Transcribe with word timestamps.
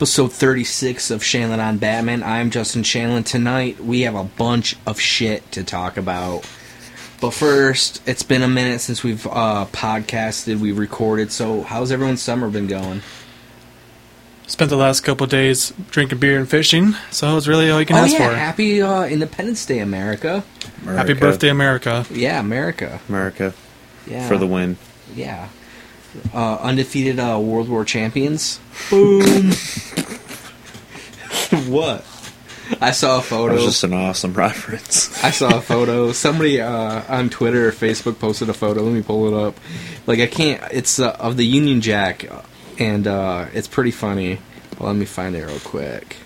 episode 0.00 0.32
36 0.32 1.10
of 1.10 1.20
Shanlin 1.20 1.62
on 1.62 1.76
Batman. 1.76 2.22
I'm 2.22 2.48
Justin 2.48 2.82
Shanlin. 2.84 3.22
Tonight 3.22 3.80
we 3.80 4.00
have 4.00 4.14
a 4.14 4.24
bunch 4.24 4.74
of 4.86 4.98
shit 4.98 5.52
to 5.52 5.62
talk 5.62 5.98
about. 5.98 6.48
But 7.20 7.32
first, 7.32 8.00
it's 8.08 8.22
been 8.22 8.42
a 8.42 8.48
minute 8.48 8.80
since 8.80 9.04
we've 9.04 9.26
uh, 9.26 9.66
podcasted, 9.72 10.58
we've 10.58 10.78
recorded. 10.78 11.30
So, 11.30 11.60
how's 11.64 11.92
everyone's 11.92 12.22
summer 12.22 12.48
been 12.48 12.66
going? 12.66 13.02
Spent 14.46 14.70
the 14.70 14.76
last 14.78 15.00
couple 15.02 15.24
of 15.24 15.30
days 15.30 15.74
drinking 15.90 16.18
beer 16.18 16.38
and 16.38 16.48
fishing, 16.48 16.94
so 17.10 17.36
it's 17.36 17.46
really 17.46 17.70
all 17.70 17.78
you 17.78 17.84
can 17.84 17.96
oh 17.96 18.04
ask 18.04 18.14
yeah, 18.14 18.30
for. 18.30 18.34
happy 18.34 18.80
uh, 18.80 19.04
Independence 19.04 19.66
Day, 19.66 19.80
America! 19.80 20.42
Happy 20.82 21.12
birthday, 21.12 21.50
America. 21.50 22.06
Yeah, 22.10 22.40
America. 22.40 23.00
America, 23.06 23.52
Yeah, 24.06 24.26
for 24.26 24.38
the 24.38 24.46
win. 24.46 24.78
Yeah, 25.14 25.50
uh, 26.34 26.56
undefeated 26.56 27.18
uh, 27.18 27.38
World 27.40 27.68
War 27.68 27.84
champions. 27.84 28.60
Boom. 28.90 29.52
What? 31.70 32.04
I 32.80 32.92
saw 32.92 33.16
a 33.16 33.20
That 33.20 33.26
photo. 33.26 33.54
was 33.54 33.64
just 33.64 33.84
an 33.84 33.92
awesome 33.92 34.32
reference. 34.34 35.22
I 35.24 35.30
saw 35.30 35.58
a 35.58 35.60
photo. 35.60 36.12
Somebody 36.12 36.60
uh, 36.60 37.02
on 37.08 37.28
Twitter 37.30 37.68
or 37.68 37.72
Facebook 37.72 38.18
posted 38.18 38.48
a 38.48 38.54
photo. 38.54 38.82
Let 38.82 38.92
me 38.92 39.02
pull 39.02 39.26
it 39.28 39.46
up. 39.46 39.58
Like 40.06 40.20
I 40.20 40.26
can't. 40.26 40.62
It's 40.72 40.98
uh, 41.00 41.10
of 41.18 41.36
the 41.36 41.44
Union 41.46 41.80
Jack, 41.80 42.26
and 42.78 43.06
uh, 43.06 43.46
it's 43.54 43.66
pretty 43.68 43.90
funny. 43.90 44.38
Well, 44.78 44.88
let 44.88 44.96
me 44.96 45.04
find 45.04 45.34
it 45.34 45.44
real 45.44 45.58
quick. 45.60 46.16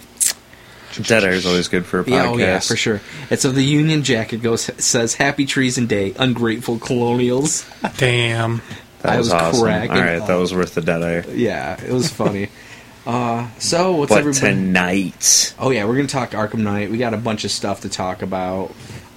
Dead 1.03 1.25
air 1.25 1.33
is 1.33 1.45
always 1.45 1.67
good 1.67 1.85
for 1.87 2.01
a 2.01 2.05
podcast. 2.05 2.09
Yeah, 2.11 2.27
oh 2.29 2.37
yeah, 2.37 2.61
for 2.61 2.77
sure. 2.77 3.01
It's 3.29 3.45
of 3.45 3.57
the 3.57 3.65
Union 3.65 4.05
Jack. 4.05 4.33
It 4.33 4.43
goes 4.43 4.69
it 4.69 4.81
says 4.81 5.15
"Happy 5.15 5.45
Treason 5.47 5.87
Day, 5.87 6.15
ungrateful 6.17 6.79
colonials." 6.79 7.69
Damn. 7.97 8.63
That 9.03 9.13
I 9.15 9.19
was, 9.19 9.27
was 9.27 9.33
awesome. 9.35 9.63
cracking 9.65 9.91
All 9.91 9.97
right, 10.01 10.25
that 10.27 10.35
was 10.37 10.55
worth 10.55 10.75
the 10.75 10.81
dead 10.83 11.03
air. 11.03 11.25
Yeah, 11.31 11.83
it 11.83 11.91
was 11.93 12.11
funny. 12.11 12.49
uh, 13.07 13.49
so 13.59 13.97
what's 13.97 14.11
But 14.11 14.21
everybody? 14.21 14.55
tonight, 14.55 15.55
Oh 15.59 15.71
yeah, 15.71 15.85
we're 15.85 15.97
gonna 15.97 16.09
talk 16.09 16.31
Arkham 16.31 16.61
Knight. 16.61 16.91
We 16.91 16.99
got 16.99 17.15
a 17.15 17.19
bunch 17.19 17.45
of 17.45 17.51
stuff 17.51 17.83
to 17.83 17.89
talk 17.89 18.23
about. 18.23 18.73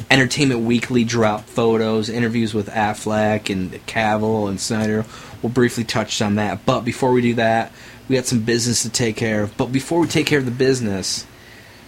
Entertainment 0.10 0.62
Weekly 0.62 1.04
dropped 1.04 1.50
photos, 1.50 2.10
interviews 2.10 2.54
with 2.54 2.68
Affleck 2.70 3.50
and 3.50 3.72
Cavill 3.88 4.48
and 4.50 4.60
Snyder. 4.60 5.06
We'll 5.42 5.52
briefly 5.52 5.84
touch 5.84 6.22
on 6.22 6.36
that. 6.36 6.66
But 6.66 6.82
before 6.82 7.12
we 7.12 7.22
do 7.22 7.34
that, 7.36 7.72
we 8.08 8.16
got 8.16 8.26
some 8.26 8.42
business 8.42 8.84
to 8.84 8.90
take 8.90 9.18
care 9.18 9.44
of. 9.44 9.56
But 9.58 9.72
before 9.72 10.00
we 10.00 10.08
take 10.08 10.26
care 10.26 10.40
of 10.40 10.46
the 10.46 10.52
business, 10.52 11.26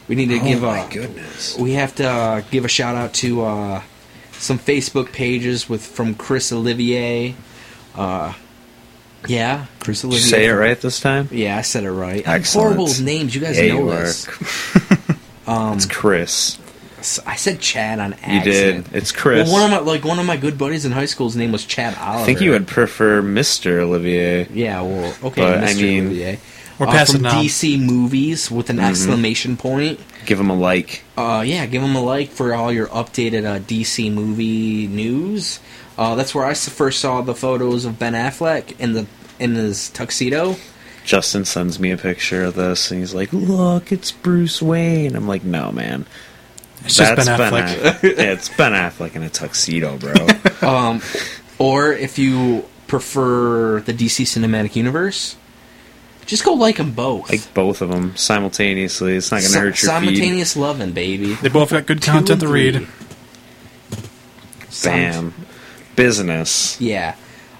we 0.08 0.16
need 0.16 0.28
to 0.30 0.40
give 0.40 0.64
oh 0.64 0.70
a 0.70 0.86
my 0.86 0.88
goodness, 0.92 1.58
we 1.58 1.74
have 1.74 1.96
to 1.96 2.08
uh, 2.08 2.42
give 2.52 2.66
a 2.66 2.68
shout 2.68 2.96
out 2.96 3.14
to 3.16 3.42
uh, 3.44 3.82
some 4.34 4.60
Facebook 4.60 5.14
pages 5.14 5.70
with 5.70 5.86
from 5.86 6.14
Chris 6.16 6.52
Olivier. 6.52 7.36
Uh, 7.96 8.34
yeah, 9.28 9.66
Chris 9.80 10.02
Did 10.02 10.08
Olivier. 10.08 10.24
you 10.24 10.30
say 10.30 10.46
it 10.48 10.52
right 10.54 10.80
this 10.80 11.00
time? 11.00 11.28
Yeah, 11.32 11.58
I 11.58 11.62
said 11.62 11.84
it 11.84 11.92
right. 11.92 12.26
Excellent. 12.28 12.76
horrible 12.76 13.04
names. 13.04 13.36
You 13.36 13.42
guys 13.42 13.58
Yeah, 13.60 13.74
know 13.74 13.86
you 13.86 13.90
this. 13.92 14.28
Um, 15.48 15.78
It's 15.78 15.86
Chris. 15.88 16.60
I 17.26 17.38
said 17.38 17.60
Chad 17.60 18.00
on 18.00 18.14
You 18.28 18.42
did. 18.42 18.86
It's 18.94 19.12
Chris. 19.12 19.48
Well, 19.50 19.54
one 19.62 19.64
of 19.64 19.72
my 19.86 19.92
like 19.94 20.04
one 20.04 20.20
of 20.20 20.26
my 20.26 20.38
good 20.38 20.58
buddies 20.58 20.86
in 20.86 20.92
high 20.92 21.06
school's 21.06 21.36
name 21.36 21.52
was 21.52 21.66
Chad 21.66 21.98
Oliver. 21.98 22.22
I 22.22 22.26
think 22.26 22.42
you 22.42 22.52
would 22.52 22.68
prefer 22.68 23.22
Mister 23.22 23.80
Olivier. 23.80 24.48
Yeah, 24.54 24.82
well, 24.82 25.16
okay, 25.24 25.42
But, 25.42 25.64
I 25.64 25.74
mean- 25.74 26.08
Olivier. 26.08 26.40
We're 26.78 26.88
Uh, 26.88 26.92
past 26.92 27.14
from 27.14 27.24
now. 27.24 27.42
DC 27.42 27.78
movies 27.80 28.50
with 28.52 28.70
an 28.70 28.78
Mm-hmm. 28.78 28.86
exclamation 28.86 29.58
point. 29.58 30.00
Give 30.26 30.40
him 30.40 30.50
a 30.50 30.56
like. 30.56 31.04
Uh, 31.18 31.44
yeah, 31.46 31.66
give 31.66 31.82
him 31.82 31.96
a 31.96 32.02
like 32.02 32.30
for 32.32 32.54
all 32.54 32.72
your 32.72 32.88
updated 32.88 33.44
uh, 33.46 33.60
DC 33.60 34.12
movie 34.14 34.88
news. 34.88 35.60
Uh, 36.00 36.16
that's 36.16 36.34
I 36.46 36.54
first 36.54 37.00
saw 37.02 37.20
the 37.22 37.36
photos 37.36 37.84
of 37.84 38.00
Ben 38.00 38.14
Affleck 38.14 38.80
in 38.80 38.94
the 38.94 39.06
in 39.38 39.56
his 39.56 39.90
tuxedo. 39.90 40.56
Justin 41.04 41.44
sends 41.44 41.78
me 41.80 41.92
a 41.92 41.98
picture 41.98 42.44
of 42.46 42.54
this, 42.56 42.90
and 42.90 43.02
he's 43.02 43.14
like, 43.14 43.34
"Look, 43.34 43.92
it's 43.92 44.12
Bruce 44.12 44.62
Wayne." 44.62 45.16
I'm 45.16 45.28
like, 45.28 45.44
"No, 45.44 45.72
man, 45.74 46.06
It's 46.86 46.96
just 46.96 47.16
Ben 47.18 47.26
That's 47.26 47.42
Affleck. 47.54 47.84
Aff- 47.86 48.04
yeah, 48.18 48.32
it's 48.32 48.48
Ben 48.48 48.72
Affleck 48.72 49.16
in 49.16 49.24
a 49.24 49.30
tuxedo, 49.30 49.98
bro." 49.98 50.14
Um, 50.68 51.02
or 51.58 51.92
if 51.94 52.18
you 52.20 52.64
prefer 52.88 53.82
the 53.82 53.94
DC 53.94 54.24
Cinematic 54.26 54.76
Universe, 54.76 55.36
just 56.26 56.44
go 56.46 56.54
like 56.54 56.78
them 56.78 56.92
both. 56.92 57.30
like 57.30 57.54
both 57.54 57.82
of 57.82 57.90
them 57.90 58.16
simultaneously. 58.16 59.16
It's 59.16 59.32
not 59.32 59.38
going 59.38 59.48
to 59.48 59.52
Si- 59.54 59.60
hurt 59.60 59.66
your 59.66 59.74
feed. 59.74 59.86
simultaneous 60.08 60.56
loving, 60.58 60.92
baby. 60.92 61.34
They 61.36 61.50
both 61.50 61.72
got 61.72 61.86
good 61.86 62.02
content 62.02 62.40
to 62.42 62.48
read. 62.48 62.76
three. 62.76 62.88
Bam. 64.84 65.34
Business. 66.00 66.80
Yeah. 66.80 67.16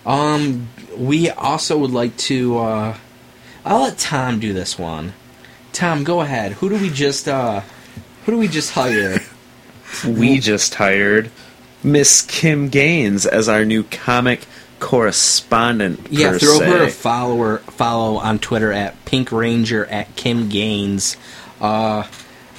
Um, 0.06 0.70
we 0.98 1.30
also 1.30 1.78
would 1.78 1.92
like 1.92 2.16
to. 2.18 2.58
Uh, 2.58 2.98
I'll 3.66 3.82
let 3.84 3.98
Tom 3.98 4.40
do 4.40 4.54
this 4.54 4.80
one. 4.80 5.14
Tom, 5.74 6.04
go 6.04 6.22
ahead. 6.22 6.54
Who 6.54 6.70
do 6.70 6.78
we 6.78 6.90
just? 6.90 7.28
Uh, 7.28 7.62
who 8.26 8.32
do 8.32 8.38
we 8.38 8.48
just 8.48 8.72
hire? 8.72 9.20
We 10.06 10.40
just 10.40 10.76
hired 10.76 11.32
Miss 11.84 12.22
Kim 12.22 12.70
Gaines 12.70 13.26
as 13.26 13.50
our 13.50 13.66
new 13.66 13.82
comic 13.84 14.46
correspondent. 14.80 16.08
yeah, 16.12 16.38
throw 16.38 16.60
her 16.60 16.84
a 16.84 16.92
follower 16.92 17.58
follow 17.58 18.18
on 18.18 18.38
Twitter 18.38 18.72
at 18.72 19.04
Pink 19.06 19.32
Ranger 19.32 19.86
at 19.88 20.16
Kim 20.16 20.48
Gaines. 20.48 21.18
Uh, 21.60 22.04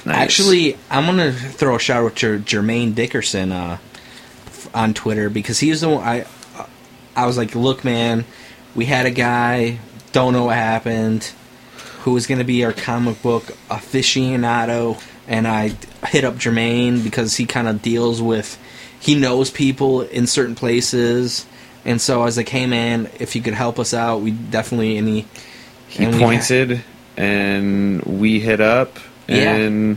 Nice. 0.03 0.17
Actually, 0.17 0.77
I'm 0.89 1.05
gonna 1.05 1.31
throw 1.31 1.75
a 1.75 1.79
shout 1.79 2.03
out 2.03 2.15
to 2.17 2.39
Jermaine 2.39 2.95
Dickerson 2.95 3.51
uh, 3.51 3.77
on 4.73 4.93
Twitter 4.93 5.29
because 5.29 5.59
he 5.59 5.69
was 5.69 5.81
the 5.81 5.89
one 5.89 6.03
I. 6.03 6.25
I 7.13 7.25
was 7.25 7.37
like, 7.37 7.55
look, 7.55 7.83
man, 7.83 8.23
we 8.73 8.85
had 8.85 9.05
a 9.05 9.11
guy, 9.11 9.79
don't 10.13 10.31
know 10.31 10.45
what 10.45 10.55
happened, 10.55 11.29
who 12.03 12.13
was 12.13 12.25
gonna 12.25 12.45
be 12.45 12.63
our 12.63 12.71
comic 12.71 13.21
book 13.21 13.43
aficionado, 13.69 15.01
and 15.27 15.47
I 15.47 15.73
hit 16.07 16.23
up 16.23 16.35
Jermaine 16.35 17.03
because 17.03 17.35
he 17.35 17.45
kind 17.45 17.67
of 17.67 17.81
deals 17.81 18.21
with, 18.21 18.57
he 18.99 19.15
knows 19.15 19.51
people 19.51 20.01
in 20.01 20.25
certain 20.25 20.55
places, 20.55 21.45
and 21.83 21.99
so 21.99 22.21
I 22.21 22.25
was 22.25 22.37
like, 22.37 22.47
hey, 22.49 22.65
man, 22.65 23.09
if 23.19 23.35
you 23.35 23.41
could 23.41 23.55
help 23.55 23.77
us 23.77 23.93
out, 23.93 24.21
we 24.21 24.31
definitely 24.31 24.97
any. 24.97 25.25
he 25.89 26.05
and 26.05 26.13
we- 26.15 26.19
pointed, 26.21 26.81
and 27.17 28.01
we 28.03 28.39
hit 28.39 28.61
up, 28.61 28.97
Yeah. 29.27 29.95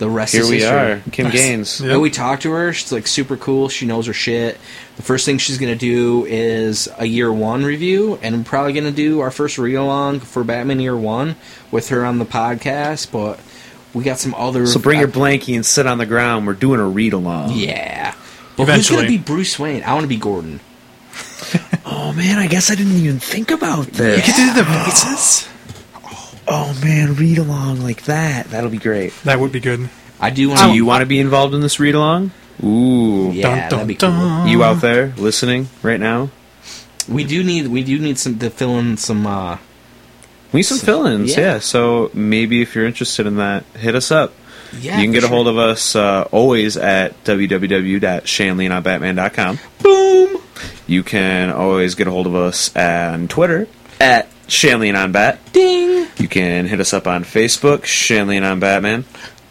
The 0.00 0.10
rest 0.10 0.32
here 0.32 0.42
is 0.42 0.50
we 0.50 0.56
history. 0.58 0.76
are. 0.76 1.02
Kim 1.12 1.24
Nice. 1.26 1.32
Gaines. 1.34 1.80
Yep. 1.80 1.90
And 1.92 2.02
we 2.02 2.10
talked 2.10 2.42
to 2.42 2.50
her. 2.52 2.72
She's 2.72 2.92
like 2.92 3.06
super 3.06 3.36
cool. 3.36 3.68
She 3.68 3.86
knows 3.86 4.06
her 4.06 4.12
shit. 4.12 4.58
The 4.96 5.02
first 5.02 5.24
thing 5.24 5.38
she's 5.38 5.58
gonna 5.58 5.74
do 5.76 6.24
is 6.26 6.88
a 6.98 7.06
year 7.06 7.32
one 7.32 7.64
review, 7.64 8.18
and 8.22 8.36
we're 8.38 8.44
probably 8.44 8.72
gonna 8.72 8.90
do 8.90 9.20
our 9.20 9.30
first 9.30 9.58
read 9.58 9.74
along 9.74 10.20
for 10.20 10.44
Batman 10.44 10.80
Year 10.80 10.96
One 10.96 11.36
with 11.70 11.88
her 11.90 12.04
on 12.04 12.18
the 12.18 12.24
podcast. 12.26 13.10
But 13.12 13.40
we 13.92 14.04
got 14.04 14.18
some 14.18 14.34
other. 14.34 14.66
So 14.66 14.80
bring 14.80 14.98
your 15.00 15.08
blankie 15.08 15.54
and 15.54 15.64
sit 15.66 15.86
on 15.86 15.98
the 15.98 16.06
ground. 16.06 16.46
We're 16.46 16.54
doing 16.54 16.80
a 16.80 16.86
read 16.86 17.12
along. 17.12 17.52
yeah. 17.52 18.14
But 18.56 18.68
who's 18.68 18.88
gonna 18.90 19.08
be 19.08 19.18
Bruce 19.18 19.58
Wayne? 19.58 19.82
I 19.82 19.92
want 19.94 20.02
to 20.04 20.08
be 20.08 20.16
Gordon. 20.16 20.60
Oh 21.86 22.12
man, 22.14 22.38
I 22.38 22.46
guess 22.48 22.70
I 22.70 22.74
didn't 22.74 22.96
even 22.96 23.18
think 23.20 23.50
about 23.50 23.86
this. 23.88 24.26
Yeah. 24.26 24.54
Do 24.54 24.54
the 24.54 24.62
voices? 24.64 25.48
Oh 26.46 26.78
man, 26.84 27.14
read 27.14 27.38
along 27.38 27.80
like 27.80 28.04
that. 28.04 28.50
That'll 28.50 28.70
be 28.70 28.78
great. 28.78 29.12
That 29.24 29.40
would 29.40 29.52
be 29.52 29.60
good. 29.60 29.88
I 30.20 30.30
do 30.30 30.48
want. 30.50 30.60
Do 30.60 30.74
you 30.74 30.84
want 30.84 31.00
to 31.02 31.06
be 31.06 31.18
involved 31.20 31.54
in 31.54 31.60
this 31.60 31.80
read 31.80 31.94
along? 31.94 32.32
Ooh. 32.62 33.30
Yeah, 33.32 33.68
Dun, 33.68 33.70
that'd 33.70 33.88
be 33.88 33.94
cool. 33.96 34.46
You 34.46 34.62
out 34.62 34.80
there 34.80 35.08
listening 35.16 35.68
right 35.82 35.98
now? 35.98 36.30
We 37.08 37.24
do 37.24 37.42
need. 37.42 37.66
We 37.68 37.82
do 37.82 37.98
need 37.98 38.18
some 38.18 38.38
to 38.38 38.50
fill 38.50 38.78
in 38.78 38.96
some. 38.96 39.26
uh 39.26 39.58
We 40.52 40.58
need 40.58 40.62
some 40.64 40.78
fill-ins, 40.78 41.32
yeah. 41.36 41.40
yeah. 41.40 41.58
So 41.58 42.10
maybe 42.14 42.62
if 42.62 42.74
you're 42.74 42.86
interested 42.86 43.26
in 43.26 43.36
that, 43.36 43.64
hit 43.74 43.94
us 43.94 44.10
up. 44.10 44.32
Yeah, 44.78 44.96
you 44.98 45.04
can 45.04 45.12
get 45.12 45.24
a 45.24 45.28
hold 45.28 45.46
sure. 45.46 45.52
of 45.52 45.58
us 45.58 45.94
uh, 45.96 46.26
always 46.32 46.76
at 46.76 47.22
www.shanleyandbatman.com. 47.24 49.58
Boom. 49.82 50.42
You 50.86 51.02
can 51.02 51.50
always 51.50 51.94
get 51.94 52.06
a 52.06 52.10
hold 52.10 52.26
of 52.26 52.34
us 52.34 52.74
on 52.76 53.28
Twitter 53.28 53.66
at 54.00 54.28
Shanley 54.48 54.88
and 54.88 54.96
on 54.98 55.12
Bat. 55.12 55.38
Ding. 55.52 56.06
You 56.18 56.28
can 56.28 56.66
hit 56.66 56.80
us 56.80 56.92
up 56.92 57.06
on 57.06 57.24
Facebook, 57.24 57.84
Shanley 57.84 58.36
and 58.36 58.44
on 58.46 58.60
Batman. 58.60 59.04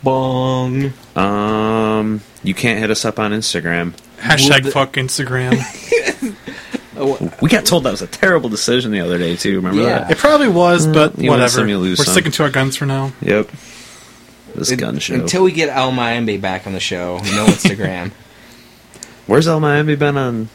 Bong. 0.03 0.93
Um, 1.15 2.21
you 2.43 2.53
can't 2.53 2.79
hit 2.79 2.91
us 2.91 3.05
up 3.05 3.19
on 3.19 3.31
Instagram. 3.31 3.93
Hashtag 4.19 4.63
the- 4.63 4.71
fuck 4.71 4.93
Instagram. 4.93 5.53
We 7.41 7.49
got 7.49 7.65
told 7.65 7.83
that 7.85 7.91
was 7.91 8.03
a 8.03 8.07
terrible 8.07 8.49
decision 8.49 8.91
the 8.91 9.01
other 9.01 9.17
day 9.17 9.35
too. 9.35 9.55
Remember 9.57 9.81
Yeah. 9.81 9.99
that? 9.99 10.11
it 10.11 10.17
probably 10.19 10.47
was, 10.47 10.85
but 10.87 11.17
you 11.17 11.23
win 11.23 11.39
whatever. 11.39 11.49
some, 11.49 11.67
you 11.67 11.77
lose 11.79 11.97
We're 11.97 12.05
some. 12.05 12.13
sticking 12.13 12.31
to 12.33 12.43
our 12.43 12.49
guns 12.51 12.77
for 12.77 12.85
now. 12.85 13.11
Yep. 13.21 13.49
This 14.55 14.71
gun 14.75 14.99
show. 14.99 15.15
Until 15.15 15.43
we 15.43 15.51
get 15.51 15.69
El 15.75 15.91
Mayembe 15.91 16.37
back 16.39 16.67
on 16.67 16.71
the 16.73 16.79
show, 16.79 17.17
no 17.17 17.45
Instagram. 17.47 18.11
Where's 19.25 19.47
El 19.47 19.59
Miami 19.59 19.95
been 19.95 20.17
on 20.17 20.49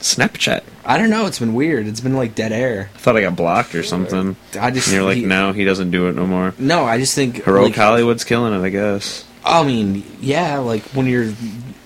Snapchat? 0.00 0.62
I 0.84 0.96
don't 0.98 1.10
know. 1.10 1.26
It's 1.26 1.38
been 1.38 1.54
weird. 1.54 1.86
It's 1.86 2.00
been 2.00 2.14
like 2.16 2.34
dead 2.34 2.52
air. 2.52 2.90
I 2.94 2.98
thought 2.98 3.16
I 3.16 3.20
got 3.22 3.36
blocked 3.36 3.74
or 3.74 3.82
something. 3.82 4.36
I 4.58 4.70
just 4.70 4.88
And 4.88 4.94
you're 4.94 5.04
like, 5.04 5.16
he- 5.18 5.24
no, 5.26 5.52
he 5.52 5.64
doesn't 5.64 5.90
do 5.90 6.08
it 6.08 6.14
no 6.16 6.26
more. 6.26 6.54
No, 6.58 6.84
I 6.84 6.98
just 6.98 7.14
think 7.14 7.44
Heroic 7.44 7.70
like, 7.70 7.76
Hollywood's 7.76 8.24
killing 8.24 8.52
it, 8.54 8.64
I 8.64 8.68
guess. 8.70 9.24
I 9.44 9.62
mean, 9.64 10.04
yeah, 10.20 10.58
like 10.58 10.82
when 10.90 11.06
you're 11.06 11.32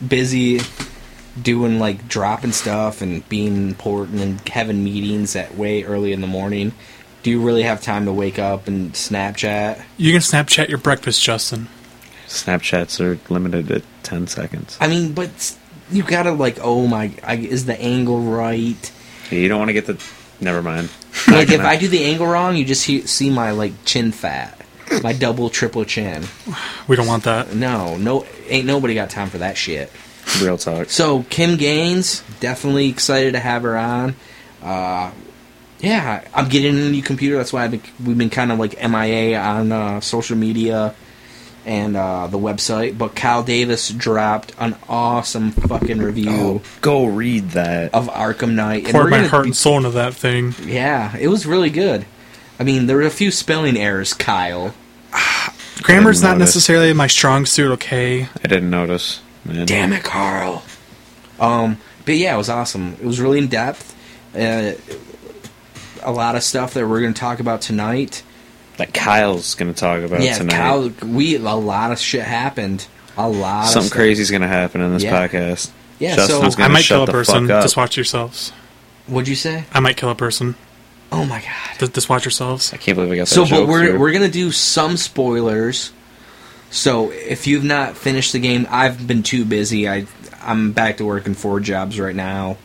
busy 0.07 0.61
doing 1.41 1.79
like 1.79 2.09
dropping 2.09 2.53
stuff 2.53 3.01
and 3.03 3.27
being 3.29 3.57
important 3.69 4.21
and 4.21 4.47
having 4.49 4.85
meetings 4.85 5.35
at 5.37 5.57
way 5.57 5.83
early 5.85 6.13
in 6.13 6.21
the 6.21 6.27
morning, 6.27 6.73
do 7.23 7.31
you 7.31 7.41
really 7.41 7.63
have 7.63 7.81
time 7.81 8.05
to 8.05 8.13
wake 8.13 8.39
up 8.39 8.67
and 8.69 8.93
Snapchat? 8.93 9.83
You 9.97 10.13
can 10.13 10.21
Snapchat 10.21 10.69
your 10.69 10.79
breakfast, 10.79 11.23
Justin. 11.23 11.69
Snapchats 12.27 13.01
are 13.01 13.19
limited 13.33 13.69
to 13.69 13.83
10 14.03 14.27
seconds. 14.27 14.77
I 14.81 14.89
mean, 14.89 15.13
but 15.13 15.29
s- 15.31 15.59
you 15.93 16.03
gotta 16.03 16.33
like, 16.33 16.59
oh 16.61 16.87
my, 16.87 17.13
I, 17.23 17.37
is 17.37 17.67
the 17.67 17.81
angle 17.81 18.21
right? 18.21 18.93
Yeah, 19.31 19.39
you 19.39 19.49
don't 19.49 19.59
want 19.59 19.69
to 19.69 19.75
get 19.75 19.87
the. 19.87 20.03
Never 20.41 20.63
mind. 20.63 20.91
Like 21.29 21.51
if 21.51 21.61
I 21.61 21.77
do 21.77 21.89
the 21.89 22.05
angle 22.05 22.27
wrong, 22.27 22.57
you 22.57 22.65
just 22.65 22.85
he- 22.85 23.07
see 23.07 23.31
my 23.31 23.53
like 23.53 23.85
chin 23.85 24.13
fat, 24.13 24.61
my 25.03 25.13
double 25.13 25.51
triple 25.51 25.85
chin. 25.85 26.25
We 26.89 26.97
don't 26.97 27.07
want 27.07 27.25
that. 27.25 27.55
No, 27.55 27.97
no, 27.97 28.27
ain't 28.49 28.67
nobody 28.67 28.95
got 28.95 29.11
time 29.11 29.29
for 29.29 29.39
that 29.39 29.57
shit. 29.57 29.93
Real 30.41 30.57
talk. 30.59 30.89
So 30.91 31.23
Kim 31.25 31.57
Gaines, 31.57 32.23
definitely 32.41 32.89
excited 32.89 33.33
to 33.35 33.41
have 33.41 33.63
her 33.63 33.77
on. 33.77 34.15
Uh, 34.63 35.13
yeah, 35.81 36.25
I'm 36.35 36.49
getting 36.49 36.77
a 36.79 36.91
new 36.91 37.03
computer. 37.03 37.37
That's 37.37 37.53
why 37.53 37.65
I've 37.65 37.73
been, 37.73 37.83
we've 38.05 38.19
been 38.19 38.31
kind 38.31 38.51
of 38.51 38.59
like 38.59 38.77
MIA 38.83 39.39
on 39.39 39.71
uh, 39.71 40.01
social 40.01 40.37
media 40.37 40.95
and 41.65 41.97
uh, 41.97 42.27
the 42.27 42.39
website. 42.39 42.97
But 42.99 43.15
Kyle 43.15 43.43
Davis 43.43 43.89
dropped 43.91 44.53
an 44.59 44.77
awesome 44.89 45.51
fucking 45.53 45.99
review 45.99 46.31
Oh, 46.31 46.63
go 46.81 47.05
read 47.07 47.51
that. 47.51 47.95
of 47.95 48.09
Arkham 48.09 48.55
Knight. 48.55 48.87
Poured 48.87 49.11
my 49.11 49.19
gonna 49.19 49.29
heart 49.29 49.45
be- 49.45 49.49
and 49.51 49.57
soul 49.57 49.77
into 49.79 49.91
that 49.91 50.15
thing. 50.15 50.55
yeah, 50.65 51.17
it 51.17 51.29
was 51.29 51.47
really 51.47 51.71
good. 51.71 52.05
I 52.59 52.65
mean, 52.65 52.87
there 52.87 52.97
were 52.97 53.03
a 53.03 53.11
few 53.11 53.31
spelling 53.31 53.77
errors, 53.77 54.15
Kyle. 54.15 54.75
Grammar's 55.83 56.19
didn't 56.21 56.31
not 56.33 56.39
notice. 56.39 56.55
necessarily 56.55 56.93
my 56.93 57.07
strong 57.07 57.45
suit, 57.47 57.73
okay? 57.73 58.23
I 58.23 58.43
didn't 58.49 58.71
notice. 58.71 59.21
Man. 59.45 59.67
Damn 59.67 59.93
it, 59.93 60.05
Carl. 60.05 60.63
Um, 61.41 61.79
but 62.05 62.15
yeah, 62.17 62.35
it 62.35 62.39
was 62.39 62.49
awesome. 62.49 62.93
It 63.01 63.05
was 63.05 63.21
really 63.21 63.39
in 63.39 63.49
depth. 63.49 63.97
Uh, 64.35 64.73
a 66.05 66.13
lot 66.13 66.37
of 66.37 66.43
stuff 66.43 66.75
that 66.75 66.87
we're 66.87 67.01
going 67.01 67.15
to 67.15 67.19
talk 67.21 67.41
about 67.41 67.61
tonight. 67.63 68.23
That 68.87 68.95
Kyle's 68.95 69.55
going 69.55 69.73
to 69.73 69.79
talk 69.79 70.03
about 70.03 70.21
yeah, 70.23 70.35
tonight. 70.39 70.55
Kyle, 70.57 70.89
we 71.05 71.37
a 71.37 71.55
lot 71.55 71.93
of 71.93 71.99
shit 71.99 72.23
happened. 72.23 72.87
A 73.17 73.29
lot. 73.29 73.65
of 73.65 73.71
Something 73.71 73.89
stuff. 73.89 73.97
crazy's 73.97 74.31
going 74.31 74.43
to 74.43 74.49
happen 74.49 74.81
in 74.81 74.93
this 74.95 75.03
Yeah. 75.05 75.29
podcast. 75.29 75.71
Yeah, 75.99 76.17
Justin's 76.17 76.55
so 76.55 76.59
gonna 76.59 76.71
I 76.71 76.73
might 76.73 76.85
kill 76.85 77.05
a 77.05 77.07
person. 77.07 77.47
Just 77.47 77.77
watch 77.77 77.97
yourselves. 77.97 78.51
what'd 79.07 79.29
you 79.29 79.37
say? 79.37 79.65
I 79.73 79.81
might 79.81 79.97
kill 79.97 80.11
a 80.11 80.15
person. 80.17 80.57
Oh 81.13 81.25
my 81.27 81.41
god. 81.41 81.79
Just, 81.79 81.93
just 81.95 82.09
watch 82.09 82.25
yourselves. 82.25 82.73
I 82.73 82.77
can't 82.79 82.97
believe 82.97 83.13
I 83.13 83.17
got 83.17 83.29
that 83.29 83.35
So, 83.35 83.43
but 83.45 83.51
joke 83.51 83.69
we're 83.69 83.87
through. 83.91 83.99
we're 84.01 84.13
gonna 84.13 84.29
do 84.31 84.51
some 84.51 84.97
spoilers. 84.97 85.93
So, 86.71 87.11
if 87.13 87.47
you've 87.47 87.65
not 87.65 87.97
finished 87.99 88.33
the 88.33 88.39
game, 88.41 88.67
I've 88.71 89.07
been 89.07 89.23
too 89.23 89.45
busy. 89.45 89.89
I 89.89 90.07
I'm 90.43 90.73
back 90.73 90.97
to 90.97 91.05
working 91.05 91.35
four 91.35 91.61
jobs 91.61 92.01
right 92.01 92.17
now. 92.17 92.57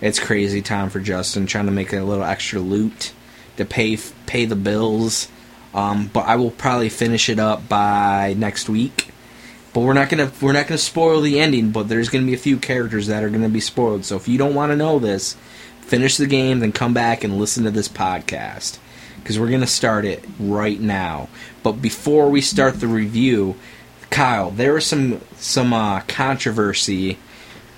It's 0.00 0.18
crazy 0.18 0.60
time 0.62 0.90
for 0.90 0.98
Justin 1.00 1.46
trying 1.46 1.66
to 1.66 1.72
make 1.72 1.92
a 1.92 2.00
little 2.02 2.24
extra 2.24 2.58
loot 2.60 3.12
to 3.56 3.64
pay 3.64 3.96
pay 4.26 4.44
the 4.44 4.56
bills. 4.56 5.28
Um, 5.74 6.10
but 6.12 6.26
I 6.26 6.36
will 6.36 6.50
probably 6.50 6.88
finish 6.88 7.28
it 7.28 7.38
up 7.38 7.68
by 7.68 8.34
next 8.36 8.68
week. 8.68 9.08
But 9.72 9.80
we're 9.80 9.94
not 9.94 10.10
gonna 10.10 10.30
we're 10.40 10.52
not 10.52 10.66
gonna 10.66 10.78
spoil 10.78 11.20
the 11.22 11.40
ending. 11.40 11.70
But 11.70 11.88
there's 11.88 12.08
gonna 12.10 12.26
be 12.26 12.34
a 12.34 12.38
few 12.38 12.58
characters 12.58 13.06
that 13.06 13.24
are 13.24 13.30
gonna 13.30 13.48
be 13.48 13.60
spoiled. 13.60 14.04
So 14.04 14.16
if 14.16 14.28
you 14.28 14.36
don't 14.36 14.54
want 14.54 14.70
to 14.70 14.76
know 14.76 14.98
this, 14.98 15.36
finish 15.80 16.16
the 16.16 16.26
game, 16.26 16.60
then 16.60 16.72
come 16.72 16.92
back 16.92 17.24
and 17.24 17.38
listen 17.38 17.64
to 17.64 17.70
this 17.70 17.88
podcast 17.88 18.78
because 19.16 19.38
we're 19.38 19.50
gonna 19.50 19.66
start 19.66 20.04
it 20.04 20.24
right 20.38 20.78
now. 20.78 21.28
But 21.62 21.80
before 21.80 22.28
we 22.28 22.40
start 22.42 22.80
the 22.80 22.88
review, 22.88 23.56
Kyle, 24.10 24.50
there 24.50 24.74
was 24.74 24.86
some 24.86 25.22
some 25.36 25.72
uh, 25.72 26.00
controversy 26.00 27.18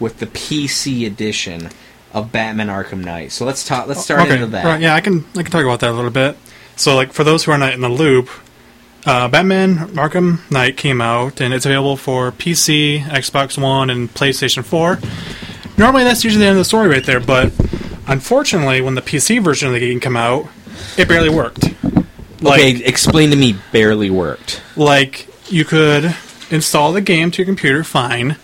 with 0.01 0.19
the 0.19 0.27
PC 0.27 1.07
edition 1.07 1.71
of 2.13 2.33
Batman 2.33 2.69
Arkham 2.69 3.05
Knight. 3.05 3.31
So 3.33 3.45
let's 3.45 3.65
talk. 3.65 3.87
Let's 3.87 4.03
start 4.03 4.29
into 4.29 4.47
that. 4.49 4.65
Right, 4.65 4.81
yeah, 4.81 4.95
I 4.95 5.01
can 5.01 5.25
I 5.37 5.43
can 5.43 5.53
talk 5.53 5.63
about 5.63 5.81
that 5.81 5.91
a 5.91 5.93
little 5.93 6.11
bit. 6.11 6.37
So, 6.77 6.95
like 6.97 7.13
for 7.13 7.25
those 7.25 7.45
who 7.45 7.53
are 7.53 7.59
not 7.59 7.73
in 7.73 7.81
the 7.81 7.89
loop, 7.89 8.29
uh, 9.07 9.29
Batman 9.29 9.77
Arkham 9.95 10.51
Knight 10.51 10.77
came 10.77 11.01
out, 11.01 11.41
and 11.41 11.53
it's 11.53 11.67
available 11.67 11.97
for 11.97 12.33
PC, 12.33 13.01
Xbox 13.03 13.61
One, 13.61 13.91
and 13.91 14.13
PlayStation 14.13 14.65
Four. 14.65 14.99
Normally, 15.77 16.05
that's 16.05 16.25
usually 16.25 16.45
the 16.45 16.49
end 16.49 16.57
of 16.57 16.61
the 16.61 16.65
story 16.65 16.89
right 16.89 17.05
there. 17.05 17.21
But 17.21 17.53
unfortunately, 18.07 18.81
when 18.81 18.95
the 18.95 19.03
PC 19.03 19.43
version 19.43 19.69
of 19.69 19.75
the 19.75 19.81
game 19.81 20.01
came 20.01 20.17
out, 20.17 20.47
it 20.97 21.09
barely 21.09 21.31
worked. 21.31 21.65
Like, 22.41 22.61
okay, 22.61 22.85
explain 22.85 23.31
to 23.31 23.37
me. 23.37 23.57
Barely 23.73 24.11
worked. 24.11 24.63
like 24.77 25.29
you 25.51 25.65
could 25.65 26.17
install 26.51 26.93
the 26.93 27.01
game 27.01 27.31
to 27.31 27.39
your 27.39 27.47
computer, 27.47 27.85
fine, 27.85 28.37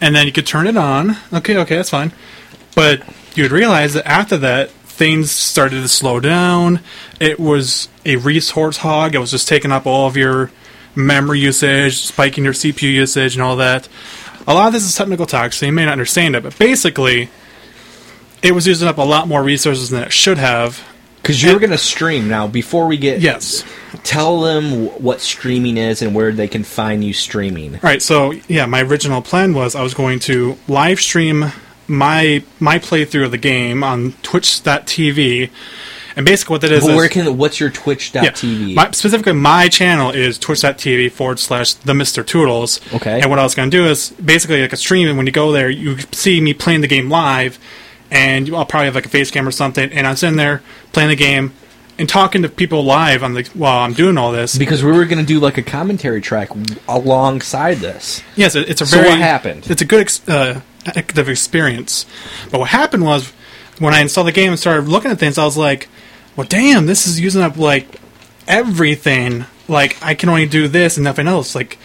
and 0.00 0.14
then 0.16 0.26
you 0.26 0.32
could 0.32 0.46
turn 0.46 0.66
it 0.66 0.76
on. 0.76 1.16
Okay, 1.32 1.56
okay, 1.58 1.76
that's 1.76 1.90
fine. 1.90 2.12
But 2.74 3.02
you'd 3.34 3.50
realize 3.52 3.94
that 3.94 4.06
after 4.06 4.36
that, 4.38 4.70
things 4.98 5.30
started 5.30 5.80
to 5.82 5.88
slow 5.88 6.20
down. 6.20 6.80
It 7.20 7.38
was 7.40 7.88
a 8.04 8.16
resource 8.16 8.78
hog. 8.78 9.14
It 9.14 9.18
was 9.18 9.30
just 9.30 9.48
taking 9.48 9.72
up 9.72 9.86
all 9.86 10.06
of 10.08 10.16
your 10.16 10.50
memory 10.94 11.38
usage, 11.40 11.96
spiking 11.98 12.44
your 12.44 12.52
CPU 12.52 12.92
usage, 12.92 13.34
and 13.34 13.42
all 13.42 13.56
that. 13.56 13.88
A 14.46 14.54
lot 14.54 14.66
of 14.66 14.72
this 14.72 14.84
is 14.84 14.94
technical 14.94 15.26
talk, 15.26 15.52
so 15.52 15.66
you 15.66 15.72
may 15.72 15.84
not 15.84 15.92
understand 15.92 16.34
it, 16.34 16.42
but 16.42 16.58
basically, 16.58 17.30
it 18.42 18.52
was 18.52 18.66
using 18.66 18.88
up 18.88 18.98
a 18.98 19.02
lot 19.02 19.28
more 19.28 19.42
resources 19.42 19.90
than 19.90 20.02
it 20.02 20.12
should 20.12 20.38
have. 20.38 20.82
Because 21.22 21.42
you're 21.42 21.58
gonna 21.58 21.76
stream 21.76 22.28
now. 22.28 22.46
Before 22.46 22.86
we 22.86 22.96
get, 22.96 23.20
Yes. 23.20 23.62
tell 24.04 24.40
them 24.40 24.86
wh- 24.86 25.00
what 25.00 25.20
streaming 25.20 25.76
is 25.76 26.00
and 26.00 26.14
where 26.14 26.32
they 26.32 26.48
can 26.48 26.64
find 26.64 27.04
you 27.04 27.12
streaming. 27.12 27.74
All 27.74 27.80
right, 27.82 28.00
so 28.00 28.32
yeah, 28.48 28.64
my 28.66 28.80
original 28.82 29.20
plan 29.20 29.52
was 29.52 29.74
I 29.74 29.82
was 29.82 29.92
going 29.94 30.20
to 30.20 30.56
live 30.68 31.00
stream 31.00 31.52
my 31.88 32.42
my 32.60 32.78
playthrough 32.78 33.24
of 33.24 33.30
the 33.30 33.38
game 33.38 33.82
on 33.82 34.12
Twitch.tv, 34.22 35.50
and 36.16 36.26
basically 36.26 36.54
what 36.54 36.60
that 36.62 36.72
is 36.72 36.86
is 36.86 36.94
where 36.94 37.08
can? 37.08 37.36
What's 37.36 37.58
your 37.60 37.70
yeah, 37.70 37.74
Twitch.tv? 37.74 38.74
my, 38.74 38.90
specifically 38.92 39.32
my 39.32 39.68
channel 39.68 40.10
is 40.10 40.38
Twitch.tv 40.38 41.10
forward 41.12 41.38
slash 41.38 41.74
the 41.74 41.94
Mister 41.94 42.22
Toodles. 42.22 42.80
Okay. 42.94 43.20
and 43.20 43.30
what 43.30 43.38
I 43.38 43.42
was 43.44 43.54
going 43.54 43.70
to 43.70 43.76
do 43.76 43.86
is 43.86 44.10
basically 44.10 44.60
like 44.62 44.72
a 44.72 44.76
stream, 44.76 45.08
and 45.08 45.16
when 45.16 45.26
you 45.26 45.32
go 45.32 45.52
there, 45.52 45.70
you 45.70 45.98
see 46.12 46.40
me 46.40 46.54
playing 46.54 46.80
the 46.82 46.88
game 46.88 47.08
live, 47.08 47.58
and 48.10 48.48
I'll 48.54 48.66
probably 48.66 48.86
have 48.86 48.94
like 48.94 49.06
a 49.06 49.10
face 49.10 49.30
cam 49.30 49.46
or 49.48 49.50
something, 49.52 49.90
and 49.92 50.06
I'm 50.06 50.16
sitting 50.16 50.36
there 50.36 50.62
playing 50.92 51.10
the 51.10 51.16
game 51.16 51.52
and 52.00 52.08
talking 52.08 52.42
to 52.42 52.48
people 52.48 52.84
live 52.84 53.24
on 53.24 53.34
the 53.34 53.42
while 53.54 53.80
I'm 53.80 53.92
doing 53.92 54.16
all 54.18 54.30
this. 54.30 54.56
because 54.56 54.84
we 54.84 54.92
were 54.92 55.04
gonna 55.04 55.24
do 55.24 55.40
like 55.40 55.58
a 55.58 55.62
commentary 55.62 56.20
track 56.20 56.50
alongside 56.86 57.78
this. 57.78 58.22
Yes, 58.36 58.54
it- 58.54 58.68
it's 58.68 58.80
a 58.80 58.84
very 58.84 59.04
So 59.04 59.10
what 59.10 59.18
happened? 59.18 59.66
It's 59.68 59.82
a 59.82 59.84
good 59.84 60.00
ex- 60.02 60.28
uh, 60.28 60.60
active 60.86 61.28
experience. 61.28 62.06
But 62.50 62.60
what 62.60 62.70
happened 62.70 63.04
was 63.04 63.30
when 63.78 63.94
I 63.94 64.00
installed 64.00 64.26
the 64.26 64.32
game 64.32 64.50
and 64.50 64.58
started 64.58 64.88
looking 64.88 65.10
at 65.10 65.18
things, 65.18 65.38
I 65.38 65.44
was 65.44 65.56
like, 65.56 65.88
"Well, 66.36 66.46
damn, 66.46 66.86
this 66.86 67.06
is 67.06 67.20
using 67.20 67.42
up 67.42 67.56
like 67.56 68.00
everything. 68.46 69.46
Like 69.68 69.96
I 70.02 70.14
can 70.14 70.28
only 70.28 70.46
do 70.46 70.68
this 70.68 70.96
and 70.96 71.04
nothing 71.04 71.28
else. 71.28 71.54
Like 71.54 71.78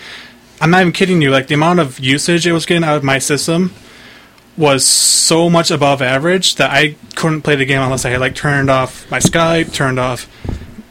I'm 0.62 0.72
not 0.72 0.82
even 0.82 0.94
kidding 0.94 1.22
you. 1.22 1.32
Like 1.32 1.48
the 1.48 1.56
amount 1.56 1.80
of 1.80 2.00
usage 2.00 2.48
it 2.48 2.54
was 2.54 2.66
getting 2.66 2.84
out 2.84 2.98
of 2.98 3.04
my 3.04 3.20
system." 3.20 3.74
Was 4.56 4.86
so 4.86 5.50
much 5.50 5.72
above 5.72 6.00
average 6.00 6.58
that 6.58 6.70
I 6.70 6.96
couldn't 7.16 7.42
play 7.42 7.56
the 7.56 7.66
game 7.66 7.82
unless 7.82 8.06
I 8.06 8.12
had 8.12 8.20
like 8.20 8.36
turned 8.36 8.70
off 8.70 9.10
my 9.10 9.18
Skype, 9.18 9.74
turned 9.74 10.00
off 10.00 10.30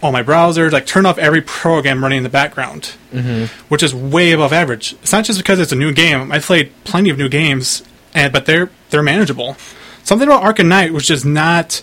all 0.03 0.11
my 0.11 0.25
browsers, 0.25 0.73
like 0.73 0.85
turned 0.85 1.07
off 1.07 1.17
every 1.17 1.43
program 1.43 2.03
running 2.03 2.19
in 2.19 2.23
the 2.25 2.29
background 2.29 2.95
mm-hmm. 3.13 3.45
which 3.69 3.83
is 3.83 3.95
way 3.95 4.33
above 4.33 4.53
average. 4.53 4.95
It's 4.95 5.13
not 5.13 5.25
just 5.25 5.39
because 5.39 5.59
it's 5.59 5.73
a 5.73 5.77
new 5.77 5.93
game. 5.93 6.33
I've 6.33 6.45
played 6.45 6.73
plenty 6.85 7.11
of 7.11 7.19
new 7.19 7.29
games, 7.29 7.83
and 8.15 8.33
but 8.33 8.47
they're 8.47 8.71
they're 8.91 9.03
manageable. 9.03 9.57
Something 10.05 10.29
about 10.29 10.43
Arkham 10.43 10.67
Knight 10.67 10.93
was 10.93 11.07
just 11.07 11.25
not 11.25 11.83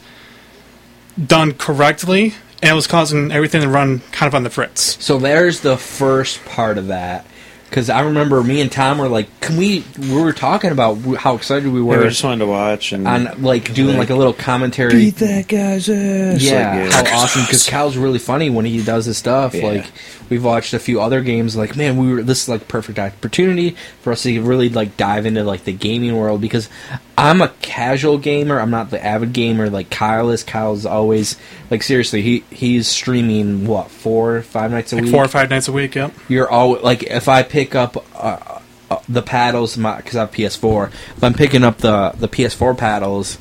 done 1.23 1.53
correctly, 1.53 2.33
and 2.61 2.71
it 2.71 2.75
was 2.75 2.87
causing 2.87 3.31
everything 3.31 3.61
to 3.61 3.69
run 3.69 3.99
kind 4.11 4.27
of 4.27 4.35
on 4.35 4.43
the 4.43 4.49
fritz. 4.49 5.03
So 5.03 5.17
there's 5.17 5.61
the 5.61 5.77
first 5.77 6.43
part 6.45 6.77
of 6.77 6.87
that. 6.87 7.25
Because 7.69 7.87
I 7.87 8.01
remember 8.01 8.41
me 8.41 8.61
and 8.61 8.71
Tom 8.71 8.97
were 8.97 9.07
like, 9.07 9.27
"Can 9.41 9.55
we?" 9.55 9.83
We 9.99 10.19
were 10.19 10.33
talking 10.33 10.71
about 10.71 10.95
how 11.17 11.35
excited 11.35 11.71
we 11.71 11.79
Yeah, 11.81 11.85
were 11.85 11.99
we 11.99 12.09
just 12.09 12.23
wanted 12.23 12.39
to 12.39 12.47
watch 12.47 12.93
and 12.93 13.07
on 13.07 13.43
like 13.43 13.71
doing 13.75 13.95
like 13.95 14.09
a 14.09 14.15
little 14.15 14.33
commentary. 14.33 14.93
beat 14.95 15.17
that 15.17 15.47
guy's 15.47 15.87
ass. 15.87 16.41
Yeah, 16.41 16.89
Like, 16.91 17.07
how 17.07 17.19
awesome! 17.19 17.43
Because 17.43 17.67
Cal's 17.69 17.95
really 17.95 18.17
funny 18.17 18.49
when 18.49 18.65
he 18.65 18.83
does 18.83 19.05
his 19.05 19.19
stuff. 19.19 19.53
Yeah. 19.53 19.67
Like 19.67 19.85
we've 20.29 20.43
watched 20.43 20.73
a 20.73 20.79
few 20.79 21.01
other 21.01 21.21
games. 21.21 21.55
Like 21.55 21.75
man, 21.75 21.97
we 21.97 22.13
were 22.13 22.23
this 22.23 22.43
is 22.43 22.49
like 22.49 22.67
perfect 22.67 22.99
opportunity 22.99 23.75
for 24.01 24.11
us 24.13 24.23
to 24.23 24.41
really 24.41 24.69
like 24.69 24.97
dive 24.97 25.25
into 25.25 25.43
like 25.43 25.63
the 25.63 25.73
gaming 25.73 26.15
world 26.15 26.41
because 26.41 26.69
I'm 27.17 27.41
a 27.41 27.49
casual 27.61 28.17
gamer. 28.17 28.59
I'm 28.59 28.71
not 28.71 28.89
the 28.91 29.03
avid 29.03 29.33
gamer 29.33 29.69
like 29.69 29.89
Kyle 29.89 30.29
is. 30.29 30.43
Kyle's 30.43 30.85
always 30.85 31.37
like 31.69 31.83
seriously. 31.83 32.21
He 32.21 32.43
he's 32.51 32.87
streaming 32.87 33.67
what 33.67 33.89
four 33.91 34.41
five 34.41 34.71
nights 34.71 34.93
a 34.93 34.95
Like 34.95 35.03
week. 35.05 35.13
four 35.13 35.23
or 35.25 35.27
five 35.29 35.49
nights 35.49 35.67
a 35.67 35.71
week. 35.71 35.95
Yep. 35.95 36.13
You're 36.27 36.49
all 36.49 36.79
like 36.79 37.03
if 37.03 37.27
I 37.27 37.43
pick 37.43 37.75
up. 37.75 38.03
Uh, 38.15 38.55
uh, 38.91 38.97
the 39.07 39.21
paddles, 39.21 39.75
because 39.75 40.15
I 40.15 40.21
have 40.21 40.31
PS4. 40.31 40.87
If 41.15 41.23
I'm 41.23 41.35
picking 41.35 41.63
up 41.63 41.77
the 41.77 42.11
the 42.17 42.27
PS4 42.27 42.75
paddles, 42.75 43.37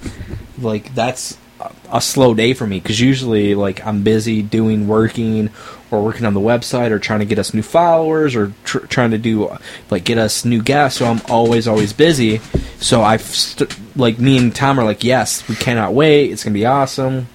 like 0.59 0.95
that's 0.95 1.39
a, 1.59 1.73
a 1.91 2.01
slow 2.03 2.35
day 2.35 2.53
for 2.53 2.67
me 2.67 2.81
because 2.81 3.01
usually 3.01 3.55
like 3.55 3.83
I'm 3.87 4.03
busy 4.03 4.43
doing 4.43 4.87
working 4.89 5.49
or 5.91 6.03
working 6.03 6.27
on 6.27 6.35
the 6.35 6.41
website 6.41 6.91
or 6.91 6.99
trying 6.99 7.21
to 7.21 7.27
get 7.27 7.39
us 7.39 7.55
new 7.55 7.63
followers 7.63 8.37
or 8.37 8.53
tr- 8.65 8.87
trying 8.87 9.11
to 9.11 9.19
do 9.19 9.57
like 9.91 10.05
get 10.05 10.19
us 10.19 10.45
new 10.45 10.63
guests. 10.63 10.99
So 10.99 11.07
I'm 11.07 11.21
always 11.29 11.67
always 11.67 11.93
busy. 11.93 12.39
So 12.79 13.03
I've 13.03 13.23
st- 13.23 13.77
like 13.97 14.19
me 14.19 14.39
and 14.39 14.55
Tom 14.55 14.79
are 14.79 14.85
like, 14.85 15.05
yes, 15.05 15.47
we 15.49 15.55
cannot 15.55 15.95
wait. 15.95 16.31
It's 16.31 16.45
gonna 16.45 16.55
be 16.55 16.67
awesome. 16.67 17.29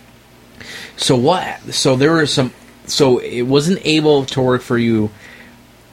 So 0.98 1.16
what? 1.16 1.74
So 1.74 1.96
there 1.96 2.12
were 2.12 2.26
some. 2.26 2.54
So 2.86 3.18
it 3.20 3.44
wasn't 3.44 3.80
able 3.86 4.26
to 4.28 4.42
work 4.42 4.62
for 4.62 4.78
you 4.78 5.10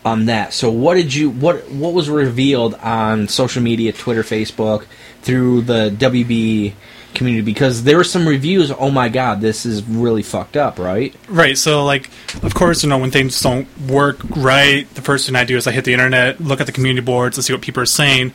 on 0.05 0.27
that. 0.27 0.53
So 0.53 0.71
what 0.71 0.95
did 0.95 1.15
you 1.15 1.31
what 1.31 1.71
what 1.71 1.93
was 1.93 2.09
revealed 2.09 2.75
on 2.75 3.29
social 3.29 3.63
media, 3.63 3.93
Twitter, 3.93 4.23
Facebook, 4.23 4.85
through 5.23 5.63
the 5.63 5.91
WB 5.97 6.75
community? 7.15 7.43
Because 7.45 7.85
there 7.85 7.97
were 7.97 8.05
some 8.05 8.27
reviews. 8.27 8.71
Oh 8.71 8.91
my 8.91 9.09
God, 9.09 9.41
this 9.41 9.67
is 9.67 9.83
really 9.85 10.23
fucked 10.23 10.57
up, 10.57 10.79
right? 10.79 11.15
Right. 11.29 11.57
So, 11.59 11.85
like, 11.85 12.11
of 12.43 12.55
course, 12.55 12.83
you 12.83 12.89
know, 12.89 12.99
when 12.99 13.11
things 13.11 13.41
don't 13.41 13.67
work 13.89 14.19
right, 14.37 14.93
the 14.95 15.03
first 15.03 15.27
thing 15.27 15.37
I 15.37 15.45
do 15.45 15.57
is 15.57 15.67
I 15.67 15.73
hit 15.73 15.85
the 15.85 15.93
internet, 15.93 16.41
look 16.41 16.61
at 16.61 16.67
the 16.67 16.73
community 16.73 17.05
boards, 17.05 17.37
and 17.37 17.45
see 17.45 17.53
what 17.53 17.63
people 17.63 17.83
are 17.83 17.87
saying. 17.87 18.33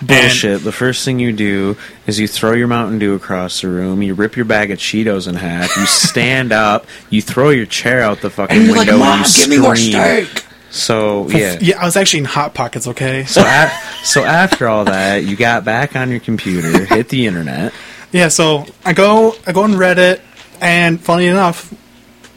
And- 0.00 0.08
Bullshit. 0.08 0.64
The 0.64 0.72
first 0.72 1.04
thing 1.04 1.18
you 1.18 1.32
do 1.32 1.76
is 2.06 2.18
you 2.20 2.28
throw 2.28 2.52
your 2.52 2.68
Mountain 2.68 2.98
Dew 2.98 3.14
across 3.14 3.60
the 3.62 3.68
room, 3.68 4.02
you 4.02 4.14
rip 4.14 4.36
your 4.36 4.44
bag 4.44 4.70
of 4.70 4.78
Cheetos 4.78 5.28
in 5.28 5.34
half, 5.34 5.76
you 5.76 5.86
stand 5.86 6.52
up, 6.52 6.86
you 7.10 7.20
throw 7.22 7.50
your 7.50 7.66
chair 7.66 8.00
out 8.02 8.20
the 8.20 8.30
fucking 8.30 8.56
And 8.56 8.66
you're 8.66 8.76
like, 8.76 8.86
window, 8.88 9.04
Mom, 9.04 9.20
and 9.22 9.28
you 9.28 9.40
give 9.42 9.50
me 9.50 9.58
more 9.58 9.76
scream. 9.76 10.26
steak. 10.26 10.44
So 10.70 11.28
yeah. 11.30 11.56
yeah, 11.62 11.80
I 11.80 11.86
was 11.86 11.96
actually 11.96 12.18
in 12.20 12.24
Hot 12.26 12.52
Pockets, 12.52 12.86
okay? 12.88 13.24
So 13.24 13.40
af- 13.40 14.00
so 14.04 14.22
after 14.22 14.68
all 14.68 14.84
that, 14.84 15.24
you 15.24 15.34
got 15.34 15.64
back 15.64 15.96
on 15.96 16.10
your 16.10 16.20
computer, 16.20 16.84
hit 16.84 17.08
the 17.08 17.26
internet. 17.26 17.72
Yeah, 18.10 18.28
so 18.28 18.66
I 18.84 18.94
go 18.94 19.34
I 19.46 19.52
go 19.52 19.62
on 19.62 19.72
Reddit, 19.72 20.20
and 20.60 21.00
funny 21.00 21.26
enough, 21.26 21.72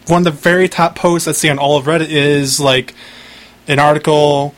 one 0.07 0.25
of 0.27 0.33
the 0.33 0.39
very 0.39 0.67
top 0.67 0.95
posts 0.95 1.27
I 1.27 1.31
see 1.31 1.49
on 1.49 1.59
all 1.59 1.77
of 1.77 1.85
Reddit 1.85 2.09
is 2.09 2.59
like 2.59 2.93
an 3.67 3.79
article 3.79 4.53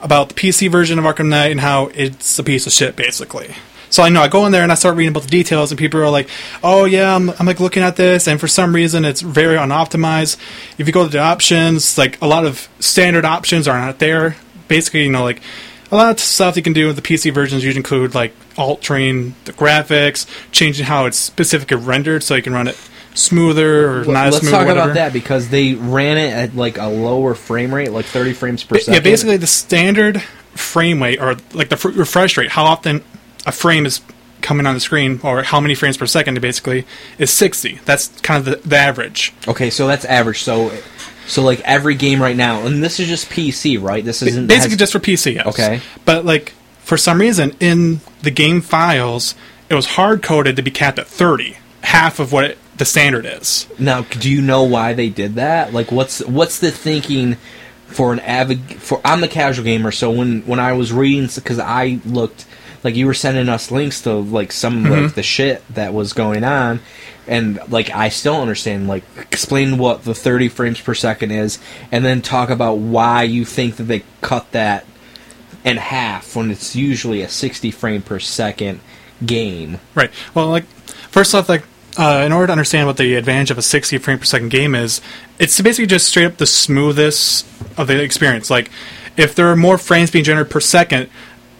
about 0.00 0.28
the 0.28 0.34
PC 0.34 0.70
version 0.70 0.98
of 0.98 1.04
Arkham 1.04 1.28
Knight 1.28 1.50
and 1.50 1.60
how 1.60 1.86
it's 1.88 2.38
a 2.38 2.44
piece 2.44 2.66
of 2.68 2.72
shit, 2.72 2.94
basically. 2.94 3.56
So 3.90 4.02
I 4.02 4.10
know 4.10 4.20
I 4.20 4.28
go 4.28 4.46
in 4.46 4.52
there 4.52 4.62
and 4.62 4.70
I 4.70 4.74
start 4.74 4.96
reading 4.96 5.10
about 5.10 5.24
the 5.24 5.30
details, 5.30 5.72
and 5.72 5.78
people 5.78 6.00
are 6.00 6.10
like, 6.10 6.28
"Oh 6.62 6.84
yeah, 6.84 7.16
I'm, 7.16 7.30
I'm 7.30 7.46
like 7.46 7.58
looking 7.58 7.82
at 7.82 7.96
this, 7.96 8.28
and 8.28 8.38
for 8.38 8.46
some 8.46 8.74
reason 8.74 9.04
it's 9.04 9.22
very 9.22 9.56
unoptimized. 9.56 10.36
If 10.78 10.86
you 10.86 10.92
go 10.92 11.04
to 11.04 11.10
the 11.10 11.18
options, 11.18 11.98
like 11.98 12.20
a 12.22 12.26
lot 12.26 12.44
of 12.44 12.68
standard 12.78 13.24
options 13.24 13.66
are 13.66 13.78
not 13.78 13.98
there. 13.98 14.36
Basically, 14.68 15.04
you 15.04 15.10
know, 15.10 15.24
like 15.24 15.40
a 15.90 15.96
lot 15.96 16.10
of 16.10 16.20
stuff 16.20 16.56
you 16.56 16.62
can 16.62 16.72
do 16.72 16.86
with 16.86 16.96
the 16.96 17.02
PC 17.02 17.32
versions 17.32 17.64
usually 17.64 17.78
include 17.80 18.14
like 18.14 18.34
altering 18.56 19.34
the 19.44 19.52
graphics, 19.52 20.26
changing 20.52 20.86
how 20.86 21.06
it's 21.06 21.18
specifically 21.18 21.76
rendered 21.76 22.22
so 22.22 22.34
you 22.34 22.42
can 22.42 22.52
run 22.52 22.68
it 22.68 22.76
smoother 23.14 24.00
or 24.00 24.04
not 24.04 24.26
as 24.28 24.34
Let's 24.34 24.38
smooth. 24.40 24.52
talk 24.52 24.66
whatever. 24.66 24.90
about 24.90 24.94
that 24.94 25.12
because 25.12 25.48
they 25.48 25.74
ran 25.74 26.18
it 26.18 26.32
at 26.32 26.54
like 26.56 26.78
a 26.78 26.86
lower 26.86 27.34
frame 27.34 27.74
rate, 27.74 27.90
like 27.90 28.04
30 28.06 28.32
frames 28.32 28.64
per 28.64 28.78
second. 28.78 28.94
Yeah, 28.94 29.00
basically 29.00 29.36
the 29.38 29.46
standard 29.46 30.20
frame 30.54 31.02
rate 31.02 31.20
or 31.20 31.36
like 31.52 31.68
the 31.68 31.76
fr- 31.76 31.88
refresh 31.90 32.36
rate, 32.36 32.50
how 32.50 32.64
often 32.64 33.02
a 33.46 33.52
frame 33.52 33.86
is 33.86 34.00
coming 34.40 34.66
on 34.66 34.74
the 34.74 34.80
screen 34.80 35.20
or 35.24 35.42
how 35.42 35.58
many 35.60 35.74
frames 35.74 35.96
per 35.96 36.06
second 36.06 36.40
basically 36.40 36.86
is 37.18 37.30
60. 37.30 37.80
That's 37.84 38.08
kind 38.20 38.38
of 38.46 38.62
the, 38.62 38.68
the 38.68 38.76
average. 38.76 39.32
Okay, 39.48 39.68
so 39.70 39.88
that's 39.88 40.04
average. 40.04 40.42
So, 40.42 40.70
so 41.28 41.42
like 41.42 41.60
every 41.60 41.94
game 41.94 42.20
right 42.20 42.36
now, 42.36 42.66
and 42.66 42.82
this 42.82 42.98
is 42.98 43.06
just 43.06 43.28
PC, 43.28 43.80
right? 43.80 44.04
This 44.04 44.22
isn't 44.22 44.46
basically 44.48 44.70
has- 44.70 44.78
just 44.78 44.92
for 44.92 44.98
PC. 44.98 45.34
Yes. 45.34 45.46
Okay. 45.46 45.80
But 46.04 46.24
like 46.24 46.54
for 46.80 46.96
some 46.96 47.20
reason 47.20 47.54
in 47.60 48.00
the 48.22 48.30
game 48.30 48.60
files, 48.60 49.34
it 49.68 49.74
was 49.74 49.86
hard 49.86 50.22
coded 50.22 50.56
to 50.56 50.62
be 50.62 50.70
capped 50.70 50.98
at 50.98 51.06
30, 51.06 51.58
half 51.82 52.18
of 52.18 52.32
what 52.32 52.44
it, 52.44 52.58
the 52.76 52.86
standard 52.86 53.26
is. 53.26 53.66
Now, 53.78 54.02
do 54.02 54.30
you 54.30 54.40
know 54.40 54.62
why 54.64 54.94
they 54.94 55.10
did 55.10 55.34
that? 55.34 55.74
Like, 55.74 55.92
what's 55.92 56.24
what's 56.24 56.58
the 56.58 56.70
thinking 56.70 57.36
for 57.86 58.12
an 58.12 58.20
avid? 58.20 58.60
For 58.76 59.00
I'm 59.04 59.20
the 59.20 59.28
casual 59.28 59.64
gamer, 59.64 59.90
so 59.90 60.10
when 60.10 60.42
when 60.42 60.60
I 60.60 60.72
was 60.72 60.92
reading, 60.92 61.28
because 61.34 61.58
I 61.58 62.00
looked 62.06 62.46
like 62.84 62.94
you 62.94 63.06
were 63.06 63.14
sending 63.14 63.48
us 63.48 63.70
links 63.70 64.02
to 64.02 64.14
like 64.14 64.52
some 64.52 64.78
of 64.78 64.90
like, 64.90 65.00
mm-hmm. 65.00 65.14
the 65.14 65.22
shit 65.22 65.62
that 65.74 65.92
was 65.92 66.12
going 66.12 66.44
on, 66.44 66.80
and 67.28 67.60
like 67.70 67.90
I 67.90 68.08
still 68.08 68.40
understand. 68.40 68.88
Like, 68.88 69.04
explain 69.16 69.78
what 69.78 70.04
the 70.04 70.14
30 70.14 70.48
frames 70.48 70.80
per 70.80 70.94
second 70.94 71.30
is, 71.30 71.58
and 71.92 72.04
then 72.04 72.22
talk 72.22 72.50
about 72.50 72.78
why 72.78 73.22
you 73.22 73.44
think 73.44 73.76
that 73.76 73.84
they 73.84 74.02
cut 74.20 74.50
that 74.52 74.86
in 75.64 75.76
half 75.76 76.34
when 76.34 76.50
it's 76.50 76.74
usually 76.74 77.22
a 77.22 77.28
60 77.28 77.70
frame 77.70 78.02
per 78.02 78.18
second 78.18 78.80
game. 79.24 79.78
Right. 79.94 80.10
Well, 80.34 80.48
like 80.48 80.64
first 81.10 81.34
off, 81.34 81.48
like 81.48 81.64
uh, 81.96 82.22
in 82.24 82.32
order 82.32 82.46
to 82.46 82.52
understand 82.52 82.86
what 82.86 82.96
the 82.96 83.14
advantage 83.14 83.50
of 83.50 83.58
a 83.58 83.62
60 83.62 83.98
frame 83.98 84.18
per 84.18 84.24
second 84.24 84.50
game 84.50 84.74
is, 84.74 85.00
it's 85.38 85.60
basically 85.60 85.86
just 85.86 86.08
straight 86.08 86.26
up 86.26 86.36
the 86.36 86.46
smoothest 86.46 87.46
of 87.76 87.86
the 87.88 88.02
experience. 88.02 88.50
Like 88.50 88.70
if 89.16 89.34
there 89.34 89.48
are 89.48 89.56
more 89.56 89.78
frames 89.78 90.10
being 90.10 90.24
generated 90.24 90.50
per 90.50 90.60
second, 90.60 91.10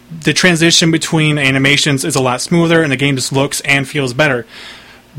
the 0.09 0.33
transition 0.33 0.91
between 0.91 1.37
animations 1.37 2.03
is 2.03 2.15
a 2.15 2.21
lot 2.21 2.41
smoother, 2.41 2.81
and 2.81 2.91
the 2.91 2.97
game 2.97 3.15
just 3.15 3.31
looks 3.31 3.61
and 3.61 3.87
feels 3.87 4.13
better. 4.13 4.47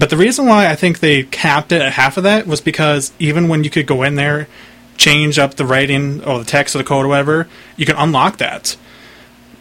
But 0.01 0.09
the 0.09 0.17
reason 0.17 0.47
why 0.47 0.67
I 0.67 0.77
think 0.77 1.01
they 1.01 1.25
capped 1.25 1.73
it 1.73 1.83
at 1.83 1.93
half 1.93 2.17
of 2.17 2.23
that 2.23 2.47
was 2.47 2.63
because 2.63 3.13
even 3.19 3.49
when 3.49 3.65
you 3.65 3.69
could 3.69 3.87
go 3.87 4.03
in 4.03 4.15
there, 4.15 4.49
change 4.97 5.39
up 5.39 5.57
the 5.57 5.67
writing 5.67 6.25
or 6.25 6.39
the 6.39 6.47
text 6.47 6.75
or 6.75 6.79
the 6.79 6.85
code 6.85 7.05
or 7.05 7.09
whatever, 7.09 7.47
you 7.77 7.85
can 7.85 7.97
unlock 7.97 8.39
that. 8.39 8.79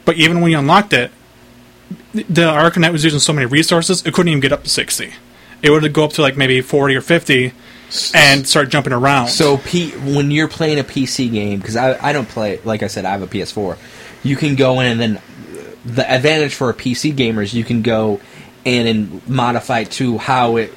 But 0.05 0.15
even 0.15 0.39
when 0.39 0.51
you 0.51 0.57
unlocked 0.57 0.93
it, 0.93 1.11
the 2.13 2.23
ArcNet 2.43 2.93
was 2.93 3.03
using 3.03 3.19
so 3.19 3.33
many 3.33 3.47
resources, 3.47 4.05
it 4.05 4.13
couldn't 4.13 4.29
even 4.29 4.39
get 4.39 4.53
up 4.53 4.63
to 4.63 4.69
60. 4.69 5.13
It 5.61 5.71
would 5.71 5.91
go 5.91 6.05
up 6.05 6.13
to 6.13 6.21
like 6.21 6.37
maybe 6.37 6.61
40 6.61 6.95
or 6.95 7.01
50 7.01 7.51
and 8.13 8.47
start 8.47 8.69
jumping 8.69 8.93
around. 8.93 9.27
So 9.27 9.57
P, 9.57 9.91
when 9.91 10.31
you're 10.31 10.47
playing 10.47 10.79
a 10.79 10.85
PC 10.85 11.29
game, 11.29 11.59
because 11.59 11.75
I, 11.75 12.01
I 12.01 12.13
don't 12.13 12.29
play, 12.29 12.61
like 12.63 12.81
I 12.81 12.87
said, 12.87 13.03
I 13.03 13.09
have 13.09 13.23
a 13.23 13.27
PS4. 13.27 13.77
You 14.23 14.37
can 14.37 14.55
go 14.55 14.79
in 14.79 14.87
and 14.87 15.01
then 15.01 15.17
uh, 15.17 15.21
the 15.83 16.09
advantage 16.09 16.53
for 16.53 16.69
a 16.69 16.73
PC 16.73 17.13
gamer 17.13 17.41
is 17.41 17.53
you 17.53 17.65
can 17.65 17.81
go 17.81 18.21
in 18.65 18.87
and 18.87 19.27
modify 19.27 19.79
it 19.79 19.91
to 19.91 20.17
how 20.17 20.57
it 20.57 20.73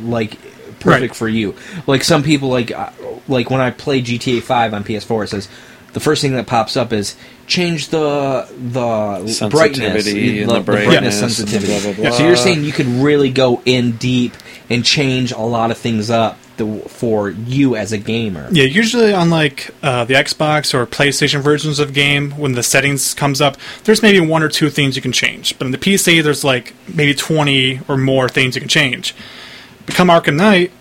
like 0.00 0.38
perfect 0.80 0.84
Right. 1.12 1.14
for 1.16 1.28
you. 1.28 1.54
Like 1.86 2.04
some 2.04 2.22
people 2.22 2.48
like 2.48 2.70
uh, 2.70 2.90
like 3.28 3.50
when 3.50 3.60
I 3.60 3.70
play 3.70 4.02
GTA 4.02 4.42
5 4.42 4.74
on 4.74 4.84
PS4, 4.84 5.24
it 5.24 5.28
says 5.28 5.48
the 5.92 6.00
first 6.00 6.22
thing 6.22 6.32
that 6.34 6.46
pops 6.46 6.76
up 6.76 6.92
is 6.92 7.16
change 7.46 7.88
the 7.88 8.48
the 8.50 9.48
brightness, 9.50 10.04
Sensitivity 10.04 10.42
and 10.42 10.50
the, 10.50 10.54
the 10.54 10.60
brightness 10.60 11.20
and 11.22 11.30
the 11.30 11.34
sensitivity. 11.34 11.66
blah, 11.72 11.92
blah, 11.94 12.02
blah. 12.10 12.16
So 12.18 12.26
you're 12.26 12.36
saying 12.36 12.64
you 12.64 12.72
could 12.72 12.86
really 12.86 13.30
go 13.30 13.62
in 13.64 13.92
deep 13.92 14.34
and 14.68 14.84
change 14.84 15.32
a 15.32 15.38
lot 15.40 15.70
of 15.70 15.78
things 15.78 16.10
up 16.10 16.38
the, 16.56 16.78
for 16.88 17.30
you 17.30 17.76
as 17.76 17.92
a 17.92 17.98
gamer. 17.98 18.48
yeah, 18.50 18.64
usually 18.64 19.12
on 19.12 19.30
like 19.30 19.70
uh, 19.82 20.04
the 20.04 20.14
Xbox 20.14 20.74
or 20.74 20.86
PlayStation 20.86 21.40
versions 21.40 21.78
of 21.78 21.92
game, 21.92 22.32
when 22.32 22.52
the 22.52 22.62
settings 22.62 23.14
comes 23.14 23.40
up, 23.40 23.56
there's 23.84 24.02
maybe 24.02 24.20
one 24.20 24.42
or 24.42 24.48
two 24.48 24.70
things 24.70 24.96
you 24.96 25.02
can 25.02 25.12
change. 25.12 25.58
But 25.58 25.66
in 25.66 25.72
the 25.72 25.78
PC, 25.78 26.22
there's 26.22 26.44
like 26.44 26.74
maybe 26.92 27.14
20 27.14 27.80
or 27.88 27.96
more 27.96 28.28
things 28.28 28.54
you 28.54 28.60
can 28.60 28.68
change. 28.68 29.14
Become 29.86 30.08
Arkham 30.08 30.36
Knight, 30.36 30.72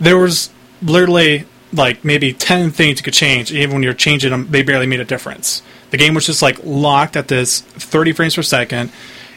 there 0.00 0.18
was 0.18 0.50
literally 0.82 1.46
like 1.72 2.04
maybe 2.04 2.32
10 2.32 2.70
things 2.70 2.98
you 2.98 3.04
could 3.04 3.14
change. 3.14 3.52
Even 3.52 3.74
when 3.74 3.82
you're 3.82 3.94
changing 3.94 4.30
them, 4.30 4.48
they 4.50 4.62
barely 4.62 4.86
made 4.86 5.00
a 5.00 5.04
difference. 5.04 5.62
The 5.90 5.96
game 5.96 6.14
was 6.14 6.26
just 6.26 6.42
like 6.42 6.58
locked 6.64 7.16
at 7.16 7.28
this 7.28 7.60
30 7.60 8.12
frames 8.12 8.34
per 8.34 8.42
second. 8.42 8.90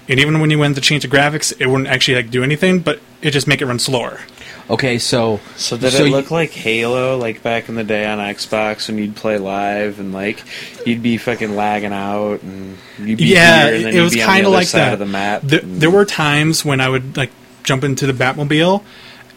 And 0.08 0.20
even 0.20 0.40
when 0.40 0.52
you 0.52 0.60
went 0.60 0.76
to 0.76 0.82
change 0.82 1.04
the 1.04 1.10
graphics, 1.10 1.54
it 1.60 1.68
wouldn't 1.68 1.88
actually 1.88 2.16
like 2.16 2.30
do 2.30 2.44
anything, 2.44 2.80
but 2.80 3.00
it 3.22 3.32
just 3.32 3.48
make 3.48 3.62
it 3.62 3.66
run 3.66 3.80
slower. 3.80 4.20
Okay, 4.68 4.98
so 4.98 5.40
So 5.58 5.78
did 5.78 5.92
so 5.94 6.04
it 6.04 6.08
you- 6.08 6.12
look 6.12 6.32
like 6.32 6.50
Halo, 6.52 7.18
like 7.18 7.44
back 7.44 7.70
in 7.70 7.76
the 7.76 7.84
day 7.84 8.06
on 8.08 8.18
Xbox 8.18 8.88
when 8.88 8.98
you'd 8.98 9.16
play 9.16 9.38
live 9.38 10.00
and 10.00 10.12
like 10.12 10.44
you'd 10.88 11.04
be 11.04 11.18
fucking 11.18 11.56
lagging 11.56 11.94
out 11.94 12.42
and 12.42 12.76
you'd 12.98 13.20
be 13.20 13.26
yeah, 13.26 13.66
here 13.68 13.76
and 13.76 13.86
then 13.86 13.94
it 13.94 13.96
you'd 13.98 14.04
was 14.04 14.14
be 14.16 14.22
on 14.24 14.28
the 14.28 14.34
kind 14.34 14.46
of 14.48 14.54
like 14.54 14.68
that. 14.70 14.94
of 14.94 15.00
the 15.00 15.06
map. 15.06 15.42
There, 15.44 15.60
there 15.64 15.92
were 15.92 16.04
times 16.06 16.66
when 16.66 16.82
I 16.82 16.90
would 16.90 17.16
like 17.16 17.30
jump 17.64 17.84
into 17.84 18.08
the 18.08 18.14
Batmobile, 18.14 18.84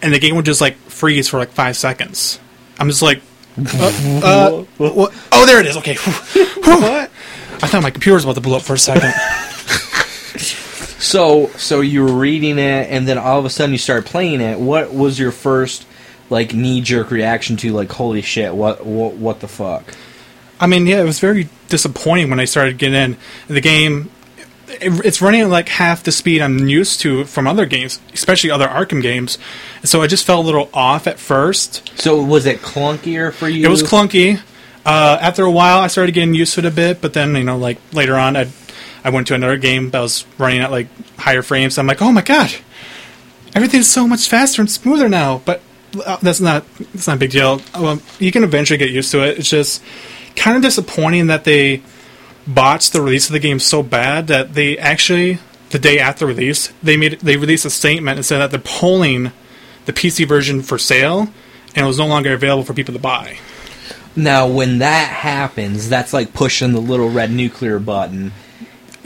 and 0.00 0.14
the 0.14 0.18
game 0.18 0.34
would 0.36 0.44
just 0.46 0.60
like 0.62 0.76
freeze 0.76 1.28
for 1.28 1.38
like 1.38 1.50
five 1.50 1.76
seconds. 1.76 2.40
I'm 2.78 2.88
just 2.88 3.02
like, 3.02 3.20
Uh, 3.58 4.62
what? 4.78 5.12
Oh, 5.32 5.44
there 5.44 5.60
it 5.60 5.66
is. 5.66 5.76
Okay. 5.78 5.94
what? 6.64 7.10
I 7.60 7.66
thought 7.66 7.82
my 7.82 7.90
computer 7.90 8.14
was 8.14 8.24
about 8.24 8.36
to 8.36 8.40
blow 8.40 8.56
up 8.56 8.62
for 8.62 8.74
a 8.74 8.78
second. 8.78 9.12
So, 10.98 11.46
so 11.56 11.80
you 11.80 12.02
were 12.04 12.12
reading 12.12 12.58
it, 12.58 12.90
and 12.90 13.06
then 13.06 13.18
all 13.18 13.38
of 13.38 13.44
a 13.44 13.50
sudden 13.50 13.72
you 13.72 13.78
started 13.78 14.06
playing 14.06 14.40
it. 14.40 14.58
What 14.58 14.92
was 14.92 15.18
your 15.18 15.30
first 15.30 15.86
like 16.30 16.52
knee 16.52 16.80
jerk 16.80 17.10
reaction 17.10 17.56
to 17.58 17.72
like, 17.72 17.90
holy 17.90 18.22
shit, 18.22 18.54
what, 18.54 18.84
what, 18.84 19.14
what 19.14 19.40
the 19.40 19.48
fuck? 19.48 19.94
I 20.60 20.66
mean, 20.66 20.86
yeah, 20.86 21.00
it 21.00 21.04
was 21.04 21.20
very 21.20 21.48
disappointing 21.68 22.30
when 22.30 22.40
I 22.40 22.44
started 22.44 22.78
getting 22.78 23.12
in 23.12 23.16
the 23.46 23.60
game. 23.60 24.10
It, 24.68 25.04
it's 25.06 25.22
running 25.22 25.42
at 25.42 25.48
like 25.48 25.68
half 25.68 26.02
the 26.02 26.12
speed 26.12 26.42
I'm 26.42 26.68
used 26.68 27.00
to 27.00 27.24
from 27.24 27.46
other 27.46 27.64
games, 27.64 28.00
especially 28.12 28.50
other 28.50 28.66
Arkham 28.66 29.00
games. 29.00 29.38
So 29.84 30.02
I 30.02 30.06
just 30.08 30.26
felt 30.26 30.44
a 30.44 30.46
little 30.46 30.68
off 30.74 31.06
at 31.06 31.18
first. 31.18 31.98
So 31.98 32.22
was 32.22 32.44
it 32.44 32.58
clunkier 32.58 33.32
for 33.32 33.48
you? 33.48 33.64
It 33.64 33.68
was 33.68 33.82
clunky. 33.82 34.40
Uh, 34.84 35.18
after 35.20 35.44
a 35.44 35.50
while, 35.50 35.78
I 35.78 35.86
started 35.86 36.12
getting 36.12 36.34
used 36.34 36.54
to 36.54 36.60
it 36.60 36.66
a 36.66 36.70
bit, 36.70 37.00
but 37.00 37.12
then 37.12 37.36
you 37.36 37.44
know, 37.44 37.56
like 37.56 37.78
later 37.92 38.16
on, 38.16 38.36
I 38.36 38.44
I 39.08 39.10
went 39.10 39.26
to 39.28 39.34
another 39.34 39.56
game 39.56 39.88
that 39.90 40.00
was 40.00 40.26
running 40.36 40.60
at 40.60 40.70
like 40.70 40.86
higher 41.16 41.40
frames. 41.40 41.78
I'm 41.78 41.86
like, 41.86 42.02
oh 42.02 42.12
my 42.12 42.20
god, 42.20 42.54
everything's 43.54 43.88
so 43.88 44.06
much 44.06 44.28
faster 44.28 44.60
and 44.60 44.70
smoother 44.70 45.08
now. 45.08 45.40
But 45.46 45.62
uh, 46.04 46.18
that's 46.20 46.40
not 46.40 46.66
that's 46.92 47.06
not 47.06 47.16
a 47.16 47.18
big 47.18 47.30
deal. 47.30 47.62
Well, 47.74 48.02
you 48.18 48.30
can 48.30 48.44
eventually 48.44 48.76
get 48.76 48.90
used 48.90 49.10
to 49.12 49.26
it. 49.26 49.38
It's 49.38 49.48
just 49.48 49.82
kind 50.36 50.58
of 50.58 50.62
disappointing 50.62 51.28
that 51.28 51.44
they 51.44 51.82
botched 52.46 52.92
the 52.92 53.00
release 53.00 53.28
of 53.28 53.32
the 53.32 53.38
game 53.38 53.58
so 53.58 53.82
bad 53.82 54.26
that 54.26 54.52
they 54.52 54.76
actually 54.76 55.38
the 55.70 55.78
day 55.78 55.98
after 55.98 56.26
release 56.26 56.72
they 56.82 56.96
made 56.98 57.20
they 57.20 57.38
released 57.38 57.64
a 57.64 57.70
statement 57.70 58.18
and 58.18 58.26
said 58.26 58.38
that 58.38 58.50
they're 58.50 58.60
pulling 58.60 59.32
the 59.86 59.92
PC 59.94 60.28
version 60.28 60.60
for 60.60 60.76
sale 60.76 61.28
and 61.74 61.84
it 61.84 61.86
was 61.86 61.98
no 61.98 62.06
longer 62.06 62.34
available 62.34 62.64
for 62.64 62.74
people 62.74 62.92
to 62.92 63.00
buy. 63.00 63.38
Now, 64.14 64.48
when 64.48 64.78
that 64.78 65.08
happens, 65.08 65.88
that's 65.88 66.12
like 66.12 66.34
pushing 66.34 66.72
the 66.72 66.80
little 66.80 67.08
red 67.08 67.30
nuclear 67.30 67.78
button 67.78 68.32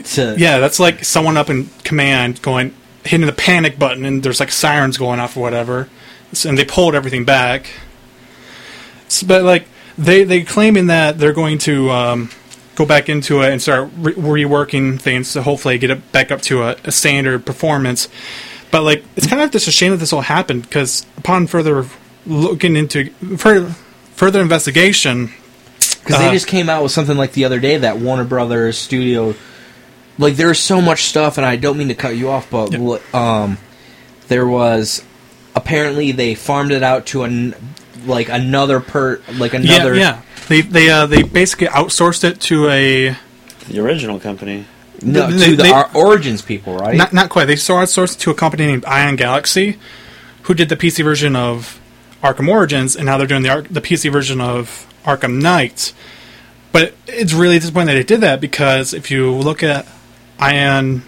to 0.05 0.35
Yeah, 0.37 0.59
that's 0.59 0.79
like 0.79 1.03
someone 1.03 1.37
up 1.37 1.49
in 1.49 1.69
command 1.83 2.41
going 2.41 2.73
hitting 3.03 3.25
the 3.25 3.33
panic 3.33 3.77
button, 3.77 4.05
and 4.05 4.23
there's 4.23 4.39
like 4.39 4.51
sirens 4.51 4.97
going 4.97 5.19
off 5.19 5.35
or 5.37 5.41
whatever, 5.41 5.89
and 6.45 6.57
they 6.57 6.65
pulled 6.65 6.95
everything 6.95 7.25
back. 7.25 7.67
S- 9.07 9.23
but 9.23 9.43
like 9.43 9.67
they 9.97 10.23
they 10.23 10.41
claiming 10.43 10.87
that 10.87 11.17
they're 11.17 11.33
going 11.33 11.57
to 11.59 11.89
um, 11.91 12.29
go 12.75 12.85
back 12.85 13.09
into 13.09 13.41
it 13.41 13.51
and 13.51 13.61
start 13.61 13.89
re- 13.97 14.13
reworking 14.13 14.99
things 14.99 15.33
to 15.33 15.43
hopefully 15.43 15.77
get 15.77 15.89
it 15.89 16.11
back 16.11 16.31
up 16.31 16.41
to 16.43 16.63
a, 16.63 16.75
a 16.83 16.91
standard 16.91 17.45
performance. 17.45 18.09
But 18.71 18.83
like 18.83 19.03
it's 19.15 19.27
kind 19.27 19.41
of 19.41 19.51
just 19.51 19.67
a 19.67 19.71
shame 19.71 19.91
that 19.91 19.97
this 19.97 20.13
all 20.13 20.21
happened 20.21 20.63
because 20.63 21.05
upon 21.17 21.47
further 21.47 21.85
looking 22.25 22.75
into 22.75 23.09
further 23.37 23.69
further 24.15 24.41
investigation, 24.41 25.31
because 25.77 26.17
they 26.17 26.27
uh, 26.29 26.31
just 26.31 26.47
came 26.47 26.69
out 26.69 26.81
with 26.83 26.91
something 26.91 27.17
like 27.17 27.33
the 27.33 27.45
other 27.45 27.59
day 27.59 27.77
that 27.77 27.97
Warner 27.97 28.23
Brothers 28.23 28.77
studio, 28.77 29.35
like 30.17 30.35
there's 30.35 30.59
so 30.59 30.81
much 30.81 31.03
stuff, 31.05 31.37
and 31.37 31.45
I 31.45 31.55
don't 31.55 31.77
mean 31.77 31.87
to 31.89 31.95
cut 31.95 32.15
you 32.15 32.29
off, 32.29 32.49
but 32.49 32.71
Yeah. 32.73 32.97
um, 33.13 33.57
there 34.27 34.47
was 34.47 35.03
apparently 35.55 36.11
they 36.11 36.35
farmed 36.35 36.71
it 36.71 36.83
out 36.83 37.05
to 37.07 37.23
an 37.23 37.55
like 38.05 38.29
another 38.29 38.79
per 38.79 39.19
like 39.33 39.53
another 39.53 39.93
yeah, 39.95 40.01
yeah, 40.01 40.21
they 40.49 40.61
they 40.61 40.89
uh, 40.89 41.05
they 41.05 41.23
basically 41.23 41.67
outsourced 41.67 42.23
it 42.23 42.39
to 42.41 42.69
a 42.69 43.15
The 43.69 43.79
original 43.79 44.19
company. 44.19 44.65
no 45.01 45.29
They- 45.31 45.45
to 45.51 45.55
the 45.55 45.63
they- 45.63 45.71
Or- 45.71 45.89
Origins 45.93 46.41
people, 46.41 46.75
right? 46.77 46.95
Not 46.95 47.13
not 47.13 47.29
quite. 47.29 47.45
They 47.45 47.55
outsourced 47.55 48.15
it 48.15 48.19
to 48.21 48.31
a 48.31 48.35
company 48.35 48.65
named 48.65 48.85
Iron 48.85 49.15
Galaxy, 49.15 49.77
who 50.43 50.53
did 50.53 50.69
the 50.69 50.75
PC 50.75 51.03
version 51.03 51.35
of 51.35 51.79
Arkham 52.23 52.47
Origins, 52.49 52.95
and 52.95 53.05
now 53.05 53.17
they're 53.17 53.27
doing 53.27 53.43
the 53.43 53.49
Ar- 53.49 53.61
the 53.69 53.81
PC 53.81 54.11
version 54.11 54.39
of 54.41 54.85
Arkham 55.05 55.41
Knight. 55.41 55.93
But 56.71 56.95
it's 57.07 57.33
really 57.33 57.59
disappointing 57.59 57.87
that 57.87 57.93
they 57.93 58.03
did 58.03 58.21
that 58.21 58.41
because 58.41 58.93
if 58.93 59.11
you 59.11 59.29
look 59.31 59.61
at 59.61 59.85
Iron 60.43 61.03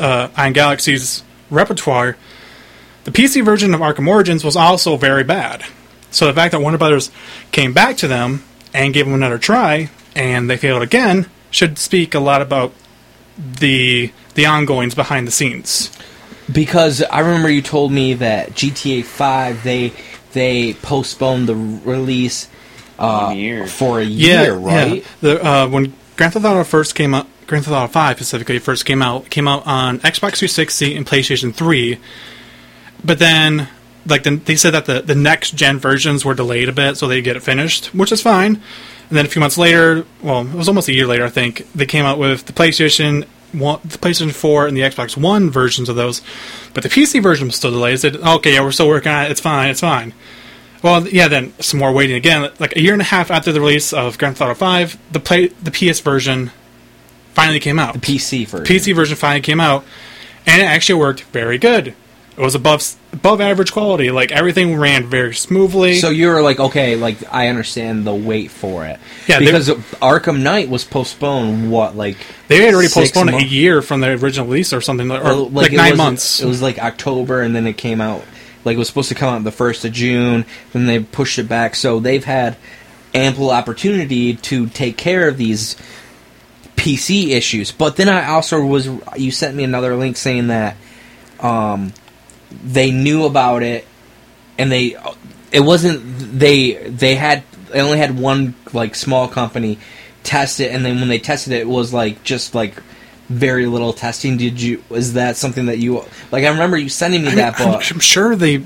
uh, 0.00 0.28
Iron 0.36 0.52
Galaxy's 0.52 1.22
repertoire, 1.50 2.16
the 3.04 3.10
PC 3.10 3.44
version 3.44 3.72
of 3.74 3.80
Arkham 3.80 4.08
Origins 4.08 4.44
was 4.44 4.56
also 4.56 4.96
very 4.96 5.24
bad. 5.24 5.64
So 6.10 6.26
the 6.26 6.32
fact 6.32 6.52
that 6.52 6.60
Warner 6.60 6.78
Brothers 6.78 7.10
came 7.52 7.72
back 7.72 7.96
to 7.98 8.08
them 8.08 8.42
and 8.74 8.92
gave 8.92 9.06
them 9.06 9.14
another 9.14 9.38
try, 9.38 9.90
and 10.14 10.50
they 10.50 10.56
failed 10.56 10.82
again, 10.82 11.26
should 11.50 11.78
speak 11.78 12.14
a 12.14 12.20
lot 12.20 12.42
about 12.42 12.72
the 13.38 14.12
the 14.34 14.46
ongoings 14.46 14.94
behind 14.94 15.26
the 15.26 15.30
scenes. 15.30 15.96
Because 16.52 17.02
I 17.02 17.20
remember 17.20 17.50
you 17.50 17.62
told 17.62 17.92
me 17.92 18.14
that 18.14 18.50
GTA 18.50 19.04
Five 19.04 19.62
they 19.62 19.92
they 20.32 20.74
postponed 20.74 21.48
the 21.48 21.54
release 21.54 22.48
uh, 22.98 23.26
One 23.26 23.36
year. 23.36 23.66
for 23.66 24.00
a 24.00 24.04
year, 24.04 24.54
right? 24.54 24.96
Yeah. 24.96 25.02
The, 25.20 25.44
uh, 25.44 25.68
when 25.68 25.94
Grand 26.16 26.32
Theft 26.32 26.44
Auto 26.44 26.64
first 26.64 26.94
came 26.94 27.14
out, 27.14 27.26
Grand 27.48 27.64
Theft 27.64 27.74
Auto 27.74 27.88
Five 27.90 28.16
specifically 28.18 28.58
first 28.58 28.84
came 28.84 29.02
out, 29.02 29.30
came 29.30 29.48
out 29.48 29.66
on 29.66 29.98
Xbox 30.00 30.38
360 30.38 30.94
and 30.94 31.06
PlayStation 31.06 31.52
3. 31.54 31.98
But 33.02 33.18
then, 33.18 33.68
like, 34.06 34.22
the, 34.22 34.36
they 34.36 34.54
said 34.54 34.74
that 34.74 34.84
the, 34.84 35.00
the 35.00 35.14
next 35.14 35.52
gen 35.52 35.78
versions 35.78 36.24
were 36.24 36.34
delayed 36.34 36.68
a 36.68 36.72
bit, 36.72 36.98
so 36.98 37.08
they 37.08 37.22
get 37.22 37.36
it 37.36 37.42
finished, 37.42 37.86
which 37.94 38.12
is 38.12 38.20
fine. 38.20 38.56
And 39.08 39.16
then 39.16 39.24
a 39.24 39.28
few 39.28 39.40
months 39.40 39.56
later, 39.56 40.04
well, 40.22 40.46
it 40.46 40.52
was 40.54 40.68
almost 40.68 40.88
a 40.88 40.92
year 40.92 41.06
later, 41.06 41.24
I 41.24 41.30
think, 41.30 41.66
they 41.72 41.86
came 41.86 42.04
out 42.04 42.18
with 42.18 42.44
the 42.44 42.52
PlayStation 42.52 43.26
one, 43.52 43.80
the 43.82 43.96
PlayStation 43.96 44.32
4 44.32 44.66
and 44.66 44.76
the 44.76 44.82
Xbox 44.82 45.16
One 45.16 45.48
versions 45.48 45.88
of 45.88 45.96
those. 45.96 46.20
But 46.74 46.82
the 46.82 46.90
PC 46.90 47.22
version 47.22 47.46
was 47.46 47.56
still 47.56 47.70
delayed. 47.70 47.94
They 47.94 48.10
said, 48.10 48.16
okay, 48.16 48.52
yeah, 48.52 48.62
we're 48.62 48.72
still 48.72 48.88
working 48.88 49.10
on 49.10 49.24
it. 49.24 49.30
It's 49.30 49.40
fine. 49.40 49.70
It's 49.70 49.80
fine. 49.80 50.12
Well, 50.82 51.08
yeah, 51.08 51.28
then 51.28 51.54
some 51.60 51.80
more 51.80 51.92
waiting 51.92 52.16
again. 52.16 52.52
Like 52.58 52.76
a 52.76 52.82
year 52.82 52.92
and 52.92 53.00
a 53.00 53.06
half 53.06 53.30
after 53.30 53.52
the 53.52 53.60
release 53.60 53.94
of 53.94 54.18
Grand 54.18 54.36
Theft 54.36 54.50
Auto 54.50 54.54
Five, 54.54 54.98
the 55.10 55.18
play 55.18 55.48
the 55.48 55.70
PS 55.70 56.00
version 56.00 56.52
finally 57.38 57.60
came 57.60 57.78
out. 57.78 57.94
The 57.94 58.00
PC 58.00 58.46
version. 58.46 58.66
PC 58.66 58.94
version 58.94 59.16
finally 59.16 59.40
came 59.40 59.60
out, 59.60 59.84
and 60.46 60.60
it 60.60 60.64
actually 60.64 61.00
worked 61.00 61.22
very 61.22 61.58
good. 61.58 61.88
It 62.36 62.42
was 62.42 62.54
above 62.54 62.94
above 63.12 63.40
average 63.40 63.72
quality. 63.72 64.12
Like 64.12 64.30
everything 64.30 64.76
ran 64.76 65.06
very 65.06 65.34
smoothly. 65.34 65.96
So 65.96 66.10
you 66.10 66.28
were 66.28 66.40
like, 66.40 66.60
okay, 66.60 66.94
like 66.94 67.16
I 67.32 67.48
understand 67.48 68.06
the 68.06 68.14
wait 68.14 68.52
for 68.52 68.86
it. 68.86 69.00
Yeah, 69.26 69.40
they- 69.40 69.46
because 69.46 69.68
Arkham 70.00 70.42
Knight 70.42 70.68
was 70.68 70.84
postponed. 70.84 71.70
What 71.72 71.96
like 71.96 72.16
they 72.46 72.62
had 72.64 72.74
already 72.74 72.88
postponed 72.90 73.30
it 73.30 73.42
a 73.42 73.44
year 73.44 73.82
from 73.82 74.00
the 74.02 74.08
original 74.10 74.46
release 74.46 74.72
or 74.72 74.80
something, 74.80 75.10
or, 75.10 75.20
Or, 75.20 75.34
like, 75.34 75.72
it 75.72 75.76
nine 75.76 75.90
was- 75.92 75.98
months. 75.98 76.40
It 76.40 76.46
was 76.46 76.62
like 76.62 76.78
October, 76.78 77.40
and 77.42 77.56
then 77.56 77.66
it 77.66 77.76
came 77.76 78.00
out. 78.00 78.22
Like 78.64 78.76
it 78.76 78.78
was 78.78 78.86
supposed 78.88 79.08
to 79.08 79.14
come 79.16 79.34
out 79.34 79.42
the 79.44 79.50
first 79.50 79.84
of 79.84 79.92
June. 79.92 80.44
Then 80.72 80.86
they 80.86 81.00
pushed 81.00 81.38
it 81.40 81.48
back. 81.48 81.74
So 81.74 81.98
they've 81.98 82.24
had 82.24 82.56
ample 83.14 83.50
opportunity 83.50 84.34
to 84.36 84.68
take 84.68 84.96
care 84.96 85.26
of 85.26 85.38
these 85.38 85.74
PC 86.78 87.30
issues. 87.30 87.72
But 87.72 87.96
then 87.96 88.08
I 88.08 88.28
also 88.28 88.64
was. 88.64 88.88
You 89.16 89.30
sent 89.30 89.54
me 89.56 89.64
another 89.64 89.96
link 89.96 90.16
saying 90.16 90.46
that 90.46 90.76
um, 91.40 91.92
they 92.50 92.90
knew 92.90 93.24
about 93.24 93.62
it, 93.62 93.86
and 94.56 94.72
they 94.72 94.96
it 95.52 95.60
wasn't 95.60 96.02
they 96.38 96.72
they 96.88 97.16
had 97.16 97.42
they 97.70 97.80
only 97.80 97.98
had 97.98 98.18
one 98.18 98.54
like 98.72 98.94
small 98.94 99.28
company 99.28 99.78
test 100.22 100.60
it, 100.60 100.72
and 100.72 100.84
then 100.84 101.00
when 101.00 101.08
they 101.08 101.18
tested 101.18 101.52
it, 101.52 101.60
it 101.60 101.68
was 101.68 101.92
like 101.92 102.22
just 102.22 102.54
like 102.54 102.82
very 103.28 103.66
little 103.66 103.92
testing. 103.92 104.36
Did 104.36 104.60
you? 104.60 104.82
Was 104.88 105.14
that 105.14 105.36
something 105.36 105.66
that 105.66 105.78
you 105.78 106.04
like? 106.30 106.44
I 106.44 106.48
remember 106.48 106.76
you 106.76 106.88
sending 106.88 107.22
me 107.22 107.28
I 107.28 107.30
mean, 107.30 107.36
that, 107.38 107.60
I'm, 107.60 107.74
I'm 107.74 108.00
sure 108.00 108.36
they. 108.36 108.64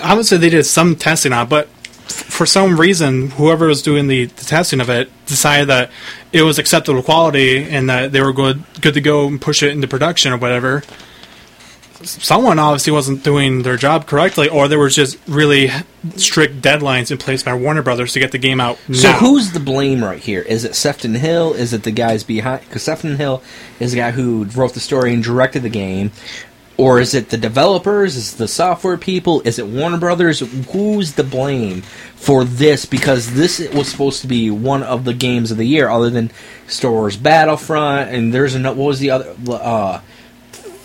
I 0.00 0.14
would 0.14 0.26
say 0.26 0.36
they 0.36 0.50
did 0.50 0.64
some 0.64 0.96
testing 0.96 1.32
on, 1.32 1.46
it, 1.46 1.50
but 1.50 1.68
for 2.08 2.46
some 2.46 2.78
reason, 2.78 3.30
whoever 3.30 3.66
was 3.66 3.82
doing 3.82 4.08
the, 4.08 4.26
the 4.26 4.44
testing 4.44 4.80
of 4.80 4.90
it 4.90 5.10
decided 5.26 5.68
that 5.68 5.90
it 6.32 6.42
was 6.42 6.58
acceptable 6.58 7.02
quality 7.02 7.62
and 7.62 7.88
that 7.88 8.12
they 8.12 8.20
were 8.20 8.32
good 8.32 8.62
good 8.80 8.94
to 8.94 9.00
go 9.00 9.26
and 9.26 9.40
push 9.40 9.62
it 9.62 9.70
into 9.70 9.88
production 9.88 10.32
or 10.32 10.36
whatever. 10.36 10.82
Someone 12.02 12.58
obviously 12.58 12.92
wasn't 12.92 13.24
doing 13.24 13.62
their 13.62 13.78
job 13.78 14.06
correctly, 14.06 14.46
or 14.46 14.68
there 14.68 14.78
was 14.78 14.94
just 14.94 15.16
really 15.26 15.70
strict 16.16 16.60
deadlines 16.60 17.10
in 17.10 17.16
place 17.16 17.42
by 17.42 17.54
Warner 17.54 17.80
Brothers 17.80 18.12
to 18.12 18.18
get 18.18 18.30
the 18.30 18.38
game 18.38 18.60
out. 18.60 18.78
So 18.92 19.10
now. 19.10 19.18
who's 19.18 19.52
the 19.52 19.60
blame 19.60 20.04
right 20.04 20.20
here? 20.20 20.42
Is 20.42 20.64
it 20.64 20.74
Sefton 20.74 21.14
Hill? 21.14 21.54
Is 21.54 21.72
it 21.72 21.84
the 21.84 21.92
guys 21.92 22.22
behind? 22.22 22.60
Because 22.60 22.82
Sefton 22.82 23.16
Hill 23.16 23.42
is 23.80 23.92
the 23.92 23.98
guy 23.98 24.10
who 24.10 24.44
wrote 24.44 24.74
the 24.74 24.80
story 24.80 25.14
and 25.14 25.22
directed 25.22 25.62
the 25.62 25.70
game, 25.70 26.12
or 26.76 27.00
is 27.00 27.14
it 27.14 27.28
the 27.30 27.36
developers? 27.36 28.16
Is 28.16 28.34
it 28.34 28.38
the 28.38 28.48
software 28.48 28.96
people? 28.96 29.40
Is 29.42 29.58
it 29.58 29.66
Warner 29.66 29.98
Brothers? 29.98 30.40
Who's 30.72 31.12
the 31.12 31.22
blame 31.24 31.82
for 32.16 32.44
this? 32.44 32.84
Because 32.84 33.34
this 33.34 33.60
was 33.72 33.88
supposed 33.88 34.20
to 34.22 34.26
be 34.26 34.50
one 34.50 34.82
of 34.82 35.04
the 35.04 35.14
games 35.14 35.50
of 35.50 35.56
the 35.56 35.66
year, 35.66 35.88
other 35.88 36.10
than 36.10 36.30
Star 36.66 36.90
Wars 36.90 37.16
Battlefront, 37.16 38.10
and 38.10 38.34
there's 38.34 38.54
another. 38.54 38.76
What 38.76 38.86
was 38.86 38.98
the 38.98 39.10
other? 39.10 39.34
Uh, 39.48 40.00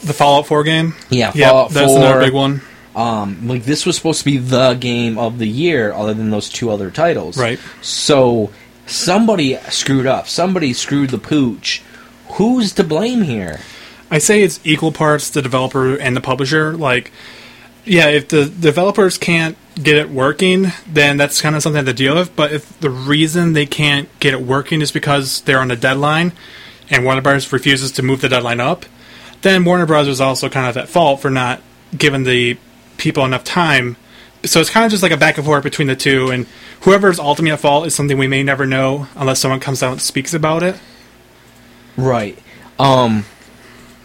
the 0.04 0.14
Fallout 0.14 0.48
4 0.48 0.64
game? 0.64 0.96
Yeah, 1.10 1.32
yeah, 1.36 1.50
Fallout 1.50 1.72
that's 1.72 1.92
4. 1.92 1.98
another 1.98 2.20
big 2.22 2.34
one. 2.34 2.62
um, 2.96 3.48
like 3.48 3.64
this 3.66 3.86
was 3.86 3.96
supposed 3.98 4.20
to 4.20 4.26
be 4.26 4.38
the 4.38 4.76
game 4.76 5.18
of 5.18 5.40
the 5.40 5.48
year, 5.48 5.92
other 5.92 6.14
than 6.14 6.30
those 6.30 6.50
two 6.50 6.70
other 6.70 6.90
titles. 6.92 7.38
Right. 7.38 7.60
So 7.82 8.52
somebody 8.86 9.56
screwed 9.70 10.06
up. 10.06 10.28
Somebody 10.28 10.72
screwed 10.74 11.10
the 11.10 11.18
pooch. 11.18 11.82
Who's 12.34 12.74
to 12.74 12.84
blame 12.84 13.24
here? 13.24 13.60
I 14.12 14.18
say 14.18 14.42
it's 14.42 14.60
equal 14.64 14.92
parts 14.92 15.30
the 15.30 15.42
developer 15.42 15.96
and 15.96 16.16
the 16.16 16.22
publisher. 16.22 16.76
Like, 16.76 17.12
yeah, 17.86 18.10
if 18.10 18.28
the 18.28 18.46
developers 18.46 19.18
can't 19.18 19.58
get 19.76 19.96
it 19.96 20.10
working, 20.10 20.68
then 20.88 21.18
that's 21.18 21.42
kind 21.42 21.56
of 21.56 21.64
something 21.64 21.86
to 21.86 21.94
deal 21.94 22.16
with. 22.16 22.36
But 22.36 22.52
if 22.52 22.80
the 22.80 22.90
reason 22.90 23.54
they 23.54 23.66
can't 23.66 24.10
get 24.20 24.34
it 24.34 24.42
working 24.42 24.82
is 24.82 24.92
because 24.92 25.42
they're 25.42 25.60
on 25.60 25.72
a 25.72 25.76
deadline 25.76 26.34
and 26.90 27.06
Warner 27.06 27.22
Bros. 27.22 27.52
refuses 27.52 27.92
to 27.94 28.04
move 28.04 28.22
the 28.22 28.30
deadline 28.30 28.60
up, 28.60 28.86
then 29.42 29.64
Warner 29.64 29.86
Bros. 29.86 30.08
is 30.08 30.20
also 30.20 30.50
kind 30.50 30.68
of 30.68 30.76
at 30.78 30.90
fault 30.90 31.22
for 31.22 31.30
not 31.30 31.62
giving 31.98 32.24
the 32.24 32.58
people 32.98 33.24
enough 33.26 33.44
time. 33.44 33.96
So 34.44 34.60
it's 34.62 34.70
kind 34.70 34.86
of 34.86 34.92
just 34.92 35.04
like 35.04 35.12
a 35.12 35.18
back 35.18 35.38
and 35.38 35.46
forth 35.46 35.64
between 35.64 35.88
the 35.88 35.96
two, 35.96 36.30
and 36.32 36.48
whoever's 36.82 37.20
ultimately 37.20 37.52
at 37.52 37.60
fault 37.60 37.86
is 37.88 37.96
something 37.96 38.18
we 38.18 38.28
may 38.28 38.44
never 38.44 38.66
know 38.66 39.08
unless 39.16 39.40
someone 39.40 39.60
comes 39.60 39.84
out 39.84 39.94
and 39.94 40.02
speaks 40.02 40.34
about 40.34 40.64
it. 40.64 40.76
Right. 41.98 42.38
Um. 42.78 43.26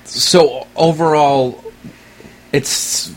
So 0.05 0.67
overall, 0.77 1.63
it's 2.53 3.13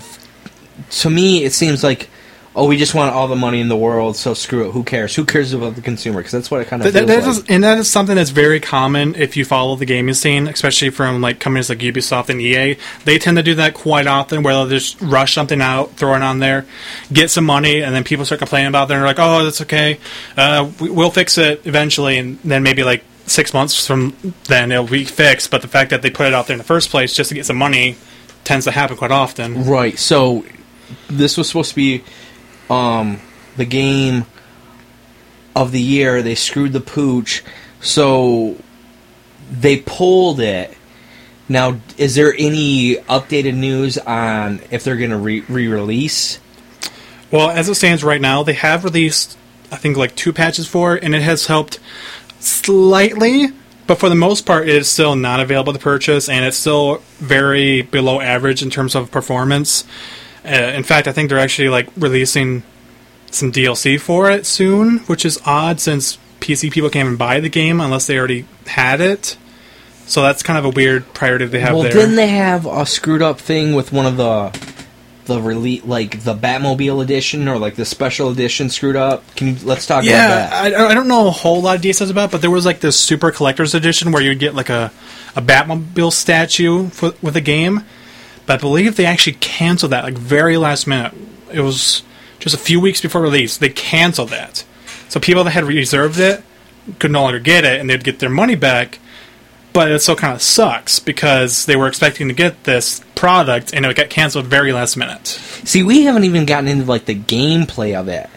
to 0.90 1.10
me 1.10 1.44
it 1.44 1.52
seems 1.54 1.84
like 1.84 2.10
oh 2.56 2.66
we 2.66 2.78
just 2.78 2.96
want 2.96 3.14
all 3.14 3.28
the 3.28 3.36
money 3.36 3.60
in 3.60 3.68
the 3.68 3.76
world 3.76 4.16
so 4.16 4.34
screw 4.34 4.68
it 4.68 4.72
who 4.72 4.84
cares 4.84 5.14
who 5.16 5.26
cares 5.26 5.54
about 5.54 5.76
the 5.76 5.82
consumer 5.82 6.20
because 6.20 6.32
that's 6.32 6.50
what 6.50 6.62
it 6.62 6.68
kind 6.68 6.82
of 6.84 6.92
That, 6.94 7.06
that 7.06 7.24
like. 7.24 7.30
is, 7.30 7.44
and 7.50 7.64
that 7.64 7.78
is 7.78 7.90
something 7.90 8.16
that's 8.16 8.30
very 8.32 8.60
common 8.60 9.16
if 9.16 9.36
you 9.38 9.46
follow 9.46 9.76
the 9.76 9.86
gaming 9.86 10.16
scene, 10.16 10.48
especially 10.48 10.90
from 10.90 11.22
like 11.22 11.40
companies 11.40 11.70
like 11.70 11.80
Ubisoft 11.80 12.30
and 12.30 12.42
EA. 12.42 12.78
They 13.06 13.20
tend 13.20 13.38
to 13.38 13.44
do 13.44 13.56
that 13.56 13.74
quite 13.74 14.08
often, 14.08 14.42
where 14.44 14.54
they'll 14.54 14.68
just 14.70 15.00
rush 15.02 15.36
something 15.36 15.62
out, 15.62 15.92
throw 15.98 16.16
it 16.16 16.22
on 16.24 16.40
there, 16.40 16.66
get 17.14 17.30
some 17.30 17.46
money, 17.46 17.84
and 17.84 17.94
then 17.94 18.04
people 18.04 18.26
start 18.26 18.40
complaining 18.40 18.70
about 18.70 18.90
it. 18.90 18.94
And 18.94 19.02
they're 19.02 19.08
like, 19.08 19.20
"Oh, 19.20 19.44
that's 19.44 19.62
okay, 19.62 20.00
uh, 20.36 20.72
we, 20.80 20.90
we'll 20.90 21.12
fix 21.12 21.38
it 21.38 21.62
eventually." 21.68 22.18
And 22.18 22.40
then 22.44 22.64
maybe 22.64 22.84
like 22.84 23.04
six 23.28 23.54
months 23.54 23.86
from 23.86 24.16
then 24.46 24.72
it'll 24.72 24.88
be 24.88 25.06
fixed. 25.06 25.52
But 25.52 25.62
the 25.62 25.68
fact 25.68 25.92
that 25.92 26.02
they 26.02 26.10
put 26.10 26.28
it 26.28 26.34
out 26.34 26.48
there 26.48 26.56
in 26.56 26.60
the 26.60 26.64
first 26.64 26.90
place 26.90 27.14
just 27.14 27.30
to 27.30 27.36
get 27.36 27.46
some 27.46 27.58
money 27.58 27.96
tends 28.44 28.66
to 28.66 28.72
happen 28.72 28.98
quite 28.98 29.12
often. 29.12 29.66
Right. 29.66 29.98
So 30.00 30.46
this 31.10 31.38
was 31.38 31.48
supposed 31.48 31.72
to 31.72 31.76
be 31.76 32.04
um, 32.70 33.20
the 33.58 33.66
game 33.66 34.26
of 35.56 35.72
the 35.72 35.82
year. 35.82 36.22
They 36.22 36.36
screwed 36.36 36.74
the 36.74 36.82
pooch. 36.82 37.44
So 37.82 38.58
they 39.52 39.78
pulled 39.78 40.40
it. 40.40 40.76
Now, 41.50 41.80
is 41.98 42.16
there 42.16 42.34
any 42.38 42.96
updated 42.96 43.56
news 43.56 43.98
on 43.98 44.60
if 44.70 44.84
they're 44.84 44.98
going 44.98 45.12
to 45.12 45.18
re- 45.18 45.46
re-release? 45.48 46.40
Well, 47.32 47.50
as 47.50 47.70
it 47.70 47.76
stands 47.76 48.04
right 48.04 48.20
now, 48.20 48.44
they 48.44 48.54
have 48.54 48.84
released, 48.84 49.38
I 49.72 49.78
think, 49.78 49.96
like 49.96 50.16
two 50.16 50.34
patches 50.34 50.68
for 50.68 50.98
it, 50.98 51.04
and 51.04 51.16
it 51.16 51.22
has 51.22 51.48
helped 51.48 51.80
slightly. 52.40 53.48
But 53.88 54.00
for 54.00 54.10
the 54.10 54.16
most 54.16 54.46
part, 54.46 54.68
it 54.68 54.76
is 54.76 54.90
still 54.90 55.16
not 55.16 55.40
available 55.40 55.72
to 55.74 55.80
purchase, 55.80 56.28
and 56.28 56.44
it's 56.44 56.58
still 56.58 57.02
very 57.20 57.84
below 57.84 58.20
average 58.20 58.62
in 58.62 58.70
terms 58.70 58.96
of 58.96 59.12
performance. 59.12 59.86
Uh, 60.46 60.50
in 60.50 60.84
fact, 60.84 61.08
I 61.08 61.14
think 61.14 61.30
they're 61.30 61.40
actually 61.40 61.70
like 61.70 61.88
releasing 61.96 62.64
some 63.32 63.52
DLC 63.52 64.00
for 64.00 64.30
it 64.30 64.46
soon, 64.46 65.00
which 65.00 65.26
is 65.26 65.40
odd 65.46 65.80
since 65.80 66.18
PC 66.40 66.72
people 66.72 66.90
can't 66.90 67.08
even 67.08 67.18
buy 67.18 67.40
the 67.40 67.50
game 67.50 67.80
unless 67.80 68.08
they 68.08 68.18
already 68.18 68.46
had 68.66 69.02
it. 69.02 69.38
So 70.06 70.22
that's 70.22 70.44
kind 70.44 70.58
of 70.58 70.66
a 70.66 70.70
weird 70.70 71.14
priority 71.14 71.46
they 71.46 71.60
have 71.60 71.74
well, 71.74 71.84
there. 71.84 71.92
didn't 71.92 72.16
they 72.16 72.28
have 72.28 72.66
a 72.66 72.86
screwed 72.86 73.22
up 73.22 73.40
thing 73.40 73.74
with 73.74 73.92
one 73.92 74.06
of 74.06 74.16
the 74.16 74.50
the 75.28 75.42
release, 75.42 75.84
like 75.84 76.24
the 76.24 76.34
Batmobile 76.34 77.04
edition 77.04 77.48
or 77.48 77.58
like 77.60 77.76
the 77.76 77.86
special 77.86 78.30
edition 78.32 78.70
screwed 78.70 78.96
up? 78.96 79.24
Can 79.36 79.48
you 79.50 79.56
let's 79.64 79.86
talk 79.86 80.04
about 80.04 80.10
Yeah, 80.12 80.28
that? 80.28 80.54
I, 80.76 80.88
I 80.90 80.94
don't 80.94 81.08
know 81.08 81.28
a 81.28 81.32
whole 81.32 81.62
lot 81.62 81.76
of 81.76 81.82
details 81.82 82.10
about, 82.10 82.30
it, 82.30 82.32
but 82.32 82.42
there 82.42 82.50
was 82.52 82.66
like 82.66 82.80
this 82.80 83.00
super 83.00 83.32
collector's 83.32 83.76
edition 83.76 84.12
where 84.12 84.22
you 84.24 84.30
would 84.30 84.40
get 84.40 84.56
like 84.56 84.70
a 84.70 84.92
a 85.36 85.42
Batmobile 85.42 86.12
statue 86.12 86.90
for, 86.90 87.14
with 87.22 87.36
a 87.36 87.42
game. 87.42 87.84
But 88.48 88.54
I 88.54 88.58
believe 88.62 88.96
they 88.96 89.06
actually 89.06 89.34
canceled 89.34 89.92
that 89.92 90.04
like 90.04 90.18
very 90.18 90.58
last 90.58 90.88
minute. 90.88 91.14
It 91.52 91.60
was 91.62 92.02
just 92.40 92.56
a 92.56 92.60
few 92.60 92.80
weeks 92.80 93.02
before 93.02 93.22
release. 93.22 93.58
They 93.58 93.70
canceled 93.70 94.30
that, 94.30 94.64
so 95.10 95.20
people 95.20 95.44
that 95.44 95.52
had 95.52 95.66
reserved 95.66 96.20
it 96.20 96.44
could 97.00 97.12
no 97.12 97.24
longer 97.24 97.40
get 97.40 97.66
it, 97.66 97.80
and 97.80 97.90
they'd 97.90 98.04
get 98.04 98.20
their 98.20 98.30
money 98.30 98.56
back. 98.56 99.00
But 99.74 99.92
it 99.92 100.00
still 100.02 100.16
kind 100.16 100.34
of 100.34 100.42
sucks 100.42 100.98
because 101.00 101.66
they 101.66 101.76
were 101.76 101.88
expecting 101.88 102.28
to 102.30 102.34
get 102.34 102.64
this 102.64 103.02
product, 103.18 103.74
and 103.74 103.86
it 103.86 103.96
got 103.98 104.10
canceled 104.10 104.46
very 104.46 104.72
last 104.72 104.96
minute. 104.96 105.28
See, 105.28 105.84
we 105.84 106.04
haven't 106.04 106.24
even 106.24 106.46
gotten 106.46 106.68
into 106.70 106.86
like 106.86 107.06
the 107.06 107.16
gameplay 107.16 107.94
of 108.00 108.08
it. 108.08 108.30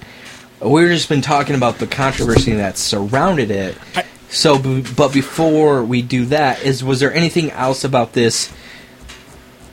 We've 0.60 0.88
just 0.88 1.08
been 1.08 1.20
talking 1.22 1.54
about 1.54 1.78
the 1.78 1.86
controversy 1.86 2.52
that 2.54 2.76
surrounded 2.78 3.50
it. 3.50 3.76
I- 3.96 4.04
So, 4.28 4.58
b- 4.58 4.84
but 4.96 5.12
before 5.12 5.82
we 5.82 6.02
do 6.02 6.26
that, 6.26 6.62
is 6.62 6.82
was 6.84 7.00
there 7.00 7.12
anything 7.12 7.50
else 7.50 7.82
about 7.84 8.12
this 8.12 8.48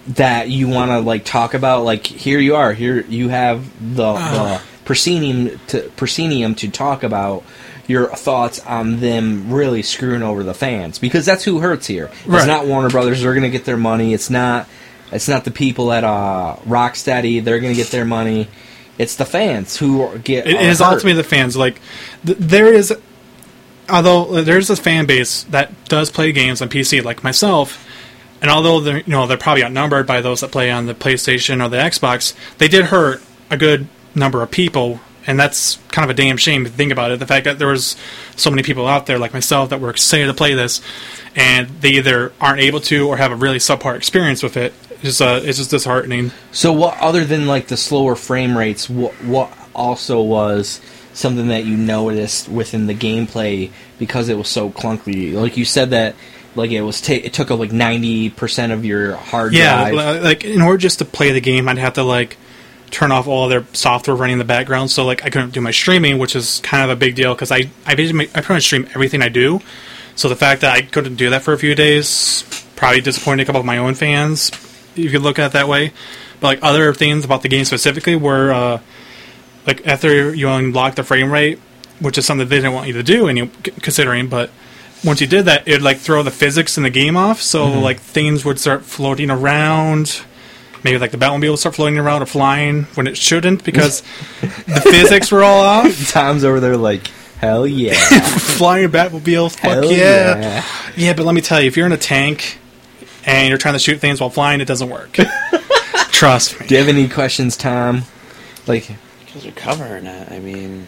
that 0.08 0.50
you 0.50 0.68
want 0.68 0.92
to 0.92 1.00
like 1.00 1.26
talk 1.26 1.54
about? 1.54 1.84
Like, 1.84 2.06
here 2.08 2.40
you 2.40 2.56
are. 2.56 2.74
Here 2.74 3.02
you 3.08 3.30
have 3.30 3.96
the 3.96 4.04
uh. 4.04 4.58
the 4.58 4.62
proscenium 4.86 5.60
to 5.68 5.82
proscenium 5.98 6.56
to 6.56 6.70
talk 6.70 7.04
about 7.04 7.44
your 7.88 8.08
thoughts 8.16 8.60
on 8.66 9.00
them 9.00 9.52
really 9.52 9.82
screwing 9.82 10.24
over 10.24 10.44
the 10.44 10.54
fans 10.54 10.98
because 11.00 11.26
that's 11.26 11.44
who 11.44 11.60
hurts 11.60 11.88
here. 11.88 12.06
It's 12.20 12.26
Right. 12.28 12.48
not 12.48 12.66
Warner 12.66 12.90
Brothers. 12.90 13.22
They're 13.22 13.34
going 13.34 13.44
to 13.44 13.50
get 13.50 13.66
their 13.66 13.78
money. 13.78 14.14
It's 14.14 14.30
not. 14.30 14.68
It's 15.12 15.28
not 15.28 15.46
the 15.46 15.52
people 15.52 15.92
at 15.92 16.04
uh, 16.04 16.58
Rocksteady. 16.66 17.44
They're 17.44 17.60
going 17.60 17.74
to 17.74 17.78
get 17.82 17.92
their 17.92 18.06
money. 18.06 18.48
It's 18.98 19.16
the 19.16 19.26
fans 19.26 19.78
who 19.78 20.18
get. 20.20 20.48
It 20.48 20.56
are 20.56 20.62
is 20.62 20.80
hurt. 20.80 20.86
ultimately 20.86 21.14
the 21.14 21.24
fans. 21.24 21.56
Like 21.56 21.80
th- 22.26 22.38
there 22.38 22.74
is, 22.74 22.94
although 23.90 24.42
there's 24.42 24.70
a 24.70 24.76
fan 24.76 25.06
base 25.06 25.44
that 25.44 25.86
does 25.86 26.10
play 26.12 26.32
games 26.32 26.62
on 26.62 26.70
PC, 26.70 27.04
like 27.04 27.24
myself, 27.24 27.88
and 28.42 28.50
although 28.50 28.80
they're 28.80 28.98
you 28.98 29.04
know 29.08 29.28
they're 29.28 29.38
probably 29.38 29.64
outnumbered 29.64 30.08
by 30.08 30.22
those 30.22 30.42
that 30.42 30.52
play 30.52 30.72
on 30.72 30.88
the 30.88 30.96
PlayStation 30.96 31.64
or 31.64 31.70
the 31.70 31.78
Xbox, 31.78 32.34
they 32.58 32.68
did 32.68 32.86
hurt 32.86 33.22
a 33.50 33.58
good 33.58 33.88
number 34.16 34.42
of 34.42 34.50
people, 34.52 35.00
and 35.28 35.40
that's 35.40 35.78
kind 35.90 36.04
of 36.04 36.10
a 36.10 36.20
damn 36.20 36.38
shame 36.38 36.64
to 36.64 36.70
think 36.70 36.92
about 36.92 37.12
it. 37.12 37.20
The 37.20 37.28
fact 37.28 37.46
that 37.46 37.60
there 37.60 37.68
was 37.68 37.96
so 38.36 38.50
many 38.50 38.64
people 38.64 38.88
out 38.88 39.06
there 39.06 39.20
like 39.20 39.32
myself 39.32 39.70
that 39.70 39.80
were 39.80 39.92
excited 39.92 40.26
to 40.26 40.34
play 40.34 40.56
this, 40.56 40.82
and 41.36 41.70
they 41.82 41.92
either 41.92 42.34
aren't 42.42 42.62
able 42.62 42.82
to 42.82 43.08
or 43.08 43.18
have 43.18 43.32
a 43.32 43.36
really 43.36 43.60
subpar 43.60 43.96
experience 43.96 44.42
with 44.42 44.58
it. 44.58 44.74
It's 45.02 45.18
just, 45.18 45.22
uh, 45.22 45.40
it's 45.44 45.58
just 45.58 45.72
disheartening. 45.72 46.32
So, 46.52 46.74
what 46.74 46.98
other 47.00 47.24
than 47.26 47.46
like 47.48 47.68
the 47.68 47.78
slower 47.78 48.16
frame 48.16 48.58
rates? 48.58 48.90
What 48.90 49.14
what 49.24 49.52
also 49.76 50.22
was 50.22 50.82
something 51.14 51.48
that 51.48 51.66
you 51.66 51.78
noticed 51.78 52.50
within 52.50 52.88
the 52.88 52.94
gameplay 52.96 53.72
because 54.00 54.30
it 54.30 54.38
was 54.38 54.48
so 54.50 54.70
clunky? 54.70 55.34
Like 55.34 55.58
you 55.58 55.66
said 55.66 55.92
that. 55.92 56.16
Like 56.56 56.72
it 56.72 56.82
was, 56.82 57.02
ta- 57.02 57.14
it 57.14 57.34
took 57.34 57.52
up 57.52 57.60
like 57.60 57.72
ninety 57.72 58.32
percent 58.32 58.72
of 58.74 58.84
your 58.84 59.16
hard 59.16 59.54
Yeah, 59.54 59.92
drive. 59.92 59.94
li- 60.16 60.20
like 60.22 60.44
in 60.44 60.64
order 60.64 60.80
just 60.80 60.98
to 61.00 61.06
play 61.06 61.32
the 61.32 61.42
game, 61.42 61.70
I'd 61.70 61.78
have 61.78 61.94
to 61.94 62.04
like 62.04 62.36
turn 62.90 63.12
off 63.12 63.28
all 63.28 63.48
their 63.48 63.64
software 63.74 64.16
running 64.16 64.34
in 64.34 64.40
the 64.40 64.46
background. 64.46 64.90
So 64.90 65.06
like 65.06 65.24
I 65.24 65.30
couldn't 65.30 65.52
do 65.52 65.62
my 65.62 65.70
streaming, 65.70 66.18
which 66.18 66.36
is 66.36 66.60
kind 66.64 66.84
of 66.84 66.90
a 66.90 66.96
big 66.96 67.14
deal 67.14 67.36
because 67.36 67.52
I 67.52 67.70
I 67.86 67.94
basically 67.94 68.26
I 68.34 68.42
pretty 68.42 68.54
much 68.56 68.64
stream 68.64 68.88
everything 68.96 69.22
I 69.22 69.30
do. 69.30 69.62
So 70.16 70.30
the 70.30 70.36
fact 70.36 70.62
that 70.62 70.74
I 70.74 70.82
couldn't 70.82 71.18
do 71.18 71.30
that 71.30 71.44
for 71.44 71.54
a 71.54 71.60
few 71.60 71.76
days 71.76 72.44
probably 72.76 73.02
disappointed 73.02 73.44
a 73.44 73.46
couple 73.46 73.60
of 73.60 73.66
my 73.68 73.78
own 73.78 73.94
fans. 73.94 74.50
You 74.98 75.10
could 75.10 75.22
look 75.22 75.40
at 75.40 75.48
it 75.48 75.54
that 75.54 75.68
way. 75.68 75.92
But 76.40 76.48
like 76.48 76.60
other 76.62 76.94
things 76.94 77.26
about 77.26 77.42
the 77.42 77.50
game 77.50 77.66
specifically 77.66 78.16
were 78.16 78.52
uh, 78.52 78.82
like 79.66 79.86
after 79.88 80.34
you 80.34 80.50
unlock 80.50 80.96
the 80.96 81.04
frame 81.04 81.32
rate, 81.32 81.60
which 82.00 82.18
is 82.18 82.26
something 82.26 82.48
they 82.48 82.58
didn't 82.58 82.74
want 82.74 82.88
you 82.88 82.94
to 82.94 83.04
do, 83.04 83.28
and 83.28 83.38
you 83.38 83.48
considering, 83.82 84.28
but 84.28 84.50
once 85.04 85.22
you 85.22 85.28
did 85.28 85.46
that, 85.46 85.68
it'd 85.68 85.82
like 85.82 85.98
throw 85.98 86.24
the 86.24 86.32
physics 86.32 86.78
in 86.78 86.84
the 86.84 86.90
game 86.90 87.18
off. 87.18 87.42
So 87.42 87.68
like 87.80 88.00
things 88.00 88.46
would 88.46 88.60
start 88.60 88.84
floating 88.84 89.30
around. 89.30 90.22
Maybe 90.84 90.98
like 91.00 91.12
the 91.12 91.18
Batmobile 91.18 91.52
would 91.52 91.60
start 91.60 91.76
floating 91.76 91.98
around 91.98 92.22
or 92.22 92.28
flying 92.28 92.84
when 92.96 93.08
it 93.08 93.18
shouldn't 93.18 93.64
because 93.64 94.02
the 94.42 94.82
physics 94.82 95.32
were 95.32 95.44
all 95.44 95.62
off. 95.62 96.10
Tom's 96.12 96.44
over 96.44 96.60
there 96.60 96.78
like, 96.78 97.08
hell 97.40 97.68
yeah, 97.68 97.94
Flying 98.38 98.90
Batmobile, 98.90 99.52
fuck 99.52 99.62
hell 99.62 99.92
yeah. 99.92 100.40
yeah. 100.40 100.64
yeah. 100.96 101.14
but 101.14 101.26
let 101.26 101.36
me 101.36 101.42
tell 101.42 101.60
you, 101.62 101.68
if 101.68 101.78
you're 101.78 101.86
in 101.86 101.92
a 101.92 101.98
tank 101.98 102.60
and 103.28 103.50
you're 103.50 103.58
trying 103.60 103.76
to 103.76 103.80
shoot 103.80 104.00
things 104.00 104.20
while 104.20 104.30
flying, 104.32 104.62
it 104.62 104.66
doesn't 104.66 104.90
work. 104.90 105.12
Trust 106.12 106.60
me. 106.60 106.66
Do 106.66 106.74
you 106.74 106.80
have 106.80 106.90
any 106.90 107.08
questions, 107.08 107.56
Tom? 107.56 108.04
Like, 108.66 108.90
Because 109.26 109.44
you're 109.46 109.54
covering 109.54 110.08
it. 110.08 110.32
I 110.32 110.40
mean, 110.40 110.88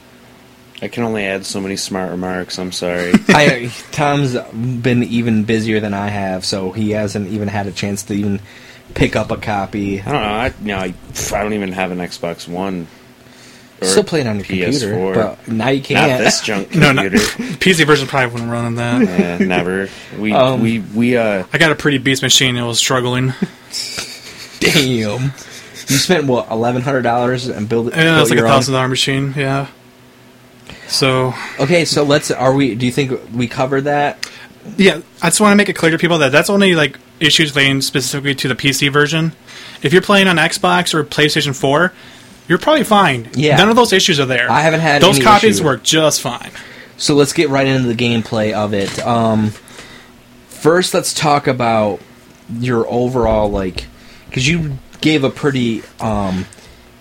I 0.81 0.87
can 0.87 1.03
only 1.03 1.25
add 1.25 1.45
so 1.45 1.61
many 1.61 1.75
smart 1.75 2.09
remarks. 2.11 2.57
I'm 2.57 2.71
sorry. 2.71 3.11
I 3.29 3.71
Tom's 3.91 4.35
been 4.35 5.03
even 5.03 5.43
busier 5.43 5.79
than 5.79 5.93
I 5.93 6.07
have, 6.07 6.45
so 6.45 6.71
he 6.71 6.91
hasn't 6.91 7.27
even 7.29 7.47
had 7.47 7.67
a 7.67 7.71
chance 7.71 8.03
to 8.03 8.13
even 8.13 8.39
pick 8.95 9.15
up 9.15 9.29
a 9.29 9.37
copy. 9.37 10.01
I 10.01 10.05
don't 10.05 10.13
know. 10.13 10.19
I, 10.19 10.53
you 10.61 10.67
know, 10.67 10.77
I, 10.77 10.93
I 11.37 11.43
don't 11.43 11.53
even 11.53 11.73
have 11.73 11.91
an 11.91 11.99
Xbox 11.99 12.47
One. 12.47 12.87
Or 13.81 13.87
Still 13.87 14.03
play 14.03 14.21
it 14.21 14.27
on 14.27 14.35
your 14.37 14.45
computer, 14.45 14.87
PS4. 14.93 15.13
but 15.15 15.47
now 15.47 15.69
you 15.69 15.81
can't. 15.81 16.11
Not 16.11 16.19
this 16.19 16.41
junk 16.41 16.75
No, 16.75 16.91
no. 16.91 17.03
computer. 17.03 17.25
PC 17.59 17.85
version 17.87 18.07
probably 18.07 18.31
wouldn't 18.33 18.51
run 18.51 18.65
on 18.65 18.75
that. 18.75 19.01
yeah, 19.01 19.37
never. 19.37 19.87
We 20.17 20.33
Um, 20.33 20.61
we 20.61 20.79
we 20.79 21.15
uh. 21.17 21.45
I 21.53 21.57
got 21.57 21.71
a 21.71 21.75
pretty 21.75 21.97
beast 21.97 22.21
machine. 22.21 22.57
It 22.57 22.63
was 22.63 22.77
struggling. 22.79 23.33
Damn. 24.59 25.31
You 25.87 25.95
spent 25.97 26.25
what 26.27 26.49
eleven 26.51 26.81
hundred 26.81 27.01
dollars 27.03 27.47
and 27.47 27.67
build 27.69 27.87
it. 27.87 27.95
Yeah, 27.95 28.03
built 28.15 28.21
it's 28.21 28.29
like 28.31 28.39
a 28.39 28.43
thousand 28.43 28.73
dollar 28.73 28.87
machine. 28.87 29.33
Yeah. 29.35 29.67
So 30.87 31.33
Okay, 31.59 31.85
so 31.85 32.03
let's. 32.03 32.31
Are 32.31 32.53
we? 32.53 32.75
Do 32.75 32.85
you 32.85 32.91
think 32.91 33.19
we 33.33 33.47
covered 33.47 33.81
that? 33.81 34.29
yeah, 34.77 34.99
I 35.21 35.27
just 35.29 35.39
want 35.41 35.53
to 35.53 35.55
make 35.55 35.69
it 35.69 35.73
clear 35.73 35.91
to 35.91 35.97
people 35.97 36.17
that 36.19 36.31
that's 36.31 36.49
only 36.49 36.75
like 36.75 36.99
issues 37.19 37.55
relating 37.55 37.81
specifically 37.81 38.35
to 38.35 38.47
the 38.49 38.55
PC 38.55 38.91
version. 38.91 39.31
If 39.81 39.93
you're 39.93 40.01
playing 40.01 40.27
on 40.27 40.35
Xbox 40.35 40.93
or 40.93 41.03
PlayStation 41.05 41.55
4, 41.59 41.93
you're 42.49 42.57
probably 42.57 42.83
fine. 42.83 43.29
Yeah. 43.33 43.55
none 43.55 43.69
of 43.69 43.75
those 43.75 43.93
issues 43.93 44.19
are 44.19 44.25
there. 44.25 44.51
I 44.51 44.61
haven't 44.61 44.79
had 44.81 45.01
those 45.01 45.19
copies 45.19 45.57
issue. 45.57 45.65
work 45.65 45.83
just 45.83 46.19
fine. 46.19 46.51
So 46.97 47.13
let's 47.15 47.31
get 47.31 47.49
right 47.49 47.65
into 47.65 47.87
the 47.87 47.95
gameplay 47.95 48.51
of 48.51 48.73
it. 48.73 48.99
Um, 48.99 49.51
first, 50.47 50.93
let's 50.93 51.13
talk 51.13 51.47
about 51.47 52.01
your 52.51 52.85
overall 52.89 53.49
like, 53.49 53.85
because 54.25 54.47
you 54.47 54.77
gave 54.99 55.23
a 55.23 55.29
pretty 55.29 55.83
um, 56.01 56.45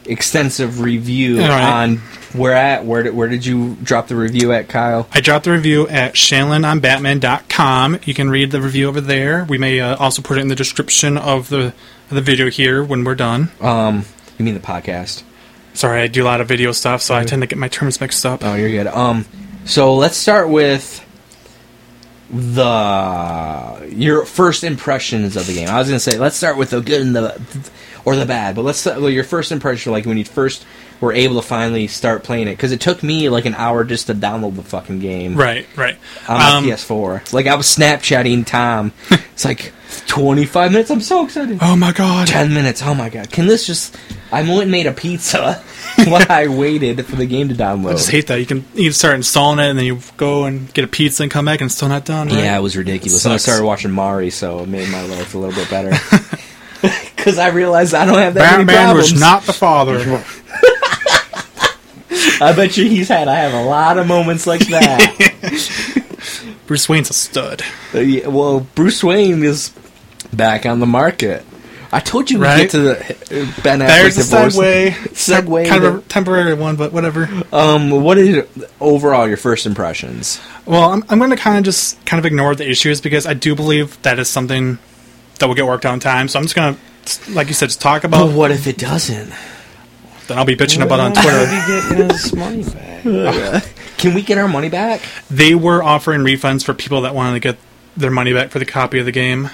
extensive 0.04 0.80
review 0.80 1.40
right. 1.40 1.84
on 1.84 1.96
where 2.34 2.52
at 2.52 2.84
where 2.84 3.02
did, 3.02 3.14
where 3.14 3.28
did 3.28 3.44
you 3.46 3.76
drop 3.82 4.08
the 4.08 4.16
review 4.16 4.52
at, 4.52 4.68
Kyle? 4.68 5.08
I 5.12 5.20
dropped 5.20 5.46
the 5.46 5.52
review 5.52 5.88
at 5.88 6.14
ShanlonOnBatman.com. 6.14 8.00
You 8.04 8.14
can 8.14 8.28
read 8.28 8.50
the 8.50 8.60
review 8.60 8.86
over 8.86 9.00
there. 9.00 9.44
We 9.44 9.56
may 9.56 9.80
uh, 9.80 9.96
also 9.96 10.20
put 10.20 10.36
it 10.36 10.42
in 10.42 10.48
the 10.48 10.54
description 10.54 11.16
of 11.16 11.48
the 11.48 11.72
of 12.10 12.14
the 12.14 12.20
video 12.20 12.50
here 12.50 12.84
when 12.84 13.02
we're 13.02 13.14
done. 13.14 13.50
Um, 13.60 14.04
you 14.38 14.44
mean 14.44 14.54
the 14.54 14.60
podcast? 14.60 15.22
Sorry, 15.78 16.02
I 16.02 16.08
do 16.08 16.24
a 16.24 16.26
lot 16.26 16.40
of 16.40 16.48
video 16.48 16.72
stuff, 16.72 17.02
so 17.02 17.14
I 17.14 17.22
tend 17.22 17.40
to 17.42 17.46
get 17.46 17.56
my 17.56 17.68
terms 17.68 18.00
mixed 18.00 18.26
up. 18.26 18.42
Oh, 18.44 18.54
you're 18.56 18.68
good. 18.68 18.88
Um, 18.88 19.26
so 19.64 19.94
let's 19.94 20.16
start 20.16 20.48
with 20.48 21.04
the 22.30 23.88
your 23.94 24.24
first 24.24 24.64
impressions 24.64 25.36
of 25.36 25.46
the 25.46 25.54
game. 25.54 25.68
I 25.68 25.78
was 25.78 25.86
gonna 25.88 26.00
say 26.00 26.18
let's 26.18 26.36
start 26.36 26.56
with 26.56 26.70
the 26.70 26.80
good 26.80 27.00
and 27.00 27.14
the 27.14 27.70
or 28.04 28.16
the 28.16 28.26
bad, 28.26 28.56
but 28.56 28.62
let's 28.62 28.84
with 28.86 29.12
your 29.14 29.22
first 29.22 29.52
impression, 29.52 29.92
like 29.92 30.04
when 30.04 30.18
you 30.18 30.24
first 30.24 30.66
were 31.00 31.12
able 31.12 31.40
to 31.40 31.46
finally 31.46 31.86
start 31.86 32.24
playing 32.24 32.48
it, 32.48 32.52
because 32.52 32.72
it 32.72 32.80
took 32.80 33.02
me 33.04 33.28
like 33.28 33.44
an 33.44 33.54
hour 33.54 33.84
just 33.84 34.08
to 34.08 34.14
download 34.14 34.56
the 34.56 34.62
fucking 34.64 34.98
game 34.98 35.36
Right, 35.36 35.64
right. 35.76 35.96
on 36.28 36.38
my 36.38 36.50
Um, 36.56 36.64
PS4. 36.64 37.32
Like 37.32 37.46
I 37.46 37.54
was 37.54 37.66
Snapchatting 37.66 38.46
Tom. 38.46 38.92
it's 39.10 39.44
like 39.44 39.72
25 40.06 40.72
minutes. 40.72 40.90
I'm 40.90 41.00
so 41.00 41.24
excited. 41.24 41.58
Oh 41.62 41.76
my 41.76 41.92
god. 41.92 42.28
10 42.28 42.52
minutes. 42.52 42.82
Oh 42.82 42.94
my 42.94 43.08
god. 43.08 43.30
Can 43.30 43.46
this 43.46 43.66
just? 43.66 43.96
I 44.30 44.42
went 44.42 44.62
and 44.62 44.70
made 44.70 44.86
a 44.86 44.92
pizza 44.92 45.54
while 46.06 46.26
I 46.28 46.48
waited 46.48 47.04
for 47.06 47.16
the 47.16 47.24
game 47.26 47.48
to 47.48 47.54
download. 47.54 47.90
I 47.90 47.92
just 47.92 48.10
hate 48.10 48.26
that. 48.26 48.38
You 48.38 48.46
can 48.46 48.64
you 48.74 48.92
start 48.92 49.14
installing 49.14 49.58
it 49.58 49.70
and 49.70 49.78
then 49.78 49.86
you 49.86 50.00
go 50.16 50.44
and 50.44 50.72
get 50.74 50.84
a 50.84 50.88
pizza 50.88 51.22
and 51.22 51.32
come 51.32 51.46
back 51.46 51.60
and 51.60 51.68
it's 51.68 51.76
still 51.76 51.88
not 51.88 52.04
done. 52.04 52.28
Right? 52.28 52.38
Yeah, 52.38 52.58
it 52.58 52.62
was 52.62 52.76
ridiculous. 52.76 53.24
And 53.24 53.32
I 53.32 53.38
started 53.38 53.64
watching 53.64 53.90
Maury, 53.90 54.30
so 54.30 54.60
it 54.60 54.68
made 54.68 54.88
my 54.90 55.02
life 55.06 55.34
a 55.34 55.38
little 55.38 55.54
bit 55.54 55.70
better. 55.70 55.92
Because 57.18 57.36
I 57.36 57.48
realized 57.48 57.94
I 57.94 58.06
don't 58.06 58.16
have 58.16 58.34
that 58.34 58.52
many 58.52 58.64
Batman 58.64 58.84
problems. 58.94 59.12
was 59.12 59.20
not 59.20 59.42
the 59.42 59.52
father. 59.52 59.98
I 62.40 62.52
bet 62.54 62.76
you 62.76 62.88
he's 62.88 63.08
had. 63.08 63.26
I 63.26 63.34
have 63.34 63.52
a 63.52 63.64
lot 63.64 63.98
of 63.98 64.06
moments 64.06 64.46
like 64.46 64.60
that. 64.68 65.16
Bruce 66.68 66.86
Wayne's 66.86 67.08
a 67.08 67.14
stud. 67.14 67.62
Uh, 67.94 68.00
yeah, 68.00 68.26
well, 68.28 68.60
Bruce 68.60 69.02
Wayne 69.02 69.42
is 69.42 69.72
back 70.34 70.66
on 70.66 70.80
the 70.80 70.86
market. 70.86 71.42
I 71.90 72.00
told 72.00 72.30
you 72.30 72.38
we 72.38 72.44
get 72.44 72.70
to 72.72 72.80
the 72.80 72.98
uh, 73.00 73.62
Ben 73.62 73.80
Affleck 73.80 73.86
There's 73.86 74.18
a 74.18 74.22
divorce. 74.30 74.56
segue. 74.56 74.90
Segue 74.92 75.66
Kind 75.66 75.84
of 75.84 75.94
a 75.96 76.00
temporary 76.02 76.52
one, 76.52 76.76
but 76.76 76.92
whatever. 76.92 77.26
Um, 77.50 77.90
what 77.90 78.18
is 78.18 78.44
overall 78.80 79.26
your 79.26 79.38
first 79.38 79.64
impressions? 79.64 80.38
Well, 80.66 80.92
I'm, 80.92 81.02
I'm 81.08 81.18
going 81.18 81.30
to 81.30 81.36
kind 81.36 81.56
of 81.56 81.64
just 81.64 82.04
kind 82.04 82.18
of 82.18 82.26
ignore 82.26 82.54
the 82.54 82.68
issues 82.68 83.00
because 83.00 83.26
I 83.26 83.32
do 83.32 83.54
believe 83.54 84.00
that 84.02 84.18
is 84.18 84.28
something 84.28 84.76
that 85.38 85.46
will 85.46 85.54
get 85.54 85.64
worked 85.64 85.86
out 85.86 85.94
in 85.94 86.00
time. 86.00 86.28
So 86.28 86.38
I'm 86.38 86.44
just 86.44 86.54
going 86.54 86.76
to, 86.76 87.32
like 87.32 87.48
you 87.48 87.54
said, 87.54 87.70
just 87.70 87.80
talk 87.80 88.04
about. 88.04 88.26
But 88.26 88.36
what 88.36 88.50
if 88.50 88.66
it 88.66 88.76
doesn't? 88.76 89.32
Then 90.26 90.36
I'll 90.36 90.44
be 90.44 90.56
bitching 90.56 90.82
about 90.82 91.00
on 91.00 91.14
Twitter. 91.14 91.46
getting 91.66 92.10
his 92.10 92.34
money 92.34 92.62
back. 92.64 93.64
Can 93.98 94.14
we 94.14 94.22
get 94.22 94.38
our 94.38 94.48
money 94.48 94.68
back? 94.68 95.02
They 95.30 95.54
were 95.54 95.82
offering 95.82 96.20
refunds 96.20 96.64
for 96.64 96.72
people 96.72 97.02
that 97.02 97.14
wanted 97.14 97.34
to 97.34 97.40
get 97.40 97.58
their 97.96 98.10
money 98.10 98.32
back 98.32 98.50
for 98.50 98.58
the 98.58 98.64
copy 98.64 98.98
of 98.98 99.04
the 99.04 99.12
game. 99.12 99.50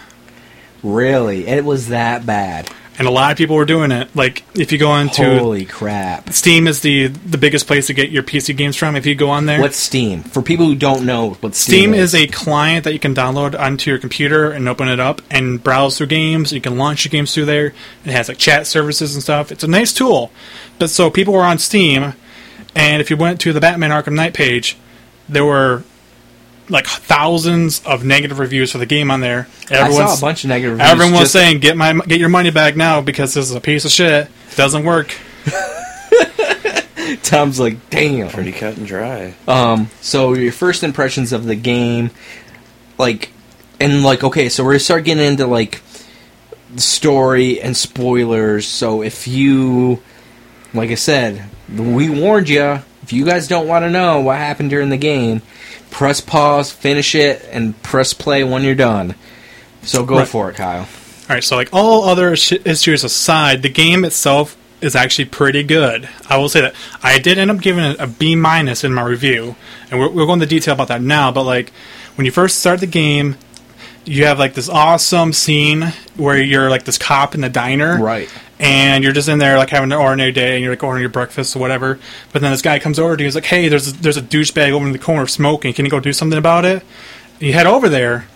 Really? 0.82 1.46
It 1.46 1.64
was 1.64 1.88
that 1.88 2.26
bad? 2.26 2.70
And 2.96 3.08
a 3.08 3.10
lot 3.10 3.32
of 3.32 3.38
people 3.38 3.56
were 3.56 3.64
doing 3.64 3.90
it. 3.90 4.14
Like, 4.14 4.44
if 4.54 4.70
you 4.70 4.78
go 4.78 4.96
into 4.96 5.38
Holy 5.38 5.64
crap! 5.64 6.30
Steam 6.30 6.68
is 6.68 6.80
the 6.82 7.08
the 7.08 7.38
biggest 7.38 7.66
place 7.66 7.88
to 7.88 7.92
get 7.92 8.10
your 8.10 8.22
PC 8.22 8.56
games 8.56 8.76
from. 8.76 8.94
If 8.94 9.04
you 9.04 9.16
go 9.16 9.30
on 9.30 9.46
there, 9.46 9.60
What's 9.60 9.78
Steam? 9.78 10.22
For 10.22 10.42
people 10.42 10.66
who 10.66 10.76
don't 10.76 11.04
know 11.04 11.30
what 11.30 11.56
Steam, 11.56 11.90
Steam 11.90 11.94
is 11.94 12.14
a 12.14 12.28
client 12.28 12.84
that 12.84 12.92
you 12.92 13.00
can 13.00 13.12
download 13.12 13.58
onto 13.58 13.90
your 13.90 13.98
computer 13.98 14.52
and 14.52 14.68
open 14.68 14.86
it 14.86 15.00
up 15.00 15.22
and 15.28 15.60
browse 15.60 15.98
through 15.98 16.06
games. 16.06 16.52
You 16.52 16.60
can 16.60 16.78
launch 16.78 17.04
your 17.04 17.10
games 17.10 17.34
through 17.34 17.46
there. 17.46 17.74
It 18.04 18.12
has 18.12 18.28
like 18.28 18.38
chat 18.38 18.68
services 18.68 19.14
and 19.14 19.24
stuff. 19.24 19.50
It's 19.50 19.64
a 19.64 19.68
nice 19.68 19.92
tool. 19.92 20.30
But 20.78 20.88
so 20.90 21.10
people 21.10 21.34
were 21.34 21.42
on 21.42 21.58
Steam, 21.58 22.12
and 22.74 23.00
if 23.00 23.10
you 23.10 23.16
went 23.16 23.40
to 23.42 23.52
the 23.52 23.60
Batman 23.60 23.90
Arkham 23.90 24.14
Knight 24.14 24.34
page, 24.34 24.76
there 25.28 25.44
were 25.44 25.82
like 26.68 26.86
thousands 26.86 27.84
of 27.84 28.04
negative 28.04 28.38
reviews 28.38 28.72
for 28.72 28.78
the 28.78 28.86
game 28.86 29.10
on 29.10 29.20
there. 29.20 29.48
I 29.70 29.90
saw 29.90 30.16
a 30.16 30.20
bunch 30.20 30.44
of 30.44 30.48
negative 30.48 30.78
reviews. 30.78 30.90
everyone 30.90 31.20
was 31.20 31.30
saying, 31.30 31.60
"Get 31.60 31.76
my 31.76 31.92
get 31.92 32.18
your 32.18 32.28
money 32.28 32.50
back 32.50 32.76
now 32.76 33.00
because 33.00 33.34
this 33.34 33.48
is 33.48 33.54
a 33.54 33.60
piece 33.60 33.84
of 33.84 33.90
shit. 33.90 34.28
Doesn't 34.56 34.84
work." 34.84 35.14
Tom's 37.22 37.60
like, 37.60 37.90
damn. 37.90 38.28
Pretty 38.28 38.52
cut 38.52 38.76
and 38.76 38.86
dry. 38.86 39.34
Um, 39.46 39.90
so 40.00 40.34
your 40.34 40.52
first 40.52 40.82
impressions 40.82 41.32
of 41.32 41.44
the 41.44 41.54
game, 41.54 42.10
like, 42.98 43.30
and 43.80 44.02
like, 44.02 44.24
okay, 44.24 44.48
so 44.48 44.64
we're 44.64 44.72
gonna 44.72 44.80
start 44.80 45.04
getting 45.04 45.24
into 45.24 45.46
like 45.46 45.82
the 46.74 46.80
story 46.80 47.60
and 47.60 47.76
spoilers. 47.76 48.66
So 48.66 49.02
if 49.02 49.26
you, 49.26 50.02
like 50.72 50.90
I 50.90 50.94
said, 50.94 51.44
we 51.68 52.08
warned 52.10 52.48
you. 52.48 52.80
If 53.02 53.12
you 53.12 53.24
guys 53.24 53.48
don't 53.48 53.68
want 53.68 53.84
to 53.84 53.90
know 53.90 54.20
what 54.20 54.38
happened 54.38 54.70
during 54.70 54.88
the 54.88 54.96
game, 54.96 55.42
press 55.90 56.20
pause, 56.20 56.72
finish 56.72 57.14
it, 57.14 57.46
and 57.52 57.80
press 57.82 58.14
play 58.14 58.42
when 58.44 58.62
you're 58.62 58.74
done. 58.74 59.14
So 59.82 60.04
go 60.04 60.18
Right. 60.18 60.28
for 60.28 60.50
it, 60.50 60.56
Kyle. 60.56 60.80
All 61.28 61.34
right, 61.36 61.44
so 61.44 61.56
like 61.56 61.68
all 61.72 62.04
other 62.04 62.36
sh- 62.36 62.52
issues 62.64 63.04
aside, 63.04 63.62
the 63.62 63.68
game 63.68 64.04
itself 64.04 64.56
is 64.80 64.94
actually 64.96 65.26
pretty 65.26 65.62
good. 65.62 66.08
I 66.28 66.36
will 66.38 66.48
say 66.48 66.60
that 66.62 66.74
I 67.02 67.18
did 67.18 67.38
end 67.38 67.50
up 67.50 67.60
giving 67.60 67.84
it 67.84 67.96
a 67.98 68.06
B 68.06 68.36
minus 68.36 68.84
in 68.84 68.92
my 68.92 69.02
review, 69.02 69.56
and 69.90 70.00
we're, 70.00 70.08
we'll 70.10 70.26
go 70.26 70.34
into 70.34 70.46
detail 70.46 70.74
about 70.74 70.88
that 70.88 71.00
now. 71.02 71.30
But 71.30 71.44
like 71.44 71.72
when 72.16 72.24
you 72.26 72.30
first 72.32 72.58
start 72.58 72.80
the 72.80 72.86
game, 72.86 73.36
you 74.06 74.26
have 74.26 74.38
like 74.38 74.52
this 74.54 74.68
awesome 74.68 75.32
scene 75.32 75.92
where 76.16 76.36
you're 76.40 76.68
like 76.68 76.84
this 76.84 76.98
cop 76.98 77.34
in 77.34 77.40
the 77.40 77.48
diner, 77.48 77.98
Right. 78.02 78.28
And 78.58 79.02
you're 79.02 79.12
just 79.12 79.28
in 79.28 79.38
there 79.38 79.58
like 79.58 79.70
having 79.70 79.90
an 79.90 79.98
ordinary 79.98 80.30
day, 80.30 80.54
and 80.54 80.62
you're 80.62 80.72
like 80.72 80.82
ordering 80.82 81.02
your 81.02 81.10
breakfast 81.10 81.56
or 81.56 81.58
whatever. 81.58 81.98
But 82.32 82.40
then 82.40 82.52
this 82.52 82.62
guy 82.62 82.78
comes 82.78 82.98
over 82.98 83.16
to 83.16 83.22
you, 83.22 83.26
he's 83.26 83.34
like, 83.34 83.46
"Hey, 83.46 83.68
there's 83.68 83.88
a, 83.88 83.92
there's 83.92 84.16
a 84.16 84.22
douchebag 84.22 84.70
over 84.70 84.86
in 84.86 84.92
the 84.92 84.98
corner 84.98 85.26
smoking. 85.26 85.74
Can 85.74 85.84
you 85.84 85.90
go 85.90 86.00
do 86.00 86.12
something 86.12 86.38
about 86.38 86.64
it?" 86.64 86.84
You 87.40 87.52
head 87.52 87.66
over 87.66 87.88
there, 87.88 88.28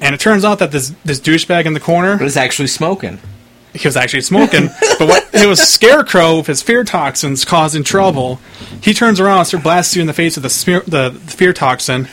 and 0.00 0.14
it 0.14 0.20
turns 0.20 0.44
out 0.44 0.58
that 0.58 0.70
this 0.70 0.92
this 1.04 1.18
douchebag 1.20 1.64
in 1.64 1.72
the 1.72 1.80
corner 1.80 2.22
it's 2.22 2.36
actually 2.36 2.68
smoking. 2.68 3.18
he 3.72 3.88
was 3.88 3.96
actually 3.96 4.20
smoking. 4.20 4.66
but 4.98 5.08
what 5.08 5.30
it 5.32 5.46
was 5.46 5.60
Scarecrow 5.60 6.36
with 6.38 6.46
his 6.46 6.62
fear 6.62 6.84
toxins 6.84 7.44
causing 7.44 7.82
trouble. 7.84 8.40
He 8.82 8.92
turns 8.92 9.18
around 9.18 9.38
and 9.38 9.46
starts 9.46 9.64
blasting 9.64 9.98
you 9.98 10.02
in 10.02 10.06
the 10.06 10.12
face 10.12 10.36
with 10.36 10.42
the, 10.42 10.50
smear, 10.50 10.80
the, 10.80 11.10
the 11.10 11.30
fear 11.30 11.52
toxin, 11.52 12.08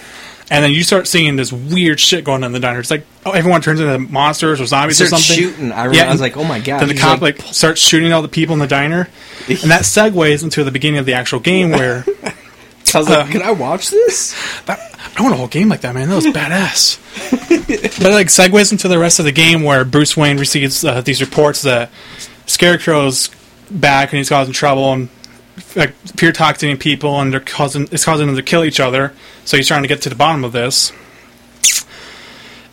and 0.51 0.63
then 0.63 0.71
you 0.71 0.83
start 0.83 1.07
seeing 1.07 1.35
this 1.37 1.51
weird 1.51 1.99
shit 1.99 2.23
going 2.23 2.43
on 2.43 2.49
in 2.49 2.51
the 2.51 2.59
diner. 2.59 2.79
It's 2.79 2.91
like 2.91 3.05
oh, 3.25 3.31
everyone 3.31 3.61
turns 3.61 3.79
into 3.79 3.97
monsters 3.97 4.61
or 4.61 4.65
zombies 4.67 5.01
or 5.01 5.07
Starts 5.07 5.25
something. 5.25 5.43
shooting. 5.49 5.71
I 5.71 5.85
remember- 5.85 6.09
I 6.09 6.11
was 6.11 6.21
like, 6.21 6.37
oh 6.37 6.43
my 6.43 6.59
God, 6.59 6.81
Then 6.81 6.89
the 6.89 6.97
cop 6.97 7.21
like- 7.21 7.39
like, 7.43 7.53
starts 7.53 7.81
shooting 7.81 8.11
all 8.13 8.21
the 8.21 8.27
people 8.27 8.53
in 8.53 8.59
the 8.59 8.67
diner, 8.67 9.09
and 9.47 9.71
that 9.71 9.81
segues 9.83 10.43
into 10.43 10.63
the 10.63 10.71
beginning 10.71 10.99
of 10.99 11.05
the 11.07 11.13
actual 11.13 11.39
game 11.39 11.71
where 11.71 12.05
I 12.93 12.97
was 12.99 13.07
like, 13.09 13.29
Uh, 13.29 13.31
can 13.31 13.41
I 13.41 13.51
watch 13.51 13.89
this? 13.89 14.35
that, 14.65 14.77
I 15.17 15.21
want 15.23 15.33
a 15.33 15.37
whole 15.37 15.47
game 15.47 15.69
like 15.69 15.81
that, 15.81 15.95
man. 15.95 16.09
That 16.09 16.15
was 16.15 16.25
badass. 16.27 16.99
but 17.49 17.69
it, 17.69 17.99
like 18.13 18.27
segues 18.27 18.71
into 18.71 18.87
the 18.87 18.99
rest 18.99 19.19
of 19.19 19.25
the 19.25 19.31
game 19.31 19.63
where 19.63 19.85
Bruce 19.85 20.15
Wayne 20.17 20.37
receives 20.37 20.83
uh, 20.83 20.99
these 21.01 21.21
reports 21.21 21.61
that 21.63 21.89
Scarecrow's 22.45 23.29
back 23.69 24.11
and 24.11 24.17
he's 24.17 24.27
causing 24.29 24.53
trouble 24.53 24.91
and 24.91 25.07
like 25.75 25.93
pure 26.17 26.31
toxinating 26.31 26.79
people 26.79 27.19
and 27.19 27.31
they're 27.31 27.39
causing 27.39 27.87
it's 27.91 28.05
causing 28.05 28.27
them 28.27 28.35
to 28.35 28.43
kill 28.43 28.63
each 28.63 28.79
other. 28.79 29.13
So 29.45 29.57
he's 29.57 29.67
trying 29.67 29.83
to 29.83 29.87
get 29.87 30.01
to 30.03 30.09
the 30.09 30.15
bottom 30.15 30.43
of 30.43 30.51
this. 30.51 30.91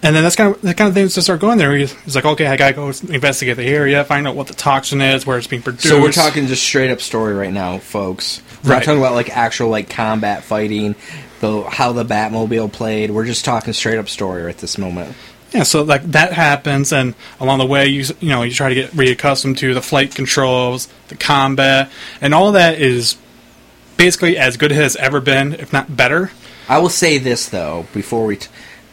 And 0.00 0.14
then 0.14 0.22
that's 0.22 0.36
kind 0.36 0.54
of 0.54 0.62
the 0.62 0.74
kind 0.74 0.88
of 0.88 0.94
things 0.94 1.14
to 1.14 1.22
start 1.22 1.40
going 1.40 1.58
there. 1.58 1.76
He's, 1.76 2.14
like, 2.14 2.24
okay, 2.24 2.46
I 2.46 2.56
gotta 2.56 2.72
go 2.72 2.86
investigate 3.12 3.56
the 3.56 3.64
area, 3.64 4.04
find 4.04 4.28
out 4.28 4.36
what 4.36 4.46
the 4.46 4.54
toxin 4.54 5.00
is, 5.00 5.26
where 5.26 5.38
it's 5.38 5.48
being 5.48 5.62
produced. 5.62 5.88
So 5.88 6.00
we're 6.00 6.12
talking 6.12 6.46
just 6.46 6.62
straight 6.62 6.90
up 6.90 7.00
story 7.00 7.34
right 7.34 7.52
now, 7.52 7.78
folks. 7.78 8.40
We're 8.62 8.74
not 8.74 8.84
talking 8.84 9.00
about 9.00 9.14
like 9.14 9.36
actual 9.36 9.70
like 9.70 9.90
combat 9.90 10.44
fighting, 10.44 10.94
the 11.40 11.64
how 11.64 11.92
the 11.92 12.04
Batmobile 12.04 12.72
played. 12.72 13.10
We're 13.10 13.26
just 13.26 13.44
talking 13.44 13.72
straight 13.72 13.98
up 13.98 14.08
story 14.08 14.48
at 14.48 14.58
this 14.58 14.78
moment. 14.78 15.16
Yeah, 15.52 15.62
so 15.62 15.82
like 15.82 16.02
that 16.12 16.32
happens, 16.32 16.92
and 16.92 17.14
along 17.40 17.58
the 17.58 17.66
way, 17.66 17.86
you 17.88 18.04
you 18.20 18.28
know 18.28 18.42
you 18.42 18.52
try 18.52 18.68
to 18.68 18.74
get 18.74 18.90
reaccustomed 18.90 19.56
to 19.58 19.72
the 19.72 19.80
flight 19.80 20.14
controls, 20.14 20.88
the 21.08 21.16
combat, 21.16 21.90
and 22.20 22.34
all 22.34 22.52
that 22.52 22.78
is 22.78 23.16
basically 23.96 24.36
as 24.36 24.56
good 24.56 24.72
as 24.72 24.94
ever 24.96 25.20
been, 25.20 25.54
if 25.54 25.72
not 25.72 25.96
better. 25.96 26.30
I 26.68 26.78
will 26.78 26.90
say 26.90 27.18
this 27.18 27.48
though 27.48 27.86
before 27.94 28.26
we. 28.26 28.36
T- 28.36 28.48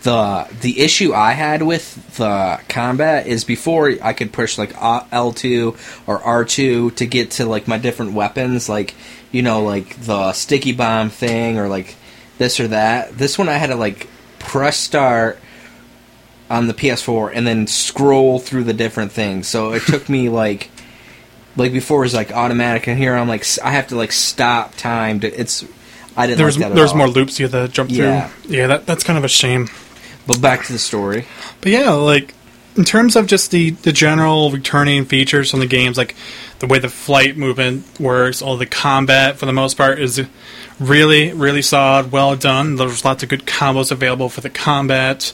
the 0.06 0.48
the 0.62 0.80
issue 0.80 1.14
I 1.14 1.32
had 1.32 1.64
with 1.64 2.16
the 2.18 2.60
combat 2.70 3.26
is 3.26 3.44
before 3.44 3.94
I 4.02 4.14
could 4.14 4.32
push 4.32 4.58
like 4.58 4.74
L 4.80 5.34
two 5.34 5.76
or 6.06 6.22
R 6.22 6.46
two 6.46 6.92
to 6.92 7.06
get 7.08 7.32
to 7.32 7.46
like 7.46 7.68
my 7.68 7.80
different 7.80 8.14
weapons, 8.14 8.70
like 8.70 8.94
you 9.32 9.42
know 9.42 9.64
like 9.64 10.00
the 10.02 10.32
sticky 10.34 10.74
bomb 10.74 11.10
thing 11.10 11.58
or 11.58 11.68
like 11.68 11.96
this 12.38 12.60
or 12.60 12.68
that. 12.68 13.18
This 13.18 13.38
one 13.38 13.50
I 13.50 13.54
had 13.54 13.68
to 13.68 13.76
like 13.76 14.08
press 14.38 14.78
start 14.78 15.40
on 16.50 16.68
the 16.68 16.74
PS4 16.74 17.32
and 17.34 17.46
then 17.48 17.68
scroll 17.68 18.40
through 18.40 18.64
the 18.66 18.74
different 18.74 19.12
things. 19.12 19.48
So 19.48 19.74
it 19.74 19.82
took 19.84 20.08
me 20.10 20.30
like 20.44 20.70
like 21.58 21.72
before 21.72 22.00
it 22.02 22.06
was 22.08 22.14
like 22.14 22.32
automatic, 22.32 22.88
and 22.88 22.98
here 22.98 23.16
I'm 23.16 23.28
like 23.28 23.46
I 23.64 23.72
have 23.72 23.88
to 23.88 23.96
like 23.96 24.12
stop 24.12 24.76
time 24.76 25.22
to. 25.22 25.28
It's 25.28 25.64
I 26.18 26.28
didn't 26.28 26.38
There's 26.40 26.58
like 26.58 26.74
there's 26.74 26.92
all. 26.92 26.98
more 26.98 27.08
loops 27.08 27.40
you 27.40 27.48
have 27.48 27.52
to 27.54 27.68
jump 27.74 27.90
Yeah. 27.92 28.28
through. 28.28 28.56
Yeah, 28.56 28.68
that 28.68 28.86
that's 28.86 29.04
kind 29.04 29.18
of 29.18 29.24
a 29.24 29.30
shame. 29.30 29.70
But 30.28 30.42
back 30.42 30.66
to 30.66 30.74
the 30.74 30.80
story. 30.80 31.26
But 31.62 31.72
yeah, 31.72 31.92
like 31.92 32.34
in 32.76 32.84
terms 32.84 33.16
of 33.16 33.28
just 33.28 33.52
the 33.52 33.72
the 33.72 33.92
general 33.92 34.52
returning 34.52 35.06
features 35.06 35.52
from 35.52 35.60
the 35.62 35.68
games, 35.68 35.98
like 35.98 36.16
the 36.60 36.68
way 36.68 36.80
the 36.80 36.90
flight 36.90 37.38
movement 37.38 37.86
works, 38.00 38.42
all 38.42 38.58
the 38.58 38.66
combat 38.66 39.38
for 39.38 39.46
the 39.46 39.54
most 39.54 39.78
part 39.78 40.00
is 40.00 40.22
really 40.80 41.32
really 41.34 41.62
solid, 41.62 42.12
well 42.12 42.36
done. 42.36 42.76
There's 42.76 43.06
lots 43.06 43.24
of 43.24 43.30
good 43.30 43.46
combos 43.46 43.92
available 43.92 44.30
for 44.30 44.42
the 44.42 44.50
combat. 44.50 45.32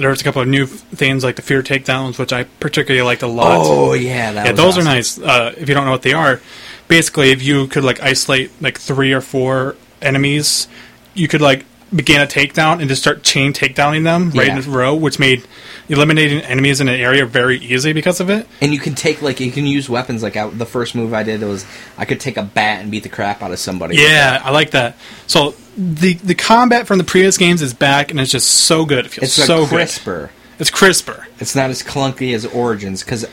There's 0.00 0.20
a 0.20 0.24
couple 0.24 0.42
of 0.42 0.48
new 0.48 0.66
things 0.66 1.22
like 1.22 1.36
the 1.36 1.42
fear 1.42 1.62
takedowns, 1.62 2.18
which 2.18 2.32
I 2.32 2.44
particularly 2.44 3.04
liked 3.04 3.22
a 3.22 3.26
lot. 3.26 3.60
Oh 3.60 3.92
yeah, 3.92 4.32
that 4.32 4.46
yeah, 4.46 4.52
was 4.52 4.60
those 4.60 4.78
awesome. 4.78 4.88
are 4.88 4.94
nice. 4.94 5.18
Uh, 5.18 5.54
if 5.56 5.68
you 5.68 5.74
don't 5.74 5.84
know 5.84 5.92
what 5.92 6.02
they 6.02 6.12
are, 6.12 6.40
basically, 6.88 7.30
if 7.30 7.42
you 7.42 7.66
could 7.66 7.84
like 7.84 8.00
isolate 8.00 8.50
like 8.60 8.78
three 8.78 9.12
or 9.12 9.20
four 9.20 9.76
enemies, 10.02 10.68
you 11.14 11.28
could 11.28 11.40
like 11.40 11.64
begin 11.94 12.20
a 12.20 12.26
takedown 12.26 12.80
and 12.80 12.88
just 12.88 13.02
start 13.02 13.22
chain 13.22 13.52
takedowning 13.52 14.04
them 14.04 14.30
right 14.30 14.46
Yeah. 14.46 14.58
in 14.58 14.64
a 14.64 14.70
row, 14.70 14.94
which 14.94 15.18
made 15.18 15.44
eliminating 15.88 16.40
enemies 16.42 16.80
in 16.80 16.88
an 16.88 17.00
area 17.00 17.26
very 17.26 17.58
easy 17.58 17.92
because 17.92 18.20
of 18.20 18.30
it. 18.30 18.46
And 18.60 18.72
you 18.72 18.78
can 18.78 18.94
take 18.94 19.22
like 19.22 19.40
you 19.40 19.50
can 19.50 19.66
use 19.66 19.88
weapons. 19.88 20.22
Like 20.22 20.36
I, 20.36 20.48
the 20.48 20.66
first 20.66 20.94
move 20.94 21.12
I 21.12 21.22
did 21.24 21.40
was 21.42 21.64
I 21.98 22.04
could 22.04 22.20
take 22.20 22.36
a 22.36 22.42
bat 22.42 22.80
and 22.80 22.90
beat 22.90 23.02
the 23.02 23.08
crap 23.08 23.42
out 23.42 23.50
of 23.50 23.58
somebody. 23.58 23.96
Yeah, 23.96 24.40
I 24.44 24.50
like 24.50 24.70
that. 24.70 24.96
So 25.26 25.54
the 25.76 26.14
the 26.14 26.34
combat 26.34 26.86
from 26.86 26.98
the 26.98 27.04
previous 27.04 27.36
games 27.38 27.62
is 27.62 27.74
back 27.74 28.10
and 28.10 28.20
it's 28.20 28.30
just 28.30 28.48
so 28.50 28.84
good. 28.84 29.06
It 29.06 29.10
feels 29.12 29.24
it's 29.24 29.46
so 29.46 29.60
good. 29.62 29.68
crisper. 29.70 30.30
It's 30.58 30.70
crisper. 30.70 31.26
It's 31.38 31.56
not 31.56 31.70
as 31.70 31.82
clunky 31.82 32.34
as 32.34 32.44
Origins 32.46 33.02
because 33.02 33.26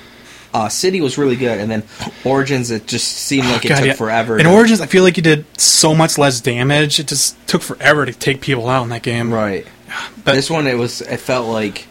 uh, 0.65 0.70
City 0.70 1.02
was 1.02 1.17
really 1.17 1.36
good, 1.36 1.60
and 1.60 1.70
then 1.70 1.84
Origins 2.24 2.72
it 2.72 2.88
just 2.88 3.08
seemed 3.08 3.48
like 3.48 3.65
it 3.65 3.72
Oh, 3.72 3.76
God, 3.76 3.80
took 3.80 3.88
yeah. 3.88 3.93
forever. 3.93 4.38
In 4.39 4.46
to- 4.46 4.52
Origins, 4.52 4.82
I 4.82 4.86
feel 4.88 5.04
like 5.04 5.17
you 5.17 5.24
did 5.24 5.46
so 5.60 5.93
much 5.93 6.17
less 6.17 6.41
damage. 6.41 7.00
It 7.00 7.08
just 7.08 7.36
took 7.48 7.62
forever 7.62 8.06
to 8.06 8.13
take 8.13 8.41
people 8.41 8.67
out 8.70 8.84
in 8.84 8.89
that 8.89 9.04
game. 9.04 9.34
right? 9.34 9.65
But 10.24 10.34
this 10.36 10.50
one 10.50 10.67
it 10.67 10.78
was 10.78 11.02
it 11.02 11.17
felt 11.20 11.48
like 11.48 11.88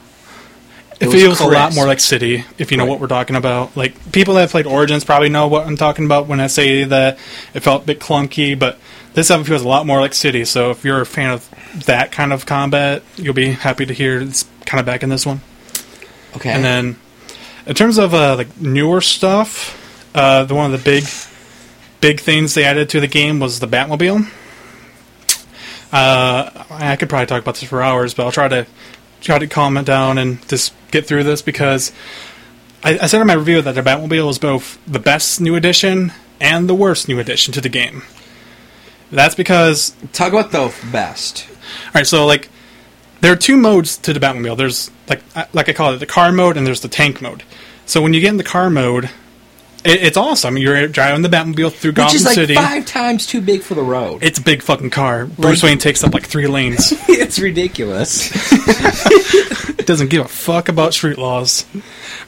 It, 1.01 1.07
was 1.07 1.15
feels 1.15 1.41
a 1.41 1.47
lot 1.47 1.75
more 1.75 1.87
like 1.87 2.01
City, 2.01 2.45
if 2.59 2.71
you 2.71 2.77
know 2.77 2.85
Right. 2.85 2.91
what 2.91 3.01
we're 3.01 3.07
talking 3.07 3.37
about. 3.37 3.77
Like 3.77 4.13
people 4.13 4.35
that 4.35 4.43
have 4.43 4.51
played 4.51 4.67
Origins 4.67 5.05
probably 5.05 5.29
know 5.31 5.47
what 5.47 5.67
I'm 5.67 5.77
talking 5.77 6.05
about 6.05 6.27
when 6.27 6.41
I 6.41 6.47
say 6.49 6.85
that 6.85 7.19
it 7.55 7.61
felt 7.61 7.83
a 7.85 7.87
bit 7.87 8.01
clunky, 8.01 8.59
but 8.59 8.79
this 9.15 9.27
stuff 9.29 9.47
feels 9.47 9.63
a 9.63 9.69
lot 9.69 9.87
more 9.87 9.99
like 10.01 10.13
City. 10.15 10.45
So 10.45 10.71
if 10.71 10.85
you're 10.85 11.01
a 11.01 11.07
fan 11.07 11.31
of 11.31 11.49
that 11.87 12.13
kind 12.13 12.33
of 12.35 12.45
combat, 12.47 13.03
you'll 13.17 13.33
be 13.35 13.53
happy 13.53 13.87
to 13.87 13.95
hear 13.95 14.21
it's 14.21 14.45
kind 14.67 14.79
of 14.79 14.85
back 14.87 15.03
in 15.03 15.09
this 15.09 15.25
one. 15.25 15.41
okay. 16.37 16.51
And 16.51 16.63
then, 16.65 16.97
in 17.67 17.75
terms 17.75 17.99
of 17.99 18.15
uh, 18.15 18.37
like 18.37 18.61
newer 18.61 19.01
stuff, 19.01 20.11
uh, 20.15 20.45
the 20.45 20.55
one 20.55 20.73
of 20.73 20.73
the 20.73 20.85
big, 20.85 21.05
big 22.01 22.21
things 22.21 22.55
they 22.55 22.65
added 22.65 22.89
to 22.91 23.01
the 23.01 23.09
game 23.09 23.41
was 23.41 23.61
the 23.61 23.67
Batmobile. 23.67 24.31
Uh, 25.93 26.65
I 26.71 26.97
could 26.97 27.09
probably 27.09 27.27
talk 27.27 27.43
about 27.43 27.55
this 27.57 27.69
for 27.69 27.83
hours, 27.83 28.15
but 28.15 28.25
I'll 28.25 28.33
try 28.33 28.49
to 28.49 28.67
try 29.21 29.39
to 29.39 29.47
calm 29.47 29.77
it 29.77 29.87
down 29.87 30.19
and 30.19 30.47
just 30.49 30.73
get 30.91 31.07
through 31.07 31.25
this 31.25 31.43
because 31.43 31.93
I, 32.85 32.99
I 32.99 33.07
said 33.07 33.21
in 33.21 33.27
my 33.27 33.35
review 33.35 33.63
that 33.63 33.75
the 33.75 33.83
Batmobile 33.83 34.31
is 34.31 34.39
both 34.39 34.79
the 34.87 34.99
best 34.99 35.41
new 35.41 35.57
addition 35.57 36.13
and 36.41 36.69
the 36.69 36.75
worst 36.75 37.09
new 37.09 37.19
addition 37.19 37.53
to 37.55 37.61
the 37.61 37.69
game. 37.69 38.03
That's 39.11 39.35
because 39.35 39.97
talk 40.13 40.33
about 40.33 40.51
the 40.51 40.73
best. 40.93 41.47
all 41.49 41.93
right, 41.95 42.07
so 42.07 42.27
like 42.27 42.49
there 43.27 43.33
are 43.33 43.37
two 43.37 43.57
modes 43.57 43.97
to 43.99 44.13
the 44.13 44.21
Batmobile. 44.21 44.57
There's 44.57 44.89
like 45.09 45.21
I- 45.35 45.49
like 45.53 45.69
I 45.69 45.73
call 45.73 45.93
it 45.93 45.99
the 45.99 46.07
car 46.07 46.31
mode 46.31 46.57
and 46.57 46.65
there's 46.65 46.81
the 46.81 46.87
tank 46.87 47.21
mode. 47.21 47.43
So 47.85 48.01
when 48.01 48.15
you 48.15 48.21
get 48.21 48.29
in 48.29 48.37
the 48.37 48.45
car 48.45 48.71
mode, 48.71 49.07
it, 49.85 50.01
it's 50.01 50.17
awesome. 50.17 50.57
You're 50.57 50.87
driving 50.87 51.23
the 51.23 51.29
Batmobile 51.29 51.73
through 51.73 51.91
Which 51.91 51.97
Gotham 51.97 52.17
is 52.19 52.25
like 52.25 52.35
City. 52.37 52.55
five 52.55 52.87
times 52.87 53.27
too 53.27 53.41
big 53.41 53.63
for 53.63 53.75
the 53.75 53.83
road. 53.83 54.23
It's 54.23 54.39
a 54.39 54.43
big 54.43 54.63
fucking 54.63 54.91
car. 54.91 55.27
Bruce 55.27 55.61
Wayne 55.65 55.79
takes 55.79 56.05
up 56.05 56.15
like 56.15 56.25
three 56.25 56.47
lanes. 56.47 56.93
it's 57.09 57.41
ridiculous. 57.41 58.31
It 58.53 59.87
doesn't 59.87 60.11
give 60.11 60.25
a 60.25 60.29
fuck 60.29 60.69
about 60.69 60.95
street 60.95 61.19
laws. 61.19 61.67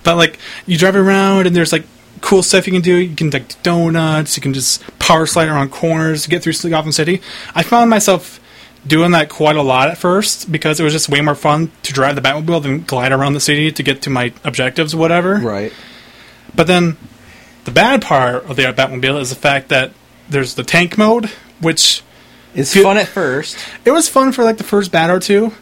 But 0.02 0.16
like 0.16 0.40
you 0.66 0.76
drive 0.76 0.96
around 0.96 1.46
and 1.46 1.54
there's 1.54 1.70
like 1.72 1.84
cool 2.22 2.42
stuff 2.42 2.66
you 2.66 2.72
can 2.72 2.82
do. 2.82 2.96
You 2.96 3.14
can 3.14 3.30
like 3.30 3.62
donuts. 3.62 4.36
You 4.36 4.42
can 4.42 4.52
just 4.52 4.82
power 4.98 5.26
slide 5.26 5.46
around 5.46 5.70
corners 5.70 6.24
to 6.24 6.28
get 6.28 6.42
through 6.42 6.54
Gotham 6.70 6.90
City. 6.90 7.22
I 7.54 7.62
found 7.62 7.88
myself 7.88 8.40
doing 8.88 9.12
that 9.12 9.28
quite 9.28 9.56
a 9.56 9.62
lot 9.62 9.88
at 9.88 9.98
first 9.98 10.50
because 10.50 10.80
it 10.80 10.84
was 10.84 10.92
just 10.92 11.08
way 11.08 11.20
more 11.20 11.34
fun 11.34 11.70
to 11.82 11.92
drive 11.92 12.16
the 12.16 12.20
Batmobile 12.22 12.62
than 12.62 12.82
glide 12.82 13.12
around 13.12 13.34
the 13.34 13.40
city 13.40 13.70
to 13.70 13.82
get 13.82 14.02
to 14.02 14.10
my 14.10 14.32
objectives 14.44 14.94
or 14.94 14.96
whatever. 14.98 15.36
right. 15.36 15.72
But 16.54 16.66
then 16.66 16.96
the 17.64 17.70
bad 17.70 18.02
part 18.02 18.44
of 18.46 18.56
the 18.56 18.62
Batmobile 18.64 19.20
is 19.20 19.28
the 19.30 19.36
fact 19.36 19.68
that 19.68 19.92
there's 20.28 20.54
the 20.54 20.64
tank 20.64 20.96
mode, 20.98 21.26
which 21.60 22.02
It's 22.54 22.74
fun 22.74 22.96
at 22.96 23.08
first. 23.08 23.56
it 23.84 23.90
was 23.90 24.08
fun 24.08 24.32
for 24.32 24.42
like 24.44 24.56
the 24.56 24.64
first 24.64 24.90
bat 24.90 25.10
or 25.10 25.20
two, 25.20 25.52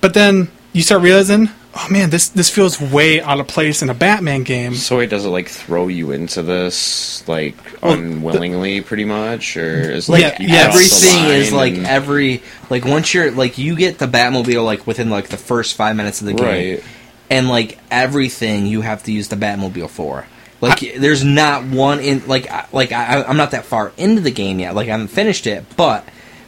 but 0.00 0.12
then 0.14 0.50
you 0.72 0.82
start 0.82 1.02
realizing, 1.02 1.48
oh 1.74 1.86
man, 1.90 2.10
this 2.10 2.28
this 2.28 2.50
feels 2.50 2.80
way 2.80 3.20
out 3.20 3.40
of 3.40 3.46
place 3.48 3.82
in 3.82 3.90
a 3.90 3.94
Batman 3.94 4.42
game. 4.42 4.74
So 4.74 4.98
it 5.00 5.06
doesn't 5.08 5.30
like 5.32 5.48
throw 5.48 5.88
you 5.88 6.10
into 6.12 6.42
this 6.42 7.26
like 7.28 7.56
Well, 7.82 7.92
unwillingly, 7.94 8.80
pretty 8.80 9.04
much, 9.04 9.56
or 9.56 9.90
is 9.90 10.08
Like 10.08 10.22
like 10.22 10.38
Yeah, 10.40 10.46
yeah. 10.46 10.68
everything 10.68 11.24
is 11.28 11.52
like 11.52 11.74
and- 11.74 11.86
every 11.86 12.42
like 12.70 12.84
once 12.84 13.12
you're 13.14 13.30
like 13.30 13.58
you 13.58 13.76
get 13.76 13.98
the 13.98 14.06
Batmobile 14.06 14.64
like 14.64 14.86
within 14.86 15.10
like 15.10 15.28
the 15.28 15.36
first 15.36 15.74
five 15.76 15.96
minutes 15.96 16.20
of 16.20 16.26
the 16.26 16.34
game, 16.34 16.74
Right. 16.76 16.84
and 17.30 17.48
like 17.48 17.78
everything 17.90 18.66
you 18.66 18.80
have 18.82 19.02
to 19.04 19.12
use 19.12 19.28
the 19.28 19.36
Batmobile 19.36 19.90
for. 19.90 20.26
Like 20.60 20.94
there's 20.96 21.24
not 21.24 21.64
one 21.64 21.98
in 22.00 22.26
like 22.28 22.72
like 22.72 22.92
I, 22.92 23.22
I'm 23.24 23.36
not 23.36 23.50
that 23.50 23.64
far 23.64 23.92
into 23.96 24.20
the 24.20 24.30
game 24.30 24.60
yet. 24.60 24.74
Like 24.76 24.86
I 24.88 24.92
haven't 24.92 25.08
finished 25.08 25.46
it, 25.48 25.64
but 25.76 26.04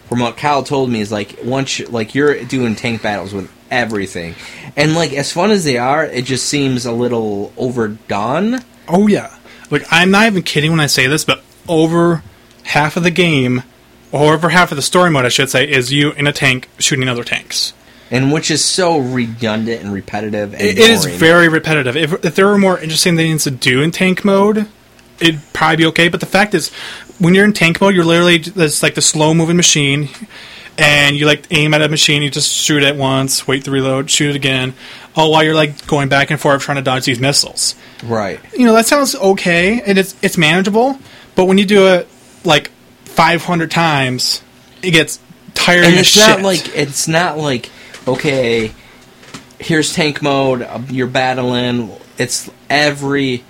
from 0.09 0.21
what 0.21 0.37
Kyle 0.37 0.63
told 0.63 0.89
me 0.91 1.01
is 1.01 1.11
like 1.11 1.39
once 1.43 1.79
you, 1.81 1.87
like 1.87 2.15
you're 2.15 2.45
doing 2.45 2.77
tank 2.77 3.03
battles 3.03 3.33
with 3.35 3.51
everything, 3.75 4.35
and 4.77 4.95
like 4.95 5.13
as 5.13 5.33
fun 5.33 5.51
as 5.51 5.65
they 5.65 5.79
are, 5.79 6.05
it 6.05 6.25
just 6.25 6.47
seems 6.47 6.87
a 6.87 6.93
little 6.93 7.53
overdone. 7.57 8.61
Oh 8.89 9.07
yeah, 9.07 9.37
like 9.71 9.85
I'm 9.91 10.11
not 10.11 10.27
even 10.27 10.43
kidding 10.43 10.71
when 10.71 10.81
I 10.81 10.87
say 10.87 11.07
this, 11.07 11.25
but 11.25 11.43
over 11.69 12.23
half 12.65 12.97
of 12.97 13.03
the 13.03 13.11
game, 13.11 13.63
or 14.13 14.35
over 14.35 14.49
half 14.49 14.73
of 14.73 14.77
the 14.77 14.83
story 14.83 15.11
mode, 15.11 15.25
I 15.25 15.29
should 15.29 15.51
say, 15.51 15.69
is 15.69 15.93
you 15.93 16.13
in 16.13 16.27
a 16.27 16.33
tank 16.33 16.69
shooting 16.79 17.09
other 17.09 17.25
tanks. 17.25 17.73
And 18.11 18.33
which 18.33 18.51
is 18.51 18.65
so 18.65 18.99
redundant 18.99 19.83
and 19.83 19.93
repetitive. 19.93 20.53
And 20.53 20.63
It, 20.63 20.79
it 20.79 20.91
is 20.91 21.07
very 21.07 21.49
repetitive. 21.49 21.97
If, 21.97 22.25
if 22.25 22.35
there 22.35 22.47
were 22.47 22.59
more 22.59 22.79
interesting 22.79 23.17
things 23.17 23.45
to 23.45 23.51
do 23.51 23.83
in 23.83 23.91
tank 23.91 24.25
mode, 24.25 24.69
it'd 25.21 25.41
probably 25.53 25.77
be 25.77 25.87
okay. 25.87 26.09
But 26.09 26.21
the 26.21 26.27
fact 26.27 26.55
is, 26.55 26.71
when 27.19 27.35
you're 27.35 27.45
in 27.45 27.55
tank 27.55 27.81
mode, 27.81 27.95
you're 27.95 28.05
literally 28.05 28.37
it's 28.37 28.83
like 28.83 28.95
the 28.95 29.03
slow 29.03 29.35
moving 29.35 29.57
machine, 29.57 30.11
and 30.79 31.17
you 31.17 31.27
like 31.27 31.47
aim 31.51 31.75
at 31.75 31.83
a 31.83 31.89
machine, 31.89 32.23
you 32.23 32.31
just 32.31 32.53
shoot 32.53 32.83
it 32.83 32.97
once, 32.97 33.47
wait 33.47 33.65
to 33.65 33.71
reload, 33.71 34.11
shoot 34.11 34.31
it 34.31 34.37
again, 34.37 34.75
all 35.15 35.31
while 35.31 35.43
you're 35.45 35.55
like 35.55 35.87
going 35.87 36.09
back 36.09 36.31
and 36.31 36.41
forth 36.41 36.63
trying 36.63 36.77
to 36.77 36.83
dodge 36.83 37.05
these 37.05 37.21
missiles. 37.21 37.75
right. 38.03 38.41
You 38.57 38.67
know 38.67 38.75
that 38.75 38.87
sounds 38.87 39.15
okay, 39.15 39.81
and 39.83 39.99
it's 39.99 40.15
it's 40.23 40.37
manageable. 40.37 40.99
But 41.35 41.47
when 41.47 41.59
you 41.59 41.65
do 41.65 41.89
it 41.89 42.09
like 42.45 42.71
500 43.05 43.71
times, 43.71 44.43
it 44.83 44.91
gets 44.91 45.19
tiring 45.55 45.85
and 45.87 45.95
it's 45.97 46.09
shit. 46.09 46.29
not 46.29 46.43
like 46.43 46.77
it's 46.77 47.09
not 47.09 47.39
like 47.39 47.71
okay 48.07 48.73
here's 49.59 49.95
tank 49.95 50.21
mode 50.21 50.63
um, 50.63 50.87
you're 50.91 51.07
battling 51.07 51.91
it's 52.19 52.51
every 52.69 53.45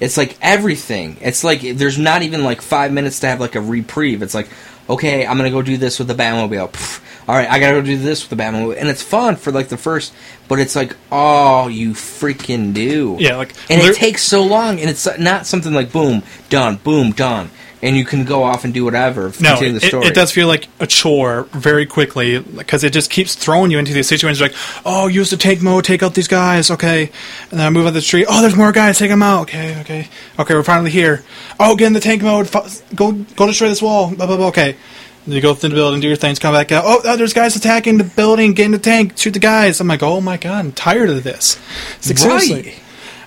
it's 0.00 0.16
like 0.16 0.36
everything 0.40 1.16
it's 1.20 1.42
like 1.42 1.60
there's 1.60 1.98
not 1.98 2.22
even 2.22 2.44
like 2.44 2.62
five 2.62 2.92
minutes 2.92 3.20
to 3.20 3.26
have 3.26 3.40
like 3.40 3.56
a 3.56 3.60
reprieve 3.60 4.22
it's 4.22 4.34
like 4.34 4.48
okay 4.88 5.26
i'm 5.26 5.36
gonna 5.36 5.50
go 5.50 5.62
do 5.62 5.76
this 5.76 5.98
with 5.98 6.08
the 6.08 6.14
batmobile. 6.14 6.70
Pff, 6.70 7.00
all 7.28 7.34
right 7.34 7.48
i 7.48 7.58
gotta 7.58 7.74
go 7.74 7.82
do 7.82 7.96
this 7.96 8.28
with 8.28 8.36
the 8.36 8.42
batmobile. 8.42 8.76
And 8.78 8.88
it's 8.88 9.02
fun 9.02 9.36
for 9.36 9.52
like 9.52 9.68
the 9.68 9.76
first 9.76 10.12
but 10.48 10.58
it's 10.58 10.76
like 10.76 10.96
oh 11.12 11.68
you 11.68 11.90
freaking 11.90 12.72
do. 12.72 13.16
Yeah, 13.18 13.36
like, 13.36 13.54
and 13.70 13.80
it 13.82 13.96
takes 13.96 14.22
so 14.22 14.44
long 14.44 14.80
and 14.80 14.88
it's 14.90 15.06
not 15.18 15.46
something 15.46 15.72
like 15.72 15.92
boom 15.92 16.22
done 16.48 16.76
boom 16.76 17.12
done 17.12 17.50
and 17.82 17.96
you 17.96 18.04
can 18.04 18.24
go 18.24 18.42
off 18.42 18.64
and 18.64 18.74
do 18.74 18.84
whatever 18.84 19.32
No, 19.40 19.60
it, 19.60 19.72
the 19.72 19.80
story 19.80 20.06
it 20.06 20.14
does 20.14 20.32
feel 20.32 20.48
like 20.48 20.66
a 20.80 20.86
chore 20.86 21.44
very 21.52 21.86
quickly 21.86 22.38
because 22.40 22.82
it 22.84 22.92
just 22.92 23.10
keeps 23.10 23.34
throwing 23.34 23.70
you 23.70 23.78
into 23.78 23.92
these 23.92 24.08
situations 24.08 24.40
like, 24.40 24.54
oh, 24.84 25.06
use 25.06 25.30
the 25.30 25.36
tank 25.36 25.62
mode, 25.62 25.84
take 25.84 26.02
out 26.02 26.14
these 26.14 26.28
guys, 26.28 26.70
okay. 26.70 27.10
And 27.50 27.60
then 27.60 27.66
I 27.66 27.70
move 27.70 27.86
on 27.86 27.94
the 27.94 28.00
street, 28.00 28.26
oh, 28.28 28.40
there's 28.40 28.56
more 28.56 28.72
guys, 28.72 28.98
take 28.98 29.10
them 29.10 29.22
out, 29.22 29.42
okay, 29.42 29.80
okay. 29.82 30.08
Okay, 30.38 30.54
we're 30.54 30.62
finally 30.62 30.90
here. 30.90 31.22
Oh, 31.60 31.76
get 31.76 31.86
in 31.86 31.92
the 31.92 32.00
tank 32.00 32.22
mode, 32.22 32.50
go 32.94 33.12
go 33.12 33.46
destroy 33.46 33.68
this 33.68 33.82
wall, 33.82 34.14
blah, 34.14 34.26
blah, 34.26 34.36
blah, 34.36 34.48
okay. 34.48 34.76
And 35.24 35.34
you 35.34 35.40
go 35.40 35.54
through 35.54 35.70
the 35.70 35.74
building, 35.74 36.00
do 36.00 36.08
your 36.08 36.16
things, 36.16 36.38
come 36.38 36.54
back 36.54 36.72
out. 36.72 36.84
Oh, 36.86 37.00
oh, 37.04 37.16
there's 37.16 37.34
guys 37.34 37.54
attacking 37.54 37.98
the 37.98 38.04
building, 38.04 38.54
get 38.54 38.64
in 38.66 38.70
the 38.72 38.78
tank, 38.78 39.18
shoot 39.18 39.32
the 39.34 39.38
guys. 39.40 39.78
I'm 39.80 39.86
like, 39.86 40.02
oh 40.02 40.20
my 40.20 40.36
god, 40.38 40.58
I'm 40.64 40.72
tired 40.72 41.10
of 41.10 41.22
this. 41.22 41.58
It's 41.98 42.08
like, 42.24 42.30
Right. 42.32 42.42
seriously. 42.42 42.74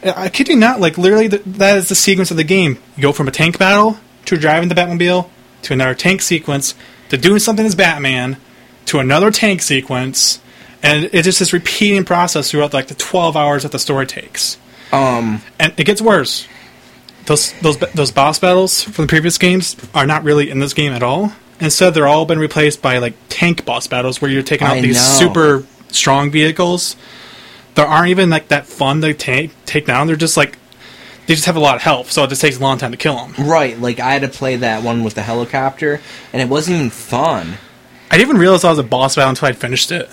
I 0.04 0.30
kid 0.30 0.50
you 0.50 0.56
not, 0.56 0.80
like 0.80 0.98
literally, 0.98 1.30
th- 1.30 1.44
that 1.46 1.78
is 1.78 1.90
the 1.90 1.96
sequence 1.96 2.32
of 2.32 2.38
the 2.38 2.44
game. 2.44 2.80
You 2.98 3.04
go 3.04 3.12
from 3.12 3.28
a 3.28 3.32
tank 3.32 3.60
battle 3.60 4.00
to 4.26 4.38
driving 4.38 4.70
the 4.70 4.76
Batmobile 4.76 5.30
to 5.64 5.74
another 5.74 5.96
tank 5.96 6.22
sequence 6.22 6.76
to 7.10 7.18
doing 7.18 7.40
something 7.40 7.66
as 7.66 7.76
Batman 7.76 8.38
to 8.88 9.00
another 9.00 9.32
tank 9.32 9.62
sequence, 9.62 10.42
and 10.82 11.10
it's 11.14 11.26
just 11.26 11.40
this 11.40 11.54
repeating 11.54 12.04
process 12.06 12.50
throughout 12.52 12.74
like 12.74 12.88
the 12.88 12.96
twelve 12.96 13.36
hours 13.38 13.64
that 13.64 13.72
the 13.72 13.80
story 13.80 14.06
takes, 14.08 14.58
um 14.92 15.42
and 15.60 15.74
it 15.78 15.84
gets 15.84 16.02
worse. 16.02 16.48
those 17.26 17.54
those 17.62 17.78
those 17.94 18.12
boss 18.12 18.40
battles 18.40 18.84
from 18.84 19.06
the 19.06 19.10
previous 19.10 19.38
games 19.38 19.76
are 19.94 20.08
not 20.08 20.24
really 20.24 20.50
in 20.50 20.60
this 20.60 20.74
game 20.74 20.92
at 20.94 21.04
all. 21.04 21.34
Instead, 21.60 21.94
they're 21.94 22.08
all 22.08 22.26
been 22.26 22.40
replaced 22.40 22.82
by 22.82 22.98
like 22.98 23.14
tank 23.30 23.66
boss 23.66 23.86
battles 23.86 24.20
where 24.20 24.32
you're 24.32 24.42
taking 24.42 24.66
out 24.66 24.78
I 24.78 24.82
these 24.82 24.96
know. 24.96 25.20
super 25.20 25.66
strong 25.90 26.32
vehicles. 26.32 26.96
There 27.76 27.86
aren't 27.86 28.10
even 28.10 28.30
like 28.32 28.48
that 28.48 28.66
fun 28.66 29.02
to 29.02 29.14
take 29.14 29.52
take 29.66 29.86
down. 29.86 30.08
They're 30.08 30.16
just 30.16 30.38
like 30.38 30.58
they 31.32 31.36
just 31.36 31.46
have 31.46 31.56
a 31.56 31.62
lot 31.62 31.78
of 31.78 31.82
health, 31.82 32.12
so 32.12 32.26
it 32.26 32.28
just 32.28 32.42
takes 32.42 32.58
a 32.58 32.60
long 32.60 32.78
time 32.78 32.92
to 32.92 32.98
kill 32.98 33.16
them. 33.16 33.48
Right, 33.48 33.80
like 33.80 34.02
I 34.02 34.12
had 34.12 34.24
to 34.24 34.28
play 34.28 34.58
that 34.58 34.84
one 34.84 35.06
with 35.06 35.14
the 35.14 35.22
helicopter, 35.22 36.02
and 36.34 36.42
it 36.42 36.50
wasn't 36.50 36.76
even 36.76 36.90
fun. 36.90 37.54
I 38.10 38.18
didn't 38.18 38.30
even 38.32 38.42
realize 38.42 38.66
I 38.66 38.70
was 38.70 38.80
a 38.80 38.84
boss 38.84 39.16
battle 39.16 39.30
until 39.30 39.48
I'd 39.48 39.56
finished 39.58 39.94
it. 39.94 40.10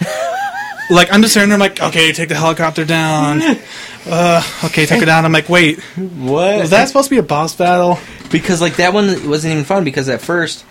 like 0.90 1.12
I'm 1.12 1.20
just 1.20 1.34
sitting 1.34 1.48
there, 1.48 1.54
I'm 1.56 1.60
like, 1.60 1.80
okay, 1.82 2.12
take 2.12 2.28
the 2.28 2.36
helicopter 2.36 2.84
down. 2.84 3.42
Uh, 4.04 4.42
okay, 4.64 4.84
take 4.84 5.00
it 5.00 5.04
down. 5.06 5.24
I'm 5.24 5.30
like, 5.30 5.48
wait, 5.48 5.78
What? 5.94 6.58
was 6.58 6.70
that 6.70 6.88
supposed 6.88 7.06
to 7.06 7.10
be 7.14 7.18
a 7.18 7.22
boss 7.22 7.54
battle? 7.54 7.98
because 8.32 8.60
like 8.60 8.74
that 8.78 8.92
one 8.92 9.06
wasn't 9.28 9.52
even 9.52 9.62
fun 9.64 9.84
because 9.84 10.08
at 10.08 10.20
first 10.20 10.64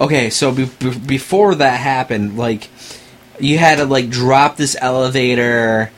okay 0.00 0.30
so 0.30 0.50
be- 0.50 0.64
be- 0.80 0.98
before 0.98 1.54
that 1.54 1.78
happened 1.78 2.36
like 2.36 2.68
you 3.38 3.56
had 3.58 3.78
to 3.78 3.84
like 3.84 4.10
drop 4.10 4.56
this 4.56 4.74
elevator 4.80 5.92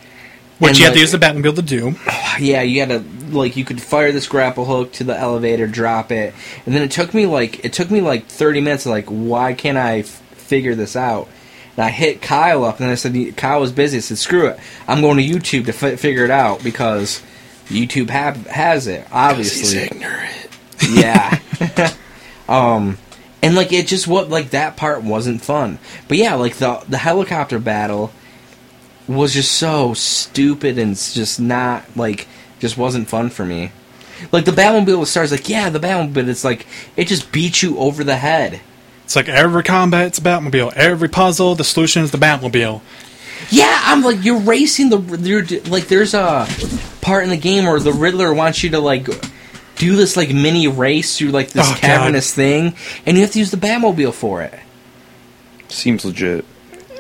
Which 0.59 0.71
and, 0.71 0.79
you 0.79 0.85
have 0.85 0.95
to 0.95 1.01
use 1.01 1.13
the 1.13 1.19
Batmobile 1.19 1.57
to 1.57 1.63
do. 1.63 1.97
yeah 2.41 2.63
you 2.63 2.81
had 2.81 2.89
to 2.91 2.99
like 3.35 3.57
you 3.57 3.65
could 3.65 3.81
fire 3.81 4.13
this 4.13 4.27
grapple 4.27 4.65
hook 4.65 4.93
to 4.93 5.05
the 5.05 5.17
elevator 5.17 5.67
drop 5.67 6.13
it 6.13 6.35
and 6.67 6.75
then 6.75 6.83
it 6.83 6.91
took 6.91 7.15
me 7.15 7.27
like 7.27 7.65
it 7.65 7.73
took 7.73 7.91
me 7.91 8.01
like 8.01 8.27
30 8.27 8.61
minutes 8.61 8.87
like 8.87 9.07
why 9.07 9.55
can't 9.55 9.79
i 9.79 10.01
f- 10.01 10.07
figure 10.07 10.75
this 10.75 10.95
out 10.95 11.29
and 11.77 11.85
i 11.85 11.91
hit 11.91 12.23
kyle 12.23 12.65
up 12.65 12.81
and 12.81 12.91
i 12.91 12.95
said 12.95 13.37
kyle 13.37 13.61
was 13.61 13.73
busy 13.73 13.97
i 13.97 14.01
said 14.01 14.19
screw 14.19 14.47
it 14.47 14.59
i'm 14.87 15.01
going 15.01 15.17
to 15.17 15.25
youtube 15.25 15.67
to 15.67 15.73
fi 15.73 15.97
figure 15.97 16.25
it 16.25 16.31
out 16.31 16.63
because 16.63 17.23
youtube 17.67 18.11
have, 18.11 18.47
has 18.47 18.87
it 18.87 19.07
obviously 19.11 19.79
ignorant. 19.79 20.49
yeah. 20.91 21.39
um, 22.49 22.99
and 23.43 23.55
like 23.55 23.73
it 23.73 23.87
just 23.87 24.07
what 24.09 24.31
like 24.31 24.51
that 24.51 24.77
part 24.77 25.03
wasn't 25.03 25.43
fun. 25.43 25.79
But 26.09 26.17
yeah, 26.17 26.35
like 26.35 26.57
the 26.57 26.83
the 26.89 26.99
helicopter 26.99 27.59
battle 27.59 28.11
was 29.07 29.35
just 29.35 29.53
so 29.53 29.95
stupid 29.95 30.79
and 30.79 30.97
just 30.97 31.39
not 31.41 31.85
like 31.97 32.27
just 32.61 32.77
wasn't 32.79 33.09
fun 33.09 33.31
for 33.31 33.45
me. 33.45 33.71
Like 34.33 34.45
the 34.45 34.53
Batmobile 34.53 35.01
with 35.01 35.09
stars, 35.09 35.31
like 35.33 35.49
yeah, 35.49 35.69
the 35.71 35.81
Batmobile. 35.81 36.29
It's 36.29 36.45
like 36.45 36.67
it 36.97 37.09
just 37.09 37.31
beats 37.33 37.63
you 37.63 37.79
over 37.79 38.05
the 38.05 38.17
head. 38.17 38.61
It's 39.05 39.17
like 39.17 39.29
every 39.29 39.63
combat, 39.63 40.07
it's 40.07 40.19
a 40.19 40.23
Batmobile. 40.23 40.73
Every 40.75 41.09
puzzle, 41.09 41.55
the 41.55 41.65
solution 41.65 42.03
is 42.03 42.11
the 42.11 42.19
Batmobile. 42.19 42.81
Yeah, 43.51 43.79
I'm 43.85 44.03
like 44.03 44.25
you're 44.25 44.39
racing 44.41 44.89
the 44.89 44.99
you're 45.21 45.45
like 45.71 45.89
there's 45.89 46.15
a 46.15 46.47
part 47.03 47.25
in 47.25 47.31
the 47.31 47.37
game 47.37 47.65
where 47.67 47.79
the 47.81 47.93
Riddler 47.93 48.33
wants 48.33 48.63
you 48.63 48.71
to 48.71 48.79
like 48.79 49.07
do 49.77 49.97
this 49.97 50.17
like 50.17 50.33
mini 50.33 50.69
race 50.69 51.19
through 51.19 51.31
like 51.31 51.51
this 51.51 51.67
Oh, 51.69 51.73
God. 51.73 51.81
cavernous 51.81 52.33
thing, 52.33 52.75
and 53.05 53.17
you 53.19 53.23
have 53.25 53.33
to 53.33 53.39
use 53.41 53.51
the 53.51 53.57
Batmobile 53.59 54.15
for 54.15 54.41
it. 54.41 54.59
Seems 55.69 56.05
legit. 56.05 56.45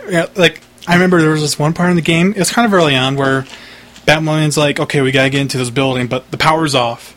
Yeah, 0.08 0.26
like 0.36 0.60
I 0.86 0.94
remember 0.94 1.20
there 1.20 1.30
was 1.30 1.40
this 1.40 1.58
one 1.58 1.72
part 1.72 1.90
in 1.90 1.96
the 1.96 2.02
game. 2.02 2.32
It 2.32 2.38
was 2.38 2.50
kind 2.50 2.66
of 2.66 2.74
early 2.74 2.94
on 2.94 3.16
where 3.16 3.46
Batman's 4.04 4.56
like, 4.56 4.78
"Okay, 4.80 5.00
we 5.00 5.12
gotta 5.12 5.30
get 5.30 5.40
into 5.40 5.58
this 5.58 5.70
building, 5.70 6.06
but 6.06 6.30
the 6.30 6.36
power's 6.36 6.74
off." 6.74 7.16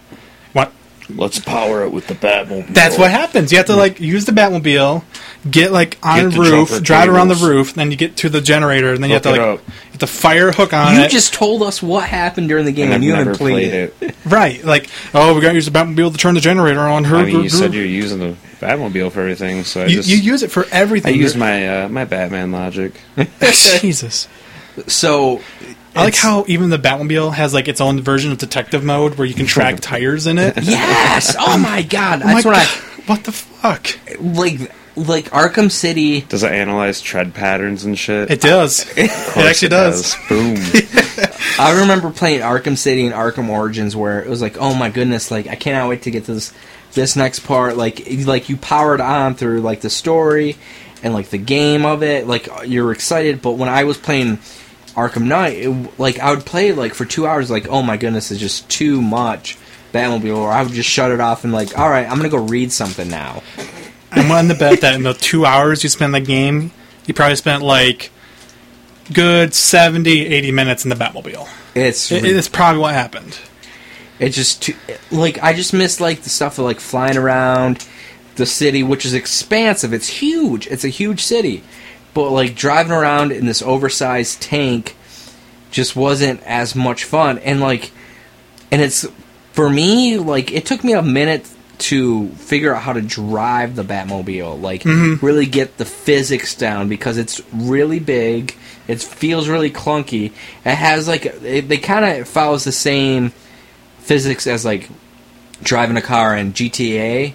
What? 0.53 0.71
Let's 1.09 1.39
power 1.39 1.83
it 1.83 1.91
with 1.91 2.07
the 2.07 2.15
Batmobile. 2.15 2.73
That's 2.73 2.97
what 2.97 3.11
happens. 3.11 3.51
You 3.51 3.57
have 3.57 3.67
to 3.67 3.73
hmm. 3.73 3.79
like 3.79 3.99
use 3.99 4.25
the 4.25 4.31
Batmobile, 4.31 5.03
get 5.49 5.71
like 5.71 5.97
on 6.01 6.29
Get 6.29 6.31
the 6.33 6.39
roof, 6.39 6.69
jumper 6.69 6.83
drive 6.83 7.09
around 7.09 7.27
the 7.27 7.35
cables. 7.35 7.49
roof, 7.49 7.73
then 7.73 7.91
you 7.91 7.97
get 7.97 8.15
to 8.17 8.29
the 8.29 8.41
generator, 8.41 8.93
and 8.93 9.03
then 9.03 9.09
you 9.09 9.15
have 9.15 9.23
Hook 9.25 9.35
to 9.35 9.41
it 9.41 9.45
like 9.45 9.59
up. 9.59 9.67
you 9.67 9.91
have 9.91 9.99
to 9.99 10.07
fire 10.07 10.49
a 10.49 10.53
hook 10.53 10.73
on 10.73 10.95
You 10.95 11.01
it. 11.01 11.11
just 11.11 11.33
told 11.33 11.63
us 11.63 11.81
what 11.81 12.07
happened 12.07 12.47
during 12.49 12.65
the 12.65 12.71
game, 12.71 12.91
And 12.91 12.95
and, 12.95 13.03
I've 13.03 13.07
you 13.07 13.11
never 13.13 13.31
haven't 13.31 13.37
played, 13.37 13.69
played 13.69 13.73
it. 13.73 13.95
it. 14.01 14.15
right, 14.25 14.63
like 14.63 14.89
oh, 15.13 15.33
we 15.33 15.41
gotta 15.41 15.55
use 15.55 15.65
the 15.65 15.71
Batmobile 15.71 16.11
to 16.13 16.17
turn 16.17 16.35
the 16.35 16.41
generator 16.41 16.81
on. 16.81 17.03
Her, 17.05 17.17
I 17.17 17.25
mean, 17.25 17.43
you 17.43 17.49
said 17.49 17.73
you're 17.73 17.85
using 17.85 18.19
the 18.19 18.35
Batmobile 18.59 19.11
for 19.11 19.21
everything, 19.21 19.63
so 19.63 19.81
I 19.81 19.85
you, 19.85 19.95
just 19.97 20.09
you 20.09 20.17
use 20.17 20.43
it 20.43 20.51
for 20.51 20.65
everything. 20.71 21.13
I 21.13 21.17
use 21.17 21.35
my 21.35 21.83
uh, 21.83 21.89
my 21.89 22.05
Batman 22.05 22.51
logic. 22.51 22.93
Jesus. 23.41 24.27
So 24.87 25.41
I 25.95 26.03
like 26.03 26.15
how 26.15 26.45
even 26.47 26.69
the 26.69 26.77
Batmobile 26.77 27.33
has 27.33 27.53
like 27.53 27.67
its 27.67 27.81
own 27.81 28.01
version 28.01 28.31
of 28.31 28.37
detective 28.37 28.83
mode 28.83 29.15
where 29.15 29.25
you 29.27 29.33
can 29.33 29.45
track 29.45 29.79
tires 29.81 30.27
in 30.27 30.37
it. 30.37 30.57
Yes. 30.63 31.35
Oh 31.39 31.57
my 31.57 31.81
God. 31.81 32.21
Oh 32.21 32.25
my 32.25 32.33
That's 32.41 32.45
what 32.45 32.55
God, 32.55 32.67
what 33.07 33.23
the 33.23 33.31
fuck? 33.31 33.87
Like. 34.19 34.71
Like 34.99 35.25
Arkham 35.25 35.69
City. 35.71 36.21
Does 36.21 36.41
it 36.41 36.51
analyze 36.51 37.01
tread 37.01 37.35
patterns 37.35 37.85
and 37.85 37.95
shit? 37.95 38.31
It 38.31 38.41
does. 38.41 38.83
It 38.97 39.11
Of 39.11 39.27
course 39.31 39.45
actually 39.45 39.69
does. 39.69 40.15
Boom. 40.27 40.55
I 41.59 41.81
remember 41.81 42.11
playing 42.11 42.41
Arkham 42.41 42.77
City 42.77 43.05
and 43.05 43.15
Arkham 43.15 43.49
Origins, 43.49 43.95
where 43.95 44.21
it 44.21 44.29
was 44.29 44.41
like, 44.41 44.57
oh 44.57 44.73
my 44.73 44.89
goodness, 44.89 45.31
like 45.31 45.47
I 45.47 45.55
cannot 45.55 45.89
wait 45.89 46.03
to 46.03 46.11
get 46.11 46.25
this 46.25 46.53
this 46.93 47.15
next 47.15 47.39
part. 47.41 47.77
Like, 47.77 48.07
like 48.25 48.49
you 48.49 48.57
powered 48.57 49.01
on 49.01 49.35
through 49.35 49.61
like 49.61 49.81
the 49.81 49.89
story 49.89 50.57
and 51.03 51.13
like 51.13 51.29
the 51.29 51.37
game 51.37 51.85
of 51.85 52.03
it. 52.03 52.27
Like 52.27 52.49
you're 52.65 52.91
excited, 52.91 53.41
but 53.41 53.53
when 53.53 53.69
I 53.69 53.83
was 53.83 53.97
playing 53.97 54.37
Arkham 54.95 55.23
Knight, 55.23 55.57
it, 55.57 55.99
like 55.99 56.19
I 56.19 56.33
would 56.33 56.45
play 56.45 56.71
like 56.71 56.93
for 56.93 57.05
two 57.05 57.27
hours. 57.27 57.49
Like, 57.49 57.67
oh 57.69 57.81
my 57.81 57.97
goodness, 57.97 58.31
it's 58.31 58.39
just 58.39 58.69
too 58.69 59.01
much 59.01 59.57
Batmobile. 59.93 60.37
Or 60.37 60.51
I 60.51 60.63
would 60.63 60.73
just 60.73 60.89
shut 60.89 61.11
it 61.11 61.19
off 61.19 61.43
and 61.43 61.53
like, 61.53 61.77
all 61.77 61.89
right, 61.89 62.09
I'm 62.09 62.17
gonna 62.17 62.29
go 62.29 62.43
read 62.43 62.71
something 62.71 63.09
now. 63.09 63.43
I'm 64.11 64.29
willing 64.29 64.49
to 64.49 64.55
bet 64.55 64.81
that 64.81 64.95
in 64.95 65.03
the 65.03 65.13
two 65.13 65.45
hours 65.45 65.83
you 65.83 65.89
spent 65.89 66.13
the 66.13 66.21
game, 66.21 66.71
you 67.05 67.13
probably 67.13 67.35
spent 67.35 67.61
like 67.63 68.11
good 69.13 69.53
70, 69.53 70.27
80 70.27 70.51
minutes 70.51 70.83
in 70.83 70.89
the 70.89 70.95
Batmobile. 70.95 71.47
It's 71.75 72.11
It, 72.11 72.25
it's 72.25 72.49
probably 72.49 72.81
what 72.81 72.93
happened. 72.93 73.37
It 74.19 74.29
just 74.29 74.63
too, 74.63 74.75
like 75.11 75.41
I 75.43 75.53
just 75.53 75.73
miss 75.73 75.99
like 75.99 76.21
the 76.21 76.29
stuff 76.29 76.57
of 76.57 76.65
like 76.65 76.79
flying 76.79 77.17
around 77.17 77.87
the 78.35 78.45
city, 78.45 78.83
which 78.83 79.05
is 79.05 79.13
expansive. 79.13 79.93
It's 79.93 80.07
huge. 80.07 80.67
It's 80.67 80.83
a 80.83 80.89
huge 80.89 81.21
city, 81.21 81.63
but 82.13 82.31
like 82.31 82.55
driving 82.55 82.91
around 82.91 83.31
in 83.31 83.45
this 83.45 83.61
oversized 83.61 84.41
tank 84.41 84.95
just 85.69 85.95
wasn't 85.95 86.41
as 86.43 86.75
much 86.75 87.03
fun. 87.03 87.37
And 87.39 87.59
like, 87.59 87.91
and 88.71 88.81
it's 88.81 89.05
for 89.51 89.69
me 89.69 90.17
like 90.17 90.51
it 90.51 90.65
took 90.65 90.83
me 90.83 90.93
a 90.93 91.01
minute 91.01 91.47
to 91.77 92.29
figure 92.29 92.73
out 92.73 92.81
how 92.81 92.93
to 92.93 93.01
drive 93.01 93.75
the 93.75 93.83
Batmobile. 93.83 94.59
Like 94.61 94.83
mm-hmm. 94.83 95.23
really 95.23 95.45
get 95.45 95.77
the 95.77 95.85
physics 95.85 96.55
down 96.55 96.89
because 96.89 97.17
it's 97.17 97.41
really 97.53 97.99
big. 97.99 98.55
It 98.87 99.01
feels 99.01 99.49
really 99.49 99.71
clunky. 99.71 100.31
It 100.65 100.75
has 100.75 101.07
like 101.07 101.25
it, 101.25 101.67
they 101.67 101.77
kind 101.77 102.05
of 102.21 102.27
follows 102.27 102.63
the 102.63 102.71
same 102.71 103.31
physics 103.99 104.47
as 104.47 104.63
like 104.63 104.89
driving 105.61 105.97
a 105.97 106.01
car 106.01 106.35
in 106.35 106.53
GTA, 106.53 107.33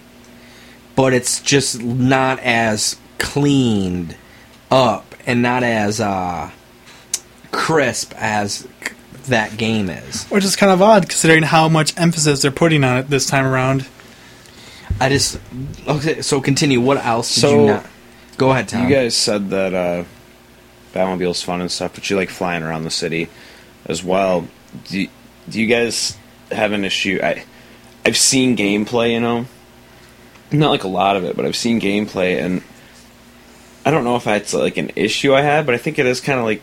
but 0.96 1.12
it's 1.12 1.40
just 1.40 1.82
not 1.82 2.38
as 2.40 2.96
cleaned 3.18 4.16
up 4.70 5.14
and 5.26 5.42
not 5.42 5.62
as 5.62 6.00
uh, 6.00 6.50
crisp 7.50 8.12
as 8.16 8.66
that 9.26 9.56
game 9.56 9.90
is. 9.90 10.24
Which 10.26 10.44
is 10.44 10.56
kind 10.56 10.72
of 10.72 10.80
odd 10.82 11.08
considering 11.08 11.42
how 11.42 11.68
much 11.68 11.96
emphasis 11.98 12.42
they're 12.42 12.50
putting 12.50 12.82
on 12.84 12.98
it 12.98 13.08
this 13.08 13.26
time 13.26 13.44
around. 13.44 13.86
I 15.00 15.08
just 15.08 15.38
okay. 15.86 16.22
So 16.22 16.40
continue. 16.40 16.80
What 16.80 16.98
else 16.98 17.34
did 17.34 17.40
So, 17.40 17.60
you 17.60 17.66
not? 17.66 17.86
Go 18.38 18.50
ahead, 18.50 18.68
Tom. 18.68 18.88
You 18.88 18.94
guys 18.94 19.14
said 19.16 19.50
that 19.50 19.74
uh, 19.74 20.04
Batmobile's 20.92 21.42
fun 21.42 21.60
and 21.60 21.70
stuff, 21.70 21.94
but 21.94 22.08
you 22.10 22.16
like 22.16 22.30
flying 22.30 22.62
around 22.62 22.84
the 22.84 22.90
city 22.90 23.28
as 23.86 24.02
well. 24.04 24.46
Do 24.88 25.00
you, 25.02 25.08
do 25.48 25.60
you 25.60 25.66
guys 25.66 26.16
have 26.50 26.72
an 26.72 26.84
issue? 26.84 27.20
I 27.22 27.44
I've 28.04 28.16
seen 28.16 28.56
gameplay, 28.56 29.12
you 29.12 29.20
know, 29.20 29.46
not 30.50 30.70
like 30.70 30.84
a 30.84 30.88
lot 30.88 31.16
of 31.16 31.24
it, 31.24 31.36
but 31.36 31.44
I've 31.46 31.56
seen 31.56 31.80
gameplay, 31.80 32.42
and 32.44 32.62
I 33.86 33.90
don't 33.90 34.04
know 34.04 34.16
if 34.16 34.24
that's 34.24 34.52
like 34.54 34.76
an 34.76 34.90
issue 34.96 35.34
I 35.34 35.40
had, 35.42 35.66
but 35.66 35.74
I 35.74 35.78
think 35.78 35.98
it 35.98 36.06
is 36.06 36.20
kind 36.20 36.38
of 36.38 36.44
like 36.44 36.62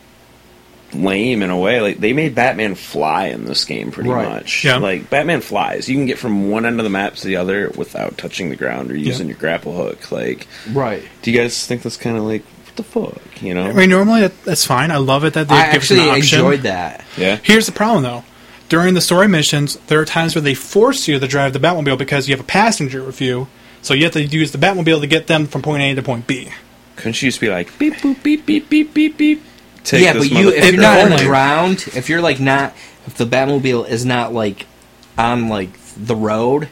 lame 0.92 1.42
in 1.42 1.50
a 1.50 1.58
way. 1.58 1.80
Like 1.80 1.98
they 1.98 2.12
made 2.12 2.34
Batman 2.34 2.74
fly 2.74 3.26
in 3.26 3.44
this 3.44 3.64
game 3.64 3.90
pretty 3.92 4.10
Right. 4.10 4.28
much. 4.28 4.64
Yeah. 4.64 4.76
Like 4.78 5.08
Batman 5.08 5.40
flies. 5.40 5.88
You 5.88 5.94
can 5.96 6.06
get 6.06 6.18
from 6.18 6.50
one 6.50 6.66
end 6.66 6.80
of 6.80 6.84
the 6.84 6.90
map 6.90 7.14
to 7.16 7.26
the 7.26 7.36
other 7.36 7.70
without 7.76 8.18
touching 8.18 8.50
the 8.50 8.56
ground 8.56 8.90
or 8.90 8.96
using 8.96 9.26
Yeah. 9.28 9.32
your 9.34 9.38
grapple 9.40 9.74
hook. 9.76 10.10
Like 10.10 10.48
right. 10.72 11.02
do 11.22 11.30
you 11.30 11.38
guys 11.38 11.64
think 11.64 11.82
that's 11.82 11.96
kind 11.96 12.16
of 12.16 12.24
like 12.24 12.42
what 12.70 12.76
the 12.76 12.82
fuck? 12.82 13.42
You 13.42 13.54
know? 13.54 13.64
I 13.64 13.72
mean, 13.72 13.90
normally 13.90 14.22
that, 14.22 14.44
that's 14.44 14.64
fine. 14.64 14.90
I 14.90 14.96
love 14.96 15.24
it 15.24 15.34
that 15.34 15.48
they 15.48 15.54
I 15.54 15.72
give 15.72 15.82
us 15.82 15.90
an 15.90 15.98
actually 15.98 16.10
option. 16.10 16.38
enjoyed 16.38 16.60
that. 16.62 17.04
yeah. 17.16 17.36
Here's 17.42 17.66
the 17.66 17.72
problem, 17.72 18.02
though. 18.02 18.24
During 18.68 18.94
the 18.94 19.00
story 19.00 19.26
missions, 19.26 19.76
there 19.88 20.00
are 20.00 20.04
times 20.04 20.34
where 20.34 20.42
they 20.42 20.54
force 20.54 21.08
you 21.08 21.18
to 21.18 21.26
drive 21.26 21.52
the 21.52 21.58
Batmobile 21.58 21.98
because 21.98 22.28
you 22.28 22.36
have 22.36 22.44
a 22.44 22.48
passenger 22.48 23.02
with 23.04 23.20
you, 23.20 23.48
so 23.82 23.94
you 23.94 24.04
have 24.04 24.12
to 24.12 24.22
use 24.22 24.52
the 24.52 24.58
Batmobile 24.58 25.00
to 25.00 25.06
get 25.06 25.26
them 25.26 25.46
from 25.46 25.62
point 25.62 25.82
A 25.82 25.94
to 25.94 26.02
point 26.02 26.26
B. 26.26 26.50
Couldn't 26.96 27.20
you 27.20 27.28
just 27.28 27.40
be 27.40 27.48
like 27.48 27.76
beep 27.78 27.94
boop 27.94 28.22
beep 28.22 28.46
beep 28.46 28.68
beep 28.68 28.94
beep 28.94 29.16
beep? 29.16 29.42
Take 29.82 30.02
yeah, 30.04 30.12
this 30.12 30.28
but 30.28 30.38
you 30.38 30.50
if 30.50 30.64
motherfucker 30.64 30.72
you're 30.72 30.82
not 30.82 31.00
on 31.00 31.08
home. 31.08 31.18
the 31.18 31.24
ground, 31.24 31.84
if 31.96 32.08
you're 32.08 32.20
like 32.20 32.38
not 32.38 32.74
if 33.06 33.14
the 33.14 33.24
Batmobile 33.24 33.88
is 33.88 34.04
not 34.04 34.32
like 34.32 34.66
on 35.18 35.48
like 35.48 35.70
the 35.96 36.14
road 36.14 36.68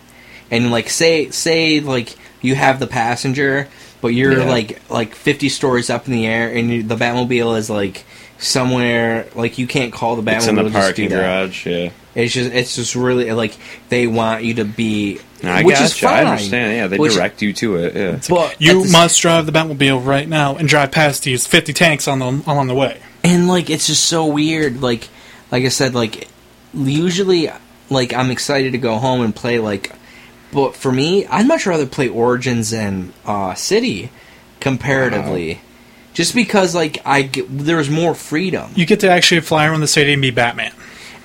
and 0.51 0.71
like 0.71 0.91
say 0.91 1.31
say 1.31 1.81
like 1.81 2.15
you 2.43 2.55
have 2.55 2.79
the 2.79 2.87
passenger 2.87 3.69
but 4.01 4.09
you're 4.09 4.39
Yeah. 4.41 4.45
like 4.49 4.81
like 4.91 5.15
50 5.15 5.49
stories 5.49 5.91
up 5.91 6.07
in 6.07 6.13
the 6.13 6.27
air, 6.27 6.49
and 6.51 6.71
you, 6.71 6.83
the 6.83 6.97
Batmobile 6.97 7.57
is 7.59 7.69
like 7.71 8.05
somewhere 8.39 9.27
like 9.35 9.59
you 9.59 9.67
can't 9.67 9.93
call 9.93 10.17
the 10.17 10.23
Batmobile. 10.23 10.37
It's 10.37 10.47
in 10.47 10.55
the 10.57 10.71
parking 10.71 11.09
garage. 11.09 11.67
Yeah. 11.67 11.91
It's 12.15 12.33
just 12.35 12.53
it's 12.53 12.77
just 12.77 12.95
really 12.97 13.31
like 13.33 13.57
they 13.91 14.07
want 14.07 14.43
you 14.45 14.55
to 14.55 14.65
be, 14.65 15.21
I 15.45 15.63
which 15.63 15.77
got 15.77 15.85
is 15.85 15.99
fine. 15.99 16.27
I 16.27 16.31
understand. 16.31 16.77
Yeah, 16.77 16.87
they 16.89 16.99
Which- 16.99 17.15
direct 17.15 17.43
you 17.43 17.53
to 17.55 17.77
it. 17.77 17.95
Yeah. 17.95 18.19
But 18.29 18.57
You 18.61 18.81
at 18.81 18.87
the- 18.87 18.93
must 18.93 19.21
drive 19.23 19.47
the 19.47 19.53
Batmobile 19.53 20.05
right 20.05 20.29
now 20.29 20.57
and 20.57 20.69
drive 20.69 20.91
past 20.91 21.23
these 21.25 21.47
50 21.47 21.73
tanks 21.73 22.09
on 22.09 22.19
the 22.19 22.43
along 22.51 22.67
the 22.69 22.75
way. 22.75 22.99
and 23.23 23.47
like 23.49 23.71
it's 23.71 23.87
just 23.87 24.05
so 24.05 24.27
weird. 24.27 24.81
Like 24.83 25.09
like 25.53 25.65
I 25.65 25.69
said, 25.69 25.95
like 25.95 26.27
usually 26.75 27.51
like 27.91 28.13
I'm 28.13 28.31
excited 28.31 28.73
to 28.73 28.79
go 28.79 28.97
home 28.99 29.21
and 29.23 29.35
play 29.35 29.59
like, 29.59 29.93
but 30.53 30.75
for 30.77 30.91
me, 30.93 31.27
I'd 31.27 31.47
much 31.47 31.67
rather 31.67 31.87
play 31.87 32.09
Origins 32.09 32.73
and 32.73 33.13
uh, 33.27 33.55
City 33.55 34.11
comparatively. 34.61 35.61
Just 36.15 36.35
because, 36.35 36.75
like, 36.75 36.99
I 37.05 37.23
get, 37.23 37.47
there's 37.49 37.89
more 37.89 38.13
freedom 38.13 38.73
You 38.75 38.87
get 38.87 39.01
to 39.01 39.11
actually 39.11 39.41
fly 39.43 39.67
around 39.69 39.81
the 39.81 39.87
city 39.87 40.13
and 40.15 40.23
be 40.23 40.33
Batman. 40.33 40.73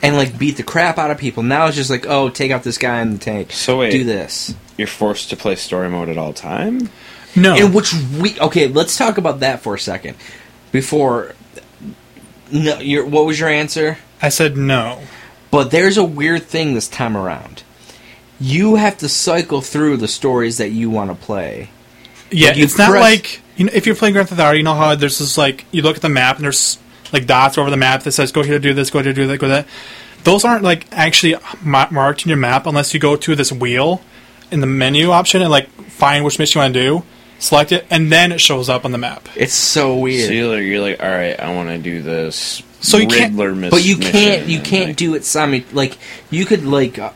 and 0.04 0.16
like 0.16 0.38
beat 0.38 0.58
the 0.58 0.64
crap 0.64 0.98
out 1.00 1.10
of 1.10 1.18
people. 1.18 1.42
Now 1.42 1.66
it's 1.66 1.76
just 1.76 1.90
like, 1.90 2.06
oh, 2.06 2.30
take 2.30 2.52
out 2.52 2.62
this 2.64 2.78
guy 2.78 3.02
in 3.02 3.14
the 3.14 3.18
tank. 3.18 3.54
So 3.54 3.80
wait. 3.80 3.92
do 3.92 4.04
this. 4.04 4.54
You're 4.78 4.88
forced 4.88 5.30
to 5.32 5.36
play 5.38 5.56
story 5.56 5.90
mode 5.90 6.10
at 6.10 6.18
all 6.18 6.34
time. 6.34 6.90
No. 7.36 7.56
In 7.56 7.74
which 7.74 7.94
we 8.20 8.40
okay, 8.40 8.68
let's 8.68 8.96
talk 8.96 9.18
about 9.18 9.40
that 9.40 9.62
for 9.62 9.74
a 9.74 9.80
second. 9.80 10.16
Before, 10.72 11.34
no, 12.52 12.78
your 12.80 13.06
what 13.08 13.26
was 13.26 13.40
your 13.40 13.50
answer? 13.50 13.98
I 14.22 14.30
said 14.30 14.58
no. 14.58 15.02
But 15.50 15.72
there's 15.72 15.98
a 15.98 16.04
weird 16.04 16.44
thing 16.44 16.74
this 16.76 16.88
time 16.88 17.18
around. 17.18 17.63
You 18.44 18.76
have 18.76 18.98
to 18.98 19.08
cycle 19.10 19.62
through 19.62 19.98
the 19.98 20.08
stories 20.08 20.58
that 20.58 20.72
you 20.72 20.90
want 20.90 21.10
to 21.12 21.16
play. 21.16 21.70
Yeah, 22.30 22.50
Like, 22.50 22.58
you 22.58 22.64
it's 22.66 22.78
not 22.78 22.92
like 22.92 23.42
you 23.56 23.66
know, 23.66 23.72
if 23.74 23.86
you're 23.86 23.96
playing 23.96 24.14
Grand 24.14 24.28
Theft 24.28 24.42
Auto, 24.42 24.52
you 24.52 24.64
know 24.64 24.74
how 24.74 24.96
there's 24.96 25.20
this 25.20 25.38
like 25.38 25.66
you 25.72 25.82
look 25.82 25.96
at 25.96 26.02
the 26.02 26.10
map 26.10 26.36
and 26.38 26.46
there's 26.46 26.78
like 27.14 27.26
dots 27.26 27.58
over 27.58 27.70
the 27.70 27.78
map 27.78 28.04
that 28.04 28.12
says 28.12 28.32
go 28.32 28.44
here 28.44 28.54
to 28.56 28.60
do 28.60 28.74
this, 28.74 28.90
go 28.90 29.00
here 29.02 29.14
to 29.14 29.22
do 29.22 29.28
that, 29.28 29.38
go 29.38 29.48
that. 29.48 29.68
Those 30.24 30.44
aren't 30.44 30.64
like 30.64 30.88
actually 30.92 31.36
ma- 31.64 31.88
marked 31.92 32.24
in 32.26 32.30
your 32.30 32.38
map 32.38 32.66
unless 32.66 32.94
you 32.94 33.00
go 33.00 33.16
to 33.16 33.36
this 33.36 33.52
wheel 33.52 34.02
in 34.52 34.60
the 34.62 34.68
menu 34.68 35.12
option 35.12 35.42
and 35.42 35.52
like 35.52 35.70
find 35.70 36.26
which 36.26 36.40
mission 36.40 36.60
you 36.60 36.64
want 36.64 36.74
to 36.74 36.82
do, 36.82 37.04
select 37.40 37.72
it, 37.72 37.86
and 37.90 38.12
then 38.12 38.32
it 38.32 38.42
shows 38.42 38.68
up 38.68 38.84
on 38.84 38.92
the 38.92 38.98
map. 38.98 39.30
It's 39.36 39.54
so 39.54 39.98
weird. 39.98 40.28
So 40.28 40.34
you're, 40.34 40.60
you're 40.62 40.82
like, 40.82 41.02
all 41.02 41.10
right, 41.10 41.40
I 41.40 41.54
want 41.54 41.70
to 41.70 41.78
do 41.78 42.02
this. 42.02 42.62
So 42.82 42.98
you 42.98 43.08
can't- 43.08 43.32
Riddler 43.34 43.56
miss- 43.56 43.72
but 43.72 43.86
you 43.86 43.98
can't 43.98 44.48
you 44.48 44.60
can't 44.60 44.88
like, 44.90 44.96
do 44.98 45.16
it 45.16 45.22
simu 45.22 45.64
like 45.74 45.98
you 46.30 46.46
could 46.46 46.66
like 46.66 47.00
uh, 47.00 47.12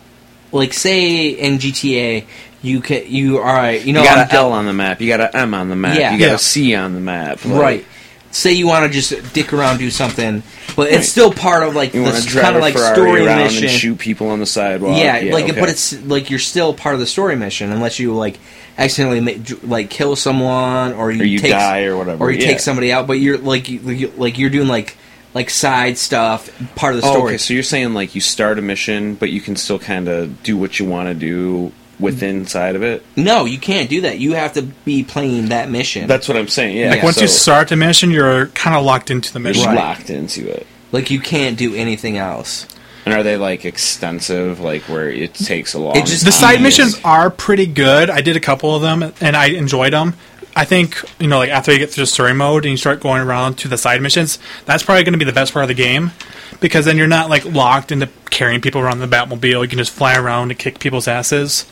like 0.52 0.74
say 0.74 1.30
in 1.30 1.58
GTA 1.60 2.26
you 2.62 2.82
can 2.82 3.04
you 3.08 3.38
all 3.38 3.44
right 3.46 3.84
you 3.86 3.94
know 3.94 4.02
You 4.02 4.08
got 4.08 4.18
I'm 4.18 4.30
an 4.30 4.36
L 4.36 4.52
on 4.54 4.66
the 4.66 4.74
map. 4.74 5.00
You 5.02 5.08
got 5.08 5.20
an 5.22 5.30
M 5.34 5.54
on 5.54 5.70
the 5.70 5.76
map. 5.76 5.98
Yeah. 5.98 6.14
You 6.14 6.20
got 6.20 6.26
Yeah. 6.28 6.34
a 6.36 6.40
C 6.40 6.76
on 6.76 6.94
the 6.94 7.00
map. 7.00 7.44
like, 7.46 7.62
right 7.62 7.86
say 8.30 8.52
you 8.54 8.68
want 8.68 8.86
to 8.86 8.92
just 8.92 9.34
dick 9.34 9.54
around 9.54 9.78
do 9.80 9.90
something 9.90 10.44
but 10.76 10.92
it's 10.92 11.08
still 11.08 11.32
part 11.34 11.64
of 11.64 11.76
like 11.76 11.94
You 11.94 12.04
want 12.04 12.16
this 12.16 12.32
kind 12.34 12.56
of 12.56 12.62
like 12.62 12.74
Ferrari 12.74 12.96
story 12.96 13.26
mission 13.26 13.64
and 13.64 13.72
shoot 13.72 13.98
people 13.98 14.30
on 14.30 14.40
the 14.40 14.46
sidewalk. 14.46 14.98
yeah, 14.98 15.30
like 15.34 15.46
okay. 15.50 15.60
but 15.60 15.70
it's 15.70 16.00
like 16.04 16.30
you're 16.30 16.38
still 16.38 16.74
part 16.74 16.94
of 16.94 17.00
the 17.00 17.08
story 17.08 17.36
mission 17.36 17.72
unless 17.72 18.00
you 18.00 18.14
like 18.14 18.38
accidentally 18.78 19.22
ma- 19.22 19.56
like 19.64 19.90
kill 19.90 20.16
someone 20.16 20.94
or 20.94 21.10
you, 21.12 21.22
Or 21.22 21.26
you 21.26 21.40
take, 21.40 21.52
die 21.52 21.86
or 21.86 21.98
whatever, 21.98 22.26
or 22.26 22.32
you 22.32 22.40
yeah. 22.40 22.48
take 22.48 22.60
somebody 22.60 22.92
out 22.92 23.08
but 23.08 23.14
you're 23.14 23.38
like 23.40 23.70
you, 23.70 23.80
you 23.90 24.14
like 24.18 24.38
you're 24.38 24.52
doing 24.52 24.68
like 24.68 24.98
like 25.34 25.50
side 25.50 25.98
stuff 25.98 26.50
part 26.76 26.96
of 26.96 27.02
the 27.02 27.08
Oh, 27.08 27.12
story 27.14 27.30
okay, 27.34 27.38
so 27.38 27.54
you're 27.54 27.64
saying 27.64 27.94
like 27.94 28.16
you 28.16 28.22
start 28.22 28.58
a 28.60 28.62
mission, 28.62 29.16
but 29.16 29.30
you 29.30 29.42
can 29.42 29.56
still 29.56 29.80
kind 29.80 30.08
of 30.08 30.42
do 30.44 30.58
what 30.58 30.80
you 30.80 30.86
want 30.86 31.10
to 31.10 31.14
do 31.14 31.72
within 32.00 32.46
side 32.46 32.76
of 32.76 32.84
it. 32.84 33.04
no 33.16 33.46
you 33.46 33.58
can't 33.58 33.90
do 33.90 34.02
that 34.02 34.20
you 34.20 34.34
have 34.34 34.54
to 34.54 34.62
be 34.62 35.04
playing 35.04 35.50
that 35.50 35.68
mission 35.70 36.08
That's 36.08 36.28
what 36.28 36.38
I'm 36.38 36.48
saying. 36.48 36.78
Yeah. 36.78 36.92
Like 36.92 37.02
once 37.04 37.16
so 37.16 37.24
you 37.24 37.28
start 37.28 37.70
the 37.70 37.76
mission, 37.76 38.12
you're 38.12 38.48
kind 38.48 38.76
of 38.76 38.86
locked 38.86 39.10
into 39.10 39.34
the 39.34 39.40
mission. 39.40 39.64
you're 39.64 39.74
Right. 39.74 39.80
locked 39.98 40.10
into 40.12 40.48
it. 40.48 40.68
like 40.92 41.10
you 41.10 41.20
can't 41.20 41.58
do 41.58 41.74
anything 41.76 42.18
else 42.18 42.68
And 43.06 43.16
are 43.16 43.24
they 43.24 43.36
like 43.38 43.66
extensive, 43.66 44.60
like 44.60 44.84
where 44.84 45.10
it 45.10 45.34
takes 45.34 45.74
a 45.74 45.80
long? 45.80 45.96
It 45.98 46.06
just- 46.06 46.26
The 46.26 46.32
side 46.32 46.62
missions 46.62 47.00
are 47.04 47.30
pretty 47.32 47.66
good. 47.66 48.10
I 48.10 48.22
did 48.22 48.36
a 48.36 48.40
couple 48.42 48.76
of 48.76 48.82
them 48.82 49.14
and 49.22 49.36
I 49.36 49.48
enjoyed 49.48 49.94
them. 49.94 50.14
I 50.58 50.66
think 50.66 51.00
you 51.20 51.28
know, 51.28 51.38
like 51.38 51.52
after 51.52 51.72
you 51.72 51.78
get 51.78 51.92
through 51.92 52.04
the 52.04 52.08
story 52.08 52.34
mode 52.34 52.66
and 52.66 52.72
you 52.72 52.78
start 52.78 53.00
going 53.00 53.22
around 53.22 53.60
to 53.60 53.68
the 53.68 53.78
side 53.78 54.02
missions, 54.02 54.40
that's 54.66 54.84
probably 54.84 55.04
going 55.04 55.14
to 55.14 55.20
be 55.20 55.26
the 55.26 55.32
best 55.32 55.54
part 55.54 55.64
of 55.64 55.68
the 55.70 55.76
game 55.76 56.12
because 56.60 56.86
then 56.86 56.98
you're 56.98 57.08
not 57.08 57.30
like 57.30 57.46
locked 57.46 57.92
into 57.92 58.10
carrying 58.32 58.60
people 58.60 58.82
around 58.82 59.00
the 59.00 59.08
Batmobile. 59.08 59.62
You 59.62 59.68
can 59.68 59.78
just 59.78 59.92
fly 59.92 60.18
around 60.18 60.50
and 60.50 60.60
kick 60.60 60.80
people's 60.80 61.08
asses. 61.08 61.66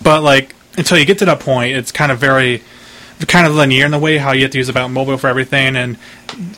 But 0.00 0.22
like 0.22 0.54
until 0.78 0.96
you 0.96 1.04
get 1.04 1.18
to 1.18 1.24
that 1.24 1.40
point, 1.40 1.76
it's 1.76 1.90
kind 1.90 2.12
of 2.12 2.18
very 2.18 2.62
kind 3.26 3.46
of 3.46 3.54
linear 3.54 3.84
in 3.84 3.90
the 3.90 3.98
way 3.98 4.18
how 4.18 4.32
you 4.32 4.42
have 4.42 4.50
to 4.52 4.58
use 4.58 4.66
the 4.66 4.72
Batmobile 4.72 5.18
for 5.18 5.28
everything, 5.28 5.76
and 5.76 5.96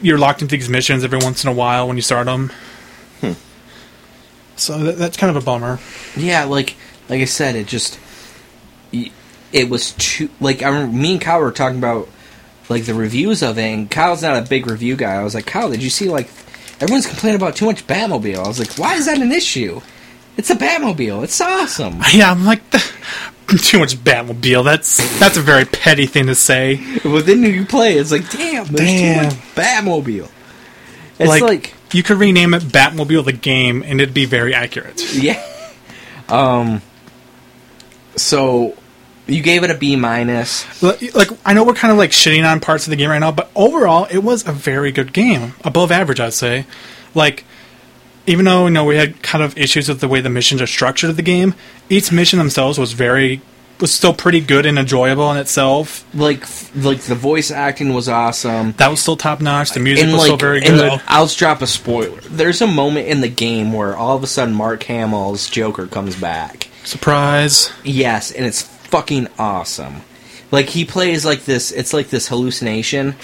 you're 0.02 0.18
locked 0.18 0.42
into 0.42 0.56
these 0.56 0.68
missions 0.68 1.04
every 1.04 1.18
once 1.18 1.44
in 1.44 1.48
a 1.48 1.52
while 1.54 1.86
when 1.86 1.96
you 1.96 2.02
start 2.02 2.26
them. 2.26 2.52
Hmm. 3.20 3.32
So 4.56 4.78
that, 4.78 4.98
that's 4.98 5.16
kind 5.16 5.34
of 5.34 5.42
a 5.42 5.44
bummer. 5.44 5.78
Yeah, 6.16 6.44
like 6.44 6.76
like 7.08 7.20
I 7.20 7.26
said, 7.26 7.56
it 7.56 7.66
just 7.66 7.98
y- 8.92 9.10
it 9.56 9.70
was 9.70 9.92
too 9.92 10.28
like 10.38 10.62
I 10.62 10.68
remember 10.68 10.96
me 10.96 11.12
and 11.12 11.20
Kyle 11.20 11.40
were 11.40 11.50
talking 11.50 11.78
about 11.78 12.08
like 12.68 12.84
the 12.84 12.94
reviews 12.94 13.42
of 13.42 13.58
it, 13.58 13.62
and 13.62 13.90
Kyle's 13.90 14.22
not 14.22 14.36
a 14.36 14.46
big 14.46 14.66
review 14.66 14.96
guy. 14.96 15.14
I 15.14 15.24
was 15.24 15.34
like, 15.34 15.46
Kyle, 15.46 15.70
did 15.70 15.82
you 15.82 15.88
see 15.90 16.08
like 16.10 16.28
everyone's 16.80 17.06
complaining 17.06 17.40
about 17.40 17.56
too 17.56 17.64
much 17.64 17.86
Batmobile? 17.86 18.36
I 18.44 18.46
was 18.46 18.58
like, 18.58 18.76
why 18.78 18.96
is 18.96 19.06
that 19.06 19.18
an 19.18 19.32
issue? 19.32 19.80
It's 20.36 20.50
a 20.50 20.54
Batmobile. 20.54 21.24
It's 21.24 21.40
awesome. 21.40 22.02
Yeah, 22.12 22.30
I'm 22.30 22.44
like 22.44 22.60
too 22.70 23.78
much 23.78 23.96
Batmobile. 23.96 24.62
That's 24.64 25.18
that's 25.18 25.38
a 25.38 25.42
very 25.42 25.64
petty 25.64 26.04
thing 26.06 26.26
to 26.26 26.34
say. 26.34 26.76
but 27.02 27.24
then 27.24 27.42
you 27.42 27.64
play, 27.64 27.94
it's 27.94 28.12
like, 28.12 28.30
damn, 28.30 28.66
there's 28.66 28.90
Damn. 28.90 29.30
too 29.30 29.36
much 29.36 29.44
Batmobile. 29.54 30.30
It's 31.18 31.28
like, 31.30 31.42
like 31.42 31.74
you 31.94 32.02
could 32.02 32.18
rename 32.18 32.52
it 32.52 32.62
Batmobile 32.62 33.24
the 33.24 33.32
game, 33.32 33.82
and 33.82 34.02
it'd 34.02 34.12
be 34.14 34.26
very 34.26 34.54
accurate. 34.54 35.02
Yeah. 35.14 35.42
Um. 36.28 36.82
So, 38.16 38.76
you 39.26 39.42
gave 39.42 39.64
it 39.64 39.70
a 39.70 39.74
B 39.74 39.96
minus. 39.96 40.82
Like 40.82 41.30
I 41.44 41.52
know 41.52 41.64
we're 41.64 41.74
kind 41.74 41.92
of 41.92 41.98
like 41.98 42.10
shitting 42.10 42.48
on 42.48 42.60
parts 42.60 42.86
of 42.86 42.90
the 42.90 42.96
game 42.96 43.10
right 43.10 43.18
now, 43.18 43.32
but 43.32 43.50
overall, 43.54 44.06
it 44.10 44.18
was 44.18 44.46
a 44.46 44.52
very 44.52 44.92
good 44.92 45.12
game, 45.12 45.54
above 45.64 45.90
average, 45.90 46.20
I'd 46.20 46.32
say. 46.32 46.66
Like, 47.14 47.44
even 48.26 48.44
though 48.44 48.66
you 48.66 48.72
know 48.72 48.84
we 48.84 48.96
had 48.96 49.22
kind 49.22 49.42
of 49.42 49.56
issues 49.58 49.88
with 49.88 50.00
the 50.00 50.08
way 50.08 50.20
the 50.20 50.30
missions 50.30 50.62
are 50.62 50.66
structured 50.66 51.10
of 51.10 51.16
the 51.16 51.22
game, 51.22 51.54
each 51.88 52.12
mission 52.12 52.38
themselves 52.38 52.78
was 52.78 52.92
very 52.92 53.40
was 53.80 53.92
still 53.92 54.14
pretty 54.14 54.40
good 54.40 54.64
and 54.66 54.78
enjoyable 54.78 55.30
in 55.32 55.36
itself. 55.36 56.06
Like, 56.14 56.44
like 56.74 57.00
the 57.02 57.14
voice 57.14 57.50
acting 57.50 57.92
was 57.92 58.08
awesome. 58.08 58.72
That 58.72 58.88
was 58.88 59.00
still 59.00 59.16
top 59.16 59.40
notch. 59.40 59.72
The 59.72 59.80
music 59.80 60.04
and 60.04 60.12
was 60.12 60.20
like, 60.22 60.28
still 60.28 60.36
very 60.38 60.60
good. 60.60 61.00
I'll 61.06 61.26
just 61.26 61.38
drop 61.38 61.62
a 61.62 61.66
spoiler. 61.66 62.20
There's 62.22 62.62
a 62.62 62.66
moment 62.66 63.08
in 63.08 63.20
the 63.20 63.28
game 63.28 63.72
where 63.72 63.96
all 63.96 64.16
of 64.16 64.22
a 64.22 64.26
sudden 64.26 64.54
Mark 64.54 64.84
Hamill's 64.84 65.50
Joker 65.50 65.86
comes 65.86 66.16
back. 66.16 66.68
Surprise! 66.84 67.72
Yes, 67.82 68.30
and 68.30 68.46
it's 68.46 68.62
fucking 68.96 69.28
awesome. 69.38 70.00
Like 70.50 70.70
he 70.70 70.84
plays 70.86 71.24
like 71.26 71.44
this. 71.44 71.70
It's 71.70 71.92
like 71.92 72.08
this 72.08 72.28
hallucination. 72.28 73.14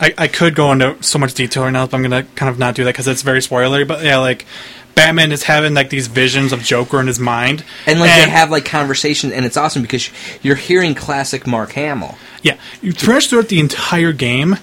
I, 0.00 0.14
I 0.16 0.28
could 0.28 0.54
go 0.54 0.72
into 0.72 0.96
so 1.02 1.18
much 1.18 1.34
detail 1.34 1.64
right 1.64 1.70
now, 1.70 1.86
but 1.86 1.94
I'm 1.96 2.02
gonna 2.02 2.22
kind 2.36 2.48
of 2.48 2.58
not 2.58 2.74
do 2.74 2.84
that 2.84 2.92
because 2.92 3.06
it's 3.06 3.22
very 3.22 3.40
spoilery. 3.40 3.86
But 3.86 4.02
yeah, 4.02 4.18
like 4.18 4.46
Batman 4.94 5.30
is 5.32 5.42
having 5.42 5.74
like 5.74 5.90
these 5.90 6.06
visions 6.06 6.52
of 6.52 6.62
Joker 6.62 7.00
in 7.00 7.06
his 7.06 7.18
mind, 7.18 7.64
And 7.86 8.00
like 8.00 8.10
they 8.10 8.30
have 8.30 8.50
like 8.50 8.64
conversation, 8.64 9.30
and 9.32 9.44
it's 9.44 9.56
awesome 9.56 9.82
because 9.82 10.08
you're 10.42 10.56
hearing 10.56 10.94
classic 10.94 11.46
Mark 11.46 11.72
Hamill. 11.72 12.16
yeah. 12.42 12.56
You 12.80 12.94
pretty 12.94 13.12
much 13.12 13.28
throughout 13.28 13.48
the 13.48 13.60
entire 13.60 14.12
game, 14.12 14.56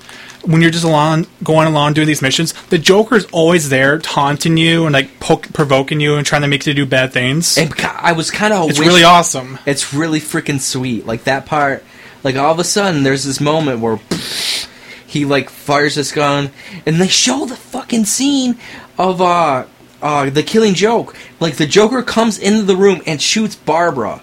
when 0.45 0.61
you're 0.61 0.71
just 0.71 0.85
along 0.85 1.27
going 1.43 1.67
along 1.67 1.93
doing 1.93 2.07
these 2.07 2.21
missions, 2.21 2.53
the 2.69 2.77
Joker 2.77 3.15
is 3.15 3.25
always 3.31 3.69
there 3.69 3.99
taunting 3.99 4.57
you 4.57 4.85
and 4.85 4.93
like 4.93 5.19
poke, 5.19 5.51
provoking 5.53 5.99
you 5.99 6.15
and 6.15 6.25
trying 6.25 6.43
to 6.43 6.47
make 6.47 6.65
you 6.65 6.73
do 6.73 6.85
bad 6.85 7.11
things. 7.13 7.57
And 7.57 7.73
I 7.81 8.13
was 8.13 8.31
kind 8.31 8.53
of 8.53 8.69
it's 8.69 8.79
really 8.79 9.03
awesome. 9.03 9.59
It's 9.65 9.93
really 9.93 10.19
freaking 10.19 10.59
sweet. 10.59 11.05
Like 11.05 11.23
that 11.25 11.45
part, 11.45 11.83
like 12.23 12.35
all 12.35 12.51
of 12.51 12.59
a 12.59 12.63
sudden 12.63 13.03
there's 13.03 13.23
this 13.23 13.41
moment 13.41 13.79
where 13.79 13.99
he 15.07 15.25
like 15.25 15.49
fires 15.49 15.95
this 15.95 16.11
gun, 16.11 16.51
and 16.85 16.99
they 17.01 17.07
show 17.07 17.45
the 17.45 17.55
fucking 17.55 18.05
scene 18.05 18.57
of 18.97 19.21
uh 19.21 19.65
uh 20.01 20.29
the 20.29 20.43
Killing 20.43 20.73
Joke. 20.73 21.15
Like 21.39 21.55
the 21.55 21.67
Joker 21.67 22.03
comes 22.03 22.37
into 22.37 22.63
the 22.63 22.77
room 22.77 23.01
and 23.05 23.21
shoots 23.21 23.55
Barbara. 23.55 24.21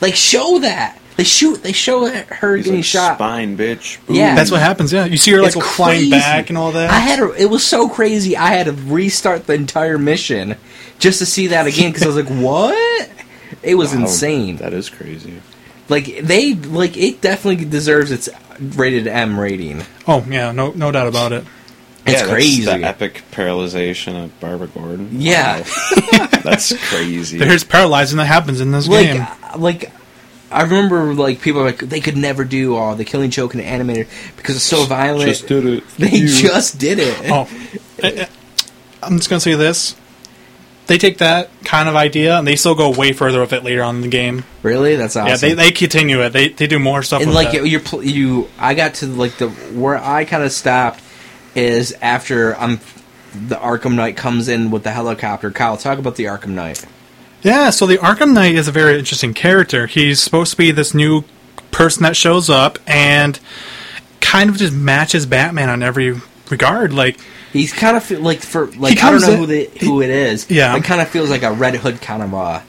Like 0.00 0.16
show 0.16 0.58
that 0.58 0.98
they 1.16 1.24
shoot. 1.24 1.62
They 1.62 1.72
show 1.72 2.08
her 2.08 2.56
He's 2.56 2.64
getting 2.66 2.78
like, 2.80 2.84
shot. 2.84 3.16
Spine, 3.16 3.56
bitch. 3.56 3.98
Yeah. 4.08 4.34
That's 4.34 4.50
what 4.50 4.60
happens. 4.60 4.92
Yeah, 4.92 5.04
you 5.04 5.16
see 5.16 5.30
her 5.32 5.42
like 5.42 5.54
It's 5.56 5.74
flying 5.76 5.98
crazy. 6.00 6.10
back 6.10 6.48
and 6.48 6.56
all 6.58 6.72
that. 6.72 6.90
I 6.90 6.98
had 6.98 7.16
to, 7.16 7.32
it 7.34 7.46
was 7.50 7.64
so 7.64 7.88
crazy. 7.88 8.36
I 8.36 8.48
had 8.48 8.66
to 8.66 8.72
restart 8.72 9.46
the 9.46 9.54
entire 9.54 9.98
mission 9.98 10.56
just 10.98 11.18
to 11.18 11.26
see 11.26 11.48
that 11.48 11.66
again 11.66 11.90
because 11.92 12.04
I 12.04 12.06
was 12.06 12.16
like, 12.16 12.28
"What?" 12.42 13.10
It 13.62 13.74
was 13.74 13.94
Wow, 13.94 14.00
insane. 14.02 14.56
That 14.56 14.72
is 14.72 14.88
crazy. 14.88 15.40
Like 15.88 16.18
they 16.22 16.54
like 16.54 16.96
it 16.96 17.20
definitely 17.20 17.64
deserves 17.66 18.10
its 18.10 18.28
rated 18.58 19.06
M 19.06 19.38
rating. 19.38 19.82
oh 20.08 20.24
yeah, 20.28 20.52
no 20.52 20.70
no 20.70 20.90
doubt 20.90 21.08
about 21.08 21.32
it. 21.32 21.44
It's 22.06 22.12
yeah, 22.14 22.18
that's 22.20 22.30
crazy. 22.32 22.64
The 22.64 22.82
epic 22.82 23.22
paralyzation 23.30 24.24
of 24.24 24.40
Barbara 24.40 24.68
Gordon. 24.68 25.08
Yeah. 25.12 25.58
Wow. 25.60 26.26
that's 26.42 26.72
crazy. 26.88 27.38
There's 27.38 27.62
paralyzing 27.62 28.16
that 28.18 28.24
happens 28.24 28.60
in 28.60 28.72
this 28.72 28.88
like 28.88 29.06
game. 29.12 29.26
like 29.58 29.92
I 30.52 30.62
remember 30.62 31.14
like 31.14 31.40
people 31.40 31.60
were 31.62 31.66
like 31.68 31.78
they 31.78 32.00
could 32.00 32.16
never 32.16 32.44
do 32.44 32.76
all 32.76 32.94
the 32.94 33.04
Killing 33.04 33.30
Joke 33.30 33.54
and 33.54 33.62
animated 33.62 34.08
because 34.36 34.56
it's 34.56 34.64
so 34.64 34.84
violent. 34.84 35.28
Just 35.28 35.46
did 35.48 35.64
it. 35.66 35.88
they 35.98 36.10
just 36.10 36.78
did 36.78 36.98
it. 37.00 37.16
Oh, 37.30 37.48
I- 38.02 38.22
I- 38.22 38.28
I'm 39.04 39.16
just 39.16 39.28
gonna 39.28 39.40
say 39.40 39.54
this: 39.54 39.96
they 40.86 40.96
take 40.98 41.18
that 41.18 41.50
kind 41.64 41.88
of 41.88 41.96
idea 41.96 42.38
and 42.38 42.46
they 42.46 42.54
still 42.54 42.74
go 42.76 42.90
way 42.90 43.12
further 43.12 43.40
with 43.40 43.52
it 43.52 43.64
later 43.64 43.82
on 43.82 43.96
in 43.96 44.00
the 44.02 44.08
game. 44.08 44.44
Really? 44.62 44.94
That's 44.96 45.16
awesome. 45.16 45.28
Yeah, 45.28 45.36
they, 45.36 45.54
they 45.54 45.72
continue 45.72 46.22
it. 46.22 46.30
They 46.32 46.48
they 46.50 46.66
do 46.68 46.78
more 46.78 47.02
stuff. 47.02 47.20
and 47.22 47.30
with 47.30 47.34
like 47.36 47.52
that. 47.52 47.66
you're 47.66 47.80
pl- 47.80 48.04
you 48.04 48.48
i 48.58 48.74
got 48.74 48.94
to 48.94 49.06
like 49.06 49.36
the 49.38 49.48
where 49.48 49.96
i 49.98 50.24
kind 50.24 50.42
of 50.44 50.52
stopped 50.52 51.00
is 51.56 51.92
after 52.00 52.56
i'm 52.58 52.78
the 53.34 53.56
arkham 53.56 53.94
knight 53.94 54.16
comes 54.16 54.48
in 54.48 54.70
with 54.70 54.84
the 54.84 54.90
helicopter 54.90 55.50
kyle 55.50 55.76
talk 55.76 55.98
about 55.98 56.14
the 56.16 56.24
arkham 56.24 56.50
knight 56.50 56.84
Yeah, 57.42 57.70
so 57.70 57.86
the 57.86 57.96
Arkham 57.98 58.32
Knight 58.34 58.54
is 58.54 58.68
a 58.68 58.72
very 58.72 58.98
interesting 58.98 59.34
character. 59.34 59.86
He's 59.86 60.20
supposed 60.22 60.52
to 60.52 60.56
be 60.56 60.70
this 60.70 60.94
new 60.94 61.24
person 61.70 62.02
that 62.04 62.16
shows 62.16 62.48
up 62.48 62.78
and 62.86 63.38
kind 64.20 64.48
of 64.50 64.56
just 64.56 64.72
matches 64.72 65.26
Batman 65.26 65.68
on 65.68 65.82
every 65.82 66.20
regard. 66.50 66.92
Like, 66.92 67.18
he's 67.52 67.72
kind 67.72 67.96
of 67.96 68.10
like 68.22 68.40
for 68.40 68.66
like 68.72 69.02
i 69.02 69.10
don't 69.10 69.20
know 69.20 69.32
in- 69.32 69.38
who 69.38 69.46
the 69.46 69.70
who 69.80 70.00
it 70.00 70.08
is 70.08 70.50
Yeah. 70.50 70.74
it 70.74 70.84
kind 70.84 71.02
of 71.02 71.08
feels 71.08 71.28
like 71.28 71.42
a 71.42 71.52
red 71.52 71.74
hood 71.76 72.00
kind 72.00 72.22
of 72.22 72.32
uh 72.32 72.60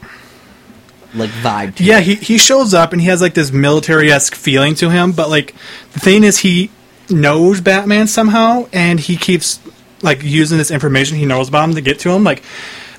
like 1.14 1.30
vibe 1.30 1.76
to 1.76 1.84
yeah, 1.86 2.00
it. 2.00 2.04
he, 2.04 2.16
he 2.16 2.38
shows 2.38 2.74
up 2.74 2.92
and 2.92 3.00
he 3.02 3.08
has 3.08 3.22
like 3.22 3.34
this 3.34 3.52
military 3.52 4.12
esque 4.12 4.34
feeling 4.36 4.74
to 4.76 4.90
him, 4.90 5.12
but 5.12 5.30
like 5.30 5.54
the 5.94 6.00
thing 6.00 6.24
is, 6.24 6.40
he 6.40 6.70
knows 7.10 7.62
Batman 7.62 8.08
somehow 8.08 8.68
and 8.74 9.00
he 9.00 9.16
keeps 9.16 9.60
like 10.02 10.24
using 10.24 10.58
this 10.58 10.72
information 10.72 11.18
he 11.18 11.26
knows 11.28 11.48
about 11.50 11.70
him 11.70 11.76
to 11.76 11.82
get 11.82 12.00
to 12.00 12.10
him. 12.10 12.24
Like, 12.24 12.42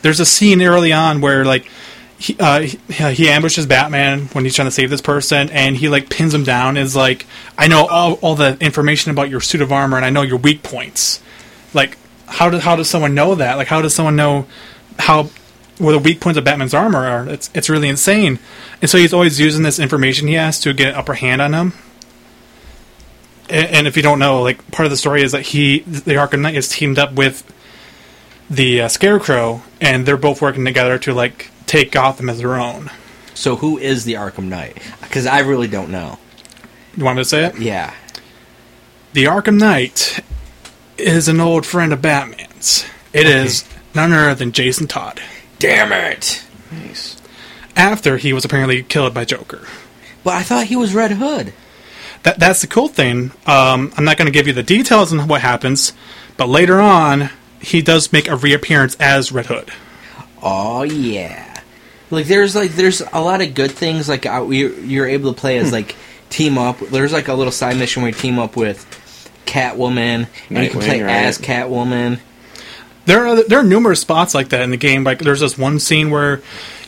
there's 0.04 0.20
a 0.20 0.26
scene 0.26 0.60
early 0.60 0.92
on 0.92 1.22
where 1.22 1.46
like 1.46 1.66
he, 2.18 2.36
uh, 2.38 2.60
he, 2.60 2.78
he 3.14 3.28
ambushes 3.30 3.64
Batman 3.64 4.26
when 4.34 4.44
he's 4.44 4.54
trying 4.54 4.68
to 4.68 4.70
save 4.70 4.90
this 4.90 5.00
person, 5.00 5.48
and 5.48 5.74
he 5.74 5.88
like 5.88 6.10
pins 6.10 6.34
him 6.34 6.44
down. 6.44 6.76
Is 6.76 6.94
like, 6.94 7.24
I 7.56 7.68
know 7.68 7.86
all, 7.86 8.12
all 8.20 8.34
the 8.34 8.58
information 8.60 9.12
about 9.12 9.30
your 9.30 9.40
suit 9.40 9.62
of 9.62 9.72
armor, 9.72 9.96
and 9.96 10.04
I 10.04 10.10
know 10.10 10.20
your 10.20 10.36
weak 10.36 10.62
points. 10.62 11.22
Like, 11.72 11.96
how 12.26 12.50
does 12.50 12.62
how 12.62 12.76
does 12.76 12.90
someone 12.90 13.14
know 13.14 13.34
that? 13.36 13.56
Like, 13.56 13.68
how 13.68 13.80
does 13.80 13.94
someone 13.94 14.14
know 14.14 14.46
how 14.98 15.30
where 15.78 15.94
the 15.94 15.98
weak 15.98 16.20
points 16.20 16.36
of 16.36 16.44
Batman's 16.44 16.74
armor 16.74 17.06
are? 17.06 17.26
It's 17.26 17.48
it's 17.54 17.70
really 17.70 17.88
insane. 17.88 18.38
And 18.82 18.90
so 18.90 18.98
he's 18.98 19.14
always 19.14 19.40
using 19.40 19.62
this 19.62 19.78
information 19.78 20.28
he 20.28 20.34
has 20.34 20.60
to 20.60 20.74
get 20.74 20.88
an 20.88 20.96
upper 20.96 21.14
hand 21.14 21.40
on 21.40 21.54
him. 21.54 21.72
And, 23.48 23.68
and 23.68 23.86
if 23.86 23.96
you 23.96 24.02
don't 24.02 24.18
know, 24.18 24.42
like 24.42 24.70
part 24.70 24.84
of 24.84 24.90
the 24.90 24.98
story 24.98 25.22
is 25.22 25.32
that 25.32 25.42
he, 25.42 25.78
the 25.78 26.12
Arkham 26.12 26.42
Knight, 26.42 26.56
is 26.56 26.68
teamed 26.68 26.98
up 26.98 27.14
with 27.14 27.42
the 28.50 28.82
uh, 28.82 28.88
Scarecrow, 28.88 29.62
and 29.80 30.06
they're 30.06 30.16
both 30.16 30.42
working 30.42 30.64
together 30.64 30.98
to 30.98 31.14
like 31.14 31.50
take 31.66 31.90
Gotham 31.92 32.28
as 32.28 32.38
their 32.38 32.56
own. 32.56 32.90
so 33.34 33.56
who 33.56 33.78
is 33.78 34.04
the 34.04 34.12
arkham 34.14 34.44
knight 34.44 34.80
because 35.00 35.26
i 35.26 35.40
really 35.40 35.66
don't 35.66 35.90
know 35.90 36.18
You 36.96 37.04
want 37.04 37.16
me 37.16 37.22
to 37.22 37.28
say 37.28 37.44
it? 37.46 37.58
yeah 37.58 37.92
The 39.14 39.24
Arkham 39.24 39.58
Knight 39.58 40.20
is 40.98 41.26
an 41.28 41.40
old 41.40 41.64
friend 41.66 41.92
of 41.92 42.00
Batman's. 42.02 42.84
It 43.12 43.26
is 43.26 43.64
none 43.94 44.12
other 44.12 44.34
than 44.34 44.52
Jason 44.52 44.86
Todd. 44.86 45.20
damn 45.58 45.92
it 45.92 46.44
Nice. 46.70 47.16
After 47.76 48.16
he 48.18 48.32
was 48.32 48.44
apparently 48.44 48.82
killed 48.82 49.14
by 49.14 49.24
Joker. 49.24 49.66
but 50.22 50.34
i 50.34 50.42
thought 50.42 50.66
he 50.66 50.76
was 50.76 50.94
red 50.94 51.12
hood 51.12 51.52
That 52.24 52.38
that's 52.38 52.60
the 52.60 52.66
cool 52.68 52.88
thing. 52.88 53.32
Um, 53.46 53.92
I'm 53.96 54.04
not 54.04 54.16
going 54.18 54.26
to 54.26 54.32
give 54.38 54.46
you 54.46 54.52
the 54.52 54.62
details 54.62 55.12
on 55.12 55.26
what 55.28 55.40
happens, 55.42 55.92
but 56.36 56.48
later 56.48 56.80
on, 56.80 57.30
he 57.64 57.82
does 57.82 58.12
make 58.12 58.28
a 58.28 58.36
reappearance 58.36 58.96
as 59.00 59.32
Red 59.32 59.46
Hood. 59.46 59.70
Oh 60.42 60.82
yeah, 60.82 61.62
like 62.10 62.26
there's 62.26 62.54
like 62.54 62.72
there's 62.72 63.00
a 63.00 63.20
lot 63.20 63.40
of 63.40 63.54
good 63.54 63.70
things 63.72 64.08
like 64.08 64.26
uh, 64.26 64.46
you're, 64.48 64.78
you're 64.80 65.06
able 65.08 65.32
to 65.32 65.40
play 65.40 65.58
as 65.58 65.72
like 65.72 65.96
team 66.30 66.58
up. 66.58 66.78
There's 66.78 67.12
like 67.12 67.28
a 67.28 67.34
little 67.34 67.52
side 67.52 67.76
mission 67.76 68.02
where 68.02 68.10
you 68.10 68.16
team 68.16 68.38
up 68.38 68.56
with 68.56 68.84
Catwoman, 69.46 70.28
and 70.50 70.64
you 70.64 70.70
can 70.70 70.80
Nightwing, 70.80 70.84
play 70.84 71.02
right. 71.02 71.10
as 71.10 71.38
Catwoman. 71.38 72.20
There 73.06 73.26
are 73.26 73.42
there 73.44 73.58
are 73.60 73.64
numerous 73.64 74.00
spots 74.00 74.34
like 74.34 74.48
that 74.50 74.62
in 74.62 74.70
the 74.70 74.76
game. 74.78 75.04
Like 75.04 75.18
there's 75.18 75.40
this 75.40 75.58
one 75.58 75.78
scene 75.78 76.10
where 76.10 76.40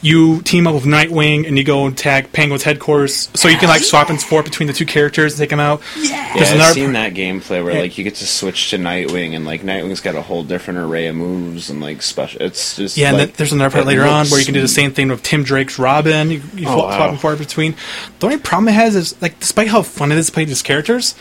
you 0.03 0.41
team 0.43 0.67
up 0.67 0.75
with 0.75 0.85
Nightwing 0.85 1.47
and 1.49 1.57
you 1.59 1.65
go 1.65 1.87
and 1.87 1.97
tag 1.97 2.33
Penguin's 2.33 2.63
headquarters, 2.63 3.29
so 3.35 3.49
you 3.49 3.57
can 3.59 3.69
like 3.69 3.83
swap 3.83 4.09
and 4.09 4.23
forth 4.23 4.45
between 4.45 4.67
the 4.67 4.73
two 4.73 4.87
characters 4.87 5.33
and 5.33 5.41
take 5.41 5.51
them 5.51 5.59
out. 5.61 5.81
Yeah, 5.99 6.35
There's 6.35 6.49
Yeah, 6.51 6.55
another 6.57 6.69
I've 6.69 6.75
seen 6.75 6.85
par- 6.85 6.93
that 6.93 7.15
gameplay 7.15 7.65
where 7.65 7.75
Yeah. 7.75 7.81
like 7.81 7.99
you 7.99 8.05
get 8.05 8.15
to 8.17 8.27
switch 8.27 8.71
to 8.71 8.79
Nightwing 8.79 9.35
and 9.35 9.45
like 9.45 9.63
Nightwing's 9.63 10.01
got 10.01 10.15
a 10.15 10.23
whole 10.23 10.43
different 10.45 10.81
array 10.81 11.07
of 11.09 11.17
moves 11.17 11.71
and 11.71 11.81
like 11.81 12.03
special. 12.03 12.41
It's 12.43 12.77
just 12.77 12.97
Yeah, 12.97 13.09
and 13.09 13.19
like, 13.19 13.29
then 13.29 13.35
there's 13.37 13.53
another 13.53 13.73
part 13.73 13.87
later 13.87 14.05
on 14.05 14.27
where 14.29 14.39
you 14.39 14.45
can 14.47 14.55
do 14.55 14.61
the 14.63 14.69
same 14.69 14.93
thing 14.93 15.09
with 15.09 15.23
Tim 15.23 15.43
Drake's 15.45 15.79
Robin. 15.79 16.31
You, 16.31 16.43
you 16.55 16.67
Oh, 16.69 16.75
swap, 16.75 16.85
wow. 16.91 16.97
swap 16.97 17.11
and 17.11 17.21
forth 17.21 17.39
between. 17.39 17.75
The 18.21 18.27
only 18.27 18.39
problem 18.39 18.69
it 18.69 18.73
has 18.75 18.97
is 18.97 19.21
like, 19.21 19.41
despite 19.41 19.69
how 19.69 19.83
fun 19.83 20.13
it 20.13 20.19
is 20.19 20.27
to 20.27 20.33
play 20.33 20.45
these 20.45 20.63
characters, 20.63 21.15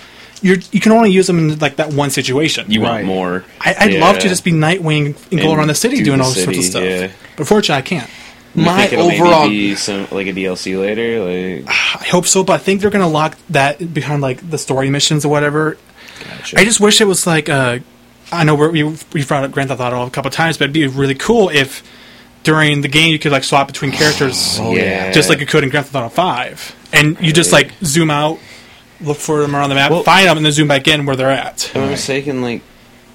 you 0.46 0.58
you 0.72 0.80
can 0.80 0.91
only 0.91 1.12
use 1.12 1.28
them 1.28 1.39
in 1.39 1.60
like 1.60 1.76
that 1.78 1.91
one 1.93 2.10
situation. 2.10 2.70
You 2.72 2.82
Right. 2.84 3.04
want 3.04 3.06
more? 3.06 3.43
I, 3.62 3.76
I'd 3.80 3.93
love 4.00 4.20
to 4.20 4.28
just 4.30 4.43
be 4.43 4.52
Nightwing 4.52 5.06
and 5.32 5.39
go 5.41 5.50
And 5.50 5.58
around 5.58 5.68
the 5.68 5.76
city 5.76 5.98
do 5.98 6.06
doing 6.06 6.20
the 6.20 6.24
all 6.26 6.32
sorts 6.32 6.58
of 6.58 6.64
stuff. 6.64 6.84
yeah. 6.84 7.08
But 7.36 7.39
unfortunately, 7.41 7.80
I 7.80 7.82
can't. 7.82 8.10
You 8.54 8.64
My 8.64 8.78
think 8.88 8.93
it'll 8.93 9.12
overall- 9.12 9.43
maybe 9.43 9.70
be 9.72 9.76
some 9.76 10.08
like 10.12 10.28
a 10.28 10.34
DLC 10.34 10.80
later. 10.80 11.08
Like, 11.26 11.66
I 12.02 12.06
hope 12.10 12.26
so, 12.26 12.43
but 12.43 12.54
I 12.54 12.58
think 12.60 12.82
they're 12.82 12.89
gonna 12.89 13.10
lock 13.10 13.38
that 13.50 13.93
behind 13.93 14.22
like 14.22 14.50
the 14.50 14.58
story 14.58 14.89
missions 14.89 15.26
or 15.26 15.30
whatever. 15.30 15.78
gotcha. 16.24 16.60
I 16.60 16.64
just 16.64 16.80
wish 16.80 17.02
it 17.02 17.06
was 17.06 17.26
like 17.28 17.50
uh, 17.50 17.80
I 18.32 18.43
know 18.43 18.56
we're, 18.56 18.70
we 18.72 18.84
we 19.14 19.26
brought 19.26 19.43
up 19.43 19.52
Grand 19.52 19.70
Theft 19.70 19.82
Auto 19.82 20.06
a 20.06 20.10
couple 20.10 20.32
times, 20.32 20.58
but 20.58 20.66
it'd 20.66 20.74
be 20.74 20.88
really 20.88 21.16
cool 21.16 21.50
if 21.50 21.84
during 22.43 22.82
the 22.82 22.88
game 22.88 23.12
you 23.12 23.18
could 23.20 23.32
like 23.32 23.43
swap 23.43 23.66
between 23.68 23.91
characters, 23.91 24.58
Oh, 24.62 24.74
yeah. 24.76 25.12
just 25.12 25.30
like 25.30 25.39
you 25.39 25.48
could 25.48 25.64
in 25.64 25.70
Grand 25.72 25.88
Theft 25.88 25.96
Auto 25.96 26.10
Five, 26.10 26.76
and 26.93 27.18
you 27.20 27.34
just 27.34 27.52
like 27.52 27.72
zoom 27.84 28.10
out, 28.12 28.38
look 29.02 29.18
for 29.18 29.41
them 29.41 29.56
around 29.56 29.70
the 29.70 29.76
map, 29.76 29.91
Well- 29.91 30.04
find 30.04 30.28
them, 30.28 30.38
and 30.38 30.46
then 30.46 30.54
zoom 30.54 30.68
back 30.68 30.88
in 30.88 31.06
where 31.06 31.16
they're 31.16 31.30
at. 31.30 31.66
If 31.66 31.76
I'm 31.76 31.84
not 31.84 31.91
mistaken, 31.91 32.41
like 32.41 32.62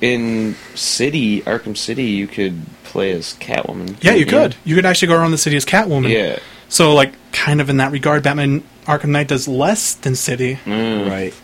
in 0.00 0.56
City, 0.74 1.42
Arkham 1.42 1.76
City, 1.76 2.04
you 2.04 2.26
could 2.26 2.60
play 2.84 3.12
as 3.12 3.34
Catwoman. 3.40 3.96
Yeah, 4.02 4.14
you 4.14 4.24
couldn't 4.24 4.52
could. 4.52 4.56
You 4.64 4.74
could 4.74 4.86
actually 4.86 5.08
go 5.08 5.16
around 5.16 5.30
the 5.32 5.38
city 5.38 5.56
as 5.56 5.64
Catwoman. 5.64 6.08
Yeah. 6.08 6.38
So 6.68 6.94
like, 6.94 7.12
kind 7.32 7.60
of 7.60 7.68
in 7.70 7.76
that 7.78 7.92
regard, 7.92 8.22
Batman 8.22 8.62
Arkham 8.86 9.10
Knight 9.10 9.28
does 9.28 9.46
less 9.48 9.94
than 9.94 10.16
City. 10.16 10.58
Mm. 10.64 11.08
right. 11.10 11.34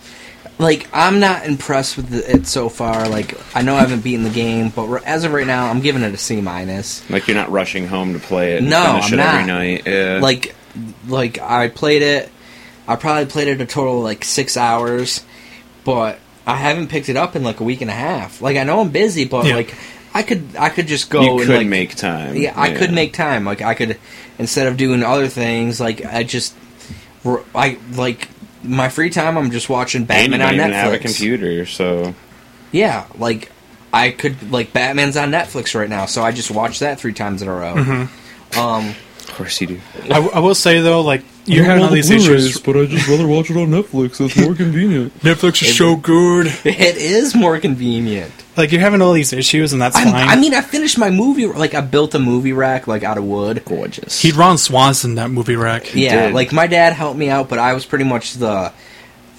Like 0.59 0.89
I'm 0.95 1.21
not 1.21 1.45
impressed 1.45 1.99
with 1.99 2.09
the, 2.09 2.35
it 2.35 2.47
so 2.47 2.71
far. 2.71 3.09
Like 3.11 3.35
I 3.55 3.61
know 3.61 3.75
I 3.77 3.81
haven't 3.81 4.03
beaten 4.03 4.23
the 4.25 4.31
game, 4.31 4.71
but 4.71 4.89
r- 4.89 5.03
as 5.05 5.25
of 5.25 5.33
right 5.35 5.47
now, 5.47 5.69
I'm 5.69 5.81
giving 5.83 6.03
it 6.03 6.15
a 6.15 6.17
C 6.17 6.41
minus. 6.41 7.09
Like 7.11 7.29
you're 7.29 7.37
not 7.37 7.51
rushing 7.51 7.87
home 7.87 8.15
to 8.15 8.19
play 8.19 8.55
it. 8.55 8.59
And 8.61 8.71
No, 8.71 8.83
finish 9.03 9.13
I'm 9.13 9.19
it 9.19 9.23
every 9.23 9.41
not. 9.41 9.47
night. 9.47 9.83
Yeah. 9.87 10.19
like 10.23 10.55
like 11.09 11.39
I 11.41 11.69
played 11.69 12.01
it 12.01 12.31
I 12.89 12.97
probably 12.97 13.27
played 13.27 13.49
it 13.49 13.61
a 13.61 13.67
total 13.67 13.99
of 13.99 14.05
like 14.05 14.25
six 14.25 14.57
hours 14.57 15.25
but 15.85 16.19
I 16.47 16.57
haven't 16.57 16.89
picked 16.89 17.09
it 17.09 17.17
up 17.17 17.35
in 17.37 17.43
like 17.43 17.61
a 17.61 17.65
week 17.65 17.81
and 17.81 17.91
a 17.91 17.95
half 17.95 18.41
like 18.43 18.57
I 18.57 18.65
know 18.65 18.81
I'm 18.81 18.91
busy 18.91 19.25
but 19.25 19.47
Yeah. 19.47 19.57
like 19.57 19.75
I 20.15 20.23
could 20.23 20.45
I 20.59 20.69
could 20.71 20.87
just 20.87 21.11
go 21.11 21.21
you 21.23 21.31
and 21.33 21.41
could 21.41 21.57
like 21.59 21.67
make 21.67 21.95
time. 21.97 22.37
yeah 22.37 22.53
I 22.59 22.73
could 22.73 22.93
make 22.93 23.13
time 23.13 23.45
like 23.45 23.61
I 23.63 23.75
could 23.75 23.99
instead 24.39 24.67
of 24.67 24.77
doing 24.77 25.03
other 25.03 25.29
things 25.29 25.81
like 25.81 26.05
I 26.05 26.23
just 26.23 26.55
r- 27.25 27.43
I 27.55 27.79
like 27.93 28.29
my 28.63 28.89
free 28.89 29.11
time 29.11 29.37
I'm 29.37 29.51
just 29.51 29.69
watching 29.69 30.05
Batman 30.05 30.41
on 30.43 30.55
Netflix 30.55 30.73
have 30.73 30.93
a 30.93 30.99
computer, 30.99 31.67
so 31.67 32.15
yeah 32.73 33.07
like 33.19 33.51
I 33.93 34.11
could 34.11 34.51
like 34.51 34.73
Batman's 34.73 35.17
on 35.17 35.31
Netflix 35.31 35.75
right 35.79 35.89
now 35.89 36.07
so 36.07 36.23
I 36.23 36.33
just 36.33 36.51
watch 36.51 36.79
that 36.81 36.99
three 37.01 37.13
times 37.13 37.43
in 37.43 37.49
a 37.49 37.55
row 37.55 37.75
Mm-hmm. 37.75 38.59
um 38.59 38.89
of 39.29 39.35
course 39.35 39.61
you 39.61 39.67
do. 39.67 39.81
I, 40.05 40.09
w- 40.09 40.31
I 40.33 40.39
will 40.39 40.55
say 40.55 40.81
though, 40.81 41.01
like 41.03 41.23
you're 41.47 41.65
having 41.65 41.83
all 41.85 41.91
these 41.91 42.11
issues. 42.11 42.59
but 42.61 42.77
I 42.77 42.87
just 42.87 43.09
rather 43.09 43.27
watch 43.27 43.51
it 43.51 43.57
on 43.57 43.69
Netflix. 43.69 44.21
It's 44.25 44.37
more 44.37 44.55
convenient. 44.65 45.19
Netflix 45.21 45.63
is 45.63 45.77
so 45.77 45.97
good. 45.97 46.47
it 46.65 46.97
is 46.97 47.35
more 47.35 47.59
convenient 47.59 48.33
Like 48.57 48.73
you're 48.73 48.81
having 48.81 49.01
all 49.03 49.13
these 49.13 49.33
issues, 49.33 49.73
and 49.73 49.81
that's 49.81 49.97
I'm, 49.97 50.09
fine. 50.11 50.29
I 50.29 50.37
mean, 50.37 50.55
I 50.55 50.61
finished 50.61 50.99
my 50.99 51.11
movie. 51.11 51.47
Like, 51.47 51.75
I 51.75 51.81
built 51.83 52.15
a 52.15 52.19
movie 52.19 52.53
rack 52.53 52.87
like 52.87 53.03
out 53.05 53.19
of 53.19 53.25
wood. 53.25 53.65
Gorgeous. 53.65 54.21
He'd 54.21 54.35
Ron 54.35 54.59
Swanson 54.59 55.15
that 55.17 55.31
movie 55.31 55.57
wreck. 55.57 55.95
Yeah, 55.95 56.27
did. 56.27 56.35
like 56.35 56.53
my 56.53 56.67
dad 56.67 56.93
helped 56.93 57.19
me 57.19 57.29
out, 57.31 57.49
but 57.49 57.59
I 57.59 57.73
was 57.75 57.85
pretty 57.87 58.05
much 58.05 58.35
the 58.35 58.73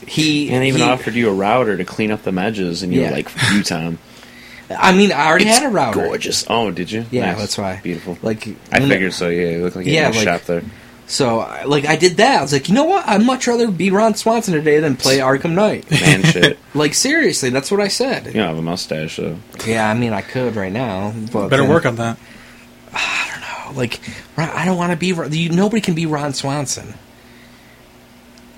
he. 0.07 0.49
and 0.49 0.61
they 0.63 0.67
even 0.69 0.81
he- 0.81 0.87
offered 0.87 1.13
you 1.15 1.29
a 1.29 1.33
router 1.33 1.75
to 1.77 1.85
clean 1.85 2.11
up 2.11 2.23
the 2.23 2.31
edges, 2.31 2.83
and 2.83 2.93
you 2.93 3.01
Yeah. 3.01 3.09
were 3.09 3.15
like, 3.17 3.29
"You, 3.53 3.63
time." 3.63 3.99
I 4.69 4.91
mean, 4.93 5.13
I 5.13 5.27
already 5.27 5.45
It's 5.45 5.59
had 5.59 5.67
a 5.67 5.69
router. 5.73 6.01
Gorgeous. 6.05 6.45
Oh, 6.49 6.71
did 6.71 6.91
you? 6.91 7.05
Yeah, 7.09 7.31
Nice. 7.31 7.39
that's 7.39 7.57
why. 7.57 7.79
Beautiful. 7.81 8.17
Like 8.21 8.47
I 8.71 8.79
when- 8.79 8.89
figured 8.89 9.13
so. 9.13 9.29
Yeah, 9.29 9.51
you 9.51 9.63
look 9.63 9.75
like 9.75 9.85
you 9.85 9.93
Yeah, 9.93 10.05
had 10.05 10.13
a 10.13 10.17
like- 10.17 10.23
shop 10.27 10.41
there. 10.43 10.63
So, 11.09 11.37
like, 11.65 11.85
I 11.85 11.95
did 11.95 12.17
that. 12.17 12.39
I 12.39 12.41
was 12.41 12.51
like, 12.51 12.67
you 12.67 12.75
know 12.75 12.83
what? 12.83 13.07
I'd 13.07 13.23
much 13.25 13.47
rather 13.47 13.71
be 13.71 13.91
Ron 13.91 14.13
Swanson 14.15 14.53
today 14.53 14.79
than 14.81 14.97
play 14.97 15.19
Arkham 15.19 15.53
Knight. 15.53 15.89
Man, 16.01 16.21
shit. 16.23 16.59
like, 16.73 16.93
seriously, 16.93 17.49
that's 17.49 17.71
what 17.71 17.79
I 17.79 17.87
said. 17.87 18.25
You 18.27 18.33
don't 18.33 18.47
have 18.49 18.57
a 18.57 18.61
mustache, 18.61 19.15
so 19.15 19.37
Yeah, 19.65 19.89
I 19.89 19.93
mean, 19.93 20.11
I 20.11 20.21
could 20.21 20.57
right 20.57 20.71
now, 20.71 21.13
but 21.31 21.47
Better 21.47 21.63
then- 21.63 21.71
work 21.71 21.85
on 21.85 21.95
that. 21.95 22.17
I 22.93 23.29
don't 23.31 23.73
know. 23.73 23.79
Like, 23.79 24.01
Ron- 24.35 24.49
I 24.49 24.65
don't 24.65 24.75
want 24.77 24.91
to 24.91 24.97
be. 24.97 25.37
You, 25.37 25.49
nobody 25.49 25.79
can 25.81 25.93
be 25.95 26.05
Ron 26.05 26.33
Swanson. 26.33 26.93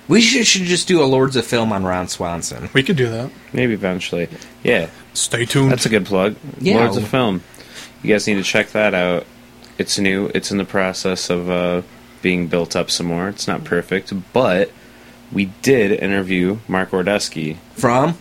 We 0.08 0.20
should, 0.20 0.44
should 0.44 0.62
just 0.62 0.88
do 0.88 1.02
a 1.02 1.06
Lords 1.06 1.36
of 1.36 1.46
Film 1.46 1.72
on 1.72 1.84
Ron 1.84 2.08
Swanson. 2.08 2.68
We 2.72 2.82
could 2.82 2.96
do 2.96 3.08
that. 3.10 3.30
maybe 3.52 3.74
eventually. 3.74 4.28
Yeah, 4.64 4.88
Stay 5.14 5.44
tuned. 5.44 5.70
that's 5.70 5.86
a 5.86 5.88
good 5.88 6.04
plug. 6.06 6.34
Yeah. 6.58 6.78
Lords 6.78 6.96
of 6.96 7.06
Film. 7.06 7.42
You 8.02 8.12
guys 8.12 8.26
need 8.26 8.34
to 8.34 8.42
check 8.42 8.70
that 8.72 8.92
out. 8.92 9.24
It's 9.78 9.98
new. 10.00 10.28
It's 10.34 10.50
in 10.50 10.58
the 10.58 10.64
process 10.64 11.30
of 11.30 11.48
uh, 11.48 11.82
being 12.22 12.46
built 12.48 12.74
up 12.76 12.90
some 12.90 13.06
more. 13.06 13.28
It's 13.28 13.46
not 13.48 13.64
perfect, 13.64 14.12
but 14.32 14.70
we 15.32 15.46
did 15.62 15.92
interview 15.92 16.58
Mark 16.68 16.90
Ordesky, 16.90 17.56
From 17.74 18.16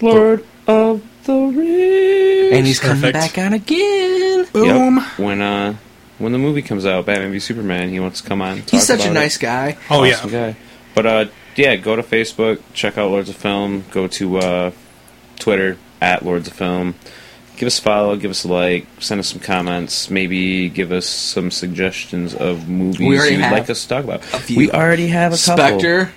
Lord 0.00 0.44
of 0.66 1.02
the 1.24 1.34
Rings, 1.34 2.52
and 2.56 2.66
he's 2.66 2.80
coming 2.80 3.02
Perfect. 3.12 3.34
back 3.34 3.38
on 3.46 3.52
again. 3.52 4.46
Boom. 4.52 4.96
Yep. 4.96 5.18
When 5.18 5.40
uh 5.42 5.76
when 6.18 6.32
the 6.32 6.38
movie 6.38 6.62
comes 6.62 6.84
out, 6.86 7.06
Batman 7.06 7.32
v 7.32 7.38
Superman, 7.38 7.88
he 7.90 8.00
wants 8.00 8.20
to 8.20 8.28
come 8.28 8.42
on. 8.42 8.58
and 8.58 8.70
He's 8.70 8.86
talk 8.86 8.98
such 8.98 9.00
a 9.00 9.02
about 9.10 9.10
it. 9.16 9.20
nice 9.20 9.36
guy. 9.38 9.78
Oh 9.90 10.04
Awesome 10.04 10.30
yeah. 10.30 10.50
guy. 10.52 10.56
But 10.94 11.06
uh, 11.06 11.24
yeah, 11.56 11.76
go 11.76 11.96
to 11.96 12.02
Facebook, 12.02 12.60
check 12.74 12.98
out 12.98 13.10
Lords 13.10 13.28
of 13.30 13.36
Film. 13.36 13.84
Go 13.90 14.06
to 14.08 14.38
uh, 14.38 14.70
Twitter 15.38 15.76
at 16.00 16.24
Lords 16.24 16.48
of 16.48 16.54
Film. 16.54 16.94
Give 17.60 17.66
us 17.66 17.78
a 17.78 17.82
follow, 17.82 18.16
give 18.16 18.30
us 18.30 18.44
a 18.44 18.48
like, 18.48 18.86
send 19.00 19.18
us 19.18 19.28
some 19.28 19.38
comments. 19.38 20.08
Maybe 20.08 20.70
give 20.70 20.92
us 20.92 21.04
some 21.04 21.50
suggestions 21.50 22.34
of 22.34 22.70
movies 22.70 23.00
We 23.00 23.18
already 23.18 23.34
you'd 23.34 23.42
like 23.42 23.68
us 23.68 23.82
to 23.82 23.88
talk 23.88 24.04
about. 24.04 24.48
We 24.48 24.70
already 24.70 25.08
have 25.08 25.34
a 25.34 25.36
couple. 25.36 25.78
Spectre 25.78 26.10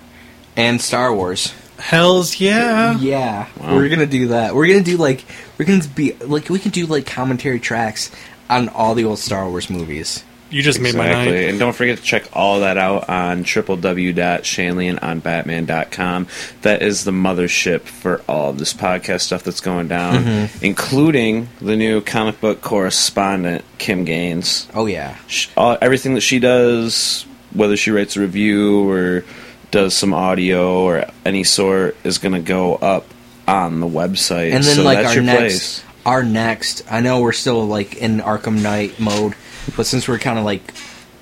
and 0.55 0.79
Star 0.79 1.13
Wars. 1.13 1.53
Hell's 1.77 2.39
yeah. 2.39 2.97
Yeah, 2.97 3.47
Wow. 3.59 3.75
we're 3.75 3.89
gonna 3.89 4.05
do 4.05 4.27
that. 4.27 4.55
We're 4.55 4.67
gonna 4.67 4.83
do 4.83 4.95
like 4.95 5.25
we're 5.57 5.65
gonna 5.65 5.83
be 5.93 6.13
like 6.13 6.47
we 6.47 6.59
can 6.59 6.71
do 6.71 6.85
like 6.85 7.05
commentary 7.05 7.59
tracks 7.59 8.09
on 8.49 8.69
all 8.69 8.95
the 8.95 9.03
old 9.03 9.19
Star 9.19 9.49
Wars 9.49 9.69
movies. 9.69 10.23
You 10.53 10.61
just 10.61 10.79
made 10.79 10.95
my 10.95 11.07
Exactly. 11.07 11.33
night. 11.35 11.49
And 11.49 11.59
don't 11.59 11.75
forget 11.75 11.97
to 11.97 12.03
check 12.03 12.29
all 12.33 12.59
that 12.61 12.77
out 12.77 13.09
on 13.09 13.43
www.shanleyononbatman.com. 13.43 16.27
That 16.61 16.81
is 16.81 17.03
the 17.03 17.11
mothership 17.11 17.81
for 17.81 18.21
all 18.27 18.49
of 18.51 18.59
this 18.59 18.73
podcast 18.73 19.21
stuff 19.21 19.43
that's 19.43 19.61
going 19.61 19.87
down, 19.87 20.23
Mm-hmm. 20.23 20.63
including 20.65 21.49
the 21.61 21.75
new 21.75 22.01
comic 22.01 22.39
book 22.39 22.61
correspondent, 22.61 23.63
Kim 23.77 24.05
Gaines. 24.05 24.67
Oh 24.73 24.85
yeah, 24.85 25.17
sh 25.27 25.47
all, 25.57 25.77
everything 25.81 26.13
that 26.15 26.21
she 26.21 26.39
does, 26.39 27.25
whether 27.51 27.75
she 27.77 27.91
writes 27.91 28.15
a 28.15 28.21
review 28.21 28.89
or 28.89 29.23
does 29.71 29.93
some 29.95 30.13
audio 30.13 30.81
or 30.83 31.05
any 31.25 31.43
sort, 31.43 31.95
is 32.03 32.17
going 32.19 32.33
to 32.33 32.39
go 32.41 32.75
up 32.75 33.05
on 33.47 33.79
the 33.79 33.87
website. 33.87 34.53
and 34.53 34.63
then 34.63 34.75
so 34.75 34.83
like 34.83 34.97
that's 34.99 35.09
our 35.09 35.15
your 35.15 35.23
next, 35.23 35.39
place. 35.39 35.83
our 36.05 36.23
next. 36.23 36.83
I 36.91 37.01
know 37.01 37.21
we're 37.21 37.31
still 37.33 37.65
like 37.65 37.95
in 37.97 38.19
Arkham 38.19 38.61
Knight 38.61 38.99
mode, 38.99 39.33
but 39.75 39.85
since 39.85 40.07
we're 40.07 40.19
kind 40.19 40.37
of 40.39 40.45
like 40.45 40.61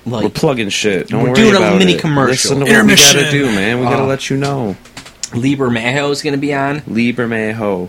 We're 0.04 0.22
like 0.22 0.34
plugging 0.34 0.68
shit. 0.68 1.08
Don't 1.08 1.22
We're 1.22 1.28
worry 1.30 1.34
doing 1.50 1.62
a 1.62 1.76
mini 1.78 1.92
it. 1.94 2.00
commercial. 2.00 2.56
Listen 2.56 2.58
to 2.58 2.64
what 2.64 2.70
we 2.70 2.74
Intermission. 2.76 3.20
gotta 3.20 3.30
do, 3.30 3.46
man. 3.46 3.78
We 3.80 3.84
gotta 3.86 4.02
Uh, 4.02 4.06
let 4.06 4.30
you 4.30 4.36
know. 4.36 4.76
Lieber 5.34 5.70
Mayo 5.70 6.10
is 6.10 6.22
gonna 6.22 6.36
be 6.36 6.52
on. 6.54 6.82
Lieber 6.86 7.26
Mayho, 7.28 7.88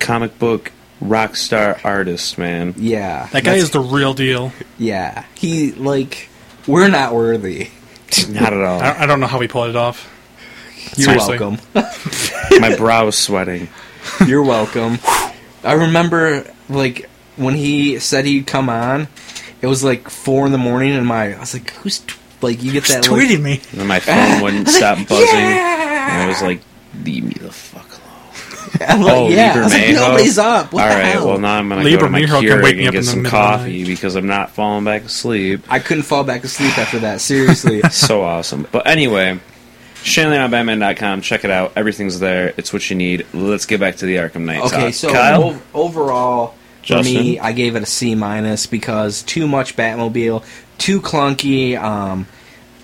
comic 0.00 0.38
book 0.38 0.72
rock 1.00 1.36
star 1.36 1.78
artist, 1.84 2.36
man. 2.38 2.74
Yeah, 2.76 3.28
That 3.32 3.44
guy 3.44 3.54
is 3.54 3.70
the 3.70 3.80
real 3.80 4.12
deal. 4.14 4.52
yeah. 4.78 5.24
He 5.34 5.72
like 5.72 6.28
we're 6.66 6.88
not 6.88 7.14
worthy. 7.14 7.68
Not 8.28 8.52
at 8.52 8.60
all. 8.60 8.80
I, 8.82 9.02
I 9.04 9.06
don't 9.06 9.20
know 9.20 9.26
how 9.28 9.38
he 9.40 9.48
pulled 9.48 9.70
it 9.70 9.76
off. 9.76 10.08
You're 10.96 11.04
Seriously. 11.20 11.38
welcome. 11.38 11.58
My 12.60 12.74
brow 12.76 13.06
is 13.06 13.16
sweating. 13.16 13.68
You're 14.26 14.42
welcome. 14.42 14.98
I 15.62 15.74
remember 15.74 16.50
like 16.68 17.08
when 17.36 17.54
he 17.54 17.98
said 17.98 18.24
he'd 18.24 18.46
come 18.46 18.68
on. 18.68 19.06
It 19.62 19.66
was 19.66 19.84
like 19.84 20.08
four 20.08 20.46
in 20.46 20.52
the 20.52 20.58
morning, 20.58 20.92
and 20.92 21.06
my 21.06 21.34
I 21.36 21.40
was 21.40 21.54
like, 21.54 21.70
"Who's 21.74 21.98
t-? 22.00 22.14
like?" 22.40 22.62
You 22.62 22.72
get 22.72 22.86
He's 22.86 22.94
that 22.94 23.10
like, 23.10 23.40
me. 23.40 23.60
And 23.78 23.86
my 23.88 24.00
phone 24.00 24.42
wouldn't 24.42 24.68
stop 24.78 24.98
buzzing. 25.06 25.38
And 25.38 26.22
I 26.22 26.26
was 26.28 26.40
like, 26.42 26.60
leave 27.04 27.24
me 27.24 27.34
the 27.38 27.52
fuck 27.52 27.86
alone. 27.88 28.88
I'm 28.88 29.02
like, 29.02 29.14
Oh, 29.14 29.28
yeah. 29.28 29.48
Lieber 29.48 29.60
I 29.60 29.64
was 29.64 29.72
like, 29.72 29.82
Mayho? 29.82 29.94
nobody's 29.94 30.38
up. 30.38 30.72
What 30.72 30.82
All 30.82 30.88
the 30.88 30.94
right, 30.94 31.04
hell? 31.12 31.26
well 31.28 31.38
now 31.38 31.54
I'm 31.58 31.68
gonna 31.68 31.82
Lieber 31.82 32.00
go 32.00 32.06
to 32.06 32.10
my 32.10 32.20
Mayho 32.22 32.40
can 32.40 32.42
Keurig 32.42 32.62
wake 32.62 32.76
and 32.78 32.92
get 32.92 33.04
some 33.04 33.22
middle 33.22 33.38
of 33.38 33.44
coffee 33.58 33.84
because 33.84 34.16
I'm 34.16 34.26
not 34.26 34.50
falling 34.50 34.84
back 34.84 35.02
asleep. 35.04 35.62
I 35.68 35.78
couldn't 35.78 36.04
fall 36.04 36.24
back 36.24 36.42
asleep 36.44 36.76
after 36.78 36.98
that. 37.00 37.20
Seriously. 37.20 37.82
so 37.90 38.22
awesome. 38.22 38.66
But 38.72 38.86
anyway, 38.86 39.38
ShanleyOnBatman.com. 40.02 41.20
Check 41.20 41.44
it 41.44 41.50
out. 41.50 41.72
Everything's 41.76 42.18
there. 42.20 42.54
It's 42.56 42.72
what 42.72 42.88
you 42.90 42.96
need. 42.96 43.26
Let's 43.32 43.66
get 43.66 43.80
back 43.80 43.96
to 43.96 44.06
the 44.06 44.16
Arkham 44.16 44.42
Knight. 44.44 44.62
okay, 44.62 44.84
talk. 44.86 44.94
so 44.94 45.12
Kyle, 45.12 45.44
ov- 45.44 45.62
overall, 46.82 47.02
for 47.02 47.04
Justin? 47.04 47.22
me, 47.22 47.38
I 47.38 47.52
gave 47.52 47.76
it 47.76 47.82
a 47.82 47.86
C 47.86 48.14
minus 48.14 48.66
because 48.66 49.22
too 49.22 49.46
much 49.48 49.76
Batmobile, 49.76 50.44
too 50.78 51.00
clunky. 51.00 51.76
Um, 51.80 52.26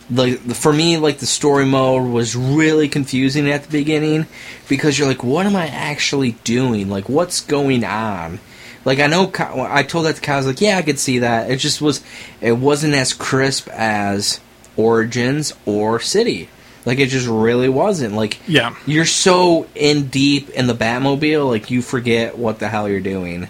the, 0.08 0.36
the 0.36 0.54
for 0.54 0.72
me, 0.72 0.98
like 0.98 1.18
the 1.18 1.26
story 1.26 1.64
mode 1.66 2.10
was 2.10 2.36
really 2.36 2.88
confusing 2.88 3.50
at 3.50 3.64
the 3.64 3.70
beginning 3.70 4.26
because 4.68 4.98
you're 4.98 5.08
like, 5.08 5.24
what 5.24 5.46
am 5.46 5.56
I 5.56 5.66
actually 5.66 6.32
doing? 6.44 6.88
Like, 6.90 7.08
what's 7.08 7.40
going 7.40 7.84
on? 7.84 8.38
Like 8.84 9.00
I 9.00 9.08
know, 9.08 9.32
I 9.36 9.82
told 9.82 10.06
that 10.06 10.14
to 10.16 10.20
Kyle. 10.20 10.34
I 10.36 10.38
was 10.38 10.46
like, 10.46 10.60
yeah, 10.60 10.78
I 10.78 10.82
could 10.82 11.00
see 11.00 11.18
that. 11.20 11.50
It 11.50 11.56
just 11.56 11.80
was, 11.82 12.02
it 12.40 12.52
wasn't 12.52 12.94
as 12.94 13.12
crisp 13.12 13.68
as 13.70 14.40
Origins 14.76 15.52
or 15.64 15.98
City. 15.98 16.48
Like 16.84 17.00
it 17.00 17.08
just 17.08 17.26
really 17.26 17.68
wasn't. 17.68 18.14
Like 18.14 18.38
Yeah. 18.46 18.76
you're 18.86 19.04
so 19.06 19.66
in 19.74 20.06
deep 20.06 20.50
in 20.50 20.68
the 20.68 20.74
Batmobile, 20.74 21.48
like 21.48 21.68
you 21.72 21.82
forget 21.82 22.38
what 22.38 22.60
the 22.60 22.68
hell 22.68 22.88
you're 22.88 23.00
doing. 23.00 23.48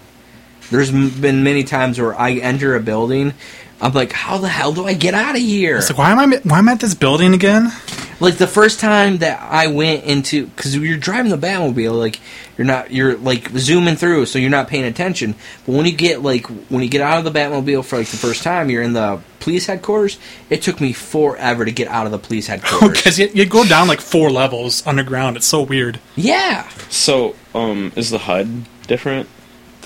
There's 0.69 0.89
m- 0.93 1.09
been 1.21 1.43
many 1.43 1.63
times 1.63 1.99
where 1.99 2.13
I 2.19 2.33
enter 2.33 2.75
a 2.75 2.79
building, 2.79 3.33
I'm 3.79 3.93
like, 3.93 4.11
how 4.11 4.37
the 4.39 4.47
hell 4.49 4.73
do 4.73 4.85
I 4.85 4.93
get 4.93 5.13
out 5.13 5.35
of 5.35 5.41
here? 5.41 5.77
It's 5.77 5.89
like, 5.89 5.99
why 5.99 6.11
am 6.11 6.19
I? 6.33 6.37
Why 6.43 6.59
am 6.59 6.69
I 6.69 6.73
at 6.73 6.79
this 6.79 6.95
building 6.95 7.33
again? 7.33 7.71
Like 8.19 8.37
the 8.37 8.47
first 8.47 8.79
time 8.79 9.17
that 9.19 9.39
I 9.39 9.67
went 9.67 10.03
into, 10.05 10.47
because 10.47 10.75
you're 10.75 10.97
driving 10.97 11.29
the 11.29 11.37
Batmobile, 11.37 11.95
like 11.95 12.19
you're 12.57 12.65
not, 12.65 12.89
you're 12.89 13.15
like 13.15 13.49
zooming 13.49 13.95
through, 13.95 14.25
so 14.25 14.39
you're 14.39 14.49
not 14.49 14.67
paying 14.67 14.85
attention. 14.85 15.35
But 15.67 15.73
when 15.75 15.85
you 15.85 15.91
get 15.91 16.23
like 16.23 16.47
when 16.71 16.81
you 16.81 16.89
get 16.89 17.01
out 17.01 17.19
of 17.19 17.31
the 17.31 17.39
Batmobile 17.39 17.85
for 17.85 17.99
like 17.99 18.07
the 18.07 18.17
first 18.17 18.41
time, 18.41 18.71
you're 18.71 18.81
in 18.81 18.93
the 18.93 19.21
police 19.39 19.67
headquarters. 19.67 20.17
It 20.49 20.63
took 20.63 20.81
me 20.81 20.93
forever 20.93 21.63
to 21.63 21.71
get 21.71 21.87
out 21.89 22.07
of 22.07 22.11
the 22.11 22.17
police 22.17 22.47
headquarters. 22.51 22.89
Because 22.97 23.19
you, 23.19 23.29
you 23.31 23.45
go 23.45 23.63
down 23.63 23.87
like 23.87 24.01
four 24.01 24.31
levels 24.31 24.85
underground. 24.87 25.37
It's 25.37 25.45
so 25.45 25.61
weird. 25.61 25.99
yeah, 26.15 26.67
so 26.89 27.35
um, 27.53 27.91
is 27.95 28.09
the 28.09 28.17
HUD 28.17 28.65
different? 28.87 29.29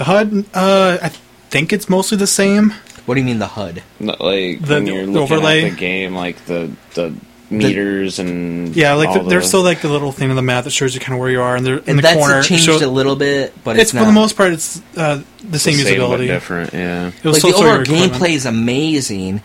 The 0.02 0.06
HUD, 0.06 0.46
uh, 0.56 0.98
I 1.04 1.10
think 1.52 1.72
it's 1.72 1.88
mostly 1.88 2.18
the 2.18 2.26
same. 2.26 2.74
what 3.06 3.14
do 3.14 3.20
you 3.22 3.26
mean 3.26 3.38
the 3.38 3.46
HUD? 3.46 3.84
Not 4.00 4.20
Like 4.20 4.60
The- 4.66 4.74
when 4.74 4.88
you're 4.88 5.06
the 5.06 5.12
looking 5.12 5.36
overlay? 5.38 5.66
at 5.66 5.70
the 5.72 5.78
game, 5.78 6.16
like 6.16 6.44
the 6.46 6.72
the 6.96 7.14
meters 7.52 8.18
and 8.18 8.76
Yeah, 8.76 8.94
like 8.96 9.10
all 9.10 9.24
the, 9.26 9.30
there's 9.30 9.48
still 9.48 9.62
like 9.62 9.82
the 9.82 9.90
little 9.90 10.12
thing 10.12 10.32
on 10.32 10.36
the 10.36 10.42
map 10.42 10.64
that 10.64 10.72
shows 10.72 10.96
you 10.96 11.02
kind 11.02 11.14
of 11.14 11.20
where 11.20 11.30
you 11.30 11.40
are, 11.40 11.56
and 11.56 11.64
they're 11.64 11.78
in 11.78 11.84
And 11.86 11.98
the 12.00 12.02
that's 12.02 12.18
corner. 12.18 12.42
changed 12.42 12.64
show- 12.66 12.78
a 12.84 12.90
little 12.90 13.16
bit, 13.16 13.54
but 13.64 13.76
it's 13.76 13.92
it's, 13.94 14.00
for 14.00 14.06
the 14.06 14.12
most 14.12 14.36
part, 14.36 14.54
it's 14.54 14.82
uh, 14.98 15.22
the 15.48 15.60
same 15.60 15.76
same 15.76 16.00
but 16.00 16.20
usability. 16.20 16.26
different. 16.26 16.74
Yeah. 16.74 17.10
It 17.10 17.24
was 17.24 17.44
like 17.44 17.54
the 17.54 17.60
overall 17.60 17.84
gameplay 17.86 18.30
is 18.32 18.48
amazing. 18.48 19.44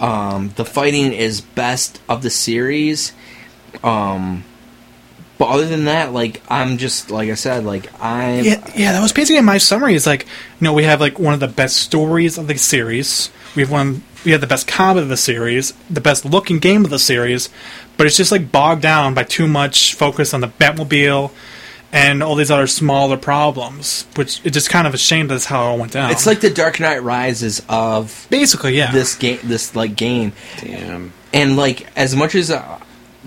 Um, 0.00 0.52
the 0.56 0.66
fighting 0.66 1.14
is 1.14 1.40
best 1.40 1.98
of 2.10 2.20
the 2.20 2.28
series. 2.28 3.14
Um, 3.82 4.44
but 5.36 5.48
other 5.48 5.66
than 5.66 5.86
that, 5.86 6.12
like 6.12 6.42
I'm 6.48 6.78
just 6.78 7.10
like 7.10 7.28
I 7.28 7.34
said, 7.34 7.64
like 7.64 7.90
I'm 8.02 8.44
Yeah, 8.44 8.72
yeah, 8.76 8.92
that 8.92 9.02
was 9.02 9.12
basically 9.12 9.40
my 9.42 9.58
summary. 9.58 9.94
Is 9.94 10.06
like, 10.06 10.22
you 10.22 10.64
know, 10.64 10.72
we 10.72 10.84
have 10.84 11.00
like 11.00 11.18
one 11.18 11.34
of 11.34 11.40
the 11.40 11.48
best 11.48 11.76
stories 11.76 12.38
of 12.38 12.46
the 12.46 12.56
series. 12.56 13.30
We 13.56 13.62
have 13.62 13.70
one. 13.70 14.02
We 14.24 14.30
have 14.30 14.40
the 14.40 14.46
best 14.46 14.66
combat 14.66 15.02
of 15.02 15.10
the 15.10 15.18
series, 15.18 15.72
the 15.90 16.00
best 16.00 16.24
looking 16.24 16.58
game 16.58 16.84
of 16.84 16.90
the 16.90 16.98
series, 16.98 17.50
but 17.96 18.06
it's 18.06 18.16
just 18.16 18.32
like 18.32 18.50
bogged 18.50 18.80
down 18.80 19.12
by 19.12 19.24
too 19.24 19.46
much 19.46 19.94
focus 19.94 20.32
on 20.32 20.40
the 20.40 20.48
Batmobile 20.48 21.30
and 21.92 22.22
all 22.22 22.34
these 22.34 22.50
other 22.50 22.66
smaller 22.66 23.16
problems. 23.16 24.06
Which 24.16 24.40
it's 24.44 24.54
just 24.54 24.70
kind 24.70 24.86
of 24.86 24.94
a 24.94 24.98
shame 24.98 25.28
that's 25.28 25.44
how 25.44 25.62
it 25.62 25.66
all 25.66 25.78
went 25.78 25.92
down. 25.92 26.10
It's 26.10 26.26
like 26.26 26.40
the 26.40 26.50
Dark 26.50 26.80
Knight 26.80 27.02
Rises 27.02 27.60
of 27.68 28.26
basically, 28.30 28.76
yeah. 28.76 28.92
this 28.92 29.14
game, 29.14 29.40
this 29.42 29.76
like 29.76 29.94
game, 29.94 30.32
Damn. 30.60 31.12
and 31.32 31.56
like 31.56 31.86
as 31.96 32.16
much 32.16 32.34
as 32.34 32.50
uh, 32.50 32.80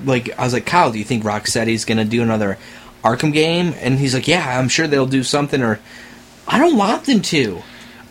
like 0.06 0.38
I 0.40 0.44
was 0.44 0.54
like, 0.54 0.66
Kyle, 0.66 0.92
do 0.92 1.00
you 1.00 1.06
think 1.06 1.24
Rocksteady's 1.24 1.86
gonna 1.86 2.06
do 2.06 2.22
another 2.22 2.58
Arkham 3.04 3.34
game? 3.34 3.74
And 3.80 3.98
he's 4.00 4.14
like, 4.14 4.28
Yeah, 4.28 4.58
I'm 4.60 4.70
sure 4.70 4.88
they'll 4.88 5.06
do 5.06 5.24
something. 5.24 5.62
Or 5.62 5.80
I 6.48 6.58
don't 6.60 6.78
want 6.78 7.06
them 7.06 7.22
to. 7.22 7.62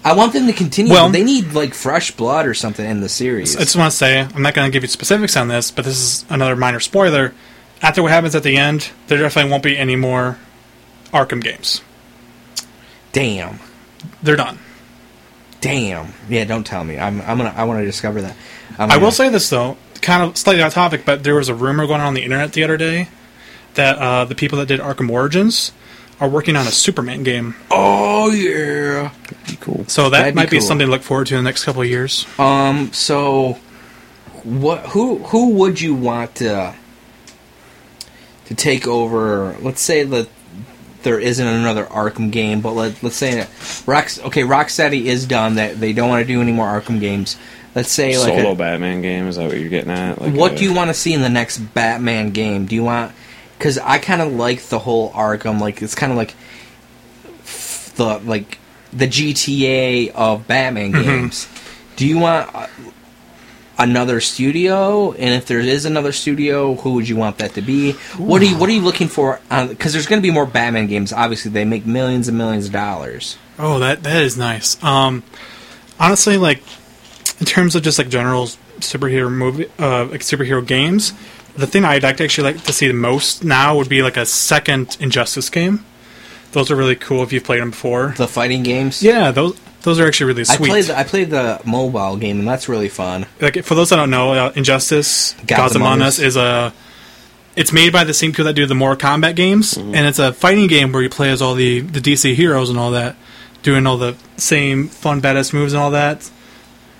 I 0.04 0.12
want 0.14 0.32
them 0.32 0.46
to 0.46 0.52
continue. 0.52 0.92
Well- 0.92 1.08
they 1.10 1.24
need 1.24 1.52
like 1.52 1.74
fresh 1.74 2.10
blood 2.12 2.46
or 2.46 2.54
something 2.54 2.88
in 2.88 3.00
the 3.00 3.08
series. 3.08 3.56
I 3.56 3.60
just 3.60 3.74
want 3.76 3.90
to 3.90 3.96
say, 3.96 4.20
I'm 4.20 4.42
not 4.42 4.54
going 4.54 4.70
to 4.70 4.72
give 4.72 4.84
you 4.84 4.88
specifics 4.88 5.36
on 5.36 5.48
this, 5.48 5.72
but 5.72 5.84
this 5.84 5.98
is 5.98 6.24
another 6.30 6.54
minor 6.54 6.78
spoiler. 6.78 7.34
After 7.82 8.02
what 8.02 8.12
happens 8.12 8.34
at 8.36 8.44
the 8.44 8.56
end, 8.56 8.90
there 9.08 9.18
definitely 9.18 9.50
won't 9.50 9.64
be 9.64 9.76
any 9.76 9.96
more 9.96 10.38
Arkham 11.12 11.42
games. 11.42 11.82
Damn. 13.12 13.58
They're 14.22 14.36
done. 14.36 14.58
Damn. 15.60 16.12
Yeah, 16.28 16.44
don't 16.44 16.64
tell 16.64 16.84
me. 16.84 16.98
I'm. 16.98 17.20
I'm 17.22 17.38
gonna. 17.38 17.52
I 17.56 17.64
want 17.64 17.80
to 17.80 17.84
discover 17.86 18.22
that. 18.22 18.36
I'm 18.78 18.90
I 18.90 18.94
gonna- 18.94 19.04
will 19.06 19.10
say 19.12 19.28
this 19.30 19.48
though, 19.50 19.76
kind 20.02 20.22
of 20.22 20.36
slightly 20.36 20.62
off 20.62 20.74
topic, 20.74 21.04
but 21.04 21.24
there 21.24 21.34
was 21.34 21.48
a 21.48 21.54
rumor 21.54 21.86
going 21.86 22.00
on, 22.00 22.08
on 22.08 22.14
the 22.14 22.22
internet 22.22 22.52
the 22.52 22.64
other 22.64 22.76
day 22.76 23.08
that 23.74 23.98
uh, 23.98 24.24
the 24.24 24.34
people 24.34 24.58
that 24.58 24.66
did 24.68 24.80
Arkham 24.80 25.10
Origins 25.10 25.72
are 26.20 26.28
working 26.28 26.56
on 26.56 26.66
a 26.66 26.70
Superman 26.70 27.22
game. 27.22 27.54
Oh 27.70 28.30
yeah. 28.30 29.12
Be 29.46 29.56
cool. 29.56 29.84
So 29.86 30.04
that 30.10 30.18
That'd 30.18 30.34
might 30.34 30.50
be 30.50 30.58
cool. 30.58 30.66
something 30.66 30.86
to 30.86 30.90
look 30.90 31.02
forward 31.02 31.26
to 31.28 31.36
in 31.36 31.44
the 31.44 31.48
next 31.48 31.64
couple 31.64 31.82
of 31.82 31.88
years. 31.88 32.26
Um. 32.38 32.92
So, 32.92 33.58
what? 34.42 34.86
Who? 34.86 35.18
Who 35.18 35.50
would 35.50 35.80
you 35.80 35.94
want 35.94 36.36
to 36.36 36.74
to 38.46 38.54
take 38.54 38.86
over? 38.86 39.56
Let's 39.60 39.80
say 39.82 40.04
that 40.04 40.28
there 41.02 41.20
isn't 41.20 41.46
another 41.46 41.84
Arkham 41.84 42.32
game, 42.32 42.60
but 42.62 42.72
let 42.72 43.02
let's 43.02 43.16
say 43.16 43.34
that 43.34 43.82
Rock. 43.86 44.08
Okay, 44.26 44.42
Rocksteady 44.42 45.04
is 45.04 45.26
done. 45.26 45.56
That 45.56 45.78
they 45.78 45.92
don't 45.92 46.08
want 46.08 46.26
to 46.26 46.26
do 46.26 46.40
any 46.40 46.52
more 46.52 46.66
Arkham 46.66 46.98
games. 46.98 47.36
Let's 47.76 47.92
say 47.92 48.18
like 48.18 48.34
Solo 48.34 48.52
a, 48.52 48.56
Batman 48.56 49.02
game. 49.02 49.28
Is 49.28 49.36
that 49.36 49.46
what 49.46 49.60
you're 49.60 49.68
getting 49.68 49.92
at? 49.92 50.20
Like 50.20 50.34
what 50.34 50.52
a- 50.52 50.56
do 50.56 50.64
you 50.64 50.74
want 50.74 50.88
to 50.90 50.94
see 50.94 51.12
in 51.14 51.22
the 51.22 51.28
next 51.28 51.58
Batman 51.58 52.30
game? 52.30 52.66
Do 52.66 52.74
you 52.74 52.82
want 52.82 53.12
because 53.56 53.78
I 53.78 53.98
kind 53.98 54.20
of 54.20 54.32
like 54.32 54.62
the 54.62 54.80
whole 54.80 55.12
Arkham, 55.12 55.60
like 55.60 55.80
it's 55.82 55.94
kind 55.94 56.10
of 56.10 56.18
like 56.18 56.34
the 57.96 58.18
like 58.24 58.58
the 58.92 59.06
GTA 59.06 60.10
of 60.12 60.46
Batman 60.48 60.92
Mm-hmm. 60.92 61.02
games. 61.02 61.48
Do 61.96 62.06
you 62.06 62.18
want 62.18 62.54
uh, 62.54 62.66
another 63.78 64.20
studio? 64.20 65.12
And 65.12 65.34
if 65.34 65.46
there 65.46 65.60
is 65.60 65.84
another 65.86 66.12
studio, 66.12 66.74
who 66.74 66.94
would 66.94 67.08
you 67.08 67.16
want 67.16 67.38
that 67.38 67.54
to 67.54 67.62
be? 67.62 67.92
What 68.18 68.42
are 68.42 68.44
you 68.44 68.58
What 68.58 68.68
are 68.68 68.72
you 68.72 68.82
looking 68.82 69.08
for? 69.08 69.40
Because 69.48 69.92
there's 69.92 70.06
going 70.06 70.20
to 70.20 70.26
be 70.26 70.30
more 70.32 70.46
Batman 70.46 70.86
games. 70.88 71.12
Obviously, 71.12 71.50
they 71.50 71.64
make 71.64 71.86
millions 71.86 72.28
and 72.28 72.36
millions 72.36 72.66
of 72.66 72.72
dollars. 72.72 73.38
Oh, 73.58 73.78
that 73.78 74.02
that 74.02 74.22
is 74.22 74.36
nice. 74.36 74.82
Um, 74.84 75.22
honestly, 75.98 76.36
like 76.36 76.62
in 77.40 77.46
terms 77.46 77.74
of 77.76 77.82
just 77.82 77.98
like 77.98 78.08
general 78.08 78.46
superhero 78.80 79.30
movie, 79.30 79.66
uh, 79.78 80.06
like 80.06 80.20
superhero 80.20 80.66
games, 80.66 81.12
the 81.56 81.66
thing 81.66 81.84
I'd 81.84 82.02
like 82.02 82.16
to 82.18 82.24
actually 82.24 82.52
like 82.52 82.64
to 82.64 82.72
see 82.72 82.86
the 82.86 82.94
most 82.94 83.44
now 83.44 83.76
would 83.76 83.88
be 83.88 84.02
like 84.02 84.16
a 84.16 84.26
second 84.26 84.96
Injustice 85.00 85.48
game. 85.50 85.84
Those 86.52 86.70
are 86.70 86.76
really 86.76 86.96
cool 86.96 87.22
if 87.22 87.32
you've 87.32 87.44
played 87.44 87.60
them 87.60 87.70
before. 87.70 88.14
The 88.16 88.28
fighting 88.28 88.62
games. 88.62 89.02
Yeah, 89.02 89.30
those 89.30 89.58
those 89.82 90.00
are 90.00 90.06
actually 90.06 90.28
really 90.28 90.40
I 90.42 90.56
sweet. 90.56 90.68
played 90.68 90.84
the, 90.86 90.98
I 90.98 91.04
played 91.04 91.30
the 91.30 91.60
mobile 91.64 92.16
game 92.16 92.38
and 92.40 92.48
that's 92.48 92.68
really 92.68 92.88
fun. 92.88 93.26
like 93.40 93.62
for 93.64 93.74
those 93.74 93.90
that 93.90 93.96
don't 93.96 94.10
know, 94.10 94.32
uh, 94.32 94.52
Injustice 94.56 95.32
Gods 95.46 95.46
Gods 95.46 95.76
Among. 95.76 96.02
Us 96.02 96.18
is 96.18 96.36
a. 96.36 96.72
It's 97.56 97.72
made 97.72 97.90
by 97.90 98.04
the 98.04 98.12
same 98.12 98.32
people 98.32 98.44
that 98.46 98.52
do 98.54 98.66
the 98.66 98.74
Mortal 98.74 99.08
Kombat 99.10 99.34
games, 99.34 99.74
Mm-hmm. 99.74 99.94
and 99.94 100.06
it's 100.06 100.18
a 100.18 100.32
fighting 100.32 100.66
game 100.66 100.92
where 100.92 101.02
you 101.02 101.08
play 101.08 101.30
as 101.30 101.40
all 101.40 101.54
the 101.54 101.80
the 101.80 102.00
DC 102.00 102.34
heroes 102.34 102.68
and 102.68 102.78
all 102.78 102.90
that, 102.90 103.16
doing 103.62 103.86
all 103.86 103.96
the 103.96 104.14
same 104.36 104.88
fun 104.88 105.22
badass 105.22 105.54
moves 105.54 105.72
and 105.72 105.82
all 105.82 105.90
that. 105.92 106.30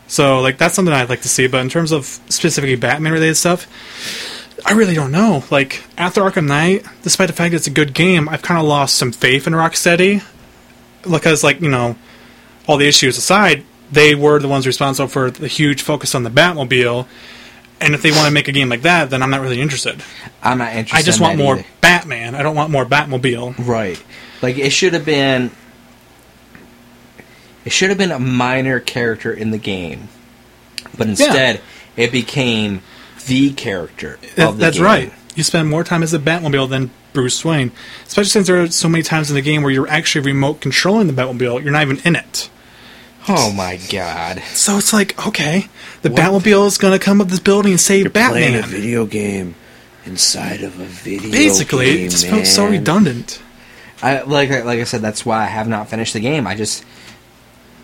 So 0.08 0.40
like 0.40 0.58
that's 0.58 0.74
something 0.74 0.94
I'd 0.94 1.08
like 1.08 1.22
to 1.22 1.28
see. 1.28 1.46
But 1.46 1.60
in 1.62 1.68
terms 1.68 1.92
of 1.92 2.04
specifically 2.28 2.76
Batman 2.76 3.12
related 3.12 3.36
stuff, 3.36 3.66
I 4.64 4.72
really 4.72 4.94
don't 4.94 5.12
know. 5.12 5.44
Like 5.50 5.82
after 5.98 6.22
Arkham 6.22 6.46
Knight, 6.46 6.84
despite 7.02 7.28
the 7.28 7.32
fact 7.34 7.52
that 7.52 7.58
it's 7.58 7.66
a 7.66 7.70
good 7.70 7.94
game, 7.94 8.28
I've 8.28 8.42
kind 8.42 8.60
of 8.60 8.66
lost 8.66 8.96
some 8.96 9.12
faith 9.12 9.46
in 9.46 9.52
Rocksteady 9.52 10.22
because 11.10 11.44
like 11.44 11.60
you 11.60 11.68
know 11.68 11.96
all 12.66 12.76
the 12.76 12.88
issues 12.88 13.18
aside, 13.18 13.64
they 13.92 14.14
were 14.14 14.38
the 14.38 14.48
ones 14.48 14.66
responsible 14.66 15.08
for 15.08 15.30
the 15.30 15.48
huge 15.48 15.82
focus 15.82 16.14
on 16.14 16.22
the 16.22 16.30
Batmobile. 16.30 17.06
And 17.78 17.94
if 17.94 18.00
they 18.00 18.10
want 18.10 18.24
to 18.24 18.30
make 18.32 18.48
a 18.48 18.52
game 18.52 18.70
like 18.70 18.82
that, 18.82 19.10
then 19.10 19.22
I'm 19.22 19.28
not 19.28 19.42
really 19.42 19.60
interested. 19.60 20.02
I'm 20.42 20.58
not 20.58 20.74
interested. 20.74 20.96
I 20.96 21.02
just 21.02 21.18
in 21.18 21.24
want 21.24 21.38
more 21.38 21.56
either. 21.56 21.66
Batman. 21.82 22.34
I 22.34 22.42
don't 22.42 22.56
want 22.56 22.70
more 22.70 22.86
Batmobile. 22.86 23.66
Right. 23.66 24.02
Like 24.40 24.56
it 24.56 24.70
should 24.70 24.94
have 24.94 25.04
been 25.04 25.50
it 27.66 27.72
should 27.72 27.90
have 27.90 27.98
been 27.98 28.12
a 28.12 28.18
minor 28.18 28.80
character 28.80 29.30
in 29.32 29.50
the 29.50 29.58
game. 29.58 30.08
But 30.96 31.08
instead 31.08 31.60
it 31.96 32.10
became 32.12 32.80
the 33.26 33.52
character 33.52 34.18
That- 34.36 34.52
the 34.52 34.56
that's 34.56 34.76
game. 34.76 34.84
right. 34.86 35.12
You 35.34 35.42
spend 35.42 35.68
more 35.68 35.84
time 35.84 36.02
as 36.02 36.12
the 36.12 36.18
Batmobile 36.18 36.70
than 36.70 36.90
Bruce 37.12 37.44
Wayne, 37.44 37.72
especially 38.06 38.30
since 38.30 38.46
there 38.46 38.62
are 38.62 38.70
so 38.70 38.88
many 38.88 39.02
times 39.02 39.28
in 39.30 39.34
the 39.36 39.42
game 39.42 39.62
where 39.62 39.70
you're 39.72 39.88
actually 39.88 40.24
remote 40.24 40.62
controlling 40.62 41.06
the 41.08 41.12
Batmobile. 41.12 41.62
You're 41.62 41.72
not 41.72 41.82
even 41.82 41.98
in 42.04 42.16
it. 42.16 42.48
Oh 43.28 43.52
my 43.52 43.78
god. 43.90 44.40
So 44.52 44.78
it's 44.78 44.92
like, 44.92 45.26
okay, 45.26 45.66
the 46.02 46.08
Batmobile 46.10 46.66
is 46.68 46.78
going 46.78 46.92
to 46.98 47.04
come 47.04 47.20
up 47.20 47.28
this 47.28 47.40
building 47.40 47.72
and 47.72 47.80
save 47.80 48.04
You're 48.04 48.10
playing 48.10 48.54
a 48.54 48.62
video 48.62 49.04
game 49.04 49.56
inside 50.06 50.62
of 50.62 50.78
a 50.80 50.84
video. 50.84 51.30
Basically, 51.32 51.86
game, 51.86 52.06
it 52.06 52.10
just 52.10 52.26
felt 52.28 52.46
so 52.46 52.66
redundant. 52.68 53.42
I 54.02 54.20
like 54.22 54.50
like 54.50 54.78
I 54.80 54.84
said 54.84 55.00
that's 55.02 55.26
why 55.26 55.42
I 55.42 55.46
have 55.46 55.66
not 55.68 55.88
finished 55.90 56.12
the 56.12 56.20
game. 56.20 56.46
I 56.46 56.54
just 56.54 56.84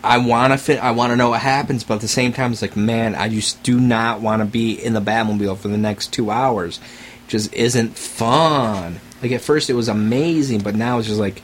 I 0.05 0.19
want 0.19 0.53
to 0.53 0.59
fit 0.59 0.83
I 0.83 0.91
want 0.93 1.11
to 1.11 1.17
know 1.17 1.31
what 1.31 1.41
happens, 1.41 1.85
but 1.85 1.95
at 1.95 2.01
the 2.01 2.09
same 2.09 2.33
time 2.33 2.53
it's 2.53 2.63
like 2.63 2.77
man, 2.77 3.15
I 3.15 3.29
just 3.29 3.63
do 3.63 3.79
not 3.79 4.21
want 4.21 4.41
to 4.41 4.47
be 4.47 4.73
in 4.73 4.93
the 4.93 5.01
Batmobile 5.01 5.59
for 5.59 5.69
the 5.69 5.79
next 5.79 6.13
2 6.13 6.31
hours. 6.31 6.79
It 6.79 7.29
just 7.29 7.55
isn't 7.55 7.97
fun. 7.97 9.01
Like 9.23 9.33
at 9.33 9.41
first 9.41 9.71
it 9.71 9.75
was 9.75 9.89
amazing, 9.89 10.61
but 10.61 10.75
now 10.75 10.99
it's 10.99 11.09
just 11.09 11.21
like 11.21 11.43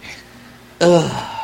ugh. 0.80 1.34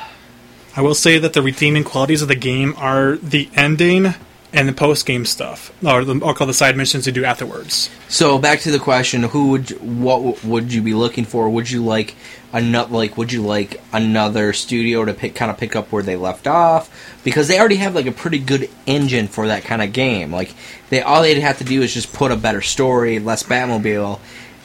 I 0.76 0.80
will 0.80 0.94
say 0.94 1.18
that 1.18 1.34
the 1.34 1.42
redeeming 1.42 1.84
qualities 1.84 2.20
of 2.20 2.28
the 2.28 2.34
game 2.34 2.74
are 2.76 3.16
the 3.16 3.48
ending 3.54 4.14
and 4.54 4.68
the 4.68 4.72
post 4.72 5.04
game 5.04 5.24
stuff, 5.24 5.72
or 5.84 6.04
the, 6.04 6.20
I'll 6.24 6.32
call 6.32 6.46
the 6.46 6.54
side 6.54 6.76
missions 6.76 7.06
you 7.06 7.12
do 7.12 7.24
afterwards. 7.24 7.90
So 8.08 8.38
back 8.38 8.60
to 8.60 8.70
the 8.70 8.78
question: 8.78 9.24
Who 9.24 9.50
would 9.50 9.70
what 9.82 10.44
would 10.44 10.72
you 10.72 10.80
be 10.80 10.94
looking 10.94 11.24
for? 11.24 11.48
Would 11.50 11.70
you 11.70 11.84
like 11.84 12.14
another 12.54 12.94
like 12.94 13.18
Would 13.18 13.32
you 13.32 13.42
like 13.42 13.82
another 13.92 14.52
studio 14.52 15.04
to 15.04 15.12
pick 15.12 15.34
kind 15.34 15.50
of 15.50 15.58
pick 15.58 15.74
up 15.76 15.90
where 15.92 16.02
they 16.02 16.16
left 16.16 16.46
off? 16.46 16.88
Because 17.24 17.48
they 17.48 17.58
already 17.58 17.76
have 17.76 17.94
like 17.94 18.06
a 18.06 18.12
pretty 18.12 18.38
good 18.38 18.70
engine 18.86 19.26
for 19.26 19.48
that 19.48 19.64
kind 19.64 19.82
of 19.82 19.92
game. 19.92 20.32
Like 20.32 20.54
they 20.88 21.02
all 21.02 21.22
they'd 21.22 21.38
have 21.40 21.58
to 21.58 21.64
do 21.64 21.82
is 21.82 21.92
just 21.92 22.12
put 22.12 22.30
a 22.30 22.36
better 22.36 22.62
story, 22.62 23.18
less 23.18 23.42
Batmobile, 23.42 24.20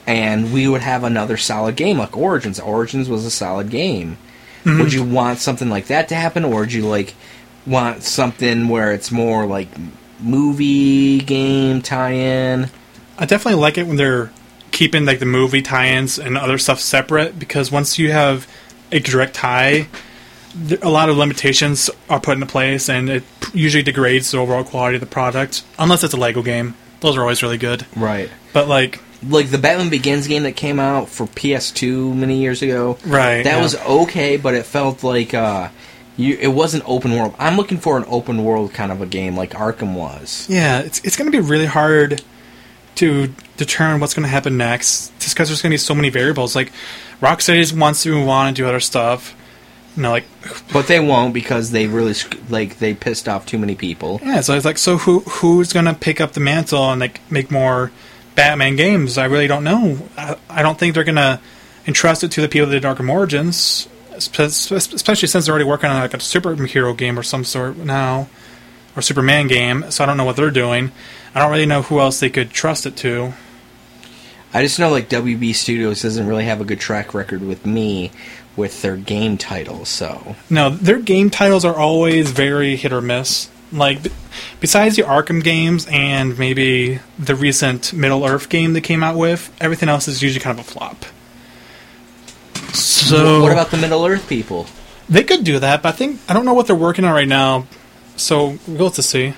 and 0.05 0.53
we 0.53 0.67
would 0.67 0.81
have 0.81 1.03
another 1.03 1.35
solid 1.35 1.75
game 1.75 1.97
like 1.97 2.15
Origins. 2.15 2.59
Origins 2.59 3.09
was 3.09 3.25
a 3.25 3.31
solid 3.31 3.69
game. 3.71 4.17
Mm-hmm. 4.63 4.79
Would 4.79 4.93
you 4.93 5.03
want 5.03 5.39
something 5.39 5.69
like 5.69 5.87
that 5.87 6.09
to 6.09 6.15
happen, 6.15 6.45
or 6.45 6.61
would 6.61 6.73
you 6.73 6.87
like 6.87 7.15
want 7.65 8.03
something 8.03 8.67
where 8.69 8.93
it's 8.93 9.11
more 9.11 9.45
like 9.47 9.69
movie 10.19 11.19
game 11.19 11.81
tie-in? 11.81 12.69
I 13.17 13.25
definitely 13.25 13.59
like 13.59 13.77
it 13.77 13.87
when 13.87 13.95
they're 13.97 14.31
keeping 14.79 15.03
like 15.03 15.19
the 15.19 15.25
movie 15.25 15.61
tie-ins 15.61 16.17
and 16.17 16.37
other 16.37 16.57
stuff 16.57 16.79
separate 16.79 17.37
because 17.37 17.69
once 17.69 17.99
you 17.99 18.13
have 18.13 18.47
a 18.93 18.99
direct 19.01 19.33
tie, 19.33 19.85
a 20.81 20.89
lot 20.89 21.09
of 21.09 21.17
limitations 21.17 21.89
are 22.09 22.21
put 22.21 22.35
into 22.35 22.45
place, 22.45 22.87
and 22.87 23.09
it 23.09 23.23
usually 23.53 23.83
degrades 23.83 24.31
the 24.31 24.37
overall 24.37 24.63
quality 24.63 24.95
of 24.95 25.01
the 25.01 25.05
product. 25.05 25.65
Unless 25.77 26.05
it's 26.05 26.13
a 26.13 26.17
Lego 26.17 26.41
game, 26.41 26.75
those 27.01 27.17
are 27.17 27.21
always 27.21 27.43
really 27.43 27.57
good. 27.57 27.85
Right. 27.93 28.29
But 28.53 28.69
like, 28.69 29.01
like 29.27 29.49
the 29.49 29.57
Batman 29.57 29.89
Begins 29.89 30.27
game 30.27 30.43
that 30.43 30.55
came 30.55 30.79
out 30.79 31.09
for 31.09 31.27
PS2 31.27 32.15
many 32.15 32.37
years 32.37 32.61
ago. 32.61 32.97
Right, 33.05 33.43
That 33.43 33.57
yeah. 33.57 33.61
was 33.61 33.75
okay, 33.75 34.37
but 34.37 34.53
it 34.53 34.65
felt 34.65 35.03
like 35.03 35.33
uh, 35.33 35.71
you, 36.15 36.37
it 36.39 36.47
wasn't 36.47 36.85
open 36.87 37.17
world. 37.17 37.35
I'm 37.37 37.57
looking 37.57 37.79
for 37.79 37.97
an 37.97 38.05
open 38.07 38.45
world 38.45 38.73
kind 38.73 38.93
of 38.93 39.01
a 39.01 39.05
game 39.05 39.35
like 39.35 39.51
Arkham 39.51 39.93
was. 39.93 40.47
yeah, 40.49 40.79
it's 40.79 41.01
it's 41.03 41.17
going 41.17 41.29
to 41.29 41.37
be 41.37 41.45
really 41.45 41.65
hard 41.65 42.21
to 42.99 43.33
determine 43.57 43.99
what's 43.99 44.13
going 44.13 44.23
to 44.23 44.29
happen 44.29 44.57
next, 44.57 45.11
just 45.19 45.35
because 45.35 45.49
there's 45.49 45.61
going 45.61 45.71
to 45.71 45.73
be 45.73 45.77
so 45.77 45.95
many 45.95 46.09
variables. 46.09 46.55
Like, 46.55 46.71
Rocksteady 47.21 47.77
wants 47.77 48.03
to 48.03 48.13
move 48.13 48.29
on 48.29 48.47
and 48.47 48.55
do 48.55 48.67
other 48.67 48.79
stuff. 48.79 49.35
You 49.95 50.03
know, 50.03 50.11
like 50.11 50.25
But 50.71 50.87
they 50.87 50.99
won't 50.99 51.33
because 51.33 51.71
they 51.71 51.87
really 51.87 52.13
like 52.47 52.77
they 52.79 52.93
pissed 52.93 53.27
off 53.27 53.45
too 53.45 53.57
many 53.57 53.75
people. 53.75 54.21
Yeah, 54.23 54.41
so 54.41 54.53
it's 54.53 54.63
like, 54.63 54.77
so 54.77 54.97
who 54.97 55.19
who's 55.21 55.73
gonna 55.73 55.93
pick 55.95 56.21
up 56.21 56.33
the 56.33 56.39
mantle 56.39 56.91
and 56.91 57.01
like 57.01 57.19
make 57.29 57.51
more 57.51 57.91
Batman 58.35 58.75
games? 58.75 59.17
I 59.17 59.25
really 59.25 59.47
don't 59.47 59.63
know. 59.63 59.97
I, 60.15 60.37
I 60.49 60.61
don't 60.61 60.77
think 60.77 60.93
they're 60.93 61.03
gonna 61.03 61.41
entrust 61.87 62.23
it 62.23 62.31
to 62.31 62.41
the 62.41 62.47
people 62.47 62.69
that 62.69 62.79
did 62.79 62.83
Arkham 62.83 63.09
Origins, 63.11 63.89
spe- 64.19 64.49
spe- 64.49 64.93
especially 64.93 65.27
since 65.27 65.45
they're 65.45 65.53
already 65.53 65.67
working 65.67 65.89
on 65.89 65.99
like 65.99 66.13
a 66.13 66.17
superhero 66.17 66.95
game 66.95 67.17
or 67.17 67.23
some 67.23 67.43
sort 67.43 67.75
now, 67.75 68.29
or 68.95 69.01
Superman 69.01 69.47
game. 69.47 69.89
So 69.91 70.03
I 70.03 70.07
don't 70.07 70.17
know 70.17 70.25
what 70.25 70.35
they're 70.35 70.51
doing. 70.51 70.91
I 71.35 71.39
don't 71.39 71.51
really 71.51 71.65
know 71.65 71.81
who 71.83 71.99
else 71.99 72.19
they 72.19 72.29
could 72.29 72.49
trust 72.51 72.85
it 72.85 72.95
to. 72.97 73.33
I 74.53 74.63
just 74.63 74.79
know 74.79 74.89
like 74.89 75.09
WB 75.09 75.53
Studios 75.53 76.01
doesn't 76.01 76.25
really 76.25 76.45
have 76.45 76.59
a 76.59 76.65
good 76.65 76.79
track 76.79 77.13
record 77.13 77.41
with 77.43 77.65
me 77.65 78.11
with 78.55 78.81
their 78.81 78.97
game 78.97 79.37
titles. 79.37 79.89
So 79.89 80.35
No, 80.49 80.69
their 80.71 80.99
game 80.99 81.29
titles 81.29 81.63
are 81.65 81.75
always 81.75 82.31
very 82.31 82.75
hit 82.75 82.91
or 82.91 83.01
miss. 83.01 83.49
Like, 83.71 84.01
b- 84.01 84.11
besides 84.59 84.95
the 84.95 85.03
Arkham 85.03 85.43
games 85.43 85.87
and 85.91 86.37
maybe 86.39 86.99
the 87.19 87.35
recent 87.35 87.93
Middle 87.93 88.25
Earth 88.25 88.49
game 88.49 88.73
they 88.73 88.81
came 88.81 89.03
out 89.03 89.15
with, 89.15 89.55
everything 89.61 89.89
else 89.89 90.07
is 90.07 90.23
usually 90.23 90.41
kind 90.41 90.59
of 90.59 90.65
a 90.65 90.69
flop. 90.69 91.05
So 92.73 93.41
what 93.41 93.51
about 93.51 93.71
the 93.71 93.77
Middle 93.77 94.05
Earth 94.05 94.27
people? 94.27 94.65
they 95.07 95.23
could 95.23 95.43
do 95.43 95.57
that, 95.59 95.81
but 95.81 95.89
I 95.89 95.91
think 95.97 96.19
I 96.29 96.33
don't 96.33 96.45
know 96.45 96.53
what 96.53 96.67
they're 96.67 96.75
working 96.75 97.05
on 97.05 97.13
right 97.13 97.27
now. 97.27 97.65
So 98.15 98.57
we'll 98.67 98.85
have 98.85 98.95
to 98.95 99.03
see. 99.03 99.33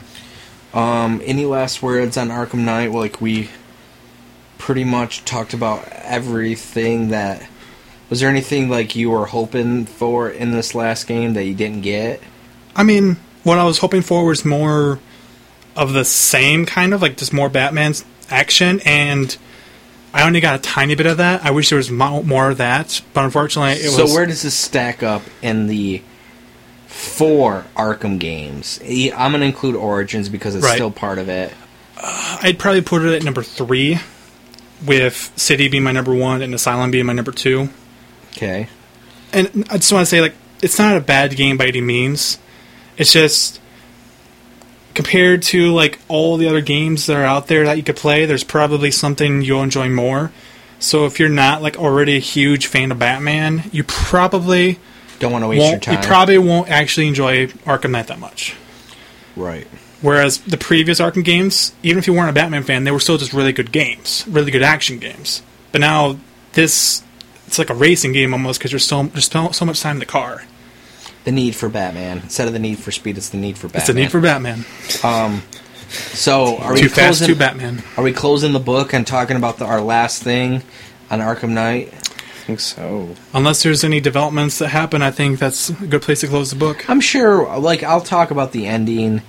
Um, 0.74 1.22
any 1.26 1.46
last 1.46 1.82
words 1.82 2.18
on 2.18 2.30
Arkham 2.30 2.60
Knight? 2.60 2.92
Like 2.92 3.22
we 3.22 3.50
pretty 4.58 4.84
much 4.84 5.26
talked 5.26 5.54
about 5.54 5.88
everything 5.90 7.10
that. 7.10 7.48
Was 8.10 8.20
there 8.20 8.30
anything 8.30 8.70
like 8.70 8.96
you 8.96 9.10
were 9.10 9.26
hoping 9.26 9.86
for 9.86 10.30
in 10.30 10.52
this 10.52 10.76
last 10.76 11.08
game 11.08 11.34
that 11.34 11.46
you 11.46 11.54
didn't 11.54 11.82
get? 11.82 12.22
I 12.76 12.84
mean, 12.84 13.18
what 13.44 13.58
I 13.58 13.64
was 13.64 13.78
hoping 13.78 14.02
for 14.02 14.26
was 14.26 14.44
more 14.44 15.00
of 15.76 15.94
the 15.94 16.04
same 16.04 16.66
kind 16.66 16.94
of 16.94 17.02
like 17.02 17.18
just 17.18 17.32
more 17.32 17.50
Batman's 17.50 18.04
action, 18.30 18.82
and 18.86 19.38
I 20.14 20.28
only 20.28 20.42
got 20.42 20.56
a 20.56 20.62
tiny 20.62 20.96
bit 20.96 21.06
of 21.06 21.18
that. 21.18 21.46
I 21.46 21.52
wish 21.52 21.70
there 21.70 21.78
was 21.78 21.90
more 21.90 22.50
of 22.52 22.58
that, 22.58 23.02
but 23.14 23.24
unfortunately, 23.24 23.74
it 23.74 23.90
so 23.92 24.04
was. 24.04 24.12
So 24.12 24.16
where 24.16 24.26
does 24.26 24.42
this 24.42 24.56
stack 24.56 25.04
up 25.04 25.22
in 25.42 25.68
the 25.68 26.02
four 26.92 27.66
Arkham 27.76 28.20
games? 28.20 28.80
I'm 28.84 29.32
gonna 29.32 29.46
include 29.46 29.76
Origins 29.76 30.30
because 30.30 30.56
it's 30.56 30.64
Right. 30.66 30.76
still 30.76 30.92
part 30.92 31.18
of 31.18 31.30
it. 31.30 31.54
Uh, 31.98 32.38
I'd 32.42 32.60
probably 32.60 32.82
put 32.82 33.04
it 33.04 33.14
at 33.16 33.24
number 33.24 33.44
three, 33.44 34.00
with 34.86 35.32
City 35.36 35.68
being 35.68 35.84
my 35.84 35.92
number 35.92 36.14
one 36.14 36.42
and 36.42 36.54
Asylum 36.54 36.92
being 36.92 37.06
my 37.06 37.14
number 37.14 37.32
two. 37.32 37.70
Okay. 38.36 38.68
And 39.32 39.66
I 39.70 39.78
just 39.78 39.92
want 39.94 40.04
to 40.04 40.10
say, 40.10 40.22
like, 40.22 40.34
it's 40.62 40.78
not 40.80 40.98
a 40.98 41.02
bad 41.02 41.36
game 41.36 41.58
by 41.58 41.68
any 41.68 41.82
means. 41.82 42.38
It's 42.98 43.14
just 43.14 43.60
compared 44.94 45.42
to 45.42 45.72
like 45.72 46.00
all 46.10 46.36
the 46.38 46.48
other 46.48 46.62
games 46.62 47.06
that 47.06 47.16
are 47.16 47.24
out 47.24 47.48
there 47.48 47.64
that 47.66 47.78
you 47.78 47.84
could 47.84 47.96
play, 47.96 48.26
there's 48.26 48.44
probably 48.44 48.92
something 48.92 49.42
you'll 49.42 49.64
enjoy 49.64 49.88
more. 49.90 50.32
So 50.80 51.06
if 51.06 51.20
you're 51.20 51.30
not 51.30 51.62
like 51.62 51.78
already 51.78 52.18
a 52.18 52.20
huge 52.20 52.66
fan 52.68 52.92
of 52.92 53.00
Batman, 53.00 53.70
you 53.72 53.84
probably 53.84 54.80
Don't 55.22 55.32
want 55.32 55.44
to 55.44 55.48
waste 55.48 55.62
your 55.62 55.72
won't. 55.72 55.88
You 55.88 55.98
probably 56.08 56.38
won't 56.38 56.70
actually 56.70 57.08
enjoy 57.08 57.48
Arkham 57.48 57.92
Knight 57.92 58.08
that 58.08 58.20
much. 58.20 58.56
right. 59.36 59.68
Whereas 60.02 60.40
the 60.40 60.58
previous 60.58 61.00
Arkham 61.00 61.24
games, 61.24 61.74
even 61.84 62.00
if 62.00 62.08
you 62.08 62.14
weren't 62.14 62.32
a 62.32 62.34
Batman 62.34 62.64
fan, 62.64 62.86
they 62.86 62.92
were 62.92 63.00
still 63.00 63.20
just 63.20 63.34
really 63.34 63.54
good 63.54 63.72
games, 63.72 64.26
really 64.28 64.50
good 64.50 64.64
action 64.64 64.98
games. 64.98 65.44
But 65.72 65.82
now 65.82 66.18
this, 66.54 67.04
it's 67.46 67.60
like 67.60 67.70
a 67.70 67.76
racing 67.76 68.14
game 68.14 68.34
almost 68.34 68.60
because 68.60 68.72
there's 68.72 68.84
so 68.86 69.04
there's 69.04 69.30
so, 69.30 69.52
so 69.52 69.64
much 69.64 69.80
time 69.80 69.98
in 69.98 70.00
the 70.00 70.08
car. 70.08 70.44
The 71.24 71.32
need 71.32 71.56
for 71.56 71.70
Batman 71.70 72.18
instead 72.18 72.48
of 72.48 72.54
the 72.54 72.58
need 72.60 72.80
for 72.80 72.92
speed, 72.92 73.16
it's 73.16 73.30
the 73.30 73.38
need 73.38 73.60
for 73.60 73.68
Batman. 73.68 73.80
It's 73.80 73.88
the 73.88 73.94
need 73.94 74.12
for 74.12 74.22
Batman. 74.22 74.66
Um, 75.04 75.44
so 75.90 76.58
are 76.58 76.74
we 76.74 76.82
Too 76.82 76.90
fast, 76.90 77.20
closing? 77.20 77.28
too 77.28 77.36
Batman. 77.36 77.84
Are 77.96 78.04
we 78.04 78.12
closing 78.12 78.54
the 78.54 78.60
book 78.60 78.94
and 78.94 79.06
talking 79.06 79.38
about 79.38 79.60
the, 79.60 79.66
our 79.66 79.82
last 79.82 80.24
thing 80.24 80.64
on 81.12 81.20
Arkham 81.20 81.50
Knight? 81.50 81.94
I 82.52 82.56
think 82.56 82.60
so. 82.60 83.16
Unless 83.34 83.64
there's 83.64 83.86
any 83.86 84.02
developments 84.02 84.60
that 84.60 84.68
happen, 84.70 85.02
I 85.02 85.10
think 85.10 85.40
that's 85.40 85.70
a 85.70 85.74
good 85.88 86.02
place 86.02 86.20
to 86.20 86.28
close 86.28 86.50
the 86.50 86.58
book. 86.58 86.90
I'm 86.90 87.00
sure. 87.00 87.58
Like 87.58 87.82
I'll 87.82 88.02
talk 88.02 88.30
about 88.30 88.52
the 88.52 88.68
ending 88.68 89.22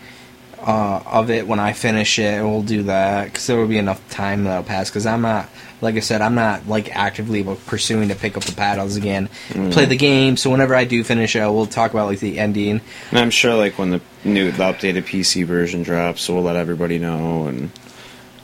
uh, 0.58 1.02
of 1.06 1.30
it 1.30 1.46
when 1.46 1.60
I 1.60 1.72
finish 1.72 2.18
it, 2.18 2.34
and 2.34 2.50
we'll 2.50 2.64
do 2.64 2.82
that 2.84 3.26
because 3.26 3.46
there 3.46 3.56
will 3.56 3.68
be 3.68 3.78
enough 3.78 4.08
time 4.10 4.42
that'll 4.42 4.64
pass. 4.64 4.90
Because 4.90 5.06
I'm 5.06 5.22
not, 5.22 5.48
like 5.80 5.94
I 5.94 6.00
said, 6.00 6.20
I'm 6.20 6.34
not 6.34 6.66
like 6.66 6.94
actively 6.96 7.44
pursuing 7.66 8.08
to 8.08 8.16
pick 8.16 8.36
up 8.36 8.42
the 8.42 8.56
paddles 8.56 8.96
again, 8.96 9.28
play 9.70 9.84
the 9.84 9.96
game. 9.96 10.36
So 10.36 10.50
whenever 10.50 10.74
I 10.74 10.84
do 10.84 11.04
finish 11.04 11.36
it, 11.36 11.40
we'll 11.40 11.66
talk 11.66 11.92
about 11.92 12.08
like 12.08 12.18
the 12.18 12.40
ending. 12.40 12.80
And 13.10 13.18
I'm 13.20 13.30
sure, 13.30 13.54
like 13.54 13.78
when 13.78 13.90
the 13.90 14.00
new, 14.24 14.50
the 14.50 14.64
updated 14.64 15.04
PC 15.04 15.44
version 15.44 15.84
drops, 15.84 16.28
we'll 16.28 16.42
let 16.42 16.56
everybody 16.56 16.98
know. 16.98 17.46
And 17.46 17.70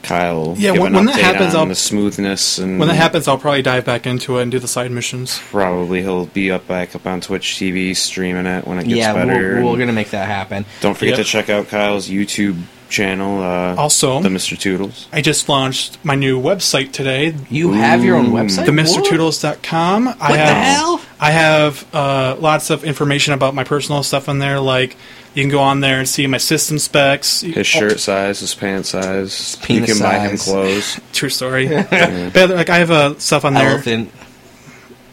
Kyle, 0.03 0.55
Yeah, 0.59 0.73
give 0.73 0.81
when- 0.83 0.89
an 0.93 0.95
when 0.97 1.07
that 1.07 1.17
happens, 1.21 1.55
on 1.55 1.61
I'll- 1.63 1.67
the 1.67 1.75
smoothness. 1.75 2.59
And 2.59 2.79
When 2.79 2.89
that 2.89 2.95
happens, 2.95 3.29
I'll 3.29 3.39
probably 3.39 3.63
dive 3.63 3.85
back 3.85 4.07
into 4.07 4.39
it 4.39 4.43
and 4.43 4.51
do 4.51 4.59
the 4.59 4.69
side 4.69 4.91
missions. 4.91 5.41
probably 5.51 6.03
he'll 6.03 6.27
be 6.27 6.51
up 6.51 6.67
back 6.69 6.95
up 6.95 7.07
on 7.07 7.21
Twitch 7.21 7.57
TV 7.59 7.95
streaming 7.95 8.47
it 8.47 8.67
when 8.67 8.79
it 8.79 8.85
gets 8.85 8.97
yeah, 8.99 9.13
better. 9.13 9.61
we're, 9.63 9.65
we're 9.65 9.79
gonna 9.79 9.93
make 9.93 10.11
that 10.11 10.27
happen. 10.29 10.65
Don't 10.81 10.95
forget 10.97 11.17
Yep. 11.19 11.27
to 11.27 11.31
check 11.31 11.51
out 11.51 11.69
Kyle's 11.69 12.09
YouTube 12.09 12.57
channel. 12.89 13.43
Uh, 13.43 13.75
Also, 13.77 14.23
the 14.23 14.31
Mr. 14.31 14.59
Toodles. 14.59 15.09
I 15.13 15.21
just 15.21 15.47
launched 15.49 15.99
my 16.03 16.15
new 16.15 16.41
website 16.41 16.91
today, 16.93 17.35
You 17.51 17.73
have 17.73 18.03
your 18.03 18.17
own 18.17 18.29
website. 18.33 18.65
the 18.65 18.73
What? 18.73 19.05
MrToodles.com. 19.05 20.09
I 20.09 20.11
What 20.13 20.17
the 20.33 20.39
have, 20.39 20.57
hell? 20.77 21.01
I 21.21 21.31
have 21.33 21.85
uh, 21.93 22.37
lots 22.41 22.71
of 22.71 22.85
information 22.85 23.35
about 23.35 23.55
my 23.55 23.65
personal 23.65 24.03
stuff 24.03 24.29
on 24.29 24.39
there. 24.39 24.59
Like 24.59 24.97
you 25.39 25.45
can 25.45 25.53
go 25.53 25.61
on 25.61 25.79
there 25.79 26.01
and 26.01 26.09
see 26.09 26.27
my 26.27 26.37
system 26.39 26.81
specs. 26.81 27.43
His 27.43 27.65
shirt 27.65 28.01
size, 28.01 28.41
his 28.41 28.57
pant 28.57 28.87
size. 28.87 29.57
you 29.61 29.67
penis 29.67 29.93
can 29.93 30.03
buy 30.03 30.19
him 30.19 30.37
size. 30.37 30.53
Clothes. 30.53 31.01
true 31.13 31.29
story. 31.29 31.69
but 31.91 32.51
like 32.51 32.69
I 32.69 32.79
have 32.79 32.91
uh, 32.91 33.17
stuff 33.21 33.45
on 33.45 33.55
there, 33.55 33.69
Elephant. 33.69 34.11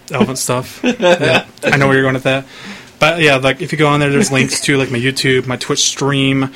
elephant 0.09 0.39
stuff. 0.39 0.79
yeah, 0.83 1.45
I 1.63 1.77
know 1.77 1.85
where 1.85 1.95
you're 1.95 2.03
going 2.03 2.15
with 2.15 2.23
that. 2.23 2.45
But 2.97 3.21
yeah, 3.21 3.35
like 3.35 3.61
if 3.61 3.71
you 3.71 3.77
go 3.77 3.87
on 3.87 3.99
there, 3.99 4.09
there's 4.09 4.31
links 4.31 4.61
to 4.61 4.77
like 4.77 4.89
my 4.89 4.97
YouTube, 4.97 5.45
my 5.45 5.57
Twitch 5.57 5.85
stream. 5.85 6.49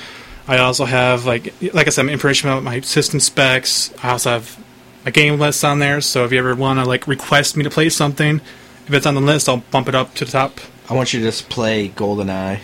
I 0.47 0.57
also 0.57 0.86
have 0.86 1.28
like 1.28 1.53
like 1.72 1.86
I 1.86 1.91
said, 1.91 2.07
information 2.07 2.49
about 2.49 2.63
my 2.63 2.82
system 2.82 3.20
specs. 3.20 3.93
I 4.01 4.09
also 4.09 4.32
have 4.32 4.65
my 5.05 5.11
game 5.11 5.39
list 5.39 5.63
on 5.63 5.78
there. 5.78 6.01
So 6.01 6.26
if 6.26 6.32
you 6.32 6.39
ever 6.39 6.55
want 6.55 6.80
to 6.80 6.86
like 6.86 7.05
request 7.05 7.55
me 7.55 7.63
to 7.65 7.70
play 7.70 7.89
something, 7.89 8.41
if 8.88 8.93
it's 8.95 9.05
on 9.05 9.13
the 9.13 9.22
list, 9.22 9.47
I'll 9.47 9.57
bump 9.57 9.88
it 9.88 9.93
up 9.93 10.15
to 10.15 10.26
the 10.26 10.32
top. 10.32 10.59
I 10.89 10.95
want 10.95 11.13
you 11.13 11.20
to 11.20 11.26
just 11.28 11.49
play 11.49 11.89
GoldenEye. 11.89 12.61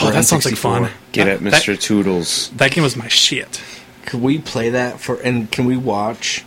Oh, 0.00 0.10
that 0.10 0.24
sounds 0.24 0.44
like 0.44 0.56
fun. 0.56 0.90
Get 1.12 1.24
that, 1.26 1.36
it, 1.36 1.40
Mr. 1.40 1.78
Toodles. 1.78 2.48
That, 2.50 2.58
that 2.58 2.70
game 2.72 2.84
was 2.84 2.96
my 2.96 3.08
shit. 3.08 3.62
Could 4.06 4.22
we 4.22 4.38
play 4.38 4.70
that 4.70 5.00
for? 5.00 5.16
And 5.20 5.50
can 5.50 5.64
we 5.66 5.76
watch? 5.76 6.44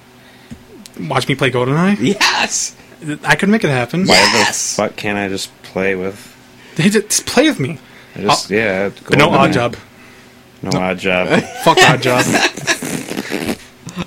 Watch 0.99 1.27
me 1.27 1.35
play 1.35 1.51
GoldenEye. 1.51 1.97
Yes. 1.99 2.75
I 3.23 3.35
could 3.35 3.49
make 3.49 3.63
it 3.63 3.69
happen. 3.69 4.01
Why 4.07 4.15
Yes! 4.15 4.75
the 4.75 4.81
fuck 4.83 4.95
can't 4.95 5.17
I 5.17 5.27
just 5.27 5.51
play 5.63 5.95
with? 5.95 6.31
They 6.75 6.89
just 6.89 7.25
play 7.25 7.47
with 7.47 7.59
me. 7.59 7.77
I 8.15 8.21
just 8.21 8.49
yeah. 8.49 8.89
But 9.07 9.17
no 9.17 9.29
odd 9.29 9.53
job. 9.53 9.75
No 10.61 10.79
odd 10.79 10.97
job. 10.97 11.27
Fuck 11.63 11.77
odd 11.77 12.01
job. 12.01 12.25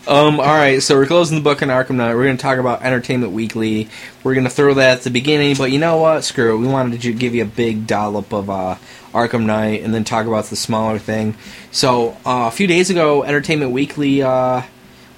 Um. 0.06 0.38
All 0.40 0.46
right. 0.46 0.82
So 0.82 0.96
we're 0.96 1.06
closing 1.06 1.36
the 1.36 1.42
book 1.42 1.62
on 1.62 1.68
Arkham 1.68 1.96
Knight. 1.96 2.14
We're 2.14 2.24
going 2.24 2.36
to 2.36 2.42
talk 2.42 2.58
about 2.58 2.82
Entertainment 2.82 3.32
Weekly. 3.32 3.88
We're 4.22 4.34
going 4.34 4.44
to 4.44 4.50
throw 4.50 4.74
that 4.74 4.98
at 4.98 5.04
the 5.04 5.10
beginning, 5.10 5.56
but 5.56 5.70
you 5.70 5.78
know 5.78 5.96
what? 5.98 6.24
Screw 6.24 6.54
it. 6.54 6.58
We 6.58 6.66
wanted 6.66 7.00
to 7.00 7.12
give 7.12 7.34
you 7.34 7.42
a 7.42 7.46
big 7.46 7.86
dollop 7.86 8.32
of 8.32 8.50
uh, 8.50 8.76
Arkham 9.18 9.44
Knight, 9.46 9.82
and 9.82 9.92
then 9.92 10.04
talk 10.04 10.26
about 10.26 10.44
the 10.46 10.56
smaller 10.56 10.98
thing. 10.98 11.34
So 11.70 12.10
uh, 12.24 12.46
a 12.46 12.50
few 12.50 12.66
days 12.66 12.90
ago, 12.90 13.24
Entertainment 13.24 13.72
Weekly. 13.72 14.22
Uh, 14.22 14.62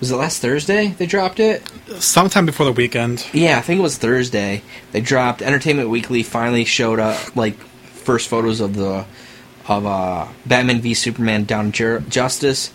was 0.01 0.11
it 0.11 0.17
last 0.17 0.41
Thursday? 0.41 0.89
They 0.89 1.05
dropped 1.05 1.41
it. 1.41 1.63
Sometime 1.99 2.47
before 2.47 2.65
the 2.65 2.73
weekend. 2.73 3.27
Yeah, 3.35 3.59
I 3.59 3.61
think 3.61 3.81
it 3.81 3.83
was 3.83 3.99
Thursday. 3.99 4.63
They 4.93 5.03
dropped 5.03 5.43
Entertainment 5.43 5.91
Weekly. 5.91 6.23
Finally 6.23 6.65
showed 6.65 6.99
up 6.99 7.37
like 7.37 7.55
first 7.59 8.29
photos 8.29 8.61
of 8.61 8.75
the 8.75 9.05
of 9.69 9.85
uh, 9.85 10.27
Batman 10.47 10.81
v 10.81 10.95
Superman: 10.95 11.45
Down 11.45 11.73
Ju- 11.73 12.01
Justice. 12.09 12.71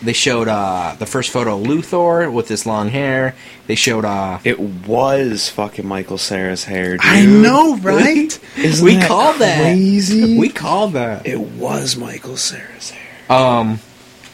They 0.00 0.12
showed 0.12 0.46
uh, 0.46 0.94
the 0.98 1.06
first 1.06 1.30
photo 1.30 1.58
of 1.60 1.66
Luthor 1.66 2.32
with 2.32 2.48
his 2.48 2.66
long 2.66 2.88
hair. 2.88 3.34
They 3.66 3.74
showed 3.74 4.04
uh, 4.04 4.38
it 4.44 4.60
was 4.60 5.48
fucking 5.48 5.86
Michael 5.86 6.18
Cera's 6.18 6.64
hair. 6.64 6.92
Dude. 6.92 7.00
I 7.02 7.24
know, 7.26 7.76
right? 7.82 8.38
Isn't 8.56 8.84
we 8.84 8.94
that 8.94 9.08
called 9.08 9.40
that. 9.40 9.60
crazy? 9.60 10.38
We 10.38 10.50
called 10.50 10.92
that. 10.92 11.26
It 11.26 11.40
was 11.40 11.96
Michael 11.96 12.36
Cera's 12.36 12.90
hair. 12.90 13.02
Um, 13.28 13.80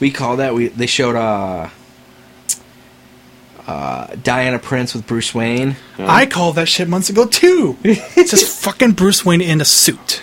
we 0.00 0.10
called 0.10 0.40
that. 0.40 0.54
We 0.54 0.68
they 0.68 0.86
showed 0.86 1.16
uh, 1.16 1.70
uh, 3.66 4.14
Diana 4.22 4.58
Prince 4.58 4.94
with 4.94 5.06
Bruce 5.06 5.34
Wayne. 5.34 5.76
I 5.98 6.26
called 6.26 6.56
that 6.56 6.68
shit 6.68 6.88
months 6.88 7.08
ago 7.10 7.26
too. 7.26 7.76
It's 7.84 8.30
just 8.30 8.62
fucking 8.62 8.92
Bruce 8.92 9.24
Wayne 9.24 9.40
in 9.40 9.60
a 9.60 9.64
suit. 9.64 10.22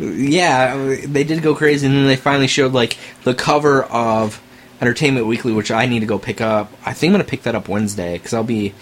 Yeah, 0.00 0.96
they 1.06 1.24
did 1.24 1.42
go 1.42 1.54
crazy, 1.54 1.86
and 1.86 1.94
then 1.94 2.06
they 2.06 2.16
finally 2.16 2.46
showed 2.46 2.72
like 2.72 2.96
the 3.24 3.34
cover 3.34 3.82
of 3.84 4.40
Entertainment 4.80 5.26
Weekly, 5.26 5.52
which 5.52 5.70
I 5.70 5.84
need 5.86 6.00
to 6.00 6.06
go 6.06 6.18
pick 6.18 6.40
up. 6.40 6.72
I 6.86 6.94
think 6.94 7.10
I'm 7.10 7.14
gonna 7.14 7.24
pick 7.28 7.42
that 7.42 7.54
up 7.54 7.68
Wednesday 7.68 8.14
because 8.14 8.32
I'll 8.32 8.42
be 8.42 8.72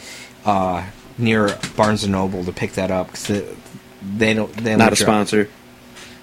uh, 0.45 0.87
near 1.19 1.59
Barnes 1.77 2.05
and 2.05 2.13
Noble 2.13 2.45
to 2.45 2.53
pick 2.53 2.73
that 2.75 2.93
up 2.93 3.09
because 3.09 3.27
they, 3.27 3.57
they 4.17 4.35
don't. 4.35 4.53
They 4.53 4.77
Not 4.77 4.93
a 4.93 4.97
drop- 4.97 5.09
sponsor. 5.09 5.49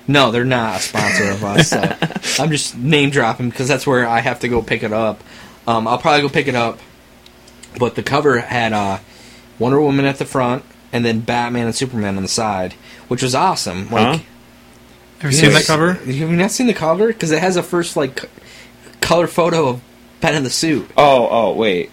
No, 0.08 0.32
they're 0.32 0.46
not 0.46 0.78
a 0.78 0.84
sponsor 0.84 1.32
of 1.32 1.44
us. 1.44 1.70
So 1.72 2.42
I'm 2.44 2.52
just 2.52 2.78
name 2.78 3.10
dropping 3.10 3.50
because 3.50 3.68
that's 3.68 3.86
where 3.86 4.08
I 4.08 4.20
have 4.22 4.40
to 4.42 4.48
go 4.48 4.62
pick 4.62 4.84
it 4.84 4.94
up. 4.94 5.22
Um, 5.68 5.88
I'll 5.88 5.98
probably 5.98 6.22
go 6.22 6.30
pick 6.30 6.48
it 6.48 6.56
up, 6.56 6.80
but 7.80 7.96
the 7.96 8.04
cover 8.04 8.40
had 8.40 8.72
uh, 8.72 9.00
Wonder 9.60 9.82
Woman 9.82 10.06
at 10.06 10.20
the 10.20 10.26
front 10.26 10.64
and 10.94 11.04
then 11.04 11.20
Batman 11.22 11.66
and 11.66 11.76
Superman 11.76 12.16
on 12.18 12.24
the 12.24 12.30
side, 12.30 12.74
which 13.10 13.22
was 13.22 13.36
awesome. 13.36 13.90
Like. 13.90 14.20
Huh? 14.20 14.26
Have 15.26 15.34
you 15.34 15.38
seen 15.40 15.54
that 15.54 15.66
cover? 15.66 15.94
Have 15.94 16.08
you 16.08 16.28
not 16.30 16.52
seen 16.52 16.68
the 16.68 16.74
cover? 16.74 17.08
Because 17.08 17.32
it 17.32 17.40
has 17.40 17.58
a 17.58 17.64
first 17.64 17.96
like 17.98 18.20
c- 18.22 18.28
color 19.02 19.28
photo 19.28 19.68
of 19.70 19.82
Ben 20.22 20.36
in 20.36 20.44
the 20.44 20.50
suit. 20.50 20.90
Oh, 20.98 21.28
oh, 21.30 21.54
wait. 21.54 21.92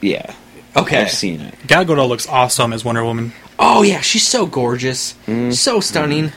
Yeah, 0.00 0.34
Okay. 0.76 1.00
I've 1.00 1.10
seen 1.10 1.40
it. 1.40 1.54
Gal 1.66 1.84
Gadot 1.84 2.08
looks 2.08 2.28
awesome 2.28 2.72
as 2.72 2.84
Wonder 2.84 3.04
Woman. 3.04 3.32
Oh 3.58 3.82
yeah, 3.82 4.00
she's 4.00 4.26
so 4.26 4.46
gorgeous, 4.46 5.14
so 5.50 5.80
stunning. 5.80 6.32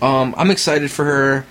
Um, 0.00 0.34
I'm 0.38 0.50
excited 0.50 0.90
for 0.90 1.04
her. 1.04 1.46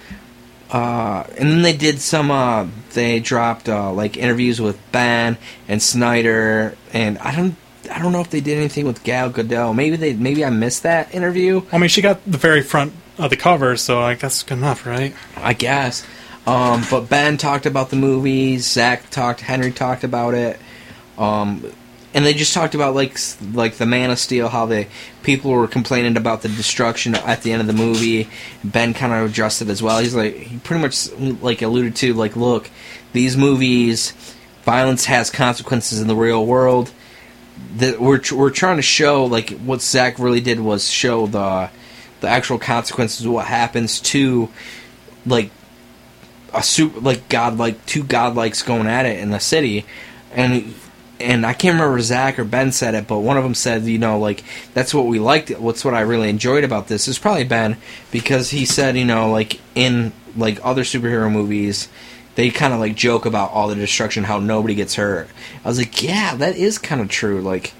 Uh, 0.71 1.23
and 1.37 1.51
then 1.51 1.61
they 1.61 1.73
did 1.77 1.99
some. 1.99 2.31
Uh, 2.31 2.67
they 2.93 3.19
dropped 3.19 3.69
uh, 3.69 3.91
like 3.93 4.17
interviews 4.17 4.59
with 4.59 4.79
Ben 4.91 5.37
and 5.67 5.79
Snyder, 5.81 6.75
and 6.93 7.19
I 7.19 7.35
don't. 7.35 7.55
I 7.91 8.01
don't 8.01 8.11
know 8.13 8.21
if 8.21 8.31
they 8.31 8.39
did 8.41 8.57
anything 8.57 8.85
with 8.87 9.03
Gal 9.03 9.29
Gadot. 9.29 9.75
Maybe 9.75 9.95
they. 9.97 10.13
Maybe 10.13 10.43
I 10.43 10.49
missed 10.49 10.81
that 10.83 11.13
interview. 11.13 11.61
I 11.71 11.77
mean, 11.77 11.89
she 11.89 12.01
got 12.01 12.25
the 12.25 12.39
very 12.39 12.63
front 12.63 12.93
of 13.17 13.29
the 13.29 13.37
cover, 13.37 13.77
so 13.77 13.99
like 14.01 14.19
that's 14.19 14.43
good 14.43 14.57
enough, 14.57 14.85
right? 14.85 15.15
I 15.37 15.53
guess. 15.53 16.05
Um, 16.45 16.83
but 16.89 17.09
Ben 17.09 17.37
talked 17.37 17.65
about 17.65 17.89
the 17.89 17.95
movie. 17.95 18.57
Zack 18.57 19.09
talked. 19.09 19.41
Henry 19.41 19.71
talked 19.71 20.03
about 20.03 20.33
it. 20.33 20.59
Um, 21.17 21.71
and 22.13 22.25
they 22.25 22.33
just 22.33 22.53
talked 22.53 22.75
about 22.75 22.93
like 22.93 23.17
like 23.53 23.75
the 23.75 23.85
Man 23.85 24.11
of 24.11 24.19
Steel, 24.19 24.49
how 24.49 24.65
they 24.65 24.87
people 25.23 25.51
were 25.51 25.67
complaining 25.67 26.15
about 26.15 26.41
the 26.41 26.49
destruction 26.49 27.15
at 27.15 27.41
the 27.41 27.51
end 27.51 27.61
of 27.61 27.67
the 27.67 27.73
movie. 27.73 28.29
Ben 28.63 28.93
kind 28.93 29.13
of 29.13 29.29
addressed 29.29 29.61
it 29.61 29.69
as 29.69 29.81
well. 29.81 29.99
He's 29.99 30.15
like 30.15 30.35
he 30.35 30.57
pretty 30.59 30.81
much 30.81 31.11
like 31.41 31.61
alluded 31.61 31.95
to 31.97 32.13
like, 32.13 32.35
look, 32.35 32.69
these 33.13 33.35
movies, 33.35 34.13
violence 34.63 35.05
has 35.05 35.29
consequences 35.29 36.01
in 36.01 36.07
the 36.07 36.15
real 36.15 36.45
world. 36.45 36.91
That 37.77 37.99
we're 37.99 38.21
we're 38.31 38.51
trying 38.51 38.77
to 38.77 38.83
show 38.83 39.25
like 39.25 39.51
what 39.51 39.81
Zack 39.81 40.19
really 40.19 40.41
did 40.41 40.59
was 40.59 40.89
show 40.89 41.25
the 41.25 41.69
the 42.23 42.29
actual 42.29 42.57
consequences 42.57 43.25
of 43.25 43.31
what 43.33 43.45
happens 43.45 43.99
to 43.99 44.47
like 45.25 45.51
a 46.53 46.63
super 46.63 47.01
like 47.01 47.27
godlike 47.27 47.85
two 47.85 48.01
godlikes 48.01 48.65
going 48.65 48.87
at 48.87 49.05
it 49.05 49.19
in 49.19 49.29
the 49.29 49.39
city 49.39 49.85
and 50.31 50.73
and 51.19 51.45
I 51.45 51.53
can't 51.53 51.75
remember 51.75 51.99
Zack 52.01 52.39
or 52.39 52.43
Ben 52.43 52.71
said 52.71 52.95
it, 52.95 53.07
but 53.07 53.19
one 53.19 53.37
of 53.37 53.43
them 53.43 53.53
said, 53.53 53.83
you 53.83 53.97
know, 53.97 54.19
like 54.19 54.43
that's 54.73 54.93
what 54.93 55.05
we 55.05 55.19
liked. 55.19 55.51
What's 55.51 55.85
what 55.85 55.93
I 55.93 56.01
really 56.01 56.27
enjoyed 56.29 56.63
about 56.63 56.87
this 56.87 57.07
is 57.07 57.19
probably 57.19 57.45
Ben 57.45 57.77
because 58.11 58.49
he 58.49 58.65
said, 58.65 58.97
you 58.97 59.05
know, 59.05 59.31
like 59.31 59.61
in 59.75 60.11
like 60.35 60.59
other 60.63 60.83
superhero 60.83 61.31
movies, 61.31 61.87
they 62.35 62.49
kind 62.49 62.73
of 62.73 62.79
like 62.79 62.95
joke 62.95 63.25
about 63.25 63.51
all 63.51 63.67
the 63.67 63.75
destruction, 63.75 64.23
how 64.23 64.39
nobody 64.39 64.75
gets 64.75 64.95
hurt. 64.95 65.29
I 65.63 65.67
was 65.67 65.77
like, 65.77 66.01
yeah, 66.03 66.35
that 66.35 66.57
is 66.57 66.77
kind 66.77 66.99
of 66.99 67.09
true. 67.09 67.41
Like 67.41 67.73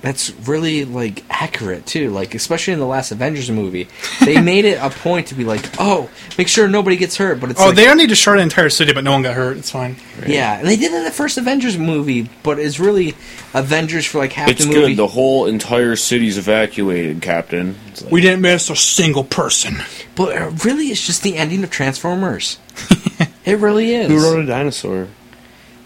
that's 0.00 0.30
really 0.46 0.84
like 0.84 1.24
accurate 1.28 1.84
too. 1.86 2.10
Like 2.10 2.34
especially 2.34 2.72
in 2.72 2.78
the 2.78 2.86
last 2.86 3.10
Avengers 3.10 3.50
movie, 3.50 3.88
they 4.24 4.40
made 4.42 4.64
it 4.64 4.78
a 4.80 4.90
point 4.90 5.28
to 5.28 5.34
be 5.34 5.44
like, 5.44 5.64
oh, 5.80 6.08
make 6.36 6.46
sure 6.48 6.68
nobody 6.68 6.96
gets 6.96 7.16
hurt. 7.16 7.40
But 7.40 7.50
it's 7.50 7.60
Oh, 7.60 7.66
like, 7.66 7.76
they 7.76 7.84
don't 7.84 7.96
need 7.96 8.10
to 8.10 8.14
short 8.14 8.36
an 8.38 8.44
entire 8.44 8.70
city, 8.70 8.92
but 8.92 9.02
no 9.04 9.12
one 9.12 9.22
got 9.22 9.34
hurt. 9.34 9.56
It's 9.56 9.70
fine. 9.70 9.96
yeah, 10.26 10.58
and 10.58 10.66
they 10.68 10.76
did 10.76 10.92
it 10.92 10.96
in 10.98 11.04
the 11.04 11.10
first 11.10 11.36
Avengers 11.38 11.76
movie, 11.76 12.28
but 12.42 12.58
it's 12.58 12.78
really 12.78 13.14
Avengers 13.54 14.06
for 14.06 14.18
like 14.18 14.32
half 14.32 14.48
It's 14.48 14.64
the 14.64 14.68
movie. 14.72 14.88
good. 14.94 14.96
The 14.98 15.08
whole 15.08 15.46
entire 15.46 15.96
city's 15.96 16.38
evacuated, 16.38 17.20
Captain. 17.22 17.76
Like, 18.02 18.12
We 18.12 18.20
didn't 18.20 18.40
miss 18.42 18.70
a 18.70 18.76
single 18.76 19.24
person. 19.24 19.78
But 20.14 20.36
uh, 20.36 20.50
really, 20.64 20.86
it's 20.86 21.04
just 21.04 21.22
the 21.22 21.36
ending 21.36 21.64
of 21.64 21.70
Transformers. 21.70 22.58
it 23.44 23.58
really 23.58 23.94
is. 23.94 24.08
who 24.08 24.22
wrote 24.22 24.38
a 24.42 24.46
dinosaur? 24.46 25.08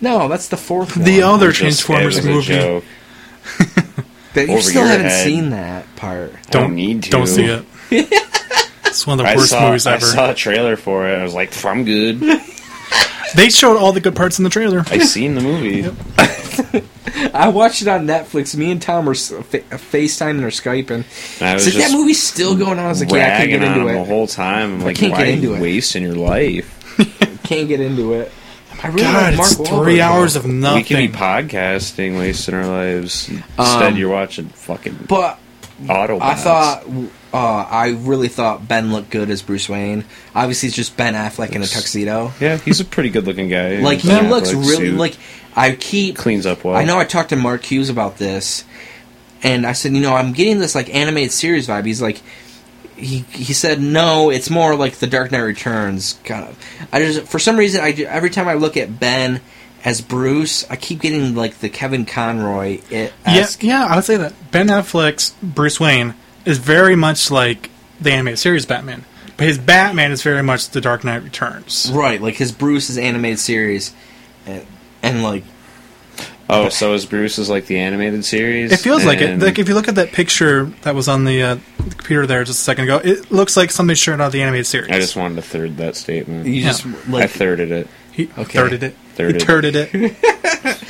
No, 0.03 0.29
that's 0.29 0.49
the 0.49 0.57
fourth 0.57 0.97
one. 0.97 1.05
The 1.07 1.23
other 1.23 1.49
It 1.51 1.53
just- 1.55 1.83
it 1.83 1.87
Transformers 1.87 2.25
movie. 2.25 2.87
joke. 4.33 4.35
That 4.35 4.47
you 4.49 4.53
over 4.55 4.63
still 4.63 4.81
your 4.83 4.91
haven't 4.91 5.07
head. 5.07 5.25
seen 5.25 5.51
that 5.51 5.97
part. 5.97 6.33
I 6.35 6.51
don't 6.51 6.75
need 6.75 7.03
to. 7.05 7.11
Don't 7.11 7.27
see 7.27 7.45
it. 7.45 7.65
it's 8.85 9.07
one 9.07 9.21
of 9.21 9.27
the 9.27 9.33
I 9.33 9.37
worst 9.37 9.51
saw, 9.51 9.67
movies 9.67 9.87
I 9.87 9.99
saw 9.99 10.31
a 10.31 10.35
trailer 10.35 10.77
for 10.77 11.09
it. 11.09 11.19
I 11.19 11.23
was 11.23 11.35
like, 11.35 11.51
"Pff, 11.51 11.71
I'm 11.71 11.85
good. 11.85 12.41
They 13.35 13.49
showed 13.49 13.79
all 13.79 13.93
the 13.95 14.01
good 14.03 14.15
parts 14.15 14.39
in 14.39 14.45
the 14.45 14.51
trailer. 14.51 14.85
I've 14.89 15.07
seen 15.09 15.35
the 15.35 15.41
movie. 15.41 15.85
I 17.33 17.49
watched 17.49 17.81
it 17.81 17.89
on 17.89 18.07
Netflix. 18.07 18.55
Me 18.55 18.71
and 18.71 18.83
Tom 18.83 19.07
were 19.07 19.13
s- 19.13 19.31
fa- 19.31 19.61
FaceTiming 19.71 20.43
or 20.43 20.49
Skyping. 20.49 21.07
And 21.41 21.49
I 21.49 21.55
was 21.55 21.65
So 21.73 21.79
that 21.79 21.93
movie's 21.93 22.23
still 22.23 22.55
going 22.55 22.73
on. 22.79 22.81
I 22.81 22.89
was 22.89 23.01
like, 23.01 23.11
yeah, 23.11 23.25
I 23.35 23.47
can't 23.47 23.49
get 23.49 23.63
into 23.63 23.87
it. 23.89 23.93
the 23.95 24.05
whole 24.05 24.27
time. 24.27 24.75
I'm 24.75 24.81
like, 24.83 24.97
can't 24.97 25.13
why 25.13 25.19
get 25.21 25.29
are 25.29 25.31
into 25.31 25.49
you 25.49 25.55
it. 25.55 25.63
wasting 25.63 26.03
your 26.03 26.15
life? 26.17 26.79
Can't 27.45 27.69
get 27.69 27.81
into 27.81 28.13
it. 28.15 28.31
I 28.83 28.89
really 28.89 29.03
God, 29.03 29.23
like 29.23 29.37
Mark 29.37 29.51
it's 29.53 29.61
Wahlberg, 29.61 29.83
three 29.85 30.01
hours 30.01 30.37
of 30.37 30.45
nothing. 30.47 30.55
We 30.55 30.61
nothing. 30.61 30.85
could 30.85 30.97
be 30.97 31.09
podcasting, 31.57 32.19
wasting 32.19 32.55
our 32.55 32.67
lives. 32.67 33.29
Instead, 33.29 33.93
Um, 33.93 33.97
you're 33.97 34.11
watching 34.11 34.49
fucking 34.49 35.07
But 35.09 35.39
Autobots. 35.85 36.21
I 36.23 36.35
thought, 36.35 36.85
uh, 37.33 37.37
I 37.37 37.89
really 38.01 38.29
thought 38.29 38.67
Ben 38.69 38.93
looked 38.93 39.11
good 39.11 39.31
as 39.31 39.43
Bruce 39.43 39.69
Wayne. 39.69 40.05
Obviously, 40.35 40.69
it's 40.69 40.77
just 40.77 40.97
Ben 40.97 41.15
Affleck 41.15 41.51
in 41.53 41.63
a 41.63 41.67
tuxedo. 41.67 42.33
yeah, 42.41 42.57
he's 42.59 42.81
a 42.81 42.85
pretty 42.85 43.11
good-looking 43.11 43.49
guy. 43.49 43.77
Like 43.81 44.01
he 44.01 44.09
Ben 44.09 44.31
looks 44.31 44.51
Affleck 44.51 44.69
really 44.69 44.77
suit 44.91 44.99
like. 44.99 45.17
I 45.55 45.73
keep 45.73 46.17
cleans 46.17 46.47
up 46.47 46.65
well. 46.65 46.75
I 46.77 46.85
know 46.85 46.99
I 46.99 47.05
talked 47.05 47.29
to 47.31 47.37
Mark 47.37 47.63
Hughes 47.65 47.89
about 47.91 48.17
this, 48.17 48.65
and 49.43 49.67
I 49.67 49.73
said, 49.73 49.93
you 49.93 50.01
know, 50.01 50.15
I'm 50.15 50.33
getting 50.33 50.59
this 50.61 50.75
like 50.75 50.93
animated 50.95 51.31
series 51.33 51.69
vibe. 51.69 51.85
He's 51.85 52.01
like, 52.01 52.21
he 53.03 53.19
he 53.33 53.53
said, 53.53 53.81
no, 53.81 54.31
it's 54.31 54.49
more 54.51 54.75
like 54.77 54.95
the 54.95 55.07
Dark 55.07 55.33
Knight 55.33 55.41
Returns 55.41 56.19
kind 56.25 56.45
of. 56.49 56.59
I 56.93 57.01
just 57.01 57.27
for 57.27 57.39
some 57.39 57.57
reason, 57.57 57.81
I 57.83 57.93
do- 57.93 58.07
every 58.07 58.31
time 58.31 58.49
I 58.49 58.55
look 58.55 58.77
at 58.77 58.99
Ben 59.01 59.41
as 59.85 60.01
Bruce, 60.01 60.65
I 60.71 60.77
keep 60.77 61.01
getting 61.01 61.35
like 61.35 61.59
the 61.59 61.69
Kevin 61.69 62.05
Conroy 62.07 62.81
it. 62.91 63.13
yeah, 63.27 63.47
yeah, 63.61 63.87
I 63.87 63.97
would 63.97 64.05
say 64.05 64.17
that 64.17 64.33
Ben 64.53 64.69
Affleck's 64.69 65.35
Bruce 65.43 65.81
Wayne 65.81 66.15
is 66.45 66.59
very 66.59 66.95
much 66.97 67.31
like 67.31 67.71
the 68.01 68.13
animated 68.13 68.39
series 68.39 68.65
Batman, 68.67 69.05
but 69.37 69.47
his 69.47 69.59
Batman 69.59 70.13
is 70.13 70.23
very 70.23 70.43
much 70.43 70.71
the 70.71 70.81
Dark 70.81 71.03
Knight 71.05 71.23
Returns. 71.23 71.91
right, 71.93 72.21
like 72.23 72.35
his 72.37 72.53
Bruce's 72.53 72.97
animated 72.99 73.39
series, 73.41 73.93
and, 74.47 74.65
and 75.03 75.23
like 75.23 75.45
Oh, 76.51 76.69
so 76.69 76.93
is 76.95 77.07
Bruce 77.07 77.39
is 77.39 77.49
like 77.49 77.67
the 77.67 77.79
animated 77.79 78.25
series? 78.25 78.73
It 78.73 78.81
feels 78.81 79.05
like 79.05 79.21
it. 79.21 79.39
Like 79.41 79.59
if 79.59 79.69
you 79.69 79.75
look 79.75 79.89
at 79.89 79.95
that 79.95 80.13
picture 80.13 80.65
that 80.83 80.95
was 80.95 81.09
on 81.09 81.25
the, 81.25 81.43
uh, 81.43 81.55
the 81.79 81.95
computer 81.95 82.27
there 82.27 82.45
just 82.45 82.61
a 82.61 82.65
second 82.65 82.85
ago, 82.85 83.01
it 83.03 83.31
looks 83.31 83.57
like 83.57 83.71
somebody 83.71 83.97
shared 83.97 84.21
out 84.21 84.27
of 84.27 84.33
the 84.33 84.43
animated 84.43 84.67
series. 84.67 84.91
I 84.91 84.99
just 85.01 85.17
wanted 85.17 85.37
to 85.37 85.43
third 85.43 85.77
that 85.79 85.97
statement. 85.97 86.47
you 86.47 86.53
Yeah. 86.55 86.67
just 86.69 86.85
like, 87.09 87.25
I 87.25 87.27
thirded 87.27 87.71
it. 87.71 87.89
he 88.13 88.25
Okay. 88.37 88.59
thirded 88.59 88.83
it. 88.83 88.97
Thirded. 89.17 89.33
He 89.35 89.39
turded 89.39 89.77
it. 89.77 90.79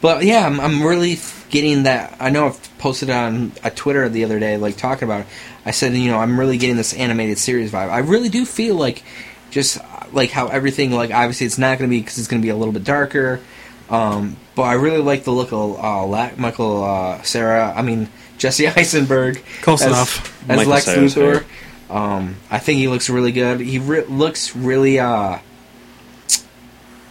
But 0.00 0.22
yeah, 0.24 0.44
I'm, 0.46 0.60
I'm 0.60 0.82
really 0.82 1.18
getting 1.48 1.84
that. 1.84 2.14
I 2.20 2.28
know 2.28 2.48
I've 2.48 2.78
posted 2.78 3.08
on 3.08 3.52
a 3.62 3.70
Twitter 3.70 4.06
the 4.10 4.24
other 4.24 4.38
day, 4.38 4.58
like 4.58 4.76
talking 4.76 5.08
about. 5.08 5.20
It. 5.22 5.26
I 5.64 5.70
said, 5.70 5.94
you 5.94 6.10
know, 6.10 6.18
I'm 6.18 6.38
really 6.38 6.58
getting 6.58 6.76
this 6.76 6.92
animated 6.92 7.38
series 7.38 7.72
vibe. 7.72 7.88
I 7.88 7.98
really 8.00 8.28
do 8.28 8.44
feel 8.44 8.74
like, 8.74 9.02
just 9.50 9.78
uh, 9.80 9.84
like 10.12 10.28
how 10.30 10.48
everything, 10.48 10.90
like 10.92 11.10
obviously 11.10 11.46
it's 11.46 11.56
not 11.56 11.78
going 11.78 11.88
to 11.88 11.96
be 11.96 12.00
because 12.00 12.18
it's 12.18 12.28
going 12.28 12.42
to 12.42 12.44
be 12.44 12.50
a 12.50 12.56
little 12.56 12.74
bit 12.74 12.84
darker. 12.84 13.40
Um, 13.88 14.36
but 14.54 14.62
I 14.62 14.74
really 14.74 15.02
like 15.02 15.24
the 15.24 15.30
look 15.32 15.52
of 15.52 15.78
uh, 15.82 16.06
La- 16.06 16.30
Michael 16.36 16.84
uh, 16.84 17.22
Cera. 17.22 17.72
I 17.76 17.82
mean 17.82 18.08
Jesse 18.38 18.66
Eisenberg. 18.76 19.42
Close 19.62 19.82
as, 19.82 19.88
enough. 19.88 20.42
as 20.50 20.56
Michael 20.56 20.72
Lex 20.72 20.84
Cera's 20.86 21.14
Luthor. 21.14 21.44
Um, 21.90 22.36
I 22.50 22.58
think 22.58 22.78
he 22.78 22.88
looks 22.88 23.08
really 23.10 23.32
good. 23.32 23.60
He 23.60 23.78
re- 23.78 24.04
looks 24.06 24.56
really. 24.56 24.98
uh 24.98 25.38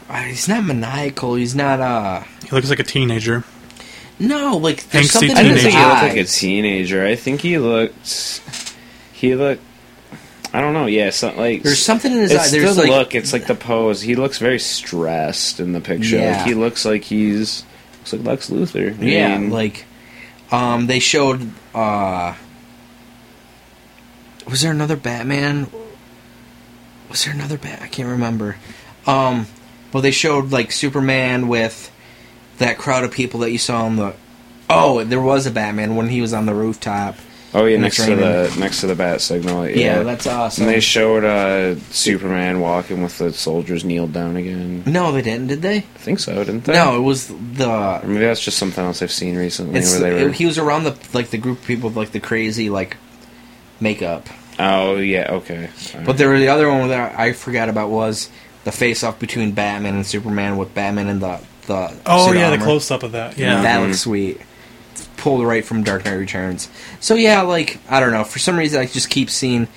uh, 0.09 0.21
He's 0.23 0.47
not 0.47 0.63
maniacal. 0.63 1.35
He's 1.35 1.55
not. 1.55 1.79
uh 1.79 2.23
He 2.43 2.49
looks 2.51 2.69
like 2.69 2.79
a 2.79 2.83
teenager. 2.83 3.43
no, 4.19 4.57
like 4.57 4.83
there's 4.89 5.07
Angsty 5.07 5.11
something 5.11 5.37
I 5.37 5.41
in 5.41 5.45
didn't 5.47 5.61
think 5.61 5.75
he 5.75 5.79
looked 5.85 6.01
like 6.03 6.17
a 6.17 6.23
teenager. 6.25 7.05
I 7.05 7.15
think 7.15 7.41
he 7.41 7.57
looked. 7.57 8.41
He 9.13 9.35
looked. 9.35 9.61
I 10.53 10.61
don't 10.61 10.73
know. 10.73 10.85
Yeah, 10.85 11.09
so, 11.09 11.33
like 11.33 11.63
There's 11.63 11.81
something 11.81 12.11
in 12.11 12.19
his 12.19 12.31
it's 12.31 12.53
eye. 12.53 12.57
There's 12.57 12.75
the 12.75 12.83
like 12.83 12.91
look. 12.91 13.15
It's 13.15 13.33
like 13.33 13.47
the 13.47 13.55
pose. 13.55 14.01
He 14.01 14.15
looks 14.15 14.37
very 14.37 14.59
stressed 14.59 15.59
in 15.59 15.73
the 15.73 15.81
picture. 15.81 16.17
Yeah. 16.17 16.37
Like 16.37 16.45
he 16.45 16.53
looks 16.53 16.85
like 16.85 17.03
he's 17.03 17.65
looks 17.99 18.13
like 18.13 18.23
Lex 18.23 18.49
Luthor. 18.51 18.99
I 18.99 19.03
yeah, 19.03 19.37
mean, 19.37 19.49
like 19.49 19.85
um 20.51 20.85
they 20.85 20.99
showed 20.99 21.49
uh 21.73 22.35
was 24.47 24.61
there 24.61 24.71
another 24.71 24.95
Batman? 24.95 25.67
Was 27.09 27.25
there 27.25 27.33
another 27.33 27.57
Bat? 27.57 27.81
I 27.81 27.87
can't 27.87 28.09
remember. 28.09 28.57
Um 29.07 29.47
well 29.91 30.03
they 30.03 30.11
showed 30.11 30.51
like 30.51 30.71
Superman 30.71 31.47
with 31.47 31.91
that 32.59 32.77
crowd 32.77 33.03
of 33.03 33.11
people 33.11 33.39
that 33.39 33.51
you 33.51 33.57
saw 33.57 33.85
on 33.85 33.95
the 33.95 34.13
Oh, 34.69 35.03
there 35.03 35.21
was 35.21 35.45
a 35.45 35.51
Batman 35.51 35.95
when 35.95 36.09
he 36.09 36.21
was 36.21 36.33
on 36.33 36.45
the 36.45 36.53
rooftop. 36.53 37.15
Oh 37.53 37.65
yeah, 37.65 37.77
next 37.77 38.03
to 38.05 38.15
the 38.15 38.55
next 38.59 38.81
to 38.81 38.87
the 38.87 38.95
bat 38.95 39.21
signal. 39.21 39.67
Yeah, 39.67 39.75
Yeah, 39.75 40.03
that's 40.03 40.27
awesome. 40.27 40.63
And 40.65 40.73
they 40.73 40.79
showed 40.79 41.23
uh, 41.23 41.75
Superman 41.91 42.59
walking 42.59 43.03
with 43.03 43.17
the 43.17 43.31
soldiers 43.33 43.83
kneeled 43.85 44.13
down 44.13 44.35
again. 44.37 44.83
no, 44.85 45.11
they 45.11 45.21
didn't, 45.21 45.47
did 45.47 45.61
they? 45.61 45.77
I 45.77 45.81
think 45.81 46.19
so, 46.19 46.33
didn't 46.43 46.65
they? 46.65 46.73
No, 46.73 46.95
it 46.97 47.01
was 47.01 47.29
Or 47.31 47.35
the 47.35 48.01
maybe 48.03 48.19
that's 48.25 48.41
just 48.43 48.57
something 48.57 48.83
else 48.83 49.01
I've 49.01 49.11
seen 49.11 49.35
recently 49.37 49.79
where 49.81 49.99
they 49.99 50.23
were. 50.25 50.31
he 50.31 50.45
was 50.45 50.57
around 50.57 50.83
the 50.85 50.97
like 51.13 51.29
the 51.29 51.37
group 51.37 51.59
of 51.59 51.65
people 51.65 51.89
with 51.89 51.97
like 51.97 52.11
the 52.11 52.19
crazy 52.19 52.69
like 52.69 52.97
makeup. 53.79 54.27
oh 54.59 54.97
yeah, 54.97 55.27
okay. 55.31 55.69
But 56.05 56.17
there 56.17 56.29
was 56.29 56.39
the 56.41 56.49
other 56.49 56.69
one 56.69 56.89
that 56.89 57.17
I 57.19 57.33
forgot 57.33 57.69
about 57.69 57.89
was 57.89 58.29
the 58.63 58.71
face 58.71 59.03
off 59.03 59.19
between 59.19 59.51
Batman 59.51 59.95
and 59.95 60.05
Superman 60.05 60.57
with 60.57 60.73
Batman 60.73 61.07
and 61.07 61.21
the 61.21 61.39
the 61.67 61.93
Oh 62.05 62.27
suit 62.27 62.37
yeah, 62.37 62.49
the 62.49 62.57
close 62.63 62.91
up 62.91 63.03
of 63.03 63.13
that. 63.13 63.37
Yeah. 63.37 63.61
That 63.61 63.79
Mhm. 63.81 63.87
looks 63.87 63.99
sweet. 64.01 64.41
It's 64.93 65.07
pulled 65.17 65.45
right 65.45 65.65
from 65.65 65.83
Dark 65.83 66.05
Knight 66.05 66.13
Returns. 66.13 66.69
So 66.99 67.15
yeah, 67.15 67.41
like 67.41 67.79
I 67.89 67.99
don't 67.99 68.11
know. 68.11 68.23
For 68.23 68.39
some 68.39 68.57
reason, 68.57 68.79
I 68.79 68.85
just 68.85 69.09
keep 69.09 69.29
seeing 69.29 69.67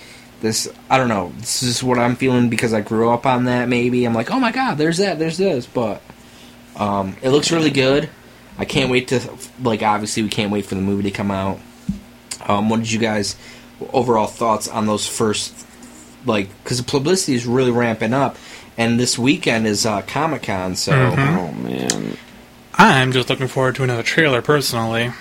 this. 0.41 0.69
I 0.91 0.99
don't 0.99 1.09
know. 1.09 1.33
This 1.39 1.63
is 1.63 1.83
what 1.83 1.99
I'm 1.99 2.17
feeling 2.17 2.49
because 2.51 2.75
I 2.75 2.83
grew 2.83 3.11
up 3.11 3.27
on 3.27 3.45
that. 3.45 3.69
Maybe 3.69 4.05
I'm 4.05 4.15
like, 4.15 4.31
oh 4.31 4.39
my 4.39 4.53
god, 4.53 4.77
there's 4.77 4.99
that, 4.99 5.19
there's 5.19 5.39
this. 5.39 5.67
But 5.67 6.03
um, 6.77 7.17
it 7.23 7.31
looks 7.31 7.51
really 7.51 7.71
good. 7.71 8.11
I 8.59 8.65
can't 8.65 8.91
wait 8.91 9.09
to 9.09 9.21
like. 9.63 9.83
Obviously, 9.83 10.23
we 10.23 10.29
can't 10.29 10.53
wait 10.53 10.67
for 10.67 10.75
the 10.75 10.81
movie 10.81 11.05
to 11.05 11.11
come 11.11 11.31
out. 11.31 11.59
Um, 12.47 12.69
what 12.69 12.81
did 12.81 12.93
you 12.93 12.99
guys 12.99 13.37
overall 13.93 14.27
thoughts 14.27 14.69
on 14.69 14.87
those 14.87 15.07
first 15.07 15.67
like 16.25 16.49
because 16.63 16.79
the 16.79 16.85
publicity 16.85 17.35
is 17.35 17.47
really 17.47 17.71
ramping 17.71 18.13
up, 18.13 18.37
and 18.77 18.99
this 19.01 19.19
weekend 19.19 19.67
is 19.67 19.87
uh, 19.87 20.03
Comic 20.03 20.43
Con, 20.45 20.77
so. 20.77 20.93
Mhm. 20.93 21.39
oh 21.39 21.53
man, 21.63 22.17
I'm 22.79 23.13
just 23.13 23.29
looking 23.31 23.49
forward 23.49 23.75
to 23.77 23.85
another 23.85 24.03
trailer 24.03 24.43
personally. 24.43 25.13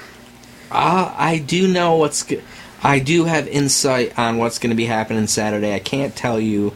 Uh, 0.72 1.14
I 1.18 1.38
do 1.38 1.68
know 1.68 1.96
what's. 1.96 2.24
Go- 2.24 2.42
I 2.84 3.00
do 3.00 3.24
have 3.24 3.48
insight 3.48 4.18
on 4.20 4.38
what's 4.38 4.60
going 4.60 4.70
to 4.70 4.76
be 4.76 4.86
happening 4.86 5.26
Saturday. 5.28 5.74
I 5.74 5.80
can't 5.80 6.16
tell 6.16 6.40
you, 6.40 6.74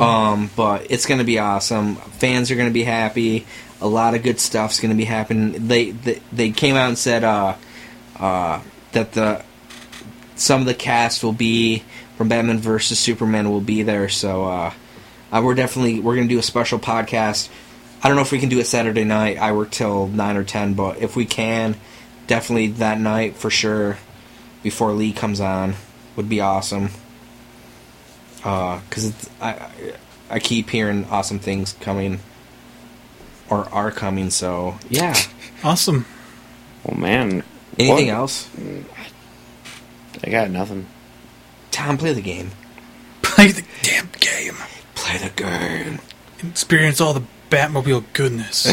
um, 0.00 0.50
but 0.56 0.86
it's 0.90 1.04
going 1.04 1.18
to 1.18 1.24
be 1.24 1.38
awesome. 1.38 1.96
Fans 1.96 2.50
are 2.50 2.54
going 2.54 2.68
to 2.68 2.72
be 2.72 2.84
happy. 2.84 3.44
A 3.80 3.88
lot 3.88 4.14
of 4.14 4.22
good 4.22 4.40
stuff's 4.40 4.80
going 4.80 4.90
to 4.92 4.96
be 4.96 5.04
happening. 5.04 5.68
They, 5.68 5.90
they 5.90 6.20
they 6.32 6.50
came 6.50 6.76
out 6.76 6.88
and 6.88 6.96
said 6.96 7.24
uh, 7.24 7.56
uh, 8.18 8.62
that 8.92 9.12
the 9.12 9.44
some 10.36 10.60
of 10.60 10.66
the 10.66 10.74
cast 10.74 11.22
will 11.22 11.32
be 11.32 11.82
from 12.16 12.28
Batman 12.28 12.58
versus 12.58 12.98
Superman 12.98 13.50
will 13.50 13.60
be 13.60 13.82
there. 13.82 14.08
So 14.08 14.44
uh, 14.44 14.72
uh, 15.32 15.42
we're 15.44 15.54
definitely 15.54 16.00
we're 16.00 16.14
going 16.14 16.28
to 16.28 16.34
do 16.34 16.38
a 16.38 16.42
special 16.44 16.78
podcast. 16.78 17.48
I 18.04 18.08
don't 18.08 18.16
know 18.16 18.22
if 18.22 18.32
we 18.32 18.38
can 18.38 18.50
do 18.50 18.58
it 18.60 18.66
Saturday 18.66 19.04
night. 19.04 19.38
I 19.38 19.52
work 19.52 19.70
till 19.70 20.08
nine 20.08 20.36
or 20.36 20.44
ten, 20.44 20.74
but 20.74 20.98
if 20.98 21.16
we 21.16 21.24
can, 21.24 21.74
definitely 22.26 22.66
that 22.72 23.00
night 23.00 23.36
for 23.36 23.48
sure. 23.50 23.96
Before 24.62 24.92
Lee 24.92 25.12
comes 25.12 25.40
on, 25.40 25.74
would 26.16 26.28
be 26.28 26.40
awesome. 26.40 26.90
Uh, 28.44 28.80
because 28.88 29.12
I, 29.40 29.48
I 29.50 29.70
I 30.30 30.38
keep 30.38 30.68
hearing 30.70 31.04
awesome 31.06 31.38
things 31.38 31.74
coming. 31.80 32.20
or 33.50 33.68
are 33.72 33.90
coming. 33.90 34.30
So 34.30 34.76
yeah. 34.88 35.14
Awesome. 35.62 36.04
Oh 36.86 36.94
man. 36.94 37.42
Anything 37.78 38.08
What? 38.08 38.14
else? 38.14 38.48
I 40.22 40.28
got 40.28 40.50
nothing. 40.50 40.86
Tom, 41.70 41.96
play 41.96 42.12
the 42.12 42.20
game. 42.20 42.50
Play 43.22 43.48
the 43.52 43.64
damn 43.82 44.08
game. 44.20 44.54
Play 44.94 45.16
the 45.18 45.30
game. 45.30 46.00
Experience 46.46 47.00
all 47.00 47.14
the 47.14 47.22
Batmobile 47.50 48.04
goodness. 48.12 48.72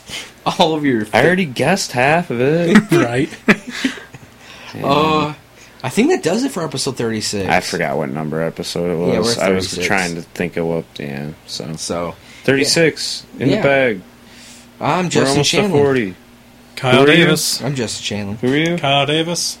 All 0.58 0.74
of 0.74 0.84
your. 0.84 1.06
I 1.12 1.24
already 1.24 1.44
guessed 1.46 1.92
half 1.92 2.30
of 2.30 2.40
it. 2.40 2.90
right? 2.92 3.28
Uh, 4.82 5.32
I 5.84 5.88
think 5.88 6.08
that 6.10 6.24
does 6.24 6.42
it 6.42 6.50
for 6.50 6.64
episode 6.64 6.96
thirty-six. 6.96 7.48
I 7.48 7.60
forgot 7.60 7.96
what 7.96 8.08
number 8.08 8.42
episode 8.42 8.90
it 8.90 9.12
Yeah, 9.12 9.18
was. 9.20 9.36
we're 9.36 9.44
I 9.44 9.50
was 9.50 9.66
36. 9.68 9.86
trying 9.86 10.14
to 10.16 10.22
think 10.22 10.56
of 10.56 10.66
what. 10.66 10.84
Yeah, 10.98 11.30
so 11.46 11.76
So 11.76 12.16
36 12.42 13.24
in 13.38 13.50
Yeah. 13.50 13.56
the 13.58 13.62
bag. 13.62 14.00
I'm 14.80 15.04
We're 15.04 15.10
Justin 15.10 15.28
almost 15.30 15.50
to 15.52 15.56
Shanlon. 15.58 15.70
40. 15.70 16.14
Kyle 16.74 16.92
Who 16.92 16.98
are 17.08 17.14
you? 17.14 17.24
Davis. 17.24 17.62
I'm 17.62 17.76
Justin 17.76 18.18
Shanlon. 18.18 18.36
Who 18.38 18.52
are 18.52 18.56
you? 18.56 18.76
Kyle 18.78 19.06
Davis. 19.06 19.58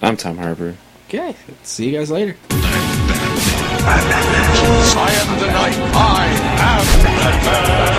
I'm 0.00 0.16
Tom 0.16 0.38
Harper. 0.38 0.76
Okay. 1.08 1.34
See 1.64 1.90
you 1.90 1.98
guys 1.98 2.08
later. 2.12 2.36
I 3.86 5.10
am 5.20 5.38
the 5.38 5.46
night. 5.46 5.76
I 5.94 6.26
am 6.58 6.84
Batman. 7.04 7.94